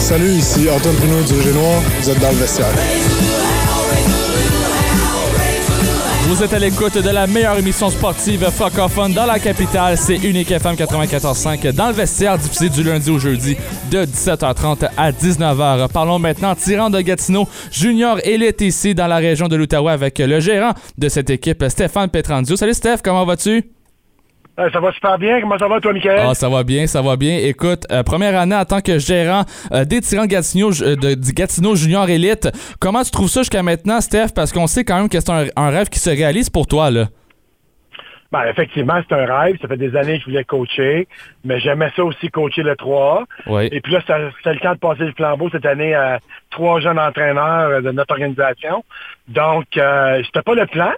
Salut, 0.07 0.35
ici 0.35 0.71
Antoine 0.71 0.95
Bruno 0.95 1.21
du 1.25 1.53
Noir. 1.53 1.83
Vous 2.01 2.11
êtes 2.11 2.21
dans 2.21 2.31
le 2.31 2.37
vestiaire. 2.37 2.69
Vous 6.29 6.45
êtes 6.45 6.53
à 6.53 6.61
l'écoute 6.61 6.97
de 6.97 7.11
la 7.11 7.27
meilleure 7.27 7.59
émission 7.59 7.91
sportive 7.91 8.49
francophone 8.53 9.13
dans 9.13 9.27
la 9.27 9.41
capitale. 9.41 9.99
C'est 9.99 10.19
Unique 10.19 10.53
FM 10.53 10.77
94.5 10.77 11.73
dans 11.73 11.89
le 11.89 11.93
vestiaire, 11.93 12.39
diffusé 12.39 12.69
du 12.69 12.85
lundi 12.85 13.11
au 13.11 13.19
jeudi 13.19 13.57
de 13.91 14.05
17h30 14.05 14.91
à 14.97 15.11
19h. 15.11 15.89
Parlons 15.89 16.21
maintenant 16.21 16.55
tirant 16.55 16.89
de 16.89 17.01
Gatineau, 17.01 17.49
junior 17.73 18.21
élite 18.23 18.61
ici 18.61 18.95
dans 18.95 19.09
la 19.09 19.17
région 19.17 19.49
de 19.49 19.57
l'Outaouais 19.57 19.91
avec 19.91 20.21
le 20.21 20.39
gérant 20.39 20.75
de 20.97 21.09
cette 21.09 21.31
équipe, 21.31 21.65
Stéphane 21.69 22.11
Petrandio. 22.11 22.55
Salut 22.55 22.75
Steph, 22.75 22.99
comment 23.03 23.25
vas-tu? 23.25 23.76
Euh, 24.59 24.71
ça 24.73 24.81
va 24.81 24.91
super 24.93 25.19
bien. 25.19 25.41
Comment 25.41 25.59
ça 25.59 25.69
va, 25.69 25.81
toi, 25.81 25.93
Michael? 25.93 26.21
Ah, 26.29 26.35
ça 26.35 26.49
va 26.49 26.65
bien, 26.65 26.87
ça 26.87 27.03
va 27.03 27.17
bien. 27.17 27.39
Écoute, 27.39 27.85
euh, 27.91 28.03
première 28.03 28.39
année 28.39 28.57
en 28.57 28.65
tant 28.65 28.81
que 28.81 28.99
gérant 28.99 29.45
euh, 29.73 29.85
des 29.85 30.01
tirants 30.01 30.23
de 30.25 30.29
Gatineau, 30.29 30.71
du 30.71 31.33
Gatineau 31.33 31.77
Junior 31.77 32.09
Elite. 32.09 32.49
Comment 32.81 33.03
tu 33.03 33.11
trouves 33.11 33.29
ça 33.29 33.41
jusqu'à 33.41 33.63
maintenant, 33.63 34.01
Steph? 34.01 34.29
Parce 34.35 34.53
qu'on 34.53 34.67
sait 34.67 34.85
quand 34.85 34.97
même 34.97 35.09
que 35.09 35.21
c'est 35.21 35.31
un 35.31 35.71
rêve 35.71 35.89
qui 35.89 35.99
se 35.99 36.11
réalise 36.11 36.49
pour 36.49 36.67
toi, 36.67 36.91
là. 36.91 37.09
Ben, 38.33 38.45
effectivement, 38.49 39.01
c'est 39.09 39.15
un 39.15 39.25
rêve. 39.27 39.57
Ça 39.61 39.69
fait 39.69 39.77
des 39.77 39.95
années 39.97 40.15
que 40.19 40.25
je 40.25 40.31
voulais 40.31 40.45
coacher, 40.45 41.07
mais 41.45 41.61
j'aimais 41.61 41.91
ça 41.95 42.05
aussi 42.05 42.29
coacher 42.31 42.63
le 42.63 42.77
3. 42.77 43.25
Oui. 43.47 43.69
Et 43.73 43.81
puis 43.81 43.93
là, 43.93 44.01
c'était 44.01 44.55
le 44.55 44.61
temps 44.61 44.73
de 44.73 44.79
passer 44.79 45.05
le 45.05 45.13
flambeau 45.13 45.49
cette 45.51 45.67
année 45.67 45.95
à 45.95 46.19
trois 46.51 46.81
jeunes 46.81 46.99
entraîneurs 46.99 47.71
euh, 47.71 47.81
de 47.81 47.91
notre 47.93 48.13
organisation. 48.13 48.85
Donc, 49.29 49.65
euh, 49.77 50.23
c'était 50.27 50.43
pas 50.43 50.55
le 50.55 50.67
plan. 50.67 50.93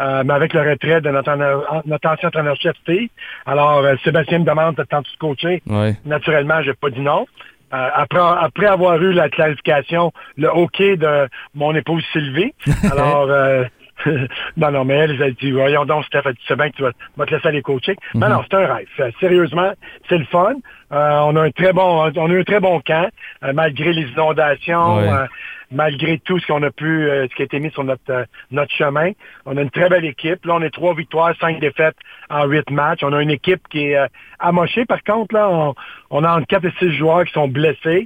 euh, 0.00 0.22
mais 0.24 0.32
avec 0.34 0.52
le 0.54 0.60
retrait 0.60 1.00
de 1.00 1.10
notre, 1.10 1.30
ancien 1.30 2.28
entraîneur-chef 2.28 2.76
Steve. 2.82 3.08
Alors, 3.46 3.78
euh, 3.84 3.94
Sébastien 4.04 4.38
me 4.40 4.44
demande, 4.44 4.76
t'as-tu 4.76 5.12
de 5.12 5.18
coacher? 5.18 5.62
Ouais. 5.66 5.96
Naturellement, 6.04 6.62
j'ai 6.62 6.74
pas 6.74 6.90
dit 6.90 7.00
non. 7.00 7.26
Euh, 7.74 7.88
après, 7.94 8.20
après 8.20 8.66
avoir 8.66 9.00
eu 9.02 9.12
la 9.12 9.28
clarification, 9.30 10.12
le 10.36 10.50
OK 10.50 10.78
de 10.78 11.28
mon 11.54 11.74
épouse 11.74 12.04
Sylvie. 12.12 12.52
Alors, 12.90 13.28
euh, 13.30 13.64
non, 14.56 14.70
non, 14.70 14.84
mais 14.84 14.94
elle, 14.94 15.12
elle 15.12 15.22
a 15.22 15.30
dit, 15.30 15.50
voyons 15.52 15.84
donc, 15.84 16.04
Steph, 16.06 16.22
elle 16.24 16.34
dit, 16.34 16.40
c'est 16.48 16.56
bien 16.56 16.70
que 16.70 16.76
tu 16.76 16.82
vas, 16.82 16.92
vas 17.16 17.26
te 17.26 17.34
laisser 17.34 17.48
aller 17.48 17.62
coacher. 17.62 17.96
Mais 18.14 18.26
Mhm. 18.26 18.32
non, 18.32 18.42
c'est 18.50 18.56
un 18.56 18.74
rêve. 18.74 18.86
Euh, 19.00 19.10
Sérieusement, 19.20 19.72
c'est 20.08 20.18
le 20.18 20.24
fun. 20.26 20.54
Euh, 20.92 21.18
on 21.24 21.36
a 21.36 21.42
un 21.42 21.50
très 21.50 21.72
bon, 21.72 22.10
on 22.14 22.26
a 22.30 22.32
eu 22.34 22.40
un 22.40 22.44
très 22.44 22.60
bon 22.60 22.80
camp, 22.80 23.08
euh, 23.44 23.52
malgré 23.54 23.92
les 23.92 24.02
inondations, 24.10 24.96
Ouais. 24.96 25.08
euh, 25.10 25.26
malgré 25.70 26.18
tout 26.18 26.38
ce 26.38 26.46
qu'on 26.46 26.62
a 26.62 26.70
pu, 26.70 27.08
ce 27.08 27.34
qui 27.34 27.40
a 27.40 27.44
été 27.46 27.58
mis 27.58 27.70
sur 27.70 27.82
notre, 27.82 28.26
notre 28.50 28.72
chemin. 28.74 29.12
On 29.46 29.56
a 29.56 29.62
une 29.62 29.70
très 29.70 29.88
belle 29.88 30.04
équipe. 30.04 30.44
Là, 30.44 30.56
on 30.56 30.60
est 30.62 30.68
trois 30.70 30.94
victoires, 30.94 31.32
cinq 31.40 31.60
défaites 31.60 31.96
en 32.28 32.44
huit 32.44 32.68
matchs. 32.70 33.00
On 33.02 33.12
a 33.14 33.22
une 33.22 33.30
équipe 33.30 33.62
qui 33.70 33.86
est 33.86 33.96
euh, 33.96 34.06
amochée. 34.38 34.84
Par 34.84 35.02
contre, 35.02 35.34
là, 35.34 35.48
on, 35.48 35.74
on 36.10 36.24
a 36.24 36.36
entre 36.36 36.46
quatre 36.46 36.66
et 36.66 36.72
six 36.78 36.92
joueurs 36.92 37.24
qui 37.24 37.32
sont 37.32 37.48
blessés. 37.48 38.02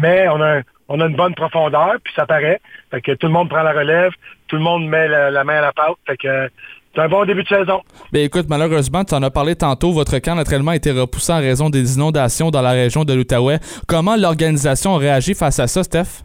Mais 0.00 0.28
on 0.28 0.40
a, 0.40 0.58
un- 0.58 0.62
on 0.88 1.00
a 1.00 1.06
une 1.06 1.16
bonne 1.16 1.34
profondeur, 1.34 1.94
puis 2.04 2.12
ça 2.14 2.26
paraît. 2.26 2.60
Fait 2.92 3.00
que 3.02 3.12
tout 3.12 3.26
le 3.26 3.32
monde 3.32 3.48
prend 3.50 3.62
la 3.62 3.72
relève, 3.72 4.12
tout 4.48 4.56
le 4.56 4.62
monde 4.62 4.88
met 4.88 5.08
la, 5.08 5.30
la 5.30 5.44
main 5.44 5.58
à 5.58 5.60
la 5.62 5.72
pâte. 5.72 5.96
Fait 6.06 6.16
que 6.16 6.48
c'est 6.94 7.00
un 7.02 7.08
bon 7.08 7.24
début 7.24 7.44
de 7.44 7.48
saison. 7.48 7.80
Ben 8.12 8.24
écoute, 8.24 8.46
malheureusement, 8.48 9.04
tu 9.04 9.14
en 9.14 9.22
as 9.22 9.30
parlé 9.30 9.54
tantôt, 9.54 9.92
votre 9.92 10.18
camp 10.18 10.34
naturellement 10.34 10.72
a 10.72 10.76
été 10.76 10.90
repoussé 10.90 11.32
en 11.32 11.38
raison 11.38 11.70
des 11.70 11.94
inondations 11.94 12.50
dans 12.50 12.62
la 12.62 12.72
région 12.72 13.04
de 13.04 13.12
l'Outaouais. 13.12 13.58
Comment 13.86 14.16
l'organisation 14.16 14.96
a 14.96 14.98
réagi 14.98 15.34
face 15.34 15.60
à 15.60 15.66
ça, 15.66 15.84
Steph? 15.84 16.24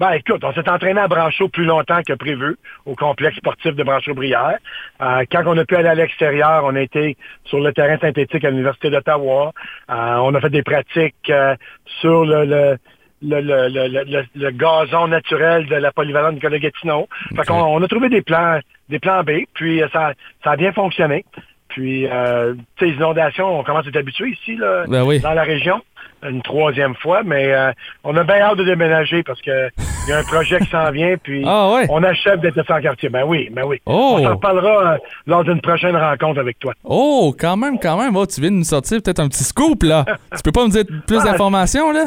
Ben 0.00 0.12
écoute, 0.12 0.44
on 0.44 0.52
s'est 0.52 0.68
entraîné 0.70 1.00
à 1.00 1.08
Branchot 1.08 1.48
plus 1.48 1.64
longtemps 1.64 2.00
que 2.06 2.12
prévu 2.12 2.56
au 2.86 2.94
complexe 2.94 3.36
sportif 3.36 3.74
de 3.74 3.82
Branchot-Brière. 3.82 4.58
Euh, 5.00 5.24
quand 5.30 5.42
on 5.46 5.58
a 5.58 5.64
pu 5.64 5.74
aller 5.74 5.88
à 5.88 5.96
l'extérieur, 5.96 6.62
on 6.64 6.76
a 6.76 6.80
été 6.80 7.16
sur 7.44 7.58
le 7.58 7.72
terrain 7.72 7.98
synthétique 7.98 8.44
à 8.44 8.50
l'Université 8.50 8.90
d'Ottawa. 8.90 9.52
Euh, 9.90 10.16
on 10.22 10.34
a 10.36 10.40
fait 10.40 10.50
des 10.50 10.62
pratiques 10.62 11.16
euh, 11.30 11.56
sur 12.00 12.24
le, 12.24 12.44
le, 12.44 12.78
le, 13.22 13.40
le, 13.40 13.68
le, 13.68 14.24
le- 14.34 14.50
gazon 14.50 15.08
naturel 15.08 15.66
de 15.66 15.74
la 15.76 15.92
polyvalente 15.92 16.34
Nicolas 16.34 16.58
Gatineau. 16.58 17.08
Fait 17.36 17.44
qu'on 17.46 17.54
on 17.62 17.82
a 17.82 17.88
trouvé 17.88 18.08
des 18.08 18.22
plans 18.22 18.58
des 18.88 18.98
plans 18.98 19.22
B, 19.22 19.30
puis 19.54 19.82
euh, 19.82 19.88
ça, 19.92 20.12
ça 20.44 20.52
a 20.52 20.56
bien 20.56 20.72
fonctionné. 20.72 21.24
Puis, 21.68 22.06
euh, 22.06 22.54
tu 22.76 22.86
sais, 22.86 22.90
les 22.92 22.96
inondations, 22.96 23.58
on 23.60 23.62
commence 23.62 23.84
à 23.84 23.88
être 23.90 23.96
habitué 23.98 24.30
ici, 24.30 24.56
là, 24.56 24.84
Ben 24.88 25.04
oui. 25.04 25.20
dans 25.20 25.34
la 25.34 25.42
région, 25.42 25.82
une 26.26 26.40
troisième 26.40 26.94
fois, 26.94 27.22
mais 27.22 27.52
euh, 27.52 27.70
on 28.04 28.16
a 28.16 28.24
bien 28.24 28.36
hâte 28.40 28.56
de 28.56 28.64
déménager 28.64 29.22
parce 29.22 29.40
que 29.42 29.68
il 30.06 30.10
y 30.10 30.12
a 30.14 30.18
un 30.20 30.22
projet 30.24 30.58
qui 30.60 30.70
s'en 30.70 30.90
vient, 30.90 31.16
puis 31.22 31.44
Ah 31.46 31.70
ouais? 31.74 31.86
on 31.90 32.02
achève 32.02 32.40
d'être 32.40 32.64
sans 32.66 32.80
quartier. 32.80 33.10
Ben 33.10 33.24
oui, 33.26 33.50
ben 33.52 33.64
oui. 33.66 33.78
Oh! 33.84 34.16
On 34.18 34.24
s'en 34.24 34.36
parlera 34.38 34.94
euh, 34.94 34.98
lors 35.26 35.44
d'une 35.44 35.60
prochaine 35.60 35.94
rencontre 35.94 36.40
avec 36.40 36.58
toi. 36.58 36.72
Oh, 36.84 37.34
quand 37.38 37.58
même, 37.58 37.78
quand 37.78 37.98
même. 37.98 38.16
Oh, 38.16 38.24
tu 38.24 38.40
viens 38.40 38.50
de 38.50 38.56
nous 38.56 38.64
sortir 38.64 39.02
peut-être 39.02 39.20
un 39.20 39.28
petit 39.28 39.44
scoop, 39.44 39.82
là. 39.82 40.06
tu 40.36 40.42
peux 40.42 40.52
pas 40.52 40.64
me 40.64 40.70
dire 40.70 40.84
plus 41.06 41.18
Ah. 41.20 41.24
d'informations, 41.24 41.92
là? 41.92 42.06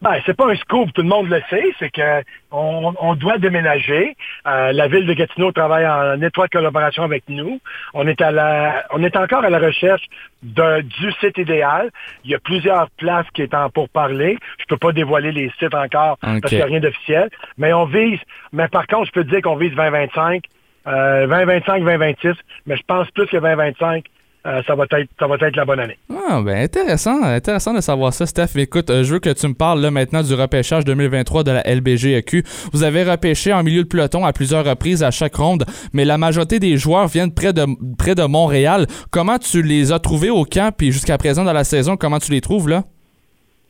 Ben, 0.00 0.20
c'est 0.24 0.36
pas 0.36 0.48
un 0.48 0.54
scoop, 0.54 0.92
tout 0.92 1.02
le 1.02 1.08
monde 1.08 1.28
le 1.28 1.42
sait, 1.50 1.64
c'est 1.80 1.90
que 1.90 2.22
on, 2.52 2.94
on 3.00 3.14
doit 3.16 3.38
déménager. 3.38 4.16
Euh, 4.46 4.70
la 4.72 4.86
ville 4.86 5.06
de 5.06 5.12
Gatineau 5.12 5.50
travaille 5.50 5.86
en 5.88 6.22
étroite 6.22 6.52
collaboration 6.52 7.02
avec 7.02 7.24
nous. 7.28 7.58
On 7.94 8.06
est 8.06 8.20
à 8.20 8.30
la, 8.30 8.84
on 8.92 9.02
est 9.02 9.16
encore 9.16 9.44
à 9.44 9.50
la 9.50 9.58
recherche 9.58 10.02
du 10.42 11.12
site 11.20 11.36
idéal. 11.38 11.90
Il 12.24 12.30
y 12.30 12.34
a 12.36 12.38
plusieurs 12.38 12.88
places 12.90 13.26
qui 13.34 13.42
est 13.42 13.54
en 13.54 13.70
pour 13.70 13.88
parler. 13.88 14.38
Je 14.60 14.66
peux 14.68 14.76
pas 14.76 14.92
dévoiler 14.92 15.32
les 15.32 15.50
sites 15.58 15.74
encore 15.74 16.12
Ok. 16.22 16.40
parce 16.42 16.48
qu'il 16.50 16.58
n'y 16.58 16.62
a 16.62 16.66
rien 16.66 16.80
d'officiel. 16.80 17.28
Mais 17.56 17.72
on 17.72 17.86
vise, 17.86 18.20
mais 18.52 18.68
par 18.68 18.86
contre, 18.86 19.06
je 19.06 19.12
peux 19.12 19.24
te 19.24 19.30
dire 19.30 19.42
qu'on 19.42 19.56
vise 19.56 19.74
2025, 19.74 20.44
euh, 20.86 21.26
2025, 21.26 21.80
2026, 21.80 22.34
mais 22.66 22.76
je 22.76 22.82
pense 22.86 23.10
plus 23.10 23.26
que 23.26 23.36
2025, 23.36 24.04
euh, 24.46 24.62
ça 24.66 24.74
va 24.76 24.84
être, 24.84 25.08
ça 25.18 25.26
va 25.26 25.34
être 25.34 25.56
la 25.56 25.64
bonne 25.64 25.80
année. 25.80 25.98
Ah, 26.10 26.40
ben 26.44 26.62
intéressant, 26.62 27.22
intéressant 27.24 27.74
de 27.74 27.80
savoir 27.80 28.12
ça, 28.12 28.24
Steph. 28.24 28.56
Écoute, 28.56 28.88
euh, 28.88 29.02
je 29.02 29.12
veux 29.12 29.18
que 29.18 29.30
tu 29.30 29.48
me 29.48 29.54
parles 29.54 29.80
là 29.80 29.90
maintenant 29.90 30.22
du 30.22 30.32
repêchage 30.32 30.84
2023 30.84 31.42
de 31.42 31.50
la 31.50 31.62
LBGEQ. 31.62 32.44
Vous 32.72 32.84
avez 32.84 33.02
repêché 33.02 33.52
en 33.52 33.64
milieu 33.64 33.82
de 33.82 33.88
peloton 33.88 34.24
à 34.24 34.32
plusieurs 34.32 34.64
reprises 34.64 35.02
à 35.02 35.10
chaque 35.10 35.34
ronde, 35.34 35.64
mais 35.92 36.04
la 36.04 36.18
majorité 36.18 36.60
des 36.60 36.76
joueurs 36.76 37.08
viennent 37.08 37.34
près 37.34 37.52
de, 37.52 37.66
près 37.98 38.14
de 38.14 38.22
Montréal. 38.22 38.86
Comment 39.10 39.38
tu 39.38 39.60
les 39.62 39.92
as 39.92 39.98
trouvés 39.98 40.30
au 40.30 40.44
camp, 40.44 40.72
puis 40.76 40.92
jusqu'à 40.92 41.18
présent 41.18 41.44
dans 41.44 41.52
la 41.52 41.64
saison, 41.64 41.96
comment 41.96 42.18
tu 42.18 42.30
les 42.30 42.40
trouves 42.40 42.68
là? 42.68 42.84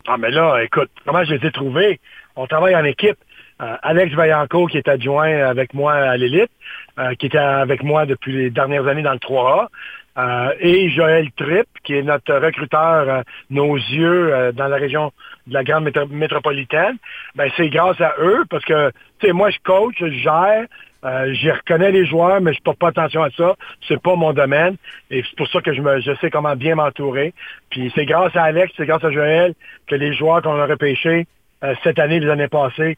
Ah, 0.07 0.17
mais 0.19 0.31
là, 0.31 0.59
écoute, 0.63 0.91
comment 1.07 1.25
je 1.25 1.35
les 1.35 1.47
ai 1.47 1.51
trouvés? 1.51 1.99
On 2.37 2.47
travaille 2.47 2.77
en 2.77 2.85
équipe. 2.85 3.17
Euh, 3.61 3.75
Alex 3.83 4.15
Vaillancourt, 4.15 4.71
qui 4.71 4.77
est 4.77 4.87
adjoint 4.89 5.29
avec 5.29 5.75
moi 5.75 5.95
à 5.95 6.17
l'élite, 6.17 6.51
qui 7.19 7.27
était 7.27 7.39
avec 7.39 7.85
moi 7.85 8.07
depuis 8.07 8.33
les 8.33 8.51
dernières 8.51 8.87
années 8.89 9.03
dans 9.03 9.13
le 9.13 9.19
3A, 9.19 9.69
euh, 10.19 10.53
et 10.61 10.91
Joël 10.91 11.31
Tripp, 11.37 11.67
qui 11.85 11.95
est 11.95 12.03
notre 12.03 12.35
recruteur, 12.35 13.09
euh, 13.09 13.23
nos 13.51 13.77
yeux 13.77 14.35
euh, 14.35 14.53
dans 14.53 14.67
la 14.69 14.77
région 14.77 15.13
de 15.47 15.55
la 15.55 15.65
grande 15.65 15.85
métro- 15.85 16.09
métropolitaine. 16.09 16.97
Ben, 17.37 17.51
c'est 17.57 17.69
grâce 17.69 18.01
à 18.01 18.15
eux, 18.21 18.45
parce 18.51 18.65
que, 18.65 18.91
moi, 19.33 19.51
je 19.51 19.59
coach, 19.65 19.95
je 20.01 20.11
gère, 20.11 20.65
j'y 21.33 21.51
reconnais 21.51 21.93
les 21.93 22.05
joueurs, 22.05 22.41
mais 22.41 22.53
je 22.53 22.61
porte 22.61 22.79
pas 22.79 22.89
attention 22.89 23.23
à 23.23 23.31
ça. 23.31 23.55
C'est 23.87 24.03
pas 24.03 24.17
mon 24.17 24.33
domaine. 24.33 24.77
Et 25.11 25.23
c'est 25.23 25.37
pour 25.37 25.49
ça 25.49 25.61
que 25.61 25.73
je 25.73 25.81
je 25.81 26.15
sais 26.21 26.31
comment 26.31 26.57
bien 26.57 26.75
m'entourer. 26.75 27.33
Puis 27.71 27.93
c'est 27.95 28.05
grâce 28.05 28.35
à 28.35 28.43
Alex, 28.43 28.73
c'est 28.77 28.87
grâce 28.87 29.05
à 29.05 29.13
Joël 29.13 29.55
que 29.87 29.95
les 29.95 30.13
joueurs 30.13 30.43
qu'on 30.43 30.59
a 30.59 30.67
repêchés 30.67 31.27
cette 31.85 32.01
année, 32.01 32.19
les 32.19 32.29
années 32.29 32.49
passées, 32.49 32.97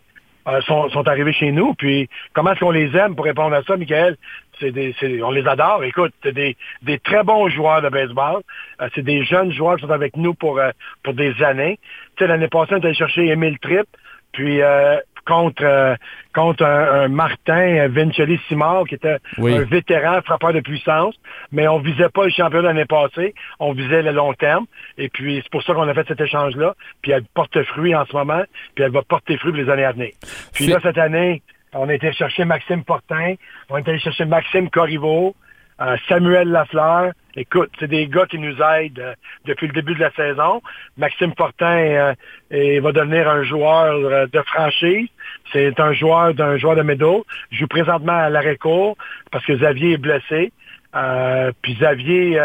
sont, 0.66 0.88
sont 0.88 1.06
arrivés 1.06 1.34
chez 1.34 1.52
nous. 1.52 1.74
Puis 1.74 2.08
comment 2.32 2.52
est-ce 2.52 2.60
qu'on 2.60 2.70
les 2.70 2.96
aime 2.96 3.14
pour 3.14 3.26
répondre 3.26 3.54
à 3.54 3.62
ça, 3.62 3.76
Michael? 3.76 4.16
C'est 4.60 4.70
des, 4.72 4.94
on 5.22 5.30
les 5.30 5.46
adore. 5.46 5.82
Écoute, 5.84 6.12
c'est 6.22 6.32
des, 6.32 6.56
des 6.82 6.98
très 6.98 7.24
bons 7.24 7.48
joueurs 7.48 7.82
de 7.82 7.88
baseball. 7.88 8.42
Euh, 8.80 8.88
c'est 8.94 9.02
des 9.02 9.24
jeunes 9.24 9.52
joueurs 9.52 9.76
qui 9.76 9.82
sont 9.86 9.90
avec 9.90 10.16
nous 10.16 10.34
pour, 10.34 10.58
euh, 10.58 10.70
pour 11.02 11.14
des 11.14 11.42
années. 11.42 11.78
Tu 12.16 12.24
sais, 12.24 12.28
l'année 12.28 12.48
passée, 12.48 12.74
on 12.74 12.76
est 12.80 12.84
allé 12.84 12.94
chercher 12.94 13.26
Émile 13.28 13.58
Tripp, 13.58 13.86
puis 14.32 14.60
euh, 14.60 14.96
contre, 15.26 15.96
contre 16.34 16.64
un, 16.64 17.02
un 17.02 17.08
Martin 17.08 17.88
Vincelli 17.88 18.40
Simard, 18.48 18.84
qui 18.84 18.94
était 18.96 19.18
Oui. 19.38 19.54
un 19.56 19.64
vétéran 19.64 20.20
frappeur 20.22 20.52
de 20.52 20.60
puissance, 20.60 21.14
mais 21.52 21.68
on 21.68 21.78
visait 21.78 22.08
pas 22.08 22.24
le 22.24 22.30
championnat 22.30 22.68
l'année 22.68 22.84
passée, 22.86 23.34
on 23.60 23.72
visait 23.72 24.02
le 24.02 24.12
long 24.12 24.32
terme, 24.34 24.66
et 24.98 25.08
puis 25.08 25.40
c'est 25.42 25.50
pour 25.50 25.62
ça 25.62 25.74
qu'on 25.74 25.88
a 25.88 25.94
fait 25.94 26.06
cet 26.08 26.20
échange-là, 26.20 26.74
puis 27.02 27.12
elle 27.12 27.24
porte 27.34 27.62
fruit 27.64 27.94
en 27.94 28.04
ce 28.06 28.14
moment, 28.16 28.42
puis 28.74 28.84
elle 28.84 28.92
va 28.92 29.02
porter 29.02 29.36
fruit 29.38 29.52
pour 29.52 29.60
les 29.60 29.70
années 29.70 29.84
à 29.84 29.92
venir. 29.92 30.10
Puis 30.54 30.66
là, 30.66 30.78
cette 30.82 30.98
année, 30.98 31.42
on 31.74 31.88
a 31.88 31.94
été 31.94 32.12
chercher 32.12 32.44
Maxime 32.44 32.84
Portin, 32.84 33.34
on 33.68 33.76
est 33.78 33.88
allé 33.88 33.98
chercher 33.98 34.24
Maxime 34.24 34.70
Corriveau, 34.70 35.34
euh, 35.80 35.96
Samuel 36.08 36.48
Lafleur. 36.48 37.12
Écoute, 37.36 37.70
c'est 37.78 37.86
des 37.88 38.06
gars 38.08 38.26
qui 38.26 38.38
nous 38.38 38.56
aident 38.60 38.98
euh, 38.98 39.14
depuis 39.46 39.66
le 39.68 39.72
début 39.72 39.94
de 39.94 40.00
la 40.00 40.10
saison. 40.12 40.60
Maxime 40.98 41.32
Fortin 41.38 42.14
euh, 42.52 42.80
va 42.82 42.92
devenir 42.92 43.28
un 43.28 43.44
joueur 43.44 44.28
de 44.28 44.42
franchise. 44.42 45.08
C'est 45.52 45.78
un 45.80 45.92
joueur 45.92 46.34
d'un 46.34 46.58
joueur 46.58 46.76
de 46.76 46.82
médo. 46.82 47.24
Je 47.50 47.60
joue 47.60 47.66
présentement 47.68 48.12
à 48.18 48.28
l'arrêt 48.30 48.56
court 48.56 48.96
parce 49.30 49.44
que 49.46 49.52
Xavier 49.54 49.92
est 49.92 49.98
blessé. 49.98 50.52
Puis 51.62 51.74
Xavier, 51.76 52.40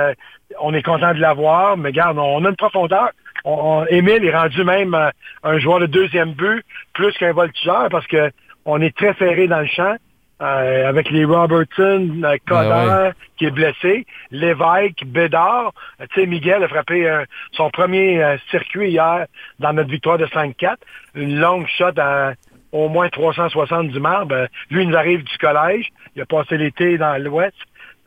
on 0.62 0.74
est 0.74 0.84
content 0.84 1.14
de 1.14 1.20
l'avoir, 1.20 1.78
mais 1.78 1.90
regarde, 1.90 2.18
on 2.20 2.46
a 2.46 2.50
une 2.50 2.56
profondeur. 2.56 3.10
On, 3.44 3.82
on- 3.82 3.86
Émile 3.88 4.24
est 4.24 4.36
rendu 4.36 4.64
même 4.64 4.96
un 5.44 5.58
joueur 5.60 5.80
de 5.80 5.88
deuxième 5.88 6.34
but 6.34 6.64
plus 6.94 7.12
qu'un 7.14 7.34
voltigeur 7.34 7.90
parce 7.90 8.08
que 8.08 8.32
on 8.66 8.82
est 8.82 8.96
très 8.96 9.14
ferré 9.14 9.48
dans 9.48 9.60
le 9.62 9.68
champ. 9.68 9.96
euh, 10.42 10.90
avec 10.90 11.10
les 11.12 11.24
Robertson, 11.24 12.22
euh, 12.26 12.36
Coder, 12.46 12.92
ouais. 13.06 13.12
qui 13.38 13.46
est 13.46 13.52
blessé, 13.52 14.06
Lévesque, 14.32 15.06
Bédard. 15.06 15.72
Euh, 16.02 16.06
Tu 16.14 16.22
sais, 16.22 16.28
Miguel 16.28 16.62
a 16.64 16.68
frappé 16.68 17.08
euh, 17.10 17.24
son 17.54 17.70
premier 17.70 18.22
euh, 18.22 18.36
circuit 18.52 18.90
hier 18.90 19.28
dans 19.60 19.72
notre 19.72 19.90
victoire 19.90 20.18
de 20.18 20.26
5-4. 20.26 20.76
Une 21.16 21.40
longue 21.40 21.68
shot 21.68 21.98
à 21.98 22.34
au 22.74 22.90
moins 22.90 23.08
360 23.08 23.88
du 23.88 24.00
marbre. 24.02 24.48
Lui, 24.70 24.84
il 24.84 24.90
nous 24.90 24.98
arrive 24.98 25.24
du 25.24 25.38
collège. 25.38 25.88
Il 26.18 26.22
a 26.22 26.26
passé 26.26 26.58
l'été 26.58 26.98
dans 26.98 27.16
l'Ouest, 27.24 27.56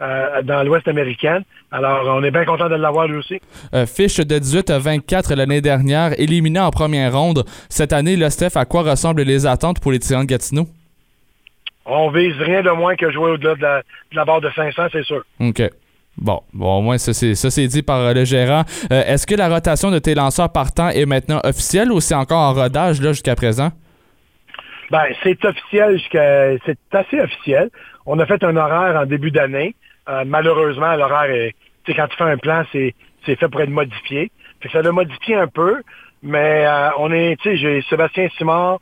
euh, 0.01 0.43
dans 0.43 0.63
l'Ouest 0.63 0.89
américaine. 0.89 1.43
Alors, 1.71 2.05
on 2.17 2.23
est 2.23 2.31
bien 2.31 2.45
content 2.45 2.69
de 2.69 2.75
l'avoir 2.75 3.09
lui 3.09 3.19
aussi. 3.19 3.41
Euh, 3.75 3.87
fiche 3.87 4.17
de 4.17 4.39
18 4.39 4.71
à 4.71 4.79
24 4.79 5.35
l'année 5.35 5.61
dernière, 5.61 6.19
éliminé 6.19 6.61
en 6.61 6.71
première 6.71 7.13
ronde. 7.13 7.45
Cette 7.69 7.93
année, 7.93 8.17
le 8.17 8.31
Steph, 8.31 8.57
à 8.57 8.65
quoi 8.65 8.83
ressemblent 8.83 9.23
les 9.23 9.47
attentes 9.47 9.81
pour 9.81 9.93
les 9.93 9.99
Tyrans 9.99 10.23
de 10.23 10.29
Gatineau? 10.29 10.67
On 11.85 12.11
vise 12.11 12.37
rien 12.39 12.63
de 12.63 12.71
moins 12.71 12.97
que 12.97 13.11
jouer 13.11 13.31
au-delà 13.31 13.55
de 13.55 13.63
la, 13.63 13.79
de 13.79 14.17
la 14.17 14.25
barre 14.25 14.41
de 14.41 14.51
500, 14.51 14.89
c'est 14.93 15.05
sûr. 15.05 15.23
OK. 15.41 15.63
Bon, 16.21 16.41
bon, 16.53 16.79
au 16.79 16.83
moins, 16.83 16.99
ça 16.99 17.13
c'est, 17.13 17.67
dit 17.69 17.83
par 17.83 18.01
euh, 18.01 18.13
le 18.13 18.25
gérant. 18.25 18.65
Euh, 18.93 19.05
est-ce 19.07 19.27
que 19.27 19.37
la 19.37 19.49
rotation 19.49 19.91
de 19.91 19.99
tes 19.99 20.15
lanceurs 20.15 20.51
partants 20.51 20.89
est 20.89 21.07
maintenant 21.07 21.41
officielle 21.45 21.93
ou 21.93 22.01
c'est 22.01 22.15
encore 22.15 22.39
en 22.39 22.55
rodage 22.55 23.01
là, 23.01 23.13
jusqu'à 23.13 23.37
présent? 23.37 23.71
Ben, 24.91 25.05
c'est 25.23 25.43
officiel 25.45 25.99
jusqu'à. 25.99 26.57
C'est 26.67 26.79
assez 26.93 27.21
officiel. 27.21 27.71
On 28.05 28.19
a 28.19 28.27
fait 28.27 28.43
un 28.43 28.57
horaire 28.57 29.01
en 29.01 29.07
début 29.07 29.31
d'année. 29.31 29.75
Euh, 30.09 30.25
malheureusement, 30.27 30.95
l'horaire 30.97 31.31
est. 31.31 31.55
Tu 31.85 31.93
sais, 31.93 31.97
quand 31.99 32.09
tu 32.09 32.17
fais 32.17 32.25
un 32.25 32.39
plan, 32.39 32.65
c'est, 32.73 32.95
c'est 33.25 33.39
fait 33.39 33.49
pour 33.49 33.61
être 33.61 33.71
modifié. 33.71 34.31
Fait 34.61 34.69
que 34.69 34.73
ça 34.73 34.83
l'a 34.83 34.93
modifié 34.93 35.37
un 35.37 35.47
peu, 35.47 35.83
mais 36.23 36.65
euh, 36.67 36.89
on 36.99 37.13
est. 37.13 37.37
Tu 37.41 37.51
sais, 37.51 37.57
j'ai 37.57 37.83
Sébastien 37.83 38.29
Simard. 38.37 38.79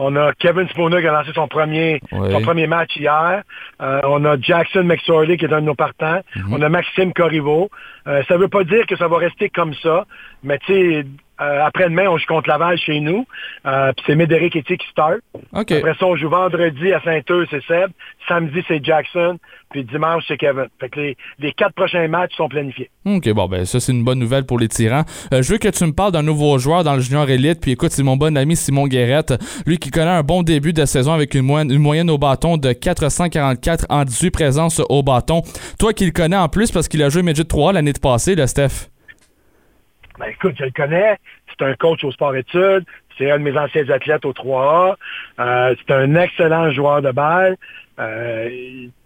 On 0.00 0.14
a 0.14 0.32
Kevin 0.34 0.68
Spooner 0.68 1.00
qui 1.00 1.08
a 1.08 1.12
lancé 1.12 1.32
son 1.34 1.48
premier, 1.48 2.00
Oui. 2.12 2.30
son 2.30 2.40
premier 2.42 2.68
match 2.68 2.94
hier. 2.96 3.42
Euh, 3.82 4.00
on 4.04 4.24
a 4.24 4.36
Jackson 4.40 4.84
McSorley 4.84 5.36
qui 5.36 5.44
est 5.46 5.52
un 5.52 5.60
de 5.60 5.66
nos 5.66 5.74
partants. 5.74 6.20
On 6.52 6.62
a 6.62 6.68
Maxime 6.68 7.12
Corriveau. 7.12 7.68
Euh, 8.06 8.22
ça 8.28 8.36
veut 8.36 8.46
pas 8.46 8.62
dire 8.62 8.86
que 8.86 8.94
ça 8.96 9.08
va 9.08 9.18
rester 9.18 9.48
comme 9.50 9.74
ça, 9.74 10.06
mais 10.44 10.58
tu 10.58 10.72
sais, 10.72 11.06
euh, 11.40 11.64
après-demain, 11.64 12.06
on 12.08 12.18
joue 12.18 12.26
contre 12.26 12.48
Laval 12.48 12.78
chez 12.78 13.00
nous. 13.00 13.24
Euh, 13.66 13.92
puis 13.92 14.04
c'est 14.06 14.16
Médéric 14.16 14.56
Etier 14.56 14.76
qui 14.76 14.88
start. 14.88 15.18
OK. 15.52 15.70
Après 15.72 15.94
ça, 15.94 16.06
on 16.06 16.16
joue 16.16 16.28
vendredi 16.28 16.92
à 16.92 17.00
Saint-Eustache, 17.02 17.48
c'est 17.50 17.64
Seb. 17.64 17.90
Samedi, 18.26 18.62
c'est 18.66 18.84
Jackson. 18.84 19.38
Puis 19.70 19.84
dimanche, 19.84 20.24
c'est 20.26 20.36
Kevin. 20.36 20.66
Fait 20.80 20.88
que 20.88 20.98
les, 20.98 21.16
les 21.38 21.52
quatre 21.52 21.74
prochains 21.74 22.08
matchs 22.08 22.34
sont 22.36 22.48
planifiés. 22.48 22.90
OK, 23.04 23.28
bon, 23.30 23.46
ben 23.46 23.64
ça, 23.66 23.80
c'est 23.80 23.92
une 23.92 24.02
bonne 24.02 24.18
nouvelle 24.18 24.46
pour 24.46 24.58
les 24.58 24.68
Tyrans. 24.68 25.04
Euh, 25.32 25.42
je 25.42 25.52
veux 25.52 25.58
que 25.58 25.68
tu 25.68 25.84
me 25.84 25.92
parles 25.92 26.12
d'un 26.12 26.22
nouveau 26.22 26.58
joueur 26.58 26.84
dans 26.84 26.94
le 26.94 27.00
junior 27.00 27.28
élite. 27.28 27.60
Puis 27.60 27.72
écoute, 27.72 27.92
c'est 27.92 28.02
mon 28.02 28.16
bon 28.16 28.36
ami 28.36 28.56
Simon 28.56 28.86
Guérette. 28.86 29.34
Lui 29.66 29.78
qui 29.78 29.90
connaît 29.90 30.10
un 30.10 30.22
bon 30.22 30.42
début 30.42 30.72
de 30.72 30.84
saison 30.86 31.12
avec 31.12 31.34
une 31.34 31.42
moyenne, 31.42 31.70
une 31.70 31.82
moyenne 31.82 32.10
au 32.10 32.18
bâton 32.18 32.56
de 32.56 32.72
444 32.72 33.86
en 33.90 34.04
18 34.04 34.30
présences 34.30 34.82
au 34.88 35.02
bâton. 35.02 35.42
Toi 35.78 35.92
qui 35.92 36.06
le 36.06 36.12
connais 36.12 36.36
en 36.36 36.48
plus 36.48 36.72
parce 36.72 36.88
qu'il 36.88 37.02
a 37.02 37.10
joué 37.10 37.22
Midget 37.22 37.44
3 37.44 37.74
l'année 37.74 37.92
passée, 37.92 38.34
le 38.34 38.46
Steph. 38.46 38.88
Ben 40.18 40.26
écoute, 40.26 40.54
je 40.58 40.64
le 40.64 40.70
connais. 40.70 41.16
C'est 41.48 41.64
un 41.64 41.74
coach 41.74 42.04
au 42.04 42.12
sport-études. 42.12 42.84
C'est 43.16 43.30
un 43.30 43.38
de 43.38 43.44
mes 43.44 43.58
anciens 43.58 43.88
athlètes 43.90 44.24
au 44.24 44.32
3A. 44.32 44.94
Euh, 45.40 45.74
c'est 45.78 45.94
un 45.94 46.14
excellent 46.14 46.70
joueur 46.70 47.02
de 47.02 47.10
balle. 47.10 47.56
Euh, 47.98 48.48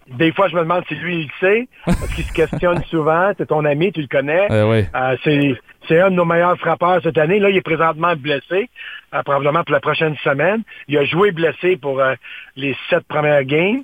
des 0.09 0.33
fois, 0.33 0.49
je 0.49 0.55
me 0.55 0.61
demande 0.61 0.85
si 0.89 0.95
lui, 0.95 1.21
il 1.21 1.27
le 1.27 1.33
sait, 1.41 1.69
parce 1.85 2.15
qu'il 2.15 2.25
se 2.25 2.33
questionne 2.33 2.83
souvent. 2.91 3.33
C'est 3.39 3.47
ton 3.47 3.65
ami, 3.65 3.93
tu 3.93 4.01
le 4.01 4.09
connais. 4.09 4.47
Oui. 4.65 4.85
Euh, 4.95 5.17
c'est, 5.25 5.55
c'est 5.89 6.01
un 6.01 6.11
de 6.11 6.17
nos 6.17 6.25
meilleurs 6.25 6.59
frappeurs 6.59 7.01
cette 7.03 7.19
année. 7.19 7.39
Là, 7.39 7.51
il 7.51 7.57
est 7.57 7.63
présentement 7.63 8.15
blessé, 8.17 8.69
euh, 9.15 9.23
probablement 9.23 9.63
pour 9.65 9.73
la 9.73 9.81
prochaine 9.81 10.17
semaine. 10.23 10.63
Il 10.89 10.99
a 10.99 11.05
joué 11.05 11.33
blessé 11.33 11.77
pour 11.77 12.01
euh, 12.01 12.15
les 12.57 12.77
sept 12.91 13.05
premières 13.07 13.45
games. 13.45 13.83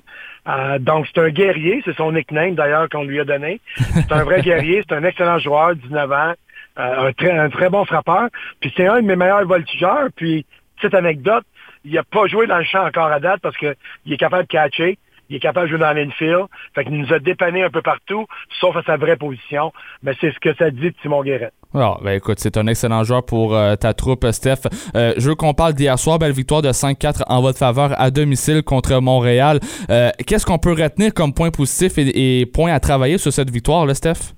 Donc, 0.79 1.05
c'est 1.13 1.21
un 1.21 1.29
guerrier. 1.29 1.81
C'est 1.85 1.95
son 1.95 2.11
nickname, 2.11 2.55
d'ailleurs, 2.55 2.89
qu'on 2.89 3.03
lui 3.03 3.19
a 3.19 3.23
donné. 3.23 3.61
C'est 3.93 4.11
un 4.11 4.23
vrai 4.23 4.41
guerrier. 4.43 4.83
C'est 4.87 4.95
un 4.95 5.03
excellent 5.03 5.37
joueur, 5.37 5.75
19 5.75 6.11
ans. 6.11 6.33
Euh, 6.79 7.07
un, 7.09 7.13
très, 7.13 7.31
un 7.37 7.49
très 7.49 7.69
bon 7.69 7.85
frappeur. 7.85 8.29
Puis 8.61 8.73
c'est 8.75 8.87
un 8.87 9.01
de 9.01 9.07
mes 9.07 9.15
meilleurs 9.15 9.45
voltigeurs. 9.45 10.07
Puis, 10.15 10.45
petite 10.77 10.93
anecdote, 10.95 11.43
il 11.83 11.93
n'a 11.93 12.03
pas 12.03 12.25
joué 12.27 12.47
dans 12.47 12.57
le 12.57 12.63
champ 12.63 12.85
encore 12.85 13.07
à 13.11 13.19
date 13.19 13.41
parce 13.41 13.57
qu'il 13.57 13.75
est 14.09 14.17
capable 14.17 14.43
de 14.43 14.47
catcher. 14.47 14.97
il 15.29 15.35
est 15.35 15.39
capable 15.39 15.67
de 15.67 15.71
jouer 15.71 15.79
dans 15.79 15.93
l'infield. 15.93 16.45
Fait 16.73 16.85
qu'il 16.85 16.97
nous 16.97 17.13
a 17.13 17.19
dépanné 17.19 17.63
un 17.63 17.69
peu 17.69 17.81
partout, 17.81 18.25
sauf 18.59 18.75
à 18.77 18.83
sa 18.83 18.97
vraie 18.97 19.17
position. 19.17 19.73
Mais 20.03 20.13
c'est 20.21 20.31
ce 20.31 20.39
que 20.39 20.53
ça 20.55 20.71
dit 20.71 20.89
de 20.89 20.95
Simon 21.01 21.21
Guéret. 21.23 21.51
Alors, 21.73 22.01
ben 22.01 22.13
écoute, 22.13 22.39
c'est 22.39 22.57
un 22.57 22.65
excellent 22.65 23.03
joueur 23.03 23.23
pour 23.25 23.55
euh, 23.55 23.75
ta 23.75 23.93
troupe, 23.93 24.25
Steph. 24.31 24.61
Euh, 24.95 25.13
je 25.17 25.29
veux 25.29 25.35
qu'on 25.35 25.53
parle 25.53 25.73
d'hier 25.73 25.99
soir, 25.99 26.17
belle 26.17 26.31
victoire 26.31 26.61
de 26.61 26.69
5-4 26.69 27.23
en 27.27 27.41
votre 27.41 27.59
faveur 27.59 27.93
à 27.99 28.09
domicile 28.09 28.63
contre 28.63 28.99
Montréal. 29.01 29.59
Euh, 29.91 30.09
Qu'est-ce 30.25 30.45
qu'on 30.45 30.57
peut 30.57 30.73
retenir 30.73 31.13
comme 31.13 31.33
point 31.33 31.51
positif 31.51 31.97
et, 31.97 32.39
et 32.41 32.45
point 32.47 32.73
à 32.73 32.79
travailler 32.79 33.17
sur 33.17 33.31
cette 33.31 33.51
victoire, 33.51 33.85
là, 33.85 33.93
Steph? 33.93 34.33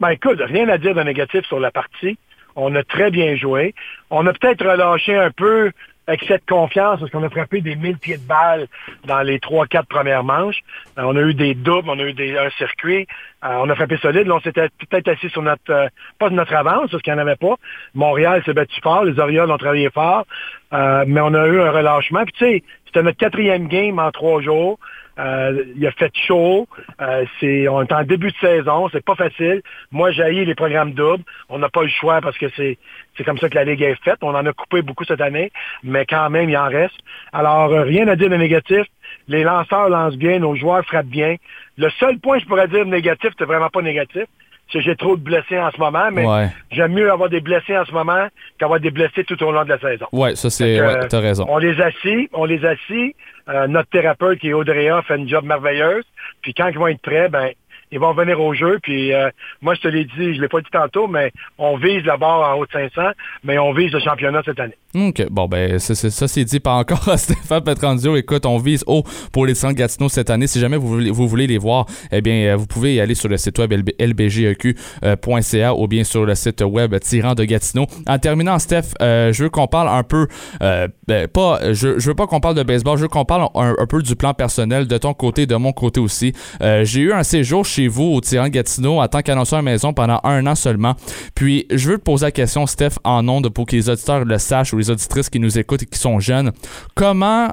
Ben 0.00 0.08
écoute, 0.08 0.40
rien 0.40 0.68
à 0.70 0.78
dire 0.78 0.94
de 0.94 1.02
négatif 1.02 1.44
sur 1.44 1.60
la 1.60 1.70
partie. 1.70 2.18
On 2.56 2.74
a 2.74 2.82
très 2.82 3.10
bien 3.10 3.36
joué. 3.36 3.74
On 4.08 4.26
a 4.26 4.32
peut-être 4.32 4.66
relâché 4.66 5.14
un 5.14 5.30
peu 5.30 5.70
excès 6.08 6.38
de 6.38 6.42
confiance 6.48 6.98
parce 6.98 7.12
qu'on 7.12 7.22
a 7.22 7.28
frappé 7.28 7.60
des 7.60 7.76
mille 7.76 7.98
pieds 7.98 8.16
de 8.16 8.26
balle 8.26 8.66
dans 9.04 9.20
les 9.20 9.38
trois, 9.38 9.66
quatre 9.66 9.88
premières 9.88 10.24
manches. 10.24 10.60
Euh, 10.98 11.02
on 11.04 11.16
a 11.16 11.20
eu 11.20 11.34
des 11.34 11.54
doubles, 11.54 11.88
on 11.90 11.98
a 11.98 12.02
eu 12.02 12.14
des, 12.14 12.36
un 12.36 12.48
circuit. 12.50 13.06
Euh, 13.44 13.48
on 13.60 13.68
a 13.68 13.74
frappé 13.74 13.98
solide. 13.98 14.26
Là, 14.26 14.36
on 14.36 14.40
s'était 14.40 14.68
peut-être 14.88 15.08
assis 15.08 15.28
sur 15.28 15.42
notre, 15.42 15.70
euh, 15.70 15.88
pas 16.18 16.30
de 16.30 16.34
notre 16.34 16.54
avance 16.54 16.90
parce 16.90 17.02
qu'il 17.02 17.12
n'y 17.12 17.18
en 17.18 17.22
avait 17.22 17.36
pas. 17.36 17.56
Montréal 17.94 18.42
s'est 18.46 18.54
battu 18.54 18.80
fort. 18.80 19.04
Les 19.04 19.18
Orioles 19.18 19.50
ont 19.50 19.58
travaillé 19.58 19.90
fort. 19.90 20.24
Mais 20.72 21.20
on 21.20 21.34
a 21.34 21.46
eu 21.46 21.60
un 21.60 21.72
relâchement. 21.72 22.24
Puis 22.24 22.32
tu 22.32 22.44
sais, 22.44 22.62
c'était 22.86 23.02
notre 23.02 23.18
quatrième 23.18 23.68
game 23.68 23.98
en 23.98 24.10
trois 24.10 24.40
jours. 24.40 24.78
Euh, 25.20 25.64
il 25.76 25.86
a 25.86 25.92
fait 25.92 26.12
chaud. 26.14 26.66
Euh, 27.00 27.24
c'est, 27.38 27.68
on 27.68 27.82
est 27.82 27.92
en 27.92 28.04
début 28.04 28.30
de 28.30 28.36
saison. 28.40 28.88
C'est 28.90 29.04
pas 29.04 29.14
facile. 29.14 29.62
Moi, 29.90 30.10
j'ai 30.12 30.44
les 30.44 30.54
programmes 30.54 30.92
doubles. 30.92 31.24
On 31.48 31.58
n'a 31.58 31.68
pas 31.68 31.82
le 31.82 31.88
choix 31.88 32.20
parce 32.20 32.38
que 32.38 32.46
c'est, 32.56 32.78
c'est 33.16 33.24
comme 33.24 33.38
ça 33.38 33.48
que 33.48 33.54
la 33.54 33.64
Ligue 33.64 33.82
est 33.82 34.02
faite. 34.02 34.18
On 34.22 34.34
en 34.34 34.46
a 34.46 34.52
coupé 34.52 34.82
beaucoup 34.82 35.04
cette 35.04 35.20
année, 35.20 35.50
mais 35.82 36.06
quand 36.06 36.30
même, 36.30 36.48
il 36.48 36.56
en 36.56 36.68
reste. 36.68 36.98
Alors, 37.32 37.72
euh, 37.72 37.82
rien 37.82 38.08
à 38.08 38.16
dire 38.16 38.30
de 38.30 38.36
négatif. 38.36 38.86
Les 39.28 39.42
lanceurs 39.42 39.88
lancent 39.88 40.16
bien, 40.16 40.38
nos 40.38 40.54
joueurs 40.56 40.84
frappent 40.84 41.06
bien. 41.06 41.36
Le 41.76 41.90
seul 41.90 42.18
point, 42.18 42.38
je 42.38 42.46
pourrais 42.46 42.68
dire 42.68 42.86
négatif, 42.86 43.30
c'est 43.38 43.44
vraiment 43.44 43.68
pas 43.68 43.82
négatif. 43.82 44.24
J'ai 44.72 44.94
trop 44.96 45.16
de 45.16 45.22
blessés 45.22 45.58
en 45.58 45.70
ce 45.72 45.78
moment, 45.78 46.10
mais 46.12 46.24
Ouais. 46.26 46.48
j'aime 46.70 46.92
mieux 46.92 47.10
avoir 47.10 47.28
des 47.28 47.40
blessés 47.40 47.76
en 47.76 47.84
ce 47.84 47.92
moment 47.92 48.28
qu'avoir 48.58 48.78
des 48.80 48.90
blessés 48.90 49.24
tout 49.24 49.42
au 49.42 49.50
long 49.50 49.64
de 49.64 49.68
la 49.70 49.78
saison. 49.80 50.06
Ouais, 50.12 50.36
ça 50.36 50.48
c'est. 50.50 50.80
Ouais, 50.80 51.06
t'as 51.08 51.20
raison. 51.20 51.44
On 51.48 51.58
les 51.58 51.80
assit, 51.80 52.28
on 52.32 52.44
les 52.44 52.64
assit. 52.64 53.16
Euh, 53.48 53.66
notre 53.66 53.88
thérapeute 53.90 54.38
qui 54.38 54.50
est 54.50 54.52
Audrea 54.52 55.02
fait 55.02 55.16
une 55.16 55.28
job 55.28 55.44
merveilleuse. 55.44 56.04
Puis 56.42 56.54
quand 56.54 56.68
ils 56.68 56.78
vont 56.78 56.86
être 56.86 57.00
prêts, 57.02 57.28
ben 57.28 57.50
ils 57.92 57.98
vont 57.98 58.12
venir 58.12 58.40
au 58.40 58.54
jeu. 58.54 58.78
Puis 58.82 59.12
euh, 59.12 59.30
moi, 59.62 59.74
je 59.74 59.80
te 59.80 59.88
l'ai 59.88 60.04
dit, 60.04 60.34
je 60.34 60.40
l'ai 60.40 60.48
pas 60.48 60.60
dit 60.60 60.70
tantôt, 60.72 61.06
mais 61.06 61.32
on 61.58 61.76
vise 61.76 62.04
la 62.04 62.16
barre 62.16 62.54
en 62.54 62.58
haut 62.58 62.66
de 62.66 62.72
500, 62.72 63.02
mais 63.44 63.58
on 63.58 63.72
vise 63.72 63.92
le 63.92 64.00
championnat 64.00 64.42
cette 64.44 64.60
année. 64.60 64.76
OK. 64.94 65.26
Bon, 65.30 65.46
ben, 65.46 65.78
ça, 65.78 66.28
c'est 66.28 66.44
dit 66.44 66.60
pas 66.60 66.74
encore 66.74 67.08
à 67.08 67.16
Stéphane 67.16 67.62
Petrandio. 67.62 68.16
Écoute, 68.16 68.46
on 68.46 68.58
vise 68.58 68.84
haut 68.86 69.04
pour 69.32 69.46
les 69.46 69.54
Centres 69.54 69.74
Gatineau 69.74 70.08
cette 70.08 70.30
année. 70.30 70.46
Si 70.46 70.58
jamais 70.60 70.76
vous 70.76 70.88
voulez, 70.88 71.10
vous 71.10 71.28
voulez 71.28 71.46
les 71.46 71.58
voir, 71.58 71.86
eh 72.10 72.20
bien, 72.20 72.52
euh, 72.52 72.56
vous 72.56 72.66
pouvez 72.66 72.94
y 72.94 73.00
aller 73.00 73.14
sur 73.14 73.28
le 73.28 73.36
site 73.36 73.58
web 73.58 73.72
LB 73.72 73.90
lbgeq.ca 73.98 75.74
ou 75.74 75.86
bien 75.86 76.04
sur 76.04 76.24
le 76.24 76.34
site 76.34 76.62
web 76.62 76.98
Tirant 77.00 77.34
de 77.34 77.44
Gatineau. 77.44 77.86
En 78.06 78.18
terminant, 78.18 78.58
Steph, 78.58 78.94
euh, 79.00 79.32
je 79.32 79.44
veux 79.44 79.50
qu'on 79.50 79.66
parle 79.66 79.88
un 79.88 80.02
peu, 80.02 80.26
euh, 80.62 80.88
ben, 81.06 81.28
pas, 81.28 81.72
je, 81.72 81.88
veux 81.88 82.14
pas 82.14 82.26
qu'on 82.26 82.40
parle 82.40 82.54
de 82.54 82.62
baseball, 82.62 82.96
je 82.96 83.02
veux 83.02 83.08
qu'on 83.08 83.24
parle 83.24 83.48
un, 83.54 83.74
un 83.78 83.86
peu 83.86 84.02
du 84.02 84.16
plan 84.16 84.34
personnel 84.34 84.86
de 84.86 84.98
ton 84.98 85.14
côté, 85.14 85.46
de 85.46 85.56
mon 85.56 85.72
côté 85.72 86.00
aussi. 86.00 86.32
Euh, 86.62 86.84
J'ai 86.84 87.00
eu 87.00 87.12
un 87.12 87.22
séjour 87.22 87.64
chez 87.64 87.79
vous 87.88 88.04
au 88.04 88.20
Tirant 88.20 88.48
Gatineau 88.48 89.00
en 89.00 89.08
tant 89.08 89.22
qu'annonceur 89.22 89.62
maison 89.62 89.92
pendant 89.92 90.20
un 90.24 90.46
an 90.46 90.54
seulement. 90.54 90.94
Puis, 91.34 91.66
je 91.70 91.90
veux 91.90 91.98
te 91.98 92.02
poser 92.02 92.26
la 92.26 92.32
question, 92.32 92.66
Steph, 92.66 92.98
en 93.04 93.26
ondes 93.28 93.48
pour 93.48 93.66
que 93.66 93.76
les 93.76 93.88
auditeurs 93.88 94.24
le 94.24 94.38
sachent 94.38 94.72
ou 94.72 94.78
les 94.78 94.90
auditrices 94.90 95.30
qui 95.30 95.40
nous 95.40 95.58
écoutent 95.58 95.82
et 95.82 95.86
qui 95.86 95.98
sont 95.98 96.20
jeunes. 96.20 96.52
Comment 96.94 97.48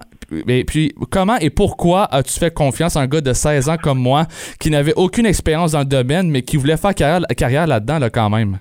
et 0.48 0.66
puis, 0.66 0.94
comment 1.10 1.38
et 1.38 1.50
pourquoi 1.50 2.04
as-tu 2.14 2.38
fait 2.38 2.54
confiance 2.54 2.98
à 2.98 3.02
un 3.02 3.08
gars 3.08 3.22
de 3.22 3.32
16 3.32 3.70
ans 3.70 3.78
comme 3.82 4.00
moi 4.00 4.26
qui 4.60 4.70
n'avait 4.70 4.94
aucune 4.96 5.26
expérience 5.26 5.72
dans 5.72 5.80
le 5.80 5.86
domaine, 5.86 6.30
mais 6.30 6.42
qui 6.42 6.58
voulait 6.58 6.78
faire 6.78 6.94
carrière, 6.94 7.26
carrière 7.38 7.68
là-dedans 7.68 8.00
là, 8.00 8.10
quand 8.10 8.30
même? 8.30 8.60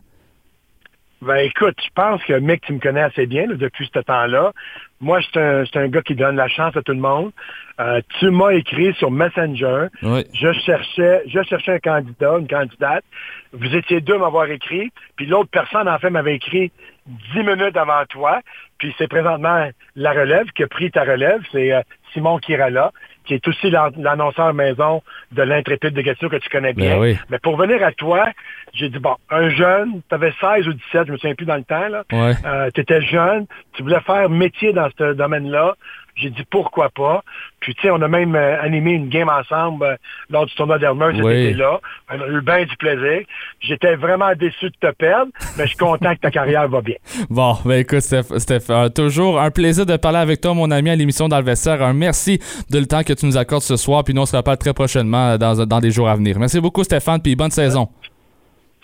Ben 1.23 1.37
écoute, 1.37 1.77
je 1.83 1.91
pense 1.95 2.23
que 2.25 2.35
mec, 2.35 2.61
tu 2.67 2.75
me 2.75 2.79
connais 2.79 3.01
assez 3.01 3.27
bien 3.27 3.47
là, 3.47 3.55
depuis 3.55 3.91
ce 3.93 4.01
temps-là. 4.01 4.53
Moi, 5.01 5.21
je 5.21 5.27
suis 5.27 5.39
un, 5.39 5.65
je 5.65 5.71
suis 5.71 5.79
un 5.79 5.89
gars 5.89 6.03
qui 6.03 6.15
donne 6.15 6.37
la 6.37 6.49
chance 6.49 6.77
à 6.77 6.83
tout 6.83 6.93
le 6.93 7.01
monde. 7.01 7.33
Euh, 7.81 8.01
tu 8.19 8.31
m'as 8.31 8.51
écrit 8.51 8.95
sur 8.95 9.11
Messenger. 9.11 9.87
Oui. 10.03 10.25
Je 10.33 10.53
cherchais, 10.53 11.23
je 11.27 11.43
cherchais 11.43 11.73
un 11.73 11.79
candidat, 11.79 12.39
une 12.39 12.49
candidate. 12.49 13.05
Vous 13.53 13.75
étiez 13.75 14.01
deux 14.01 14.15
à 14.15 14.19
m'avoir 14.19 14.51
écrit. 14.51 14.91
Puis 15.17 15.27
l'autre 15.27 15.51
personne, 15.51 15.89
en 15.89 15.99
fait, 15.99 16.11
m'avait 16.11 16.37
écrit 16.37 16.71
dix 17.07 17.43
minutes 17.43 17.77
avant 17.77 18.05
toi. 18.09 18.41
Puis 18.79 18.95
c'est 18.99 19.09
présentement 19.09 19.69
la 19.95 20.13
relève 20.13 20.47
qui 20.53 20.65
a 20.65 20.67
pris 20.67 20.91
ta 20.91 21.05
relève. 21.05 21.41
C'est 21.53 21.73
euh, 21.73 21.81
Simon 22.13 22.39
Kirala, 22.39 22.93
qui 23.27 23.35
est 23.35 23.47
aussi 23.49 23.69
l'an- 23.71 23.91
l'annonceur 23.99 24.55
maison 24.55 25.03
de 25.33 25.43
l'Intrépide 25.43 25.93
de 25.95 26.01
Gatineau 26.01 26.31
que 26.31 26.37
tu 26.37 26.49
connais 26.49 26.73
bien. 26.73 26.95
Ben 26.95 27.01
oui. 27.01 27.19
Mais 27.29 27.39
pour 27.39 27.57
venir 27.57 27.83
à 27.85 27.93
toi, 27.93 28.25
j'ai 28.73 28.89
dit, 28.89 28.99
bon, 28.99 29.17
un 29.31 29.49
jeune, 29.51 30.01
tu 30.09 30.15
avais 30.15 30.33
16 30.41 30.69
ou 30.69 30.73
17, 30.73 31.07
je 31.09 31.13
me 31.13 31.17
souviens 31.19 31.35
plus 31.35 31.47
dans 31.47 31.57
le 31.57 31.65
temps, 31.65 31.89
là. 31.89 32.05
Ouais. 32.13 32.35
Euh, 32.45 32.71
tu 32.75 32.81
étais 32.81 33.03
jeune, 33.03 33.47
tu 33.75 33.83
voulais 33.83 34.01
faire 34.01 34.31
métier 34.31 34.73
dans 34.73 34.89
ce 34.99 35.13
domaine-là. 35.13 35.75
J'ai 36.17 36.31
dit 36.31 36.45
pourquoi 36.51 36.89
pas? 36.89 37.23
Puis 37.61 37.75
tu 37.75 37.83
sais, 37.83 37.91
on 37.91 38.01
a 38.01 38.09
même 38.09 38.35
euh, 38.35 38.61
animé 38.63 38.93
une 38.93 39.09
game 39.09 39.29
ensemble 39.29 39.85
euh, 39.85 39.97
lors 40.31 40.47
du 40.47 40.55
tournoi 40.55 40.79
d'Elmer 40.79 41.13
cet 41.15 41.25
Oui. 41.25 41.33
été-là. 41.47 41.81
On 42.11 42.21
a 42.21 42.27
eu 42.29 42.41
bien 42.41 42.65
du 42.65 42.77
plaisir. 42.77 43.27
J'étais 43.61 43.97
vraiment 43.97 44.33
déçu 44.35 44.67
de 44.67 44.77
te 44.89 44.91
perdre, 44.95 45.31
mais 45.59 45.65
je 45.65 45.69
suis 45.69 45.77
content 45.77 46.15
que 46.15 46.21
ta 46.21 46.31
carrière 46.31 46.69
va 46.69 46.81
bien. 46.81 46.97
Bon, 47.31 47.55
ben 47.65 47.81
écoute, 47.81 48.01
Steph, 48.01 48.39
Steph, 48.39 48.71
euh, 48.71 48.89
toujours 48.89 49.41
un 49.41 49.51
plaisir 49.51 49.85
de 49.85 49.97
parler 49.97 50.19
avec 50.19 50.41
toi, 50.41 50.55
mon 50.55 50.71
ami, 50.71 50.91
à 50.91 50.97
l'émission 50.97 51.29
dans 51.29 51.39
le 51.39 51.45
vestiaire. 51.45 51.83
Un 51.83 51.93
merci 51.93 52.39
de 52.71 52.79
le 52.79 52.87
temps 52.87 53.03
que 53.03 53.13
tu 53.13 53.27
nous 53.27 53.37
accordes 53.37 53.63
ce 53.63 53.77
soir, 53.77 54.03
puis 54.05 54.15
nous, 54.15 54.23
on 54.23 54.27
se 54.27 54.37
reparle 54.37 54.59
très 54.59 54.73
prochainement 54.73 55.31
euh, 55.33 55.39
dans, 55.39 55.67
dans 55.67 55.81
des 55.81 55.91
jours 55.91 56.09
à 56.09 56.15
venir. 56.17 56.39
Merci 56.39 56.61
beaucoup, 56.61 56.83
Stéphane, 56.85 57.21
puis 57.21 57.37
bonne 57.37 57.51
saison. 57.51 57.89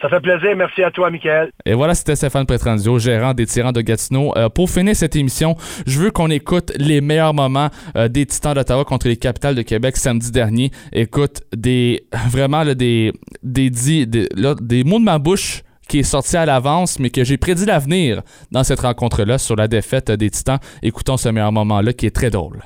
Ça 0.02 0.08
fait 0.08 0.20
plaisir. 0.20 0.56
Merci 0.56 0.82
à 0.82 0.90
toi, 0.90 1.10
Michael. 1.10 1.52
Et 1.64 1.74
voilà, 1.74 1.94
c'était 1.94 2.16
Stéphane 2.16 2.44
Petrandio, 2.44 2.98
gérant 2.98 3.34
des 3.34 3.46
Tyrans 3.46 3.70
de 3.70 3.82
Gatineau. 3.82 4.36
Euh, 4.36 4.48
pour 4.48 4.68
finir 4.68 4.96
cette 4.96 5.14
émission, 5.14 5.54
je 5.86 6.00
veux 6.00 6.10
qu'on 6.10 6.28
écoute 6.28 6.72
les 6.76 7.00
meilleurs 7.00 7.34
moments 7.34 7.68
euh, 7.96 8.08
des 8.08 8.26
Titans 8.26 8.52
d'Ottawa 8.52 8.84
contre 8.84 9.06
les 9.06 9.16
Capitales 9.16 9.54
de 9.54 9.62
Québec 9.62 9.96
samedi 9.96 10.32
dernier. 10.32 10.72
Écoute, 10.92 11.42
des 11.56 12.04
vraiment 12.30 12.64
des 12.64 13.12
des, 13.44 13.70
des 13.70 14.84
mots 14.84 14.98
de 14.98 15.04
ma 15.04 15.20
bouche 15.20 15.62
qui 15.88 16.00
est 16.00 16.02
sorti 16.02 16.36
à 16.36 16.46
l'avance, 16.46 16.98
mais 16.98 17.10
que 17.10 17.22
j'ai 17.22 17.36
prédit 17.36 17.66
l'avenir 17.66 18.22
dans 18.50 18.64
cette 18.64 18.80
rencontre-là 18.80 19.38
sur 19.38 19.54
la 19.54 19.68
défaite 19.68 20.10
des 20.10 20.30
Titans. 20.30 20.58
Écoutons 20.82 21.16
ce 21.16 21.28
meilleur 21.28 21.52
moment-là 21.52 21.92
qui 21.92 22.06
est 22.06 22.14
très 22.14 22.30
drôle. 22.30 22.58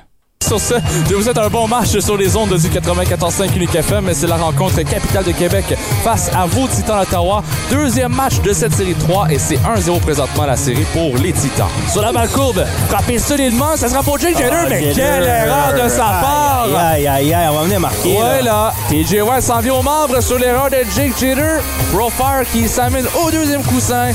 Sur 0.47 0.59
ce, 0.61 0.75
je 1.09 1.13
vous 1.15 1.23
souhaite 1.23 1.37
un 1.37 1.49
bon 1.49 1.67
match 1.67 1.97
sur 1.99 2.15
les 2.15 2.35
ondes 2.37 2.53
du 2.57 2.69
94.5 2.69 3.53
Unique 3.55 3.75
FM. 3.75 4.09
C'est 4.13 4.27
la 4.27 4.37
rencontre 4.37 4.81
capitale 4.83 5.25
de 5.25 5.31
Québec 5.31 5.65
face 6.03 6.29
à 6.33 6.45
vos 6.45 6.67
Titans 6.67 6.99
d'Ottawa. 7.01 7.43
Deuxième 7.69 8.13
match 8.13 8.39
de 8.41 8.53
cette 8.53 8.73
série 8.73 8.93
3 8.95 9.27
et 9.31 9.39
c'est 9.39 9.57
1-0 9.57 9.99
présentement 9.99 10.45
la 10.45 10.55
série 10.55 10.85
pour 10.93 11.17
les 11.17 11.33
Titans. 11.33 11.67
Sur 11.91 12.01
la 12.01 12.13
balle 12.13 12.29
courbe, 12.29 12.63
frappé 12.87 13.17
solidement, 13.19 13.75
ça 13.75 13.89
sera 13.89 14.01
pour 14.03 14.17
Jake 14.19 14.37
Jenner, 14.37 14.49
Ah, 14.53 14.65
mais 14.69 14.79
Jenner. 14.79 14.93
quelle 14.95 15.23
erreur 15.23 15.73
de 15.83 15.89
sa 15.89 15.97
part! 16.21 16.67
Aïe, 16.77 17.07
aïe, 17.07 17.33
aïe, 17.33 17.47
on 17.51 17.55
va 17.57 17.63
venir 17.63 17.79
marquer. 17.81 18.17
Ouais, 18.17 18.41
là. 18.41 18.73
TJ 18.89 19.21
Watt 19.23 19.41
s'en 19.43 19.59
vient 19.59 19.73
aux 19.73 19.83
membres 19.83 20.21
sur 20.21 20.39
l'erreur 20.39 20.69
de 20.69 20.77
Jake 20.95 21.13
Jeter. 21.19 21.57
Profire 21.93 22.43
qui 22.53 22.69
s'amène 22.69 23.05
au 23.21 23.29
deuxième 23.31 23.63
coussin. 23.63 24.11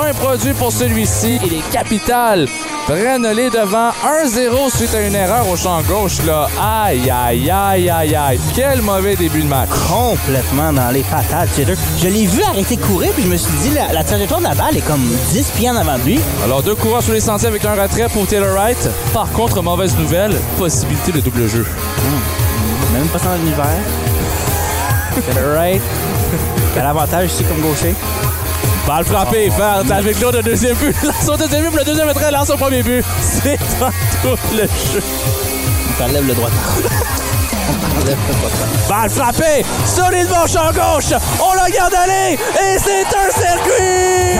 Un 0.00 0.14
produit 0.14 0.54
pour 0.54 0.72
celui-ci. 0.72 1.38
Et 1.44 1.48
les 1.50 1.62
Capitales 1.70 2.46
prennent 2.86 3.26
les 3.32 3.50
devants 3.50 3.90
1-0 4.24 4.76
suite 4.76 4.94
à 4.94 5.00
une 5.00 5.14
erreur 5.14 5.48
au 5.48 5.56
champ 5.56 5.80
gauche. 5.82 6.22
Là. 6.26 6.48
Aïe, 6.60 7.10
aïe, 7.10 7.50
aïe, 7.50 7.90
aïe, 7.90 8.14
aïe. 8.14 8.40
Quel 8.54 8.82
mauvais 8.82 9.16
début 9.16 9.42
de 9.42 9.48
match. 9.48 9.70
Complètement 9.88 10.72
dans 10.72 10.90
les 10.90 11.02
patates, 11.02 11.48
Jeter. 11.56 11.74
Je 12.02 12.08
l'ai 12.08 12.26
vu 12.26 12.42
arrêter 12.42 12.76
de 12.76 12.82
courir, 12.82 13.12
puis 13.12 13.24
je 13.24 13.28
me 13.28 13.36
suis 13.36 13.52
dit, 13.62 13.70
la, 13.70 13.92
la 13.92 14.04
trajectoire 14.04 14.40
de 14.40 14.44
la 14.44 14.54
balle 14.54 14.76
est 14.76 14.86
comme 14.86 15.04
10 15.30 15.50
pieds 15.56 15.70
en 15.70 15.76
avant 15.76 15.98
de 15.98 16.04
lui. 16.04 16.20
Alors, 16.44 16.62
deux 16.62 16.74
coureurs 16.74 17.02
sur 17.02 17.12
les 17.12 17.20
sentiers 17.20 17.48
avec 17.48 17.64
un 17.64 17.74
retrait 17.74 18.08
pour 18.12 18.26
Taylor 18.26 18.54
Wright. 18.54 18.88
Par 19.12 19.30
contre, 19.32 19.62
mauvaise 19.62 19.96
nouvelle, 19.96 20.34
possibilité 20.58 21.12
de 21.12 21.20
double 21.20 21.48
jeu. 21.48 21.66
Même 22.92 23.08
pas 23.08 23.18
sans 23.18 23.34
l'univers. 23.36 23.66
Taylor 25.32 25.54
Wright. 25.54 25.82
Quel 26.74 26.84
avantage 26.84 27.32
ici 27.32 27.44
comme 27.44 27.60
gaucher. 27.60 27.94
Balle 28.86 29.04
frappée, 29.04 29.50
faire 29.50 29.82
avec 29.90 30.20
l'autre 30.20 30.38
de 30.38 30.42
deuxième 30.42 30.76
but. 30.76 30.94
Lance 31.02 31.28
au 31.28 31.36
deuxième 31.36 31.70
but, 31.70 31.78
le 31.78 31.84
deuxième 31.84 32.08
retrait 32.08 32.30
lance 32.30 32.50
au 32.50 32.56
premier 32.56 32.82
but. 32.82 33.02
C'est 33.20 33.58
un 33.80 33.90
double 34.22 34.68
jeu. 34.92 35.00
On 35.88 36.02
t'enlève 36.02 36.26
le 36.26 36.34
droit. 36.34 36.50
On 37.68 38.00
t'enlève 38.00 38.18
le 38.28 38.34
droit. 38.34 38.50
Balle 38.88 39.10
frappée, 39.10 39.64
solidement 39.86 40.46
champ 40.46 40.70
gauche. 40.72 41.18
On 41.40 41.54
la 41.54 41.70
garde 41.70 41.94
aller 41.94 42.34
et 42.34 42.78
c'est 42.78 43.06
un 43.06 43.30
circuit. 43.30 44.38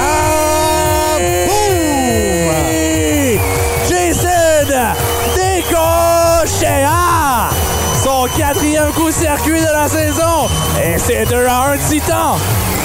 Jason 3.88 4.94
Décochea! 5.34 6.88
Son 8.02 8.26
quatrième 8.36 8.92
coup 8.92 9.10
circuit 9.10 9.60
de 9.60 9.72
la 9.72 9.88
saison. 9.88 10.48
Et 10.84 10.98
c'est 10.98 11.24
2 11.24 11.46
à 11.46 11.70
1 11.72 11.78
Titan. 11.78 12.36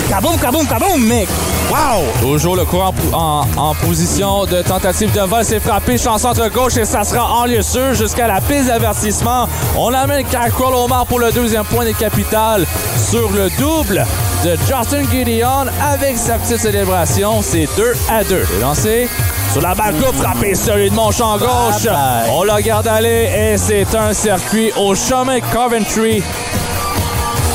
Kaboum, 0.10 0.38
kaboum, 0.40 0.66
kaboum, 0.66 1.06
mec! 1.06 1.30
Wow! 1.70 2.04
Toujours 2.20 2.56
le 2.56 2.66
courant 2.66 2.94
en, 3.14 3.44
en 3.56 3.76
position 3.76 4.46
de 4.46 4.64
tentative 4.64 5.12
de 5.12 5.22
vol. 5.22 5.46
C'est 5.46 5.60
frappé, 5.60 6.00
champ 6.00 6.18
centre 6.18 6.50
gauche 6.50 6.78
et 6.78 6.86
ça 6.86 7.04
sera 7.04 7.32
en 7.42 7.46
lieu 7.46 7.62
sûr 7.62 7.94
jusqu'à 7.94 8.26
la 8.26 8.42
piste 8.42 8.68
d'avertissement. 8.68 9.48
On 9.78 9.94
amène 9.94 10.26
Carquel 10.26 10.74
Omar 10.74 11.06
pour 11.06 11.20
le 11.20 11.32
deuxième 11.32 11.64
point 11.66 11.86
des 11.86 11.94
capitales 11.94 12.66
sur 12.98 13.30
le 13.32 13.50
double 13.60 14.04
de 14.44 14.58
Justin 14.68 15.04
Gideon 15.12 15.68
avec 15.80 16.18
sa 16.18 16.40
petite 16.40 16.60
célébration. 16.60 17.44
C'est 17.44 17.68
2 17.78 17.94
à 18.10 18.24
2. 18.24 18.46
C'est 18.50 18.60
lancé 18.62 19.10
sur 19.52 19.62
la 19.62 19.76
balle 19.76 19.94
coupe, 19.96 20.16
frappé 20.16 20.56
solidement 20.56 21.12
champ 21.12 21.38
gauche. 21.38 21.84
Bye 21.84 21.94
bye. 21.94 22.32
On 22.34 22.44
la 22.44 22.60
garde 22.64 22.88
aller 22.88 23.30
et 23.38 23.58
c'est 23.58 23.94
un 23.94 24.14
circuit 24.14 24.72
au 24.76 24.96
chemin 24.96 25.40
Coventry 25.54 26.24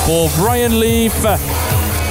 pour 0.07 0.29
Brian 0.39 0.69
Leaf. 0.69 1.15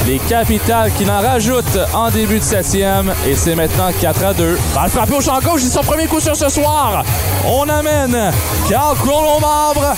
Les 0.06 0.20
capitales 0.20 0.92
qui 0.98 1.06
n'en 1.06 1.22
rajoutent 1.22 1.80
en 1.94 2.12
début 2.12 2.40
de 2.40 2.44
septième. 2.44 3.14
Et 3.26 3.36
c'est 3.36 3.56
maintenant 3.56 3.90
4 4.02 4.26
à 4.26 4.34
2. 4.34 4.58
Balle 4.76 4.90
frappée 4.90 5.14
au 5.14 5.22
champ 5.22 5.40
gauche, 5.40 5.62
c'est 5.62 5.70
son 5.70 5.82
premier 5.82 6.08
coup 6.08 6.20
sur 6.20 6.36
ce 6.36 6.50
soir. 6.50 7.06
On 7.46 7.70
amène 7.70 8.32
Carl 8.68 8.98
Kroll 8.98 9.26
au 9.26 9.40
marbre. 9.40 9.96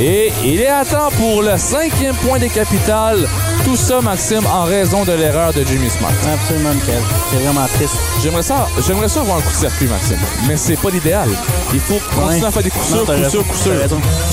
Et 0.00 0.32
il 0.42 0.60
est 0.60 0.68
à 0.68 0.86
temps 0.86 1.10
pour 1.18 1.42
le 1.42 1.58
cinquième 1.58 2.16
point 2.16 2.38
des 2.38 2.48
capitales. 2.48 3.28
Tout 3.64 3.76
ça, 3.76 4.00
Maxime, 4.00 4.44
en 4.52 4.64
raison 4.64 5.04
de 5.04 5.12
l'erreur 5.12 5.52
de 5.52 5.62
Jimmy 5.64 5.88
Smart. 5.88 6.10
Absolument, 6.34 6.70
Michael. 6.74 7.00
C'est 7.30 7.36
vraiment 7.38 7.66
triste. 7.74 7.94
J'aimerais 8.22 8.42
ça, 8.42 8.66
j'aimerais 8.86 9.08
ça 9.08 9.20
avoir 9.20 9.38
un 9.38 9.40
coup 9.40 9.50
de 9.50 9.54
circuit, 9.56 9.86
Maxime. 9.86 10.18
Mais 10.48 10.56
c'est 10.56 10.76
pas 10.76 10.90
l'idéal. 10.90 11.28
Il 11.72 11.80
faut 11.80 12.00
continuer 12.14 12.40
Ouais. 12.40 12.46
à 12.46 12.50
faire 12.50 12.62
des 12.62 12.70
coups 12.70 12.86
sûrs, 12.86 13.04
coups 13.06 13.30
sûrs, 13.30 13.46
coups 13.46 13.60
sûrs. 13.62 13.72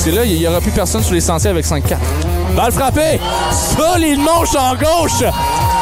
que 0.05 0.09
là, 0.09 0.25
il 0.25 0.33
y 0.35 0.47
aura 0.47 0.59
plus 0.61 0.71
personne 0.71 1.03
sur 1.03 1.13
les 1.13 1.21
sentiers 1.21 1.51
avec 1.51 1.63
5-4. 1.65 1.97
Balle 2.55 2.71
frappée! 2.71 3.19
Solidement 3.77 4.39
au 4.41 4.45
champ 4.45 4.73
gauche! 4.75 5.23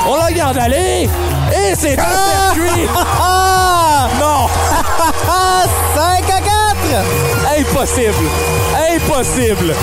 On 0.08 0.18
la 0.18 0.32
garde 0.32 0.58
aller! 0.58 1.10
Et 1.54 1.74
c'est 1.76 1.98
un 1.98 2.04
Ah! 2.06 2.54
circuit! 2.54 2.82
non! 4.20 4.48
5 5.96 6.30
à 6.30 6.42
4! 6.42 6.50
Impossible! 7.60 8.14
Impossible! 8.94 9.74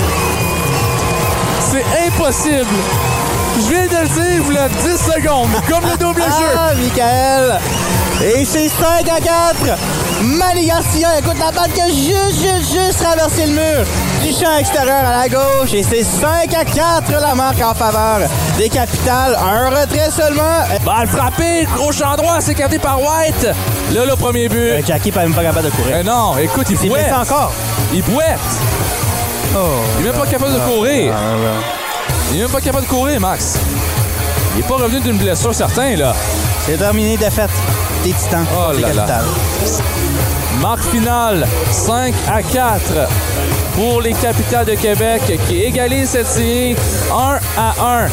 C'est 1.59 1.83
impossible! 2.07 2.65
Je 3.57 3.69
viens 3.71 3.85
de 3.87 4.01
le 4.03 4.07
dire, 4.07 4.43
vous 4.43 4.51
l'avez 4.51 4.75
10 4.75 4.97
secondes, 4.97 5.49
comme 5.69 5.89
le 5.89 5.97
double 5.97 6.21
jeu! 6.21 6.57
Ah, 6.57 6.73
Michael! 6.75 7.59
Et 8.23 8.43
c'est 8.43 8.67
5 8.67 9.07
à 9.09 9.21
4! 9.21 9.77
Manny 10.21 10.67
Garcia, 10.67 11.19
écoute 11.19 11.37
la 11.39 11.51
balle 11.51 11.71
qui 11.71 11.81
a 11.81 11.87
juste, 11.87 12.41
juste, 12.41 12.73
juste 12.73 12.99
traversé 13.01 13.45
le 13.45 13.53
mur 13.53 13.85
du 14.23 14.31
champ 14.31 14.57
extérieur 14.57 15.05
à 15.05 15.21
la 15.23 15.29
gauche. 15.29 15.73
Et 15.73 15.83
c'est 15.83 16.03
5 16.03 16.53
à 16.53 16.65
4 16.65 17.11
la 17.11 17.35
marque 17.35 17.61
en 17.61 17.73
faveur 17.73 18.27
des 18.57 18.69
capitales. 18.69 19.37
Un 19.37 19.69
retrait 19.69 20.09
seulement. 20.11 20.63
Balle 20.85 21.07
frappée 21.07 21.67
au 21.85 21.91
champ 21.91 22.15
droit, 22.15 22.37
c'est 22.39 22.55
capté 22.55 22.79
par 22.79 22.99
White. 22.99 23.47
Là, 23.93 24.05
le 24.05 24.15
premier 24.15 24.49
but. 24.49 24.57
Euh, 24.57 24.81
Jackie 24.85 25.11
n'est 25.11 25.23
même 25.23 25.33
pas 25.33 25.43
capable 25.43 25.65
de 25.65 25.71
courir. 25.71 25.97
Eh 25.99 26.03
non, 26.03 26.37
écoute, 26.37 26.67
il 26.69 26.77
s'est 26.77 26.87
bouette. 26.87 27.11
encore. 27.13 27.53
Il 27.93 28.03
bouette. 28.03 28.39
Il 29.99 30.05
est 30.05 30.11
même 30.11 30.19
pas 30.19 30.27
capable 30.27 30.53
de 30.53 30.59
courir. 30.59 31.13
Ah, 31.15 31.84
Il 32.31 32.37
est 32.37 32.41
même 32.41 32.51
pas 32.51 32.61
capable 32.61 32.85
de 32.85 32.89
courir, 32.89 33.19
Max. 33.19 33.57
Il 34.55 34.63
est 34.63 34.67
pas 34.67 34.75
revenu 34.75 34.99
d'une 34.99 35.17
blessure 35.17 35.53
certain, 35.53 35.95
là. 35.95 36.13
C'est 36.65 36.77
terminé, 36.77 37.17
défaite 37.17 37.51
des 38.03 38.11
Titans. 38.11 38.45
Oh 38.53 38.71
là 38.73 38.93
là. 38.93 39.03
capitales. 39.03 39.25
Marque 40.61 40.83
finale, 40.83 41.47
5 41.71 42.13
à 42.27 42.41
4 42.41 42.81
pour 43.75 44.01
les 44.01 44.13
capitales 44.13 44.65
de 44.65 44.75
Québec 44.75 45.21
qui 45.47 45.61
égalisent 45.61 46.09
cette 46.09 46.27
série 46.27 46.75
1 47.13 47.39
à 47.57 48.05
1. 48.05 48.07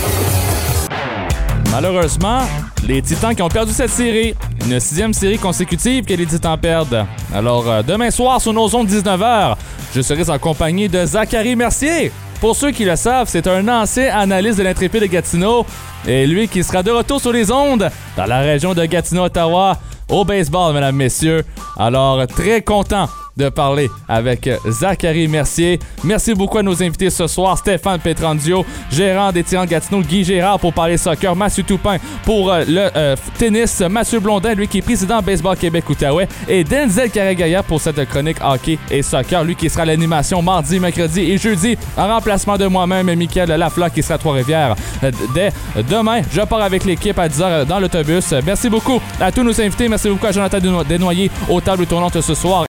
Malheureusement, 1.71 2.41
les 2.87 3.01
Titans 3.01 3.35
qui 3.35 3.43
ont 3.43 3.49
perdu 3.49 3.73
cette 3.73 3.91
série, 3.91 4.35
une 4.67 4.79
sixième 4.81 5.15
série 5.15 5.39
consécutive 5.39 6.05
que 6.05 6.15
les 6.15 6.27
Titans 6.27 6.59
perdent. 6.59 7.07
Alors, 7.35 7.69
euh, 7.71 7.83
demain 7.83 8.11
soir, 8.11 8.41
sur 8.41 8.53
nos 8.53 8.75
ondes 8.75 8.89
19h, 8.89 9.57
je 9.95 10.03
serai 10.03 10.29
en 10.29 10.39
compagnie 10.39 10.89
de 10.89 11.07
Zachary 11.07 11.57
Mercier. 11.57 12.13
Pour 12.43 12.57
ceux 12.57 12.73
qui 12.73 12.85
le 12.85 12.97
savent, 12.97 13.29
c'est 13.29 13.47
un 13.47 13.69
ancien 13.69 14.13
analyste 14.13 14.59
de 14.59 14.65
l'intrépide 14.65 15.03
de 15.03 15.07
Gatineau. 15.07 15.65
Et 16.09 16.27
lui 16.27 16.49
qui 16.49 16.65
sera 16.65 16.83
de 16.83 16.91
retour 16.91 17.21
sur 17.21 17.33
les 17.33 17.53
ondes 17.53 17.89
dans 18.17 18.27
la 18.27 18.41
région 18.41 18.75
de 18.75 18.85
Gatineau-Ottawa 18.85 19.79
au 20.09 20.25
baseball, 20.25 20.75
mesdames, 20.75 20.97
messieurs. 20.97 21.45
Alors, 21.79 22.27
très 22.27 22.61
content 22.61 23.09
de 23.37 23.49
parler 23.49 23.91
avec 24.09 24.49
Zachary 24.69 25.29
Mercier. 25.29 25.79
Merci 26.05 26.35
beaucoup 26.35 26.59
à 26.59 26.63
nos 26.63 26.83
invités 26.83 27.11
ce 27.11 27.27
soir. 27.27 27.57
Stéphane 27.59 27.99
Petrandio, 28.01 28.65
gérant 28.91 29.33
des 29.33 29.43
Tyrans 29.43 29.65
de 29.65 29.71
Gatineau, 29.71 30.01
Guy 30.03 30.25
Gérard 30.25 30.59
pour 30.59 30.73
parler 30.73 30.97
soccer, 30.97 31.35
Mathieu 31.35 31.63
Toupin 31.63 31.97
pour 32.25 32.51
euh, 32.51 32.65
le 32.67 32.91
euh, 32.97 33.17
tennis, 33.39 33.81
Mathieu 33.81 34.21
Blondin, 34.21 34.55
lui 34.55 34.69
qui 34.69 34.79
est 34.79 34.83
président 34.83 35.21
Baseball 35.23 35.57
Québec-Outaouais, 35.57 36.29
et 36.49 36.65
Denzel 36.65 37.11
Caragaya 37.11 37.63
pour 37.63 37.81
cette 37.81 38.05
chronique 38.09 38.39
hockey 38.45 38.79
et 38.91 39.03
soccer, 39.03 39.45
lui 39.45 39.55
qui 39.57 39.71
sera 39.71 39.85
l'animation 39.85 40.43
mardi, 40.43 40.79
mercredi 40.79 41.21
et 41.21 41.39
jeudi 41.39 41.77
en 41.97 42.07
remplacement 42.09 42.57
de 42.59 42.67
moi-même, 42.67 43.13
Mickaël 43.15 43.49
Lafleur 43.51 43.91
qui 43.93 44.03
sera 44.03 44.15
à 44.15 44.19
Trois-Rivières 44.19 44.75
euh, 45.03 45.11
dès 45.35 45.51
demain. 45.89 46.21
Je 46.31 46.41
pars 46.43 46.63
avec 46.63 46.85
l'équipe 46.85 47.19
à 47.19 47.29
10h 47.29 47.65
dans 47.67 47.79
l'autobus. 47.79 48.35
Merci 48.45 48.69
beaucoup 48.69 49.01
à 49.21 49.33
tous 49.33 49.43
nos 49.43 49.59
invités. 49.61 49.89
Merci 49.89 50.09
beaucoup 50.11 50.27
à 50.27 50.33
Jonathan 50.33 50.59
Desno- 50.59 50.85
Desnoyers 50.87 51.31
aux 51.49 51.61
tables 51.61 51.87
tournantes 51.87 52.21
ce 52.21 52.35
soir. 52.35 52.61